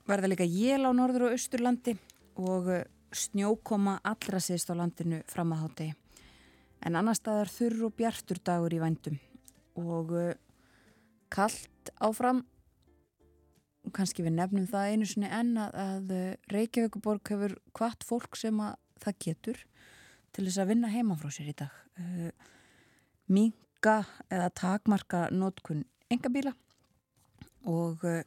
verða 0.08 0.32
líka 0.32 0.48
jél 0.48 0.88
á 0.88 0.90
norður 0.96 1.28
og 1.28 1.36
austurlandi 1.36 1.96
og 2.40 2.72
snjókoma 3.16 4.00
allra 4.04 4.40
síðst 4.42 4.72
á 4.72 4.74
landinu 4.78 5.22
fram 5.28 5.54
að 5.56 5.62
hátegi. 5.64 5.94
En 6.86 6.96
annar 6.96 7.16
staðar 7.16 7.50
þurr 7.50 7.88
og 7.88 7.96
bjartur 7.96 8.40
dagur 8.44 8.74
í 8.76 8.80
vændum 8.82 9.16
og 9.80 10.12
kallt 11.32 11.90
áfram 12.00 12.44
kannski 13.94 14.24
við 14.26 14.36
nefnum 14.38 14.66
það 14.70 14.92
einu 14.92 15.06
sinni 15.06 15.30
enn 15.30 15.56
að, 15.60 15.76
að 15.78 16.12
Reykjavíkuborg 16.52 17.32
hefur 17.32 17.56
hvart 17.76 18.06
fólk 18.06 18.38
sem 18.38 18.60
að 18.62 18.76
það 19.02 19.18
getur 19.26 19.62
til 20.36 20.44
þess 20.46 20.60
að 20.60 20.70
vinna 20.72 20.92
heima 20.92 21.16
frá 21.18 21.30
sér 21.32 21.50
í 21.52 21.56
dag. 21.56 21.76
Uh, 21.96 22.30
minga 23.32 23.98
eða 24.30 24.50
takmarka 24.54 25.26
nótkun 25.32 25.84
engabíla 26.12 26.52
og 27.66 28.04
uh, 28.04 28.20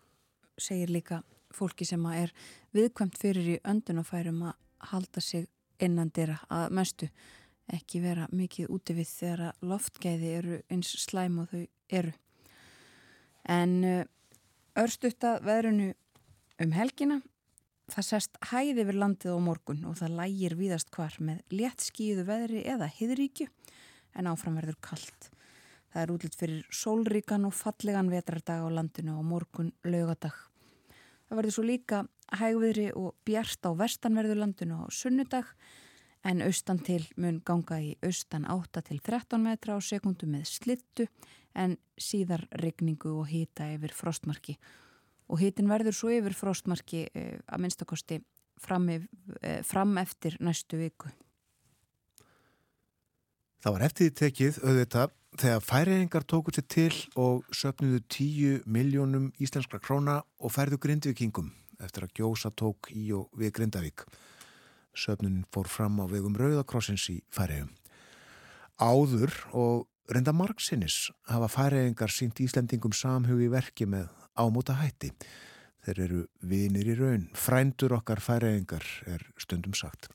segir 0.60 0.92
líka 0.92 1.22
fólki 1.56 1.88
sem 1.88 2.04
að 2.06 2.24
er 2.24 2.34
viðkvæmt 2.78 3.18
fyrir 3.22 3.54
í 3.56 3.60
öndunafærum 3.68 4.42
að 4.50 4.58
halda 4.92 5.22
sig 5.24 5.48
innan 5.82 6.12
dyrra 6.16 6.40
að 6.52 6.74
mestu 6.76 7.10
ekki 7.70 8.02
vera 8.02 8.28
mikið 8.34 8.72
úti 8.74 8.96
við 8.98 9.10
þegar 9.12 9.44
að 9.50 9.68
loftgæði 9.72 10.32
eru 10.40 10.62
eins 10.74 10.90
slæm 11.04 11.44
og 11.44 11.52
þau 11.54 11.64
eru. 12.00 12.14
En 13.50 13.76
uh, 13.86 14.06
örstutta 14.78 15.38
veðrunu 15.46 15.94
um 16.60 16.76
helgina. 16.76 17.22
Það 17.90 18.06
sest 18.06 18.38
hæði 18.52 18.86
við 18.86 19.00
landið 19.02 19.34
á 19.34 19.40
morgun 19.42 19.86
og 19.90 19.98
það 19.98 20.18
lægir 20.20 20.56
víðast 20.60 20.92
hvar 20.94 21.16
með 21.18 21.42
létt 21.50 21.82
skíðu 21.82 22.28
veðri 22.28 22.62
eða 22.70 22.90
hiðríkju 23.00 23.48
en 24.18 24.30
áframverður 24.30 24.78
kallt 24.84 25.32
það 25.94 26.04
er 26.04 26.14
útlitt 26.14 26.38
fyrir 26.38 26.66
sólríkan 26.74 27.48
og 27.50 27.56
fallegan 27.58 28.12
vetrardag 28.12 28.66
á 28.66 28.68
landinu 28.70 29.18
á 29.18 29.22
morgun 29.26 29.72
lögadag 29.86 30.36
það 31.30 31.40
verður 31.40 31.56
svo 31.56 31.66
líka 31.66 32.02
hægviðri 32.40 32.88
og 32.98 33.16
bjart 33.26 33.66
á 33.66 33.72
vestanverður 33.78 34.42
landinu 34.44 34.84
á 34.86 34.88
sunnudag 34.94 35.50
en 36.24 36.42
austan 36.44 36.82
til 36.84 37.06
mun 37.18 37.40
ganga 37.46 37.80
í 37.82 37.94
austan 38.06 38.48
8 38.50 38.84
til 38.90 39.00
13 39.00 39.40
metra 39.44 39.78
á 39.78 39.80
sekundu 39.80 40.28
með 40.28 40.50
slittu 40.50 41.08
en 41.56 41.78
síðar 42.00 42.46
regningu 42.52 43.14
og 43.22 43.30
hýta 43.32 43.70
yfir 43.76 43.94
frostmarki 43.96 44.58
og 45.30 45.40
hýtin 45.40 45.70
verður 45.70 45.96
svo 45.96 46.12
yfir 46.14 46.36
frostmarki 46.36 47.06
eh, 47.14 47.38
að 47.48 47.64
minnstakosti 47.64 48.20
fram, 48.60 48.90
eh, 48.90 49.62
fram 49.64 49.98
eftir 50.02 50.38
næstu 50.44 50.80
viku. 50.82 51.12
Það 53.60 53.76
var 53.76 53.86
eftir 53.86 54.08
því 54.08 54.16
tekið 54.24 54.60
auðvitað 54.64 55.16
þegar 55.40 55.64
færiðingar 55.64 56.26
tóku 56.26 56.54
sér 56.56 56.66
til 56.72 56.94
og 57.20 57.46
söpnuðu 57.54 58.02
10 58.08 58.64
miljónum 58.66 59.30
íslenskra 59.40 59.82
króna 59.84 60.22
og 60.40 60.54
færðu 60.56 60.80
grindvikingum 60.82 61.52
eftir 61.80 62.08
að 62.08 62.16
gjósa 62.20 62.52
tók 62.52 62.90
í 62.96 63.12
og 63.16 63.30
við 63.38 63.54
Grindavík. 63.60 64.06
Söpnun 64.96 65.44
fór 65.54 65.70
fram 65.70 66.00
á 66.02 66.06
vegum 66.10 66.38
Rauðakrossins 66.38 67.06
í 67.12 67.20
færiðum. 67.34 67.72
Áður 68.80 69.34
og 69.52 69.88
reynda 70.10 70.34
margsinnis 70.34 71.10
hafa 71.30 71.50
færiðingar 71.52 72.14
sínt 72.14 72.40
Íslandingum 72.42 72.96
samhug 72.96 73.42
í 73.44 73.50
verki 73.52 73.86
með 73.90 74.08
ámúta 74.40 74.78
hætti. 74.80 75.12
Þeir 75.86 76.02
eru 76.06 76.22
vinir 76.42 76.90
í 76.92 76.96
raun. 77.00 77.28
Frændur 77.38 77.96
okkar 78.00 78.22
færiðingar 78.24 78.86
er 79.08 79.24
stundum 79.40 79.76
sagt. 79.78 80.10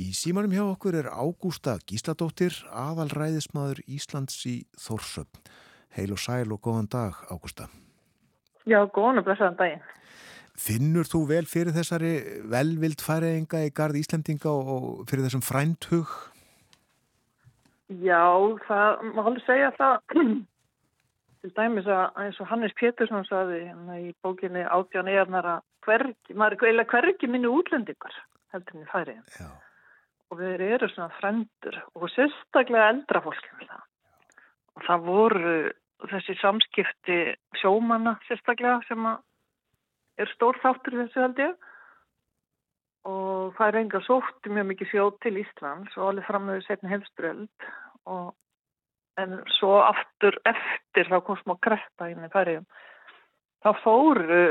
Í 0.00 0.14
símanum 0.16 0.54
hjá 0.54 0.62
okkur 0.64 0.96
er 0.96 1.10
Ágústa 1.12 1.74
Gísladóttir, 1.84 2.54
aðalræðismadur 2.72 3.82
Íslands 3.84 4.38
í 4.48 4.62
Þórsöp. 4.80 5.40
Heil 5.92 6.14
og 6.14 6.20
sæl 6.22 6.52
og 6.54 6.60
góðan 6.64 6.88
dag, 6.88 7.18
Ágústa. 7.28 7.66
Já, 8.64 8.80
góðan 8.94 9.20
og 9.20 9.26
blessaðan 9.26 9.58
daginn. 9.58 9.82
Finnur 10.60 11.08
þú 11.08 11.22
vel 11.30 11.46
fyrir 11.48 11.72
þessari 11.72 12.12
velvild 12.52 13.00
færiðinga 13.00 13.62
í 13.64 13.72
gard 13.76 13.96
Íslandinga 13.96 14.52
og 14.52 15.06
fyrir 15.08 15.24
þessum 15.24 15.44
frændhug? 15.44 16.10
Já, 18.04 18.22
það 18.68 19.06
má 19.14 19.22
alveg 19.24 19.44
segja 19.46 19.70
það 19.78 19.96
til 21.40 21.52
dæmis 21.56 21.88
að 21.88 22.20
eins 22.24 22.40
og 22.42 22.50
Hannes 22.50 22.76
Pétursson 22.78 23.24
saði 23.28 23.62
hérna 23.64 23.96
í 24.02 24.12
bókinni 24.22 24.66
Átján 24.66 25.08
Eirnar 25.10 25.48
að 25.56 25.64
hvergi, 25.86 26.36
maður 26.36 26.58
er 26.58 26.68
eiginlega 26.68 26.92
hvergi 26.92 27.30
minni 27.30 27.50
útlendingar 27.50 28.20
heldur 28.52 28.76
henni 28.76 28.90
færið. 28.90 29.20
Já. 29.40 29.48
Og 30.30 30.38
við 30.38 30.64
erum 30.68 30.92
svona 30.92 31.16
frendur 31.16 31.80
og 31.96 32.06
sérstaklega 32.12 32.92
eldra 32.92 33.24
með 33.24 33.64
það. 33.64 33.86
Og 34.76 34.84
það 34.86 35.08
voru 35.08 35.54
þessi 36.10 36.36
samskipti 36.40 37.18
sjómanna 37.60 38.14
sérstaklega 38.28 38.78
sem 38.86 39.08
er 40.22 40.32
stór 40.34 40.58
þáttur 40.62 40.98
þessu 41.02 41.24
held 41.24 41.42
ég. 41.42 41.54
Og 43.08 43.54
það 43.56 43.66
er 43.66 43.78
enga 43.80 44.02
sótti 44.04 44.52
mjög 44.52 44.66
mikið 44.70 44.90
sjóð 44.92 45.12
til 45.24 45.36
Íslands 45.40 45.96
og 45.96 46.10
alveg 46.10 46.26
fram 46.28 46.48
með 46.48 46.64
setni 46.66 46.92
hefströld 46.92 47.68
og 48.10 48.34
en 49.20 49.38
svo 49.56 49.78
aftur 49.84 50.36
eftir 50.48 51.08
þá 51.08 51.20
kom 51.24 51.38
smá 51.40 51.56
kreppa 51.64 52.10
inn 52.12 52.26
í 52.26 52.32
færiðum. 52.32 52.66
Þá 53.64 53.70
fóru 53.84 54.42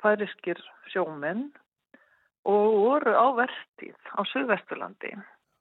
færiskir 0.00 0.60
sjóminn 0.92 1.50
og 2.48 2.78
voru 2.80 3.12
á 3.12 3.26
vertíð 3.36 3.96
á 4.16 4.20
Suðvesturlandi. 4.32 5.12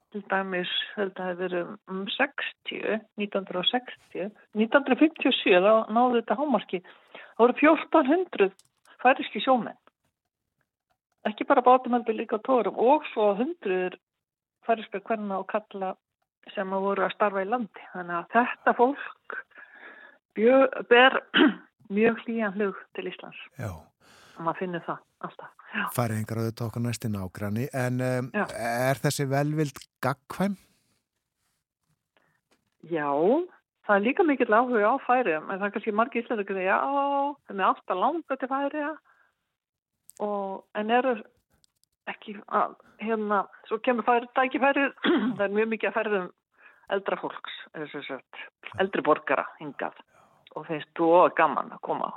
Til 0.10 0.24
dæmis, 0.32 0.72
þetta 0.96 1.28
hefur 1.28 1.42
verið 1.44 1.68
um 1.92 2.06
60, 2.16 3.04
1960, 3.22 4.32
1957 4.58 5.60
þá 5.62 5.92
náðu 5.94 6.22
þetta 6.22 6.38
hámarki. 6.40 6.80
Það 7.36 7.44
voru 7.44 7.58
1400 7.60 8.50
færiski 9.04 9.42
sjómenn. 9.44 9.78
Ekki 11.28 11.48
bara 11.48 11.64
bátumælbi 11.66 12.16
líka 12.16 12.40
tórum 12.48 12.78
og 12.80 13.08
svo 13.14 13.34
hundruður 13.36 13.98
færiska 14.68 15.02
kvenna 15.04 15.42
og 15.42 15.50
kalla 15.52 15.96
sem 16.56 16.72
að 16.74 16.86
voru 16.88 17.06
að 17.06 17.16
starfa 17.16 17.44
í 17.44 17.50
landi. 17.50 17.86
Þannig 17.94 18.16
að 18.20 18.30
þetta 18.36 18.76
fólk 18.78 19.38
bjö, 20.38 20.58
ber 20.90 21.20
mjög 21.98 22.24
hlýjan 22.26 22.56
hlug 22.58 22.80
til 22.96 23.12
Íslands. 23.12 23.42
Já. 23.60 23.72
Og 24.38 24.46
maður 24.46 24.64
finnir 24.64 24.86
það 24.88 25.04
alltaf. 25.28 25.54
Já. 25.70 25.84
Færiðingar 25.94 26.42
auðvitað 26.42 26.66
okkar 26.70 26.84
næsti 26.86 27.12
nágranni 27.14 27.68
en 27.78 28.02
um, 28.02 28.32
er 28.34 29.02
þessi 29.04 29.28
velvild 29.30 29.84
gagkvæm? 30.02 30.56
Já, 32.90 33.12
það 33.90 33.98
er 33.98 34.06
líka 34.06 34.24
mikill 34.26 34.54
áhuga 34.54 34.92
á 34.94 34.96
færiðum, 35.02 35.48
en 35.50 35.58
það 35.58 35.66
er 35.66 35.72
kannski 35.74 35.92
margir 35.98 36.22
íslendingar 36.22 36.60
að 36.62 36.68
já, 36.68 36.78
þeim 37.50 37.62
er 37.62 37.68
alltaf 37.68 37.98
langa 37.98 38.36
til 38.38 38.50
færiða, 38.52 38.90
en 40.78 40.92
eru 40.94 41.14
ekki, 42.12 42.36
að, 42.54 42.76
hérna, 43.02 43.40
svo 43.66 43.80
kemur 43.82 44.06
færið 44.06 44.30
tækifærið, 44.38 44.92
það 45.40 45.46
er 45.48 45.56
mjög 45.58 45.72
mikið 45.72 45.90
að 45.90 45.96
færðum 45.98 46.28
eldra 46.94 47.18
fólks, 47.22 47.56
sagt, 48.06 48.44
eldri 48.82 49.06
borgara 49.06 49.48
hingað, 49.58 49.98
og 50.54 50.68
finnst 50.70 50.92
þú 50.98 51.10
og 51.24 51.34
gaman 51.38 51.74
að 51.74 51.82
koma 51.88 52.12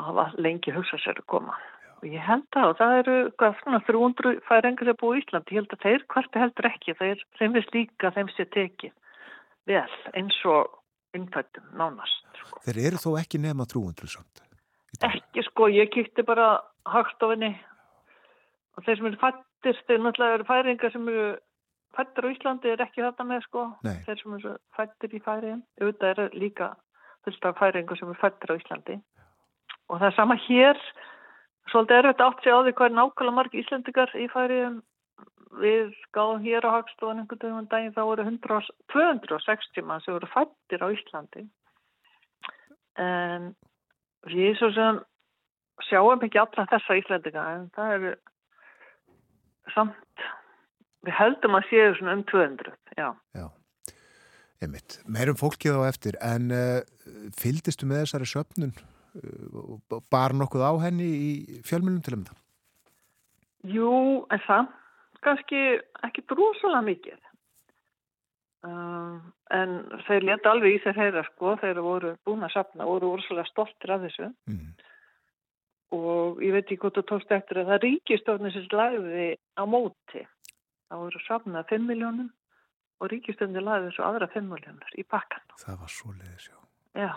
og 0.00 0.08
hafa 0.08 0.24
lengi 0.40 0.72
hugsað 0.74 1.02
sér 1.04 1.20
að 1.20 1.28
koma. 1.30 1.54
Og 2.00 2.08
ég 2.10 2.22
held 2.26 2.56
að 2.58 2.72
það 2.80 2.96
eru 2.98 3.16
svona 3.60 3.78
300 3.86 4.40
færingar 4.48 4.88
sem 4.88 4.98
búið 4.98 5.18
í 5.18 5.22
Íslandi, 5.22 5.54
ég 5.54 5.60
held 5.60 5.74
að 5.76 5.84
þeir 5.84 6.06
hverti 6.14 6.42
heldur 6.42 6.68
ekki, 6.70 6.94
þeir, 6.98 7.24
finnst 7.38 7.74
líka 7.76 8.10
þeim 8.16 8.30
sé 8.32 8.46
tekið 8.50 8.94
vel 9.66 9.98
eins 10.18 10.38
og 10.48 10.78
innfættum 11.16 11.64
nánast. 11.78 12.24
Sko. 12.40 12.62
Þeir 12.66 12.80
eru 12.88 13.00
þó 13.02 13.10
ekki 13.20 13.40
nema 13.42 13.66
300 13.68 14.10
samt. 14.14 14.42
í 14.92 14.98
dag. 15.00 15.12
Ekki 15.12 15.44
sko, 15.48 15.68
ég 15.72 15.92
kíkti 15.92 16.24
bara 16.26 16.60
hagstofinni 16.88 17.52
og 18.76 18.84
þeir 18.84 18.98
sem 18.98 19.08
eru 19.10 19.20
fættir, 19.20 19.80
þeir 19.88 20.02
náttúrulega 20.04 20.38
eru 20.38 20.48
færingar 20.48 20.92
sem 20.92 21.08
eru 21.08 21.26
fættir 21.96 22.28
á 22.28 22.32
Íslandi 22.32 22.72
er 22.72 22.84
ekki 22.84 23.04
þetta 23.04 23.26
með 23.28 23.44
sko, 23.46 23.64
Nei. 23.84 23.98
þeir 24.06 24.20
sem 24.20 24.36
eru 24.38 24.52
fættir 24.76 25.16
í 25.16 25.20
færiðin, 25.24 25.64
auðvitað 25.80 26.12
eru 26.14 26.28
líka 26.40 26.68
fullt 27.24 27.48
af 27.48 27.58
færingar 27.60 28.00
sem 28.00 28.08
eru 28.08 28.20
fættir 28.20 28.52
á 28.52 28.60
Íslandi 28.60 28.98
og 29.92 29.98
það 29.98 30.08
er 30.08 30.16
sama 30.16 30.36
hér, 30.46 30.80
svolítið 31.70 31.98
er 31.98 32.08
þetta 32.10 32.28
átt 32.30 32.42
sig 32.42 32.56
á 32.56 32.58
því 32.64 32.72
hvað 32.78 32.88
er 32.88 32.96
nákvæmlega 32.96 33.36
margi 33.36 33.62
Íslandikar 33.62 34.14
í 34.16 34.28
færiðin 34.32 34.78
við 35.60 35.92
gáðum 36.16 36.44
hér 36.46 36.64
á 36.64 36.70
hagstofan 36.78 37.20
einhvern 37.22 37.40
veginn 37.42 37.58
um 37.60 37.68
daginn 37.70 37.94
þá 37.96 38.02
voru 38.08 38.24
100, 38.24 38.56
og- 38.56 38.70
260 38.94 39.84
mann 39.84 40.00
sem 40.00 40.14
voru 40.14 40.28
fættir 40.32 40.80
á 40.80 40.88
Íslandi 40.94 41.46
en 43.02 43.54
við 44.28 44.56
svo 44.58 44.70
sem 44.74 45.00
sjáum 45.88 46.22
ekki 46.24 46.40
alla 46.40 46.66
þessa 46.70 46.96
Íslandika 47.00 47.44
en 47.56 47.66
það 47.76 47.94
eru 47.96 48.12
samt 49.74 50.26
við 51.06 51.16
heldum 51.18 51.56
að 51.58 51.68
séu 51.70 51.94
svona 51.98 52.16
um 52.18 52.24
200 52.30 52.72
já, 52.96 53.08
Já, 53.34 53.46
einmitt. 54.62 55.00
Meirum 55.08 55.38
fólkið 55.40 55.78
á 55.80 55.82
eftir, 55.88 56.18
en 56.22 56.50
uh, 56.54 56.80
fylgdistu 57.36 57.88
með 57.88 58.04
þessari 58.04 58.28
söpnun 58.30 58.74
uh, 58.76 59.80
og 59.96 60.04
bar 60.12 60.36
nokkuð 60.36 60.62
á 60.62 60.72
henni 60.86 61.08
í 61.08 61.32
fjölmjölum 61.66 62.02
til 62.04 62.14
að 62.14 62.20
mynda? 62.20 62.38
jú, 63.72 63.90
en 64.30 64.40
samt 64.46 64.78
kannski 65.22 65.60
ekki 66.06 66.24
drúsalega 66.30 66.82
mikið 66.88 67.18
um, 68.68 69.18
en 69.54 69.76
þeir 70.06 70.26
leta 70.28 70.52
alveg 70.52 70.76
í 70.76 70.82
þeir 70.84 70.98
heyra 71.00 71.24
sko 71.30 71.56
þeir 71.62 71.80
voru 71.84 72.14
búin 72.26 72.46
að 72.46 72.54
sapna, 72.56 72.86
voru 72.88 73.14
úrslega 73.16 73.46
stoltir 73.50 73.94
af 73.94 74.04
þessu 74.06 74.30
Mm. 74.48 74.74
og 75.92 76.40
ég 76.42 76.52
veit 76.56 76.64
ekki 76.66 76.78
hvort 76.82 76.96
þú 76.96 77.04
tókst 77.10 77.32
eftir 77.36 77.62
að 77.62 77.72
það 77.72 77.82
ríkistofnir 77.86 78.52
sem 78.54 78.68
lagði 78.72 79.26
á 79.60 79.62
móti. 79.68 80.22
Það 80.88 81.02
voru 81.02 81.20
safnað 81.26 81.68
5 81.72 81.86
miljónum 81.88 82.30
og 83.00 83.10
ríkistofnir 83.12 83.64
lagði 83.64 83.90
þessu 83.90 84.06
aðra 84.06 84.28
5 84.32 84.48
miljónur 84.48 84.96
í 84.96 85.04
pakkan. 85.04 85.44
Það 85.60 85.78
var 85.82 85.92
svo 85.92 86.14
leiðis. 86.16 86.48
Já, 86.48 86.58
já. 87.04 87.12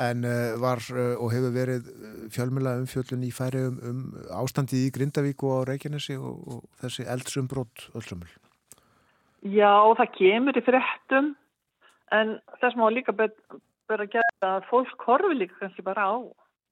En 0.00 0.24
uh, 0.26 0.54
var 0.58 0.82
uh, 0.90 1.14
og 1.22 1.30
hefur 1.30 1.52
verið 1.54 1.90
fjölmjöla 2.34 2.78
umfjöllun 2.80 3.26
í 3.26 3.30
færi 3.34 3.60
um, 3.68 3.76
um 3.90 4.00
ástandið 4.42 4.88
í 4.88 4.94
Grindavík 4.94 5.44
og 5.46 5.62
á 5.62 5.66
Reykjanesi 5.70 6.16
og, 6.18 6.40
og 6.50 6.64
þessi 6.82 7.06
eldsumbrot 7.06 7.88
öllsumul. 7.94 8.30
Já, 9.44 9.70
það 10.00 10.14
kemur 10.16 10.58
í 10.58 10.64
fréttum 10.64 11.34
en 12.16 12.38
þess 12.62 12.78
má 12.80 12.88
líka 12.90 13.14
vera 13.14 14.06
að 14.06 14.16
gera 14.16 14.50
að 14.56 14.66
fólk 14.70 15.06
horfi 15.06 15.36
líka 15.36 15.60
kannski 15.60 15.84
bara 15.86 16.08
á 16.10 16.14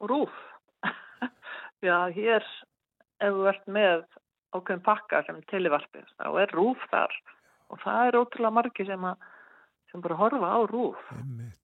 rúf. 0.08 0.34
Já, 1.86 2.08
hér 2.14 2.42
ef 3.22 3.36
þú 3.36 3.48
ert 3.52 3.68
með 3.70 4.04
ákveðin 4.52 4.84
pakka 4.84 5.22
sem 5.26 5.38
tilivarpið, 5.50 6.08
þá 6.18 6.26
er 6.42 6.54
rúf 6.56 6.80
þar 6.90 7.14
og 7.72 7.80
það 7.84 8.08
er 8.08 8.18
ótrúlega 8.20 8.56
margi 8.58 8.86
sem, 8.88 9.04
að, 9.08 9.28
sem 9.92 10.02
bara 10.04 10.18
horfa 10.20 10.50
á 10.52 10.60
rúf. 10.68 11.04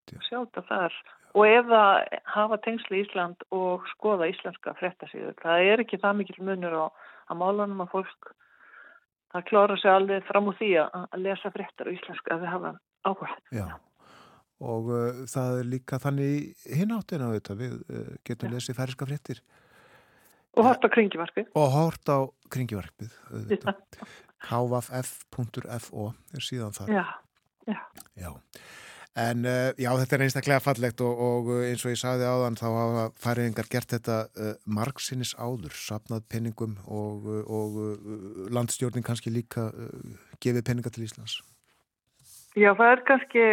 Já. 0.09 0.21
sjá 0.25 0.39
þetta 0.39 0.65
þar 0.71 1.01
og 1.37 1.69
það 1.69 2.19
hafa 2.35 2.59
tengsli 2.65 3.01
í 3.01 3.05
Ísland 3.05 3.45
og 3.55 3.87
skoða 3.95 4.29
íslenska 4.31 4.75
fréttasíður 4.79 5.37
það 5.43 5.71
er 5.73 5.85
ekki 5.85 6.01
það 6.03 6.21
mikil 6.23 6.39
munur 6.49 6.77
á 6.79 6.87
að 7.29 7.41
málanum 7.43 7.85
að 7.85 7.93
fólk 7.97 8.33
það 9.35 9.47
klára 9.51 9.77
sig 9.81 9.93
alveg 9.93 10.25
fram 10.29 10.49
úr 10.51 10.57
því 10.61 10.71
að 10.85 10.97
að 11.05 11.23
lesa 11.27 11.53
fréttar 11.55 11.91
á 11.91 11.95
íslensku 11.95 12.35
ef 12.35 12.43
við 12.43 12.53
hafa 12.55 12.75
áhuga 13.09 13.31
Já, 13.55 13.67
og 14.65 14.93
uh, 14.93 15.23
það 15.31 15.61
er 15.61 15.71
líka 15.75 16.01
þannig 16.03 16.69
hinn 16.79 16.95
áttina 16.97 17.33
þetta, 17.37 17.59
við 17.59 17.77
uh, 17.83 18.13
getum 18.25 18.53
Já. 18.53 18.57
lesið 18.57 18.81
færiska 18.81 19.11
fréttir 19.11 19.43
og 20.59 20.65
horta 20.67 20.91
kringivarpi 20.91 21.45
og 21.55 21.69
hórt 21.75 22.11
á 22.11 22.19
kringjuvarpið, 22.51 23.13
auðvitað. 23.31 23.85
kvf.fo 24.49 26.05
er 26.35 26.45
síðan 26.45 26.77
þar. 26.77 26.93
já, 26.95 27.05
Já. 28.17 28.31
En 29.19 29.43
uh, 29.43 29.71
já, 29.75 29.89
þetta 29.99 30.15
er 30.15 30.23
einstaklega 30.29 30.63
fallegt 30.63 31.01
og, 31.03 31.21
og 31.23 31.49
uh, 31.51 31.63
eins 31.67 31.83
og 31.83 31.91
ég 31.91 31.99
sagði 31.99 32.29
áðan 32.29 32.59
þá 32.59 32.67
hafa 32.69 33.07
færiðingar 33.19 33.71
gert 33.73 33.95
þetta 33.97 34.19
uh, 34.29 34.53
margsinnis 34.79 35.33
áður, 35.35 35.75
sapnað 35.75 36.29
penningum 36.31 36.77
og, 36.87 37.27
og 37.51 37.81
uh, 37.83 38.45
landstjórnin 38.55 39.07
kannski 39.07 39.33
líka 39.35 39.67
gefið 40.45 40.63
penninga 40.69 40.95
til 40.95 41.09
Íslands. 41.09 41.41
já 42.55 42.71
það 42.79 42.93
er 42.93 43.05
kannski 43.11 43.45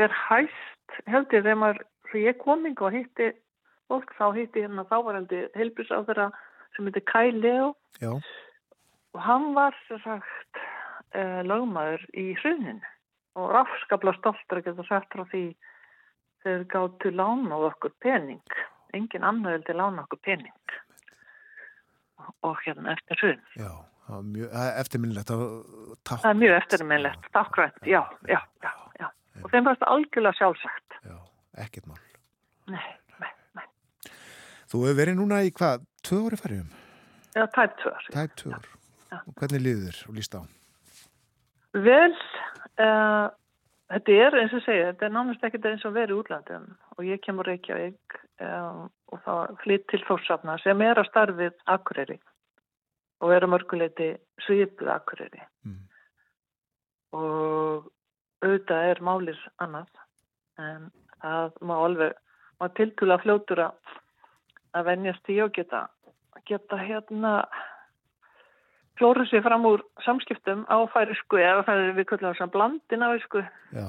verð 0.00 0.18
hæst 0.24 0.98
held 1.04 1.36
ég 1.36 1.44
þegar 1.44 1.62
maður 1.66 1.84
ég 2.24 2.40
kom 2.40 2.64
yngi 2.64 2.88
og 2.88 2.96
hitti 2.96 3.30
fólk 3.92 4.12
þá 4.16 4.26
hitti 4.40 4.64
hérna 4.64 4.88
þávarandi 4.88 5.44
þeirra 5.52 6.30
sem 6.76 6.88
heitir 6.88 7.04
Kai 7.04 7.32
Leo. 7.36 7.74
Já, 8.00 8.16
og 9.12 9.20
hann 9.20 9.52
var 9.56 9.76
sér 9.84 10.00
sagt 10.04 10.62
lögmaður 11.48 12.04
í 12.16 12.30
hruninu 12.40 12.96
og 13.38 13.50
rafskapla 13.54 14.14
stoltur 14.18 14.60
að 14.60 14.68
geta 14.70 14.84
sagt 14.88 15.14
frá 15.14 15.24
því 15.32 15.42
þeir 16.44 16.64
gáttu 16.72 17.12
lána 17.14 17.58
okkur 17.68 17.94
pening 18.02 18.58
engin 18.96 19.26
annar 19.26 19.58
vildi 19.58 19.76
lána 19.76 20.04
okkur 20.06 20.20
pening 20.24 20.74
og, 22.42 22.56
hérna 22.64 22.94
eftir 22.96 23.20
hrun 23.22 23.42
já, 23.58 23.70
það 24.08 24.28
mjög 24.34 24.56
er 24.58 24.80
að 24.82 25.44
tákna. 26.04 26.20
það 26.22 26.30
er 26.30 26.40
mjög 26.42 26.56
eftirminnlegt, 26.62 27.30
takkrænt, 27.36 27.80
já, 27.86 28.02
já, 28.28 28.40
já, 28.64 28.72
já 29.00 29.08
og 29.42 29.52
þeim 29.52 29.68
fannst 29.70 29.86
algjörlega 29.86 30.38
sjálfsagt 30.40 30.98
Já, 31.06 31.16
ekkert 31.62 31.86
mál. 31.86 32.00
nei, 32.66 32.88
nei, 33.22 33.30
nei, 33.54 33.66
Þú 34.68 34.82
hefur 34.84 34.98
verið 34.98 35.18
núna 35.20 35.42
í 35.46 35.52
hvað, 35.54 35.84
tvö 36.04 36.24
ári 36.26 36.40
færiðum? 36.40 36.70
eða 37.38 37.48
tæpt 37.54 37.78
tvör 37.84 38.08
Tæp 38.12 38.34
tvö 38.40 38.54
ár. 38.56 38.66
Já. 39.12 39.18
Og 39.24 39.34
hvernig 39.38 39.62
líður 39.64 39.84
þér 39.88 40.00
og 40.10 40.16
líst 40.18 40.34
á? 40.36 40.40
Vel, 41.86 42.14
uh, 42.82 43.26
þetta 43.92 44.16
er 44.26 44.38
eins 44.42 44.54
og 44.56 44.64
segja, 44.64 44.92
þetta 44.92 45.08
er 45.08 45.14
nánast 45.16 45.44
ekkert 45.48 45.68
eins 45.70 45.84
og 45.88 45.96
verið 45.96 46.22
útlandum 46.22 46.66
og 46.96 47.04
ég 47.06 47.22
kemur 47.24 47.48
Reykjavík 47.48 48.18
uh, 48.44 48.86
og 49.12 49.22
þá 49.24 49.60
flytt 49.62 49.86
til 49.92 50.02
Þórsafna 50.06 50.58
sem 50.62 50.82
er 50.84 51.00
að 51.00 51.10
starfið 51.10 51.54
Akureyri. 51.74 52.18
Og 53.24 53.32
er 53.34 53.42
að 53.42 53.50
mörguleiti 53.50 54.12
svipuð 54.44 54.92
Akureyri. 54.94 55.42
Mm. 55.66 55.84
og 57.16 57.86
auðvitað 58.44 58.90
er 58.90 59.00
málir 59.02 59.38
annað. 59.64 59.88
En 60.60 60.90
það 61.22 61.56
má 61.64 61.74
alveg, 61.78 62.12
má 62.60 62.68
tiltúlega 62.76 63.22
fljótur 63.22 63.62
að 63.64 64.84
venjast 64.86 65.30
í 65.32 65.38
og 65.42 65.54
geta, 65.56 65.86
geta 66.46 66.78
hérna 66.78 67.32
klóra 68.98 69.26
sér 69.30 69.44
fram 69.46 69.66
úr 69.68 69.82
samskiptum 70.04 70.66
á 70.66 70.78
færisku 70.92 71.40
eða 71.40 71.64
það 71.66 71.82
er 71.86 71.98
við 71.98 72.08
kallum 72.12 72.32
þess 72.32 72.46
að 72.46 72.54
blandin 72.56 73.04
á 73.04 73.08
færisku 73.14 73.44
Já, 73.72 73.88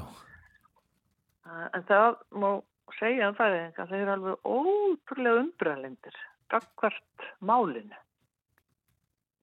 en 1.73 1.87
það 1.89 2.19
má 2.41 2.49
segja 2.97 3.29
að 3.29 3.39
færinga 3.39 3.87
þeir 3.89 4.01
eru 4.01 4.13
alveg 4.15 4.51
ótrúlega 4.57 5.41
umbröðlindir 5.43 6.21
gagvart 6.49 7.27
málinu. 7.39 7.97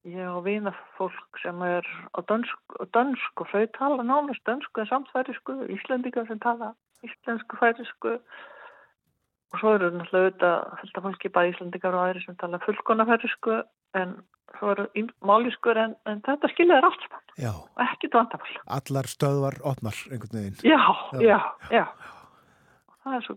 Ég 0.07 0.23
á 0.23 0.39
vina 0.43 0.73
fólk 0.97 1.41
sem 1.43 1.63
er 1.67 1.87
á 2.15 2.21
og 3.43 3.49
þau 3.51 3.65
tala 3.75 4.03
nánast 4.07 4.45
dönsku 4.47 4.83
en 4.83 4.91
samt 4.91 5.11
færisku, 5.15 5.65
Íslendingar 5.75 6.29
sem 6.29 6.39
tala 6.43 6.75
íslensku 7.07 7.59
færisku 7.59 8.15
og 8.17 9.59
svo 9.61 9.75
eru 9.75 9.91
náttúrulega 9.95 10.31
auðvitað 10.31 10.79
fylgta 10.81 11.05
fólki 11.07 11.33
bara 11.35 11.51
Íslendingar 11.51 11.99
og 11.99 12.05
aðri 12.05 12.23
sem 12.25 12.39
tala 12.39 12.63
fullkona 12.63 13.07
færisku 13.09 13.61
en 13.99 14.15
svo 14.59 14.71
eru 14.73 14.87
máliskur 15.27 15.77
en, 15.83 15.95
en 16.07 16.21
þetta 16.25 16.49
skiljaður 16.55 16.87
allt 16.91 17.07
Já, 17.37 17.51
og 17.53 17.83
ekkit 17.85 18.15
vandamál. 18.17 18.55
allar 18.79 19.09
stöðvar 19.11 19.59
opnar 19.69 19.99
einhvern 20.11 20.39
veginn 20.39 20.57
Já, 20.65 20.81
Já. 21.13 21.21
já, 21.21 21.41
já. 21.71 21.85
Það 23.05 23.17
er 23.19 23.27
svo 23.27 23.37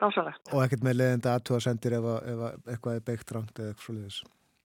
dásalegt. 0.00 0.52
og 0.52 0.62
ekkert 0.64 0.84
með 0.86 0.98
leiðenda 1.00 1.34
aðtúa 1.38 1.60
sendir 1.64 1.96
ef, 1.98 2.04
að- 2.04 2.28
ef 2.34 2.44
að 2.48 2.70
eitthvað 2.74 2.94
er 2.98 3.06
beikt 3.08 3.32
rangt 3.36 3.58
eða 3.58 3.72
eitthvað 3.72 3.86
svoleiðis. 3.86 4.20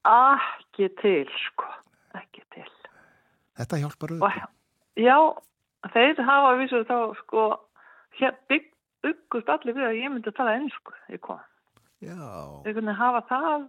Ekki 0.06 0.90
til, 1.02 1.30
sko. 1.48 1.66
Ekki 2.16 2.44
til. 2.54 2.68
Þetta 3.58 3.80
hjálpar 3.82 4.14
auðvitað. 4.16 4.50
já, 4.96 5.18
þeir 5.96 6.22
hafa 6.28 6.52
vísur 6.60 6.86
þá, 6.86 6.98
sko, 7.24 7.46
hér 8.20 8.36
bygg, 8.50 8.68
byggust 9.04 9.50
allir 9.50 9.74
við 9.76 9.88
að 9.90 9.98
ég 10.04 10.12
myndi 10.14 10.30
að 10.32 10.38
tala 10.38 10.56
ennsku 10.60 10.94
í 11.10 11.18
kom. 11.20 11.40
Já, 12.04 12.16
Þeir 12.68 12.74
kunni 12.78 12.94
hafa 13.00 13.22
það, 13.32 13.48
að 13.56 13.66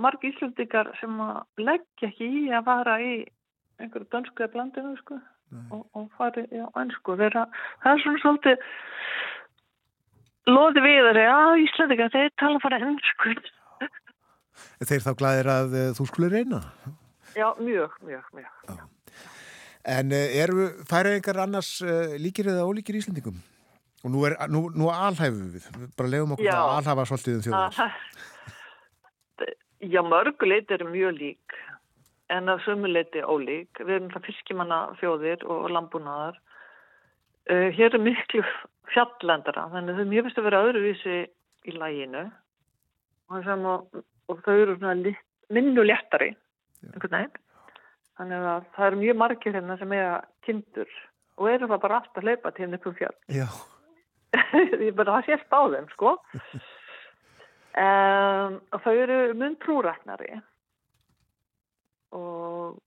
margi 0.00 0.30
íslendingar 0.30 0.90
sem 1.00 1.18
að 1.24 1.66
leggja 1.68 2.08
ekki 2.08 2.26
í 2.26 2.42
að 2.54 2.66
fara 2.68 2.96
í 3.02 3.12
einhverju 3.80 4.08
dönsku 4.12 4.44
eða 4.44 4.52
blandinu, 4.54 4.94
sko, 5.00 5.18
og, 5.74 5.84
og 5.96 6.08
fari 6.18 6.44
í 6.48 6.62
ennsku. 6.80 7.16
Þeirra, 7.20 7.46
það 7.82 7.92
er 7.92 8.04
svona 8.04 8.22
svolítið 8.24 8.56
loði 10.50 10.84
við 10.84 11.00
þeirri, 11.08 11.26
að 11.34 11.64
íslendingar, 11.64 12.14
þeir 12.14 12.32
tala 12.42 12.62
bara 12.64 12.80
ennsku. 12.88 13.34
þeir 14.90 15.06
þá 15.06 15.12
glæðir 15.22 15.52
að 15.56 15.76
uh, 15.76 15.90
þú 15.98 16.08
skulle 16.10 16.32
reyna. 16.32 16.62
Já, 17.36 17.48
mjög, 17.60 17.94
mjög, 18.06 18.32
mjög. 18.36 18.82
En 19.90 20.12
uh, 20.12 20.40
eru 20.42 20.68
færaðingar 20.88 21.44
annars 21.46 21.76
uh, 21.84 22.18
líkir 22.20 22.50
eða 22.52 22.66
ólíkir 22.68 22.98
Íslendingum? 23.00 23.38
Og 24.00 24.12
nú, 24.12 24.22
er, 24.24 24.36
nú, 24.48 24.68
nú 24.72 24.88
alhæfum 24.88 25.50
við, 25.52 25.66
bara 25.96 26.08
lefum 26.08 26.30
okkur 26.36 26.46
Já. 26.46 26.56
að 26.56 26.76
alhæfa 26.78 27.04
svolítið 27.10 27.34
um 27.34 27.42
þjóðar. 27.44 27.96
Já, 29.80 30.02
mörguleiti 30.04 30.74
eru 30.76 30.90
mjög 30.92 31.14
lík 31.16 31.54
en 32.30 32.52
að 32.52 32.62
sumuleiti 32.66 33.22
ólík. 33.24 33.80
Við 33.80 33.94
erum 33.96 34.10
það 34.12 34.26
fiskimanna 34.28 34.80
þjóðir 35.00 35.44
og 35.50 35.70
landbúnaðar. 35.72 36.36
Uh, 37.50 37.68
hér 37.74 37.96
er 37.96 38.02
miklu 38.04 38.42
fjallendara, 38.92 39.64
þannig 39.72 39.94
að 39.94 40.02
þau 40.02 40.10
mjög 40.10 40.26
finnst 40.26 40.40
að 40.40 40.46
vera 40.46 40.62
öðruvísi 40.66 41.16
í 41.70 41.74
læginu 41.74 42.24
og, 43.30 43.48
að, 43.48 44.02
og 44.30 44.42
þau 44.44 44.52
eru 44.54 44.76
svona 44.76 44.96
lit, 44.98 45.22
minnu 45.50 45.84
léttari, 45.86 46.34
einhvern 46.84 47.16
veginn. 47.16 47.40
Þannig 48.20 48.48
að 48.52 48.68
það 48.76 48.86
eru 48.90 49.00
mjög 49.00 49.18
margir 49.22 49.56
hérna 49.56 49.78
sem 49.80 49.94
eiga 49.96 50.12
kindur 50.44 50.92
og 51.40 51.48
eru 51.48 51.70
það 51.70 51.82
bara 51.86 52.00
alltaf 52.02 52.20
að 52.20 52.28
hleypa 52.28 52.52
til 52.52 52.66
hérna 52.66 52.80
upp 52.80 52.90
um 52.90 52.98
fjall. 53.00 53.16
Já, 53.32 53.48
ég 54.84 54.92
bara 54.98 55.16
það 55.16 55.30
sést 55.30 55.56
á 55.56 55.60
þeim 55.72 55.88
sko 55.94 56.14
um, 57.78 58.60
og 58.72 58.84
þau 58.84 58.94
eru 58.94 59.18
mun 59.38 59.56
trúræknari. 59.62 60.40
Og, 62.18 62.78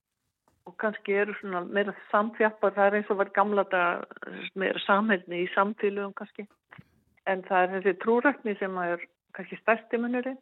og 0.68 0.76
kannski 0.80 1.16
eru 1.22 1.36
svona 1.38 1.64
meira 1.64 1.94
samfjappar, 2.10 2.74
það 2.76 2.86
er 2.86 2.98
eins 2.98 3.12
og 3.12 3.20
var 3.22 3.32
gamla 3.36 3.64
þetta 3.64 4.50
meira 4.60 4.82
samhælni 4.84 5.44
í 5.44 5.52
samfélugum 5.54 6.16
kannski. 6.18 6.46
En 7.30 7.44
það 7.48 7.62
er 7.62 7.76
þessi 7.78 7.94
trúrækni 8.02 8.56
sem 8.60 8.82
er 8.84 9.06
kannski 9.36 9.60
stærsti 9.62 10.00
munurinn. 10.00 10.40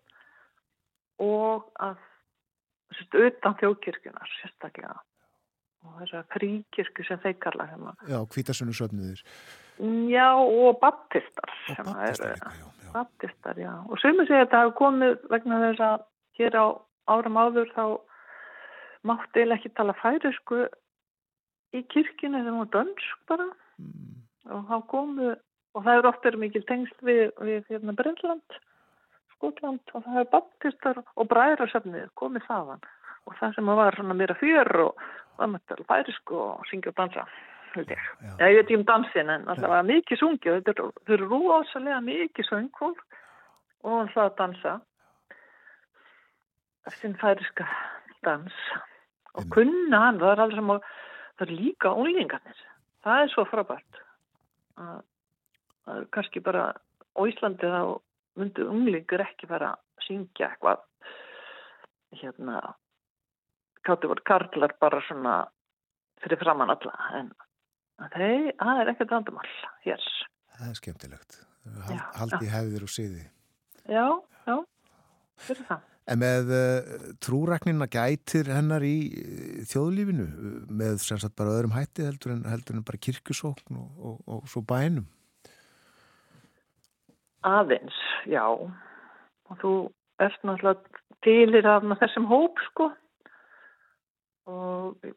Og 1.22 1.68
að 1.78 2.00
sérst, 2.96 3.14
utan 3.14 3.58
þjóðkirkjunar 3.60 4.36
sérstaklega. 4.40 4.96
Og 5.82 5.98
þessar 5.98 6.26
fríkirkju 6.30 7.06
sem 7.06 7.20
þeir 7.24 7.38
kalla 7.42 7.66
að 7.66 8.10
já, 8.10 8.18
hvítasunnu 8.34 8.74
söfnuðir. 8.76 9.22
Já, 9.80 10.28
og 10.36 10.78
baptistar. 10.80 11.52
Og 11.78 11.84
baptistar 11.84 12.34
líka, 12.34 12.50
já. 12.50 12.62
já. 12.84 12.92
Baptistar, 12.92 13.58
já. 13.58 13.74
Og 13.88 13.98
sumir 13.98 14.28
segja 14.28 14.44
að 14.44 14.46
þetta 14.46 14.62
hafi 14.62 14.74
komið 14.78 15.14
vegna 15.32 15.60
þess 15.66 15.84
að 15.86 16.04
hér 16.38 16.58
á 16.60 16.66
árum 17.10 17.38
áður 17.40 17.70
þá 17.76 17.84
mátti 19.02 19.40
eiginlega 19.40 19.58
ekki 19.58 19.72
tala 19.76 19.94
færisku 19.98 20.60
í 21.72 21.82
kirkjunni 21.90 22.42
þegar 22.42 22.52
hún 22.52 22.62
var 22.62 22.72
dönsk 22.76 23.24
bara. 23.30 23.48
Mm. 23.80 24.20
Og 24.52 24.68
þá 24.68 24.76
komu, 24.90 25.30
og 25.72 25.86
það 25.86 25.98
eru 25.98 26.10
oft 26.12 26.28
verið 26.28 26.44
mikil 26.44 26.64
tengsl 26.68 27.08
við, 27.08 27.24
við 27.40 27.72
hérna 27.72 27.96
Brennland, 27.98 28.58
Skotland 29.36 29.94
og 29.94 30.04
það 30.04 30.18
hefur 30.18 30.32
baptistar 30.36 31.02
og 31.16 31.30
bræðarsöfnið 31.32 32.12
komið 32.18 32.46
þaðan. 32.50 32.84
Og 33.26 33.36
það 33.38 33.56
sem 33.56 33.72
var 33.80 33.96
svona 33.96 34.18
meira 34.18 34.36
fjör 34.38 34.70
og 34.88 35.02
það 35.38 35.52
með 35.54 35.66
tala 35.70 35.88
færisku 35.88 36.38
og 36.42 36.68
syngja 36.70 36.92
og 36.92 36.98
dansa, 36.98 37.26
held 37.76 37.92
ég. 37.94 38.00
Já. 38.22 38.32
Ég 38.48 38.56
veit 38.56 38.62
ekki 38.64 38.78
um 38.78 38.84
dansin 38.88 39.30
en 39.32 39.48
alltaf 39.48 39.72
var 39.72 39.86
mikið 39.88 40.20
sungið. 40.20 40.62
Þetta 40.66 40.86
eru- 41.16 41.28
rosalega 41.32 42.00
mikið 42.06 42.48
söngfólk 42.48 43.02
og 43.82 43.98
alltaf 44.00 44.24
að 44.24 44.36
dansa. 44.40 44.74
Sinn 46.98 47.14
færiska 47.20 47.66
dans. 48.26 48.52
Og 49.38 49.48
kunna 49.54 49.98
hann, 50.06 50.18
það 50.20 50.32
er 50.32 50.42
alveg 50.44 50.58
sem 50.60 50.70
að 50.74 50.86
það 51.38 51.46
eru 51.46 51.56
líka 51.56 51.92
ólingarnir. 51.96 52.62
Það 53.04 53.22
er 53.22 53.32
svo 53.32 53.44
frábært. 53.48 54.00
Að, 54.82 55.02
er 55.88 56.04
kannski 56.14 56.42
bara 56.44 56.72
á 56.72 57.20
Íslandi 57.28 57.68
þá 57.68 58.00
myndu 58.40 58.68
unglingur 58.72 59.20
ekki 59.24 59.48
fara 59.50 59.74
að 59.74 60.06
syngja 60.06 60.50
eitthvað 60.50 60.80
hérna 62.20 62.60
kátti 63.86 64.08
voru 64.10 64.24
karlar 64.24 64.74
bara 64.80 65.00
svona 65.06 65.34
fyrir 66.22 66.40
framann 66.40 66.72
alla 66.72 66.94
en 67.18 67.30
þeir, 68.10 68.50
það 68.58 68.82
er 68.82 68.90
ekkert 68.92 69.14
vandamál 69.16 69.48
hér. 69.86 70.10
Það 70.56 70.68
er 70.68 70.76
skemmtilegt. 70.80 71.38
Já, 71.62 71.78
Hald, 71.86 72.04
haldi 72.18 72.50
hefðir 72.50 72.84
og 72.86 72.90
siði. 72.90 73.24
Já, 73.86 74.06
já, 74.48 74.54
fyrir 75.46 75.66
það. 75.68 75.88
En 76.10 76.18
með 76.18 76.48
uh, 76.50 77.02
trúræknina 77.22 77.86
gætir 77.86 78.48
hennar 78.50 78.82
í 78.82 78.96
uh, 79.14 79.60
þjóðlífinu 79.70 80.26
uh, 80.26 80.56
með 80.82 80.98
sem 81.04 81.20
sagt 81.22 81.36
bara 81.38 81.54
öðrum 81.54 81.76
hætti 81.76 82.08
heldur 82.08 82.34
en, 82.34 82.42
heldur 82.50 82.80
en 82.80 82.86
bara 82.88 82.98
kirkjusókn 83.06 83.78
og, 83.78 83.92
og, 84.02 84.16
og 84.26 84.48
svo 84.50 84.64
bænum. 84.66 85.06
Aðeins, 87.46 87.94
já. 88.30 88.42
Og 88.42 89.62
þú 89.62 89.72
ert 90.22 90.42
náttúrulega 90.46 91.02
tilir 91.22 91.70
af 91.70 91.86
þessum 92.02 92.26
hóp, 92.30 92.58
sko. 92.70 92.90
Og 94.50 95.12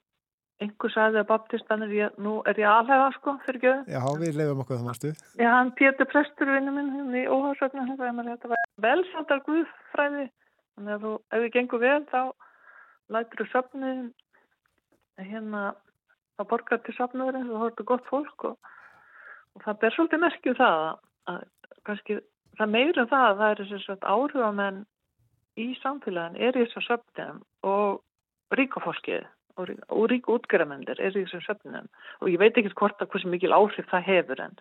einhver 0.64 0.91
sagði 0.94 1.19
að 1.22 1.30
baptistan 1.30 1.84
ég, 1.91 2.15
nú 2.22 2.38
er 2.48 2.60
ég 2.60 2.69
alhæfa, 2.69 3.11
sko, 3.18 3.36
fyrir 3.45 3.61
göðu. 3.64 3.95
Já, 3.95 4.02
við 4.22 4.40
leifum 4.40 4.61
okkur 4.64 4.80
það 4.80 4.88
mástu. 4.88 5.11
Já, 5.36 5.49
hann 5.52 5.72
Pétur 5.76 6.10
Prestur 6.11 6.52
vinnu 6.52 6.72
minn 6.76 6.94
hérna 6.95 7.22
í 7.22 7.26
að 7.27 8.30
þetta 8.30 8.52
var 8.53 8.61
velsandar 8.86 9.44
guðfræði. 9.48 10.27
Þannig 10.76 10.94
að 10.95 11.03
þú, 11.06 11.11
ef 11.32 11.44
þið 11.44 11.52
gengur 11.56 11.84
vel, 11.84 11.99
þá 12.11 12.22
lætur 13.15 13.41
þú 13.44 13.49
söfnið 13.52 13.99
hérna 15.23 15.65
á 16.36 16.41
borgar 16.44 16.82
til 16.84 16.95
söfnuðurinn, 16.98 17.48
þú 17.48 17.60
horfður 17.61 17.90
gott 17.91 18.10
fólk 18.10 18.48
og, 18.49 18.72
og 19.56 19.64
það 19.64 19.80
ber 19.84 19.95
svolítið 19.95 20.23
merkju 20.23 20.56
það 20.57 20.82
að, 20.88 20.98
að 21.32 21.45
kannski 21.88 22.18
það 22.60 22.73
meira 22.73 23.07
það 23.11 23.27
að 23.30 23.40
það 23.41 23.53
er 23.53 23.64
þess 23.72 23.94
að 23.94 24.10
áhuga 24.11 24.52
menn 24.60 24.82
í 25.56 25.68
samfélagin 25.80 26.41
er 26.44 26.57
í 26.57 26.65
þessar 26.65 26.88
söfnum 26.90 27.41
og 27.64 28.57
ríkafólkið 28.60 29.23
og, 29.60 29.72
og 29.90 30.10
ríku 30.11 30.36
útgerðamendir 30.38 30.99
er 30.99 31.15
í 31.15 31.23
þessum 31.26 31.44
söfnum 31.45 31.88
og 32.22 32.32
ég 32.32 32.41
veit 32.41 32.57
ekki 32.60 32.73
hvort 32.76 33.02
að 33.02 33.11
hversu 33.14 33.32
mikil 33.32 33.56
áhrif 33.56 33.88
það 33.91 34.10
hefur 34.10 34.44
en 34.45 34.57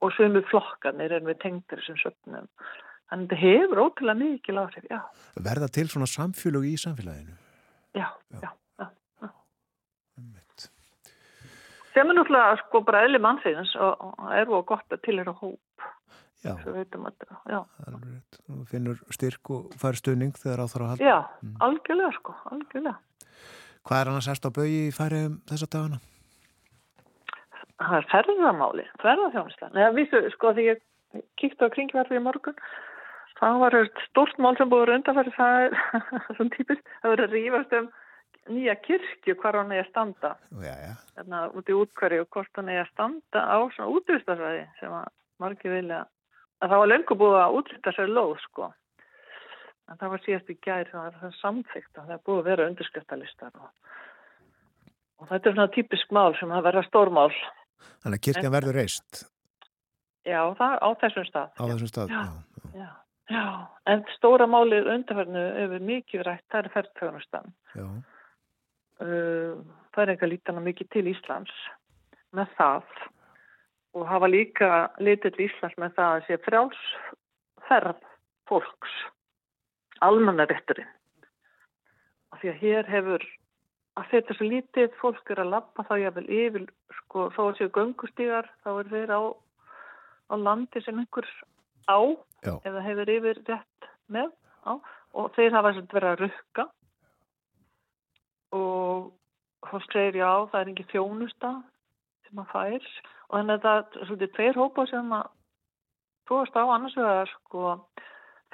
og 0.00 0.14
sömu 0.16 0.42
flokkanir 0.48 1.12
er 1.12 1.26
við 1.26 1.40
tengdir 1.42 1.82
þessum 1.82 1.98
söfnum. 2.00 2.48
Að 3.10 3.24
þetta 3.24 3.40
hefur 3.42 3.82
ótrúlega 3.84 4.20
mikil 4.20 4.60
áhrif, 4.62 4.86
já, 4.88 5.00
Verða 5.36 5.68
til 5.74 5.88
svona 5.90 6.08
samfélög 6.08 6.68
í 6.70 6.76
samfélaginu. 6.80 7.34
já, 7.94 8.06
já. 8.42 8.50
já. 8.80 9.30
Einmitt. 10.18 10.70
Sem 11.94 12.06
er 12.06 12.16
náttúrulega 12.16 12.60
sko 12.62 12.84
bara 12.86 13.02
eðli 13.06 13.20
mannsins 13.20 13.74
og, 13.76 14.06
og 14.06 14.30
er 14.32 14.48
og 14.48 14.64
gott 14.70 14.94
að 14.94 15.02
til 15.04 15.18
er 15.18 15.28
að 15.28 15.42
hóp, 15.42 15.58
Já, 16.40 16.54
já. 17.52 17.58
Þú 18.46 18.62
finnur 18.70 19.00
styrk 19.12 19.50
og 19.52 19.74
fær 19.76 19.98
stöðning 19.98 20.32
þegar 20.40 20.62
á 20.64 20.66
þarf 20.72 20.84
að 20.86 20.90
halda. 20.94 21.10
Já, 21.10 21.18
algjörlega 21.66 22.12
sko, 22.16 22.36
algjörlega. 22.48 22.94
Hvað 23.88 24.00
er 24.02 24.10
annars 24.12 24.28
erst 24.30 24.46
á 24.46 24.50
baugi 24.52 24.80
í 24.88 24.92
færi 24.94 25.24
um 25.28 25.38
þessa 25.48 25.68
dagana? 25.72 26.00
Það 27.80 27.96
er 27.96 28.06
ferðamáli, 28.10 28.84
ferðarþjónustan. 29.00 29.72
Eða 29.78 29.94
vísu, 29.96 30.20
sko, 30.34 30.52
því 30.56 30.66
ég 30.66 30.82
kíkti 31.40 31.64
á 31.64 31.72
kringverfi 31.72 32.18
í 32.18 32.22
morgun, 32.22 32.58
það 33.40 33.62
var 33.62 33.76
stórt 34.04 34.36
mál 34.42 34.52
sem 34.58 34.68
búið 34.70 34.92
undanfæri, 34.98 35.32
það 35.36 35.64
er 35.64 35.78
svona 36.36 36.54
típist, 36.58 36.84
það 37.00 37.14
verið 37.14 37.26
að 37.26 37.36
rífast 37.38 37.76
um 37.80 37.88
nýja 38.50 38.74
kirkju 38.84 39.36
hvar 39.40 39.58
hann 39.60 39.72
er 39.72 39.84
að 39.84 39.90
standa, 39.90 40.34
Já, 40.60 40.74
já. 40.84 40.92
hérna 41.16 41.40
út 41.56 41.72
í 41.72 41.76
útkværi 41.76 42.20
og 42.20 42.28
hvort 42.34 42.60
hann 42.60 42.70
er 42.72 42.82
að 42.84 42.92
standa 42.92 43.42
á 43.48 43.58
svona 43.76 43.92
útvistasvæði 43.96 44.62
sem 44.80 44.94
að 45.00 45.08
margir 45.40 45.74
vilja, 45.76 46.04
að 46.60 46.72
það 46.74 46.82
var 46.82 46.92
löngu 46.92 47.18
búið 47.20 47.40
að 47.40 47.96
sér 47.96 48.12
lóð, 48.12 48.36
sko. 48.44 48.70
En 49.90 49.98
það 49.98 50.12
var 50.14 50.22
síðast 50.24 50.52
í 50.52 50.56
gær 50.62 50.90
það 50.92 51.08
er 51.08 51.18
það 51.20 51.36
samþygt 51.40 51.98
að 51.98 52.04
það 52.04 52.14
er 52.16 52.22
búið 52.28 52.40
að 52.40 52.48
vera 52.50 52.68
undirskriftalistar 52.70 53.58
og, 53.58 53.98
og 55.20 55.32
þetta 55.32 55.50
er 55.50 55.56
svona 55.58 55.74
típisk 55.74 56.14
mál 56.14 56.30
sem 56.38 56.54
að 56.54 56.66
vera 56.68 56.86
stórmál. 56.86 57.30
Þannig 58.04 58.20
að 58.20 58.24
kirkjan 58.28 58.54
verður 58.54 58.80
reist? 58.80 59.24
Já, 60.28 60.40
það 60.56 60.78
á 60.84 60.88
þessum 61.00 61.26
stað. 61.26 61.52
Á 61.56 61.62
þessum 61.64 61.90
stað. 61.90 62.14
Já. 62.14 62.20
Já, 62.20 62.80
já, 62.80 62.90
já, 63.34 63.44
en 63.90 64.02
stóra 64.16 64.46
málið 64.50 64.88
undarfernu 64.94 65.44
hefur 65.56 65.86
mikið 65.90 66.24
rætt, 66.26 66.46
það 66.52 66.60
er 66.60 66.72
ferðfjónustan 66.74 67.54
já, 67.74 67.86
uh, 69.02 69.54
það 69.94 70.02
er 70.02 70.12
eitthvað 70.14 70.32
lítana 70.34 70.64
mikið 70.64 70.90
til 70.94 71.06
Íslands 71.10 71.62
með 72.36 72.52
það 72.58 72.98
og 73.98 74.04
hafa 74.06 74.28
líka 74.30 74.70
litið 75.02 75.34
til 75.34 75.46
Íslands 75.48 75.80
með 75.82 75.96
það 75.98 76.12
að 76.16 76.28
sé 76.28 76.38
frjálsferð 76.46 78.04
fólks 78.50 79.00
almannarétturinn. 80.04 80.88
Af 82.30 82.40
því 82.42 82.52
að 82.52 82.60
hér 82.64 82.90
hefur 82.90 83.24
að 83.98 84.10
þetta 84.12 84.36
svo 84.36 84.48
lítið 84.48 84.96
fólk 85.00 85.32
er 85.32 85.42
að 85.42 85.52
lappa 85.54 85.84
þá 85.88 85.94
jáfnvel 86.00 86.26
yfir 86.30 86.66
sko 87.00 87.28
þó 87.34 87.40
að 87.48 87.56
séu 87.58 87.70
göngustígar 87.74 88.48
þá 88.64 88.70
er 88.72 88.90
þeir 88.92 89.12
á, 89.12 89.22
á 90.30 90.34
landi 90.38 90.82
sem 90.84 91.00
einhver 91.02 91.28
á 91.90 91.98
Já. 92.46 92.54
eða 92.64 92.84
hefur 92.86 93.14
yfir 93.16 93.42
rétt 93.48 93.88
með 94.08 94.30
á. 94.64 94.72
Og 95.10 95.32
þeir 95.34 95.56
hafa 95.56 95.74
sem 95.74 95.88
verið 95.90 96.12
að 96.12 96.22
rukka. 96.24 96.66
Og 98.54 99.10
fólk 99.66 99.92
segir 99.92 100.20
já, 100.22 100.30
það 100.52 100.60
er 100.60 100.70
ekki 100.72 100.86
þjónusta 100.92 101.50
sem 102.28 102.40
að 102.42 102.52
fær. 102.54 102.86
Og 103.28 103.36
þannig 103.36 103.56
að 103.56 103.66
það 103.66 103.80
er 103.80 104.06
svolítið 104.06 104.32
tveir 104.36 104.60
hópa 104.60 104.86
sem 104.90 105.12
að 105.18 105.26
tóast 106.30 106.54
á 106.54 106.62
annars 106.62 106.96
vegar 106.98 107.32
sko 107.34 107.74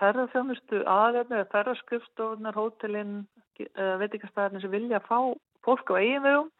ferðarþjónustu 0.00 0.82
aðeirni 0.90 1.38
eða 1.40 1.50
ferðarskrifstofunar, 1.54 2.56
hótelin, 2.56 3.14
veitikastæðarnir 4.02 4.64
sem 4.64 4.74
vilja 4.74 5.00
fá 5.06 5.18
fólk 5.64 5.90
á 5.92 5.94
eigin 5.96 6.22
vegum 6.24 6.50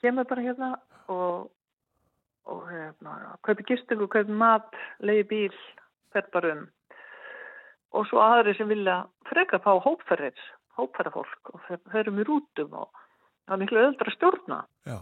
kemur 0.00 0.28
bara 0.28 0.44
hérna 0.44 0.68
og, 1.12 1.50
og 2.48 2.60
hérna, 2.70 3.36
kaupi 3.44 3.64
gistingu, 3.68 4.08
kaupi 4.08 4.32
mat, 4.32 4.68
leiði 5.00 5.26
bíl, 5.32 5.56
fer 6.12 6.28
bara 6.32 6.54
um 6.56 6.66
og 7.90 8.06
svo 8.06 8.20
aðri 8.22 8.54
sem 8.54 8.68
vilja 8.70 9.00
freka 9.26 9.58
fá 9.64 9.72
hópferðir, 9.82 10.36
hópferðarfólk 10.78 11.54
og 11.54 11.62
fer- 11.66 11.82
ferum 11.90 12.20
í 12.22 12.26
rútum 12.28 12.76
og 12.84 12.90
það 13.48 13.56
er 13.56 13.62
miklu 13.64 13.80
öðra 13.82 14.06
að 14.06 14.14
stjórna. 14.14 14.58
já, 14.86 14.98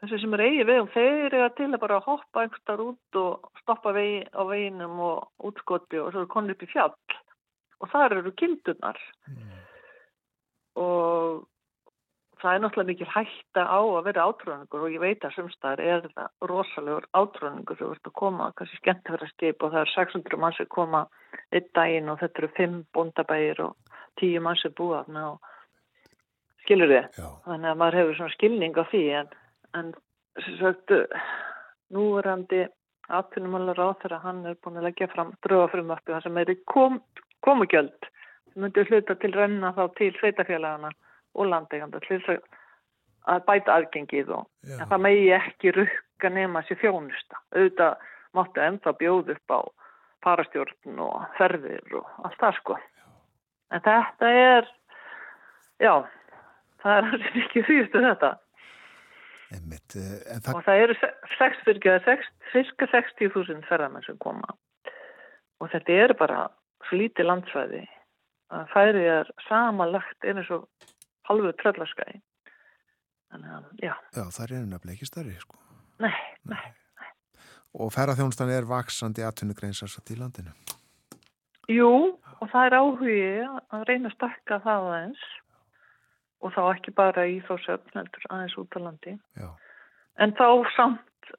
Þessi 0.00 0.18
sem 0.22 0.34
er 0.36 0.42
eigi 0.46 0.64
vegum, 0.64 0.88
þeir 0.94 1.34
eru 1.36 1.48
til 1.58 1.68
að 1.68 1.82
bara 1.82 2.00
hoppa 2.04 2.44
einhverstaðar 2.44 2.86
út 2.86 3.18
og 3.20 3.50
stoppa 3.60 3.92
vegi, 3.92 4.22
á 4.32 4.42
veginum 4.48 5.02
og 5.04 5.50
útskoti 5.50 6.00
og 6.00 6.14
svo 6.14 6.24
er 6.24 6.30
konið 6.32 6.56
upp 6.56 6.64
í 6.64 6.70
fjall. 6.72 6.94
Og 7.80 7.90
þar 7.92 8.16
eru 8.16 8.32
gildunar 8.36 9.00
og 10.80 11.44
það 12.40 12.54
er 12.54 12.62
náttúrulega 12.62 12.90
mikil 12.90 13.10
hætta 13.12 13.64
á 13.68 13.80
að 13.80 14.06
vera 14.08 14.24
átrúningur 14.28 14.84
og 14.86 14.94
ég 14.94 15.02
veit 15.02 15.24
að 15.24 15.36
sumstaðar 15.36 15.82
er 15.84 16.02
þetta 16.06 16.26
rosalegur 16.48 17.06
átrúningur 17.16 17.78
þú 17.78 17.90
ert 17.94 18.08
að 18.08 18.16
koma, 18.22 18.48
kannski 18.56 18.80
skemmtverðarskip 18.80 19.64
og 19.64 19.74
það 19.74 19.82
er 19.82 19.92
600 19.94 20.40
mann 20.40 20.56
sem 20.56 20.70
koma 20.72 21.04
einn 21.52 21.68
daginn 21.76 22.12
og 22.12 22.20
þetta 22.22 22.42
eru 22.42 22.50
5 22.56 22.78
bóndabægir 22.96 23.62
og 23.66 23.96
10 24.22 24.44
mann 24.46 24.60
sem 24.60 24.74
búa 24.76 25.04
og 25.04 25.50
skilur 26.64 26.92
þið 26.92 27.20
þannig 27.20 27.70
að 27.72 27.80
maður 27.82 28.00
hefur 28.00 28.18
svona 28.20 28.36
skilning 28.36 28.80
á 28.80 28.84
því 28.88 29.04
en, 29.20 29.30
en 29.74 29.92
sem 30.44 30.56
sagt 30.60 30.92
núverandi 31.94 32.64
atvinnumálar 33.10 33.80
á 33.82 33.88
þeirra 34.02 34.20
hann 34.22 34.44
er 34.46 34.56
búin 34.62 34.78
að 34.78 34.88
leggja 34.88 35.10
fram 35.10 35.32
drögafrumvarpi 35.46 36.14
þar 36.14 36.26
sem 36.26 36.38
er 36.38 36.54
kom, 36.70 37.00
komugjöld 37.46 38.08
sem 38.52 38.62
myndi 38.62 38.84
hluta 38.86 39.16
til 39.18 39.32
renna 39.34 39.72
þá 39.74 39.84
til 39.98 40.12
sveitafélagana 40.18 40.90
og 41.34 41.50
landeiganda 41.50 42.00
til 42.06 42.20
þess 42.20 42.38
að- 42.38 43.44
bæta 43.46 43.74
aðgengið 43.76 44.30
og 44.34 44.46
já, 44.64 44.78
en 44.80 44.88
það 44.88 45.02
megi 45.04 45.26
ekki 45.36 45.72
rukka 45.76 46.30
nema 46.32 46.62
sér 46.66 46.78
þjónusta. 46.80 47.36
Auðvitað 47.54 47.96
máttu 48.34 48.62
ennþá 48.64 48.94
bjóð 48.98 49.34
upp 49.34 49.50
á 49.50 49.60
farastjórn 50.24 50.98
og 51.04 51.26
ferðir 51.36 51.94
og 52.00 52.06
allt 52.24 52.38
það 52.40 52.56
sko. 52.56 52.78
En 53.70 53.80
þetta 53.80 54.30
er 54.30 54.70
já 55.80 55.94
það 56.82 56.96
er 56.96 57.10
alveg 57.12 57.36
ekki 57.44 57.62
þýstu 57.68 58.02
þetta 58.08 58.32
það, 59.50 60.54
og 60.54 60.64
það 60.66 60.82
eru 60.84 60.96
se- 61.00 61.14
sex 61.38 61.60
cirka 61.66 62.86
60.000 62.94 63.66
ferðamenn 63.68 64.06
sem 64.06 64.18
koma. 64.22 64.54
Og 65.60 65.70
þetta 65.72 65.96
er 66.04 66.14
bara 66.18 66.48
svo 66.88 66.98
lítið 67.00 67.28
landsvæði. 67.28 67.84
Að 68.50 68.66
færi 68.72 69.04
er 69.06 69.28
samanlagt 69.48 70.26
eins 70.26 70.48
og 70.50 70.66
halvu 71.28 71.52
tröllaskæði 71.60 72.20
þannig 73.30 73.50
að 73.54 73.66
já, 73.84 73.92
já, 74.16 74.24
það 74.34 74.44
er 74.44 74.64
nefnilega 74.66 74.96
ekki 74.96 75.06
stærri, 75.06 75.36
sko. 75.38 75.58
nei, 76.02 76.14
nei. 76.50 76.64
Og 77.78 77.92
ferðarþjónustan 77.94 78.50
er 78.50 78.66
vaksandi 78.66 79.22
atvinnugreinsast 79.22 80.10
í 80.10 80.16
landinu. 80.18 80.50
Jú, 81.70 81.90
og 82.42 82.48
það 82.50 82.66
er 82.66 82.76
áhugi 82.80 83.20
að 83.70 83.84
reyna 83.86 84.10
að 84.10 84.16
stakka 84.16 84.58
það 84.64 84.88
aðeins 84.88 85.22
og 86.40 86.54
þá 86.54 86.60
ekki 86.74 86.94
bara 86.96 87.26
í 87.28 87.40
þá 87.46 87.54
söfn 87.66 87.98
heldur 88.00 88.28
aðeins 88.30 88.56
út 88.60 88.76
á 88.76 88.80
landi. 88.80 89.16
Já, 89.40 89.48
En 90.20 90.32
þá 90.36 90.46
samt 90.76 91.32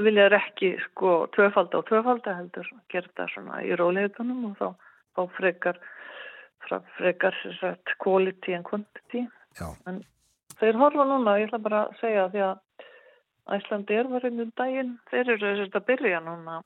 vilja 0.00 0.26
þeir 0.28 0.38
ekki 0.38 0.70
sko 0.86 1.12
tvöfalda 1.36 1.80
og 1.80 1.88
tvöfalda 1.88 2.36
heldur 2.36 2.68
gera 2.92 3.08
þetta 3.08 3.28
svona 3.32 3.60
í 3.64 3.76
róleitunum 3.76 4.50
og 4.50 4.56
þá, 4.60 4.68
þá 5.16 5.22
frekar 5.36 5.80
frekar 6.96 7.36
sagt 7.58 7.94
quality 7.98 8.54
and 8.54 8.64
quantity. 8.64 9.26
já, 9.58 9.68
Þeir 10.60 10.78
horfa 10.78 11.04
núna, 11.08 11.38
ég 11.40 11.48
ætla 11.48 11.58
bara 11.58 11.80
að 11.88 11.96
segja 12.00 12.28
því 12.30 12.42
að 12.46 12.60
Æslandi 13.52 13.96
er 13.98 14.06
var 14.06 14.22
einhvern 14.22 14.52
daginn, 14.54 14.92
þeir 15.10 15.32
eru 15.34 15.48
þess 15.58 15.74
að 15.74 15.86
byrja 15.88 16.20
núna 16.22 16.60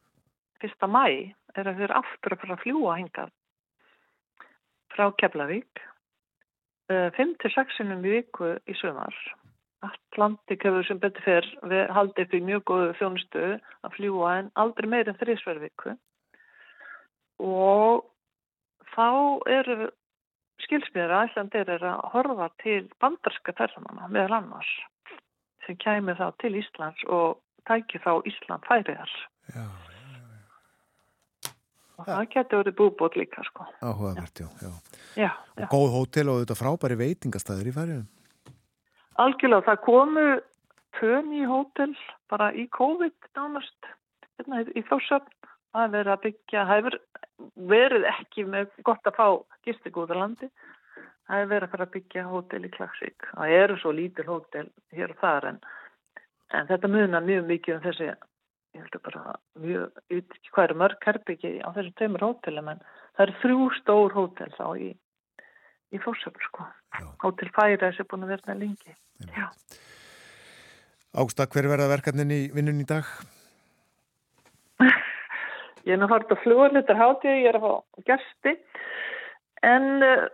fyrsta 0.60 0.88
mæ, 0.90 1.32
er 1.56 1.70
að 1.70 1.78
þeir 1.80 1.94
aftur 1.96 2.34
að 2.34 2.42
fara 2.42 2.56
að 2.56 2.64
fljúa 2.66 2.96
hingað 2.98 3.30
frá 4.92 5.08
Keflavík, 5.20 5.80
5-6 6.90 7.76
sinum 7.76 8.04
í 8.06 8.16
viku 8.18 8.54
í 8.68 8.76
sumar. 8.78 9.14
Atlantik 9.86 10.64
hefur 10.64 10.86
sem 10.86 11.00
betur 11.02 11.24
fyrr 11.24 11.48
við 11.70 11.92
haldið 11.94 12.26
upp 12.26 12.34
í 12.34 12.42
mjög 12.48 12.64
góðu 12.70 12.92
þjónustu 13.00 13.46
að 13.86 13.96
fljúa 13.96 14.32
en 14.40 14.50
aldrei 14.62 14.88
meir 14.90 15.10
en 15.10 15.18
þrísverð 15.20 15.66
viku. 15.66 15.94
Og 17.42 18.06
þá 18.94 19.08
eru 19.52 19.90
skilsmiður 20.64 21.14
að 21.16 21.26
Æslandir 21.28 21.72
er 21.76 21.84
að 21.84 22.04
horfa 22.14 22.48
til 22.62 22.82
bandarska 23.02 23.54
ferðamanna 23.58 24.08
meðal 24.08 24.40
annars 24.40 24.70
sem 25.66 25.76
kæmi 25.82 26.14
þá 26.16 26.30
til 26.40 26.54
Íslands 26.62 27.02
og 27.12 27.42
tæki 27.68 28.00
þá 28.00 28.12
Ísland 28.30 28.64
færiðar 28.70 29.12
já, 29.52 29.66
og 31.96 32.04
það 32.08 32.26
getur 32.34 32.62
verið 32.62 32.76
búbót 32.80 33.16
líka 33.16 33.44
sko. 33.48 33.66
áhugavert, 33.80 34.40
já, 34.40 34.48
já. 34.62 34.72
Já, 35.16 35.30
Og 35.56 35.62
já. 35.64 35.68
góð 35.72 35.88
hótel 35.96 36.28
og 36.28 36.42
þetta 36.42 36.58
frábæri 36.60 36.98
veitingastæður 37.00 37.70
í 37.70 37.76
færiðum. 37.78 38.06
Algjörlega, 39.16 39.64
það 39.70 39.82
komu 39.86 40.26
tvön 40.98 41.32
í 41.32 41.44
hótel 41.48 41.94
bara 42.30 42.50
í 42.52 42.66
COVID 42.76 43.30
nánast 43.36 43.90
hérna, 44.36 44.62
í 44.76 44.82
þósöfn 44.88 45.32
það 45.76 45.82
er 45.84 45.92
verið 45.92 46.12
að 46.12 46.22
byggja, 46.24 46.64
það 46.66 46.76
hefur 46.76 46.98
verið 47.72 48.06
ekki 48.12 48.44
með 48.48 48.70
gott 48.84 49.08
að 49.08 49.16
fá 49.18 49.26
gistigúða 49.68 50.16
landi 50.16 50.48
það 51.26 51.40
er 51.42 51.50
verið 51.50 51.66
að 51.66 51.72
fara 51.74 51.86
að 51.88 51.94
byggja 51.96 52.24
hótel 52.30 52.62
í 52.64 52.72
Klagsvík 52.76 53.28
það 53.32 53.56
eru 53.58 53.76
svo 53.82 53.92
lítil 53.96 54.28
hótel 54.28 54.68
hér 54.96 55.12
og 55.12 55.20
þar 55.20 55.48
en, 55.50 55.58
en 56.56 56.70
þetta 56.70 56.92
munar 56.92 57.26
mjög 57.28 57.48
mikið 57.50 57.76
um 57.76 57.84
þessi 57.84 58.08
ég 58.76 58.84
heldur 58.84 59.02
bara 59.08 59.34
mjög, 59.62 60.00
ég 60.12 60.20
veit 60.20 60.36
ekki 60.36 60.52
hvað 60.52 60.68
eru 60.68 60.78
mörg 60.82 61.08
herbyggi 61.08 61.52
á 61.64 61.68
þessum 61.72 61.96
tveimur 61.98 62.24
hótelum 62.26 62.70
en 62.72 62.82
það 63.16 63.24
eru 63.26 63.36
þrjú 63.42 63.68
stór 63.80 64.16
hótel 64.16 64.52
þá 64.56 64.66
í, 64.76 64.90
í 65.96 66.02
fórsöfn 66.04 66.46
sko. 66.50 66.68
Hótel 67.24 67.50
færa 67.56 67.88
þessi 67.88 68.06
búin 68.10 68.26
að 68.26 68.34
vera 68.34 68.48
það 68.50 68.62
lengi. 68.64 68.96
Já. 69.32 69.48
Ágústa, 71.16 71.48
hver 71.48 71.70
verða 71.72 71.88
verkefnin 71.94 72.34
í 72.34 72.42
vinnun 72.52 72.82
í 72.82 72.88
dag? 72.88 73.08
Ég 75.86 75.94
er 75.94 76.00
nú 76.02 76.08
hort 76.10 76.32
að 76.34 76.42
fluga 76.42 76.68
hlutar 76.72 76.98
hátíð, 76.98 77.36
ég 77.40 77.48
er 77.52 77.56
að 77.60 77.64
fá 77.64 78.02
gæsti 78.10 78.56
en 79.64 80.02
uh, 80.02 80.26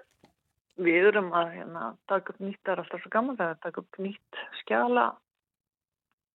við 0.83 1.11
erum 1.13 1.29
að 1.37 1.51
hérna, 1.59 1.91
taka 2.11 2.33
upp 2.33 2.41
nýtt, 2.41 2.61
það 2.65 2.73
er 2.75 2.83
alltaf 2.83 3.03
svo 3.03 3.13
gaman 3.13 3.37
það 3.39 3.51
er 3.51 3.59
að 3.59 3.67
taka 3.67 3.83
upp 3.85 4.01
nýtt 4.03 4.41
skjala 4.63 5.05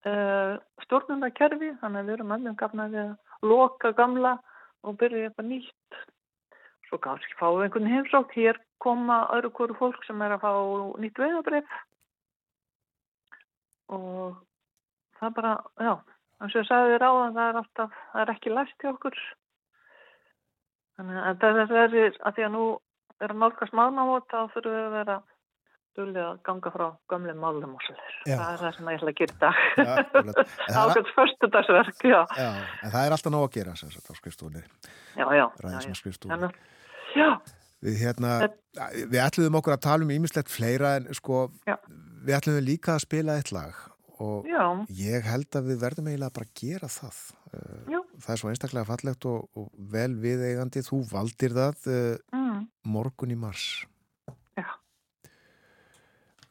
uh, 0.05 0.57
stjórnundakerfi, 0.85 1.73
þannig 1.81 2.03
að 2.03 2.09
við 2.09 2.15
erum 2.17 2.35
alveg 2.35 2.59
gafna 2.59 2.87
við 2.91 3.01
að 3.03 3.49
loka 3.51 3.91
gamla 3.97 4.37
og 4.85 4.97
byrja 5.01 5.29
eitthvað 5.29 5.49
nýtt. 5.51 5.99
Svo 6.87 6.99
kannski 7.03 7.35
fáum 7.39 7.57
við 7.59 7.67
einhvern 7.67 7.91
heimsók, 7.91 8.35
hér 8.37 8.59
koma 8.83 9.23
öðru 9.35 9.51
hverju 9.57 9.77
fólk 9.79 10.05
sem 10.07 10.21
er 10.21 10.35
að 10.35 10.43
fá 10.45 10.51
nýtt 11.01 11.19
veðabrif 11.19 11.73
og 13.91 14.37
það 15.19 15.33
bara, 15.39 15.53
já, 15.79 15.93
eins 16.41 16.55
og 16.55 16.61
ég 16.61 16.67
sagði 16.69 16.93
þér 16.93 17.05
á 17.07 17.11
það 17.17 17.43
er 17.43 17.59
alltaf, 17.61 17.99
það 18.11 18.23
er 18.23 18.33
ekki 18.33 18.53
læst 18.53 18.83
hjá 18.83 18.91
okkur. 18.91 19.21
Þannig 20.97 21.23
að 21.23 21.41
það 21.41 21.61
er 21.61 21.71
að 21.77 22.37
því 22.37 22.45
að 22.47 22.53
nú 22.55 22.65
er 23.17 23.33
að 23.33 23.41
nálgast 23.41 23.75
mánamót 23.77 24.27
þá 24.29 24.39
þurfum 24.53 24.75
við 24.75 24.85
að 24.85 24.95
vera 24.97 25.17
dulið 25.97 26.21
að 26.23 26.37
ganga 26.47 26.71
frá 26.73 26.85
gömlum 27.11 27.39
málum 27.41 27.73
og 27.77 27.83
svolítið. 27.85 28.15
Það 28.29 28.53
er 28.53 28.61
það 28.63 28.75
sem 28.77 28.89
ég 28.93 28.99
ætla 29.01 29.11
að 29.13 29.19
gera 29.19 29.33
í 29.33 29.41
dag. 29.43 29.55
Ákveðs 30.77 31.11
förstudagsverk, 31.17 32.05
já. 32.07 32.19
Já, 32.37 32.49
en 32.83 32.93
það 32.93 33.05
er 33.07 33.15
alltaf 33.17 33.33
nóg 33.33 33.45
að 33.47 33.53
gera 33.57 33.75
sem 33.79 33.91
sagt 33.93 34.09
á 34.09 34.13
skrifstofunni, 34.17 34.63
Já, 35.17 35.25
já. 35.33 35.45
já. 35.63 35.93
skrifstofunni. 36.01 36.37
Þannig- 36.47 36.73
Já, 37.17 37.29
Við 37.85 37.99
hérna, 38.01 38.29
við 39.05 39.19
ætluðum 39.21 39.59
okkur 39.59 39.75
að 39.75 39.83
tala 39.85 40.01
um 40.07 40.09
ímislegt 40.15 40.49
fleira 40.49 40.95
en 40.97 41.11
sko, 41.13 41.43
Já. 41.69 41.75
við 42.25 42.33
ætluðum 42.39 42.65
líka 42.65 42.95
að 42.95 43.03
spila 43.05 43.35
eitt 43.37 43.51
lag 43.53 43.75
og 44.17 44.47
já, 44.49 44.63
ég 44.97 45.27
held 45.29 45.53
að 45.59 45.67
við 45.69 45.77
verðum 45.83 46.07
eiginlega 46.09 46.33
bara 46.33 46.47
að 46.49 46.55
gera 46.57 46.89
það. 46.89 47.19
Uh, 47.53 47.83
já. 47.93 47.99
Það 48.25 48.33
er 48.33 48.41
svo 48.41 48.49
einstaklega 48.49 48.87
fallegt 48.89 49.27
og, 49.29 49.45
og 49.61 49.67
vel 49.93 50.15
viðeigandi, 50.23 50.81
þú 50.89 51.03
valdir 51.11 51.53
það 51.53 51.85
uh, 51.93 52.17
Mm. 52.33 52.65
morgun 52.89 53.35
í 53.35 53.37
mars. 53.37 53.67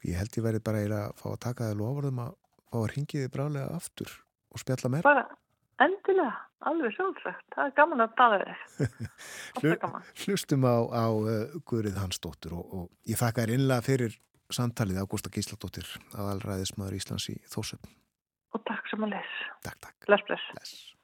Ég 0.07 0.21
held 0.21 0.39
ég 0.39 0.45
verði 0.47 0.63
bara 0.67 0.83
eiginlega 0.83 1.09
að 1.11 1.17
fá 1.23 1.27
að 1.33 1.41
taka 1.47 1.71
það 1.71 1.81
lofurðum 1.81 2.23
að 2.23 2.35
fá 2.71 2.77
að 2.79 2.89
ringi 2.93 3.23
þið 3.23 3.33
brálega 3.35 3.79
aftur 3.81 4.13
og 4.55 4.63
spjalla 4.63 4.93
meira. 4.93 5.07
Bara 5.07 5.25
endilega, 5.87 6.35
alveg 6.71 6.95
sjálfsagt. 6.97 7.47
Það 7.57 7.71
er 7.71 7.75
gaman 7.81 8.05
að 8.05 8.15
tala 8.21 8.39
gaman. 9.83 10.09
Hlustum 10.23 10.67
á, 10.69 10.77
á 10.95 11.07
uh, 11.11 11.59
Guðrið 11.69 12.01
Hansdóttur 12.01 12.57
og, 12.57 12.67
og 12.71 13.11
ég 13.11 13.21
þakka 13.21 13.45
þér 13.45 13.55
innlega 13.59 13.87
fyrir 13.87 14.19
samtalið 14.55 15.03
Ágústa 15.03 15.33
Gísladóttir 15.35 15.89
aðalræðismadur 16.15 16.99
Íslands 17.01 17.31
í 17.33 17.39
Þórsöfn. 17.51 17.97
Og 18.55 18.63
takk 18.69 18.87
sem 18.93 19.03
að 19.05 19.17
les. 19.17 19.33
Takk, 19.67 19.81
takk. 19.83 19.99
Bless, 20.07 20.29
bless. 20.29 20.53
Bless. 20.55 20.96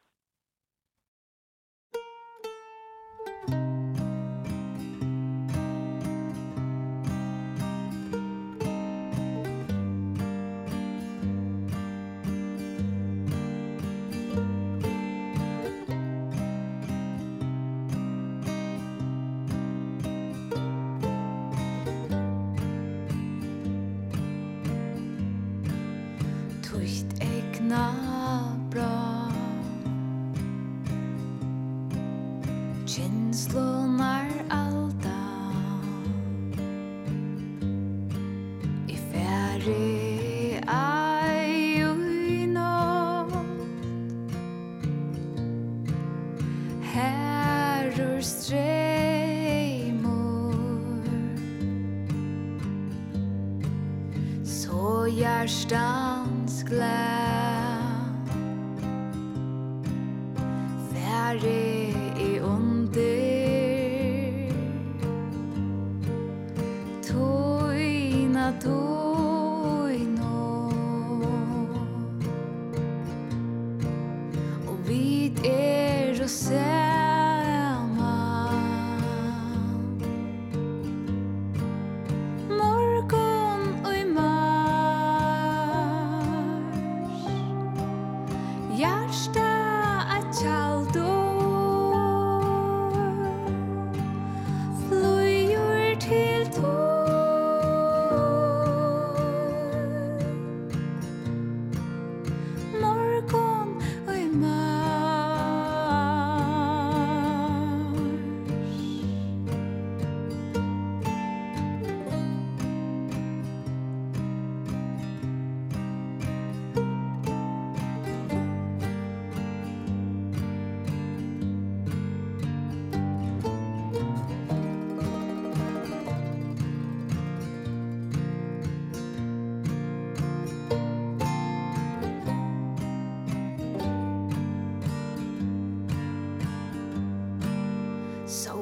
so 138.32 138.61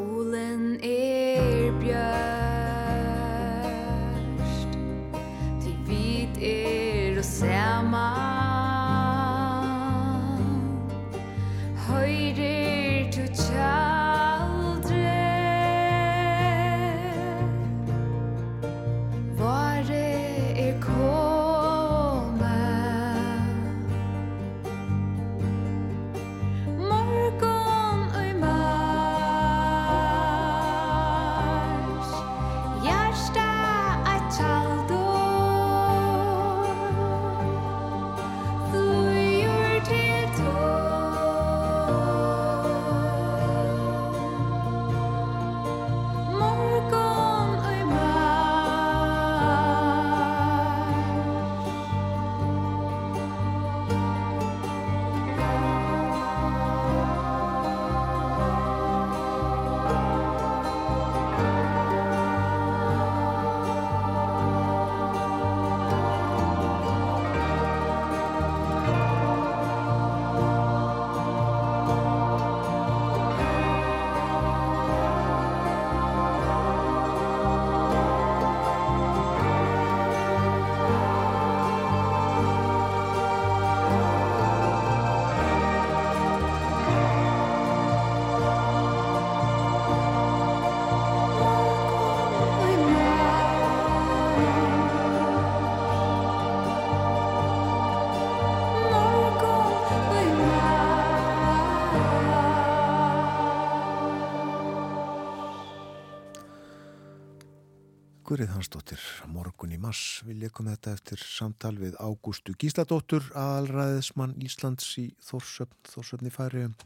Gurið 108.31 108.53
Hansdóttir, 108.55 109.01
morgun 109.27 109.73
í 109.75 109.77
mars. 109.83 110.21
Við 110.23 110.45
leikum 110.45 110.69
þetta 110.71 110.93
eftir 110.95 111.19
samtal 111.19 111.73
við 111.81 111.97
Ágústu 111.99 112.53
Gísladóttur, 112.55 113.25
aðalræðismann 113.35 114.37
Íslands 114.47 114.87
í 115.03 115.09
Þórsöfn, 115.27 115.75
Þórsöfn 115.91 116.29
í 116.29 116.33
Færiðum, 116.37 116.77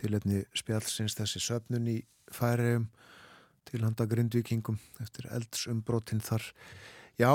tilefni 0.00 0.40
spjallsins 0.58 1.14
þessi 1.14 1.44
söfnun 1.44 1.86
í 1.92 1.94
Færiðum, 2.34 2.88
til 3.70 3.84
handa 3.84 4.08
grindvíkingum 4.10 4.82
eftir 5.06 5.30
eldsumbrótin 5.38 6.24
þar. 6.26 6.50
Já, 7.22 7.30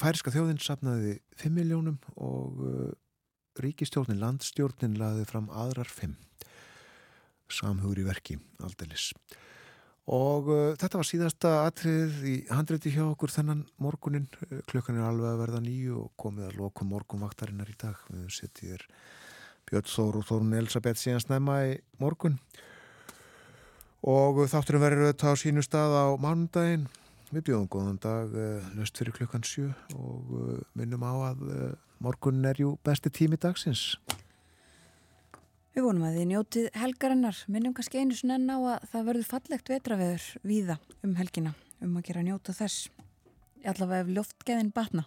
færiska 0.00 0.32
þjóðin 0.32 0.64
sapnaði 0.64 1.18
5 1.44 1.56
miljónum 1.60 2.00
og 2.16 2.64
uh, 2.64 2.90
ríkistjórnin, 3.60 4.22
landstjórnin 4.24 4.96
laði 4.96 5.28
fram 5.28 5.52
aðrar 5.52 5.92
5. 5.92 6.16
Samhugur 7.52 8.00
í 8.00 8.08
verki, 8.08 8.40
aldeilis. 8.64 9.10
Og 10.10 10.48
uh, 10.50 10.72
þetta 10.74 10.98
var 10.98 11.06
síðasta 11.06 11.50
atrið 11.68 12.22
í 12.26 12.34
handreiti 12.50 12.90
hjá 12.90 13.04
okkur 13.04 13.30
þennan 13.30 13.60
morgunin. 13.78 14.26
Uh, 14.48 14.58
Klukkan 14.66 14.98
er 14.98 15.06
alveg 15.06 15.30
að 15.30 15.42
verða 15.44 15.60
nýju 15.62 16.00
og 16.00 16.10
komið 16.18 16.48
að 16.48 16.56
loka 16.58 16.86
morgunvaktarinnar 16.88 17.70
í 17.70 17.76
dag. 17.78 18.00
Við 18.10 18.32
setjum 18.34 18.82
Björn 19.70 19.92
Þór 19.92 20.18
og 20.18 20.26
Þórun 20.26 20.56
Elisabeth 20.58 20.98
síðan 20.98 21.22
snemma 21.22 21.60
í 21.68 21.76
morgun. 22.02 22.40
Og 24.02 24.42
uh, 24.42 24.50
þátturinn 24.50 24.82
verður 24.82 25.06
auðvitað 25.06 25.38
á 25.38 25.42
sínu 25.44 25.62
stað 25.62 25.94
á 25.94 26.06
mánundaginn. 26.18 26.88
Við 27.30 27.46
bjóðum 27.46 27.70
góðan 27.70 28.02
dag 28.02 28.34
uh, 28.34 28.74
löst 28.74 28.98
fyrir 28.98 29.14
klukkan 29.16 29.46
sjö 29.46 29.70
og 29.94 30.34
uh, 30.34 30.58
minnum 30.76 31.06
á 31.06 31.30
að 31.30 31.46
uh, 31.46 31.70
morgun 32.02 32.42
er 32.44 32.58
jú 32.58 32.74
besti 32.82 33.08
tími 33.14 33.38
dagsins. 33.38 33.94
Við 35.72 35.86
vonum 35.86 36.02
að 36.04 36.16
þið 36.18 36.26
njótið 36.28 36.66
helgarinnar, 36.76 37.38
minnum 37.48 37.72
kannski 37.72 38.02
einu 38.02 38.12
svona 38.12 38.34
enn 38.36 38.50
á 38.52 38.58
að 38.60 38.82
það 38.92 39.06
verður 39.06 39.28
fallegt 39.30 39.70
vetraveður 39.72 40.26
víða 40.44 40.76
um 41.00 41.14
helgina, 41.16 41.54
um 41.80 41.94
að 41.96 42.04
gera 42.10 42.24
njóta 42.26 42.52
þess. 42.58 42.90
Allavega 43.64 44.04
ef 44.04 44.10
loftgeðin 44.18 44.72
batna. 44.76 45.06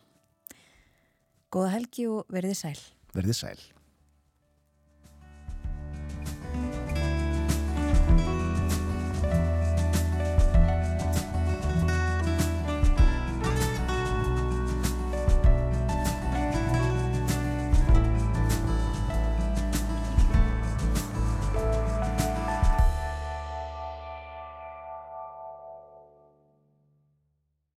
Góða 1.54 1.76
helgi 1.76 2.08
og 2.10 2.26
verðið 2.34 2.58
sæl. 2.64 2.80
Verðið 3.14 3.38
sæl. 3.44 3.60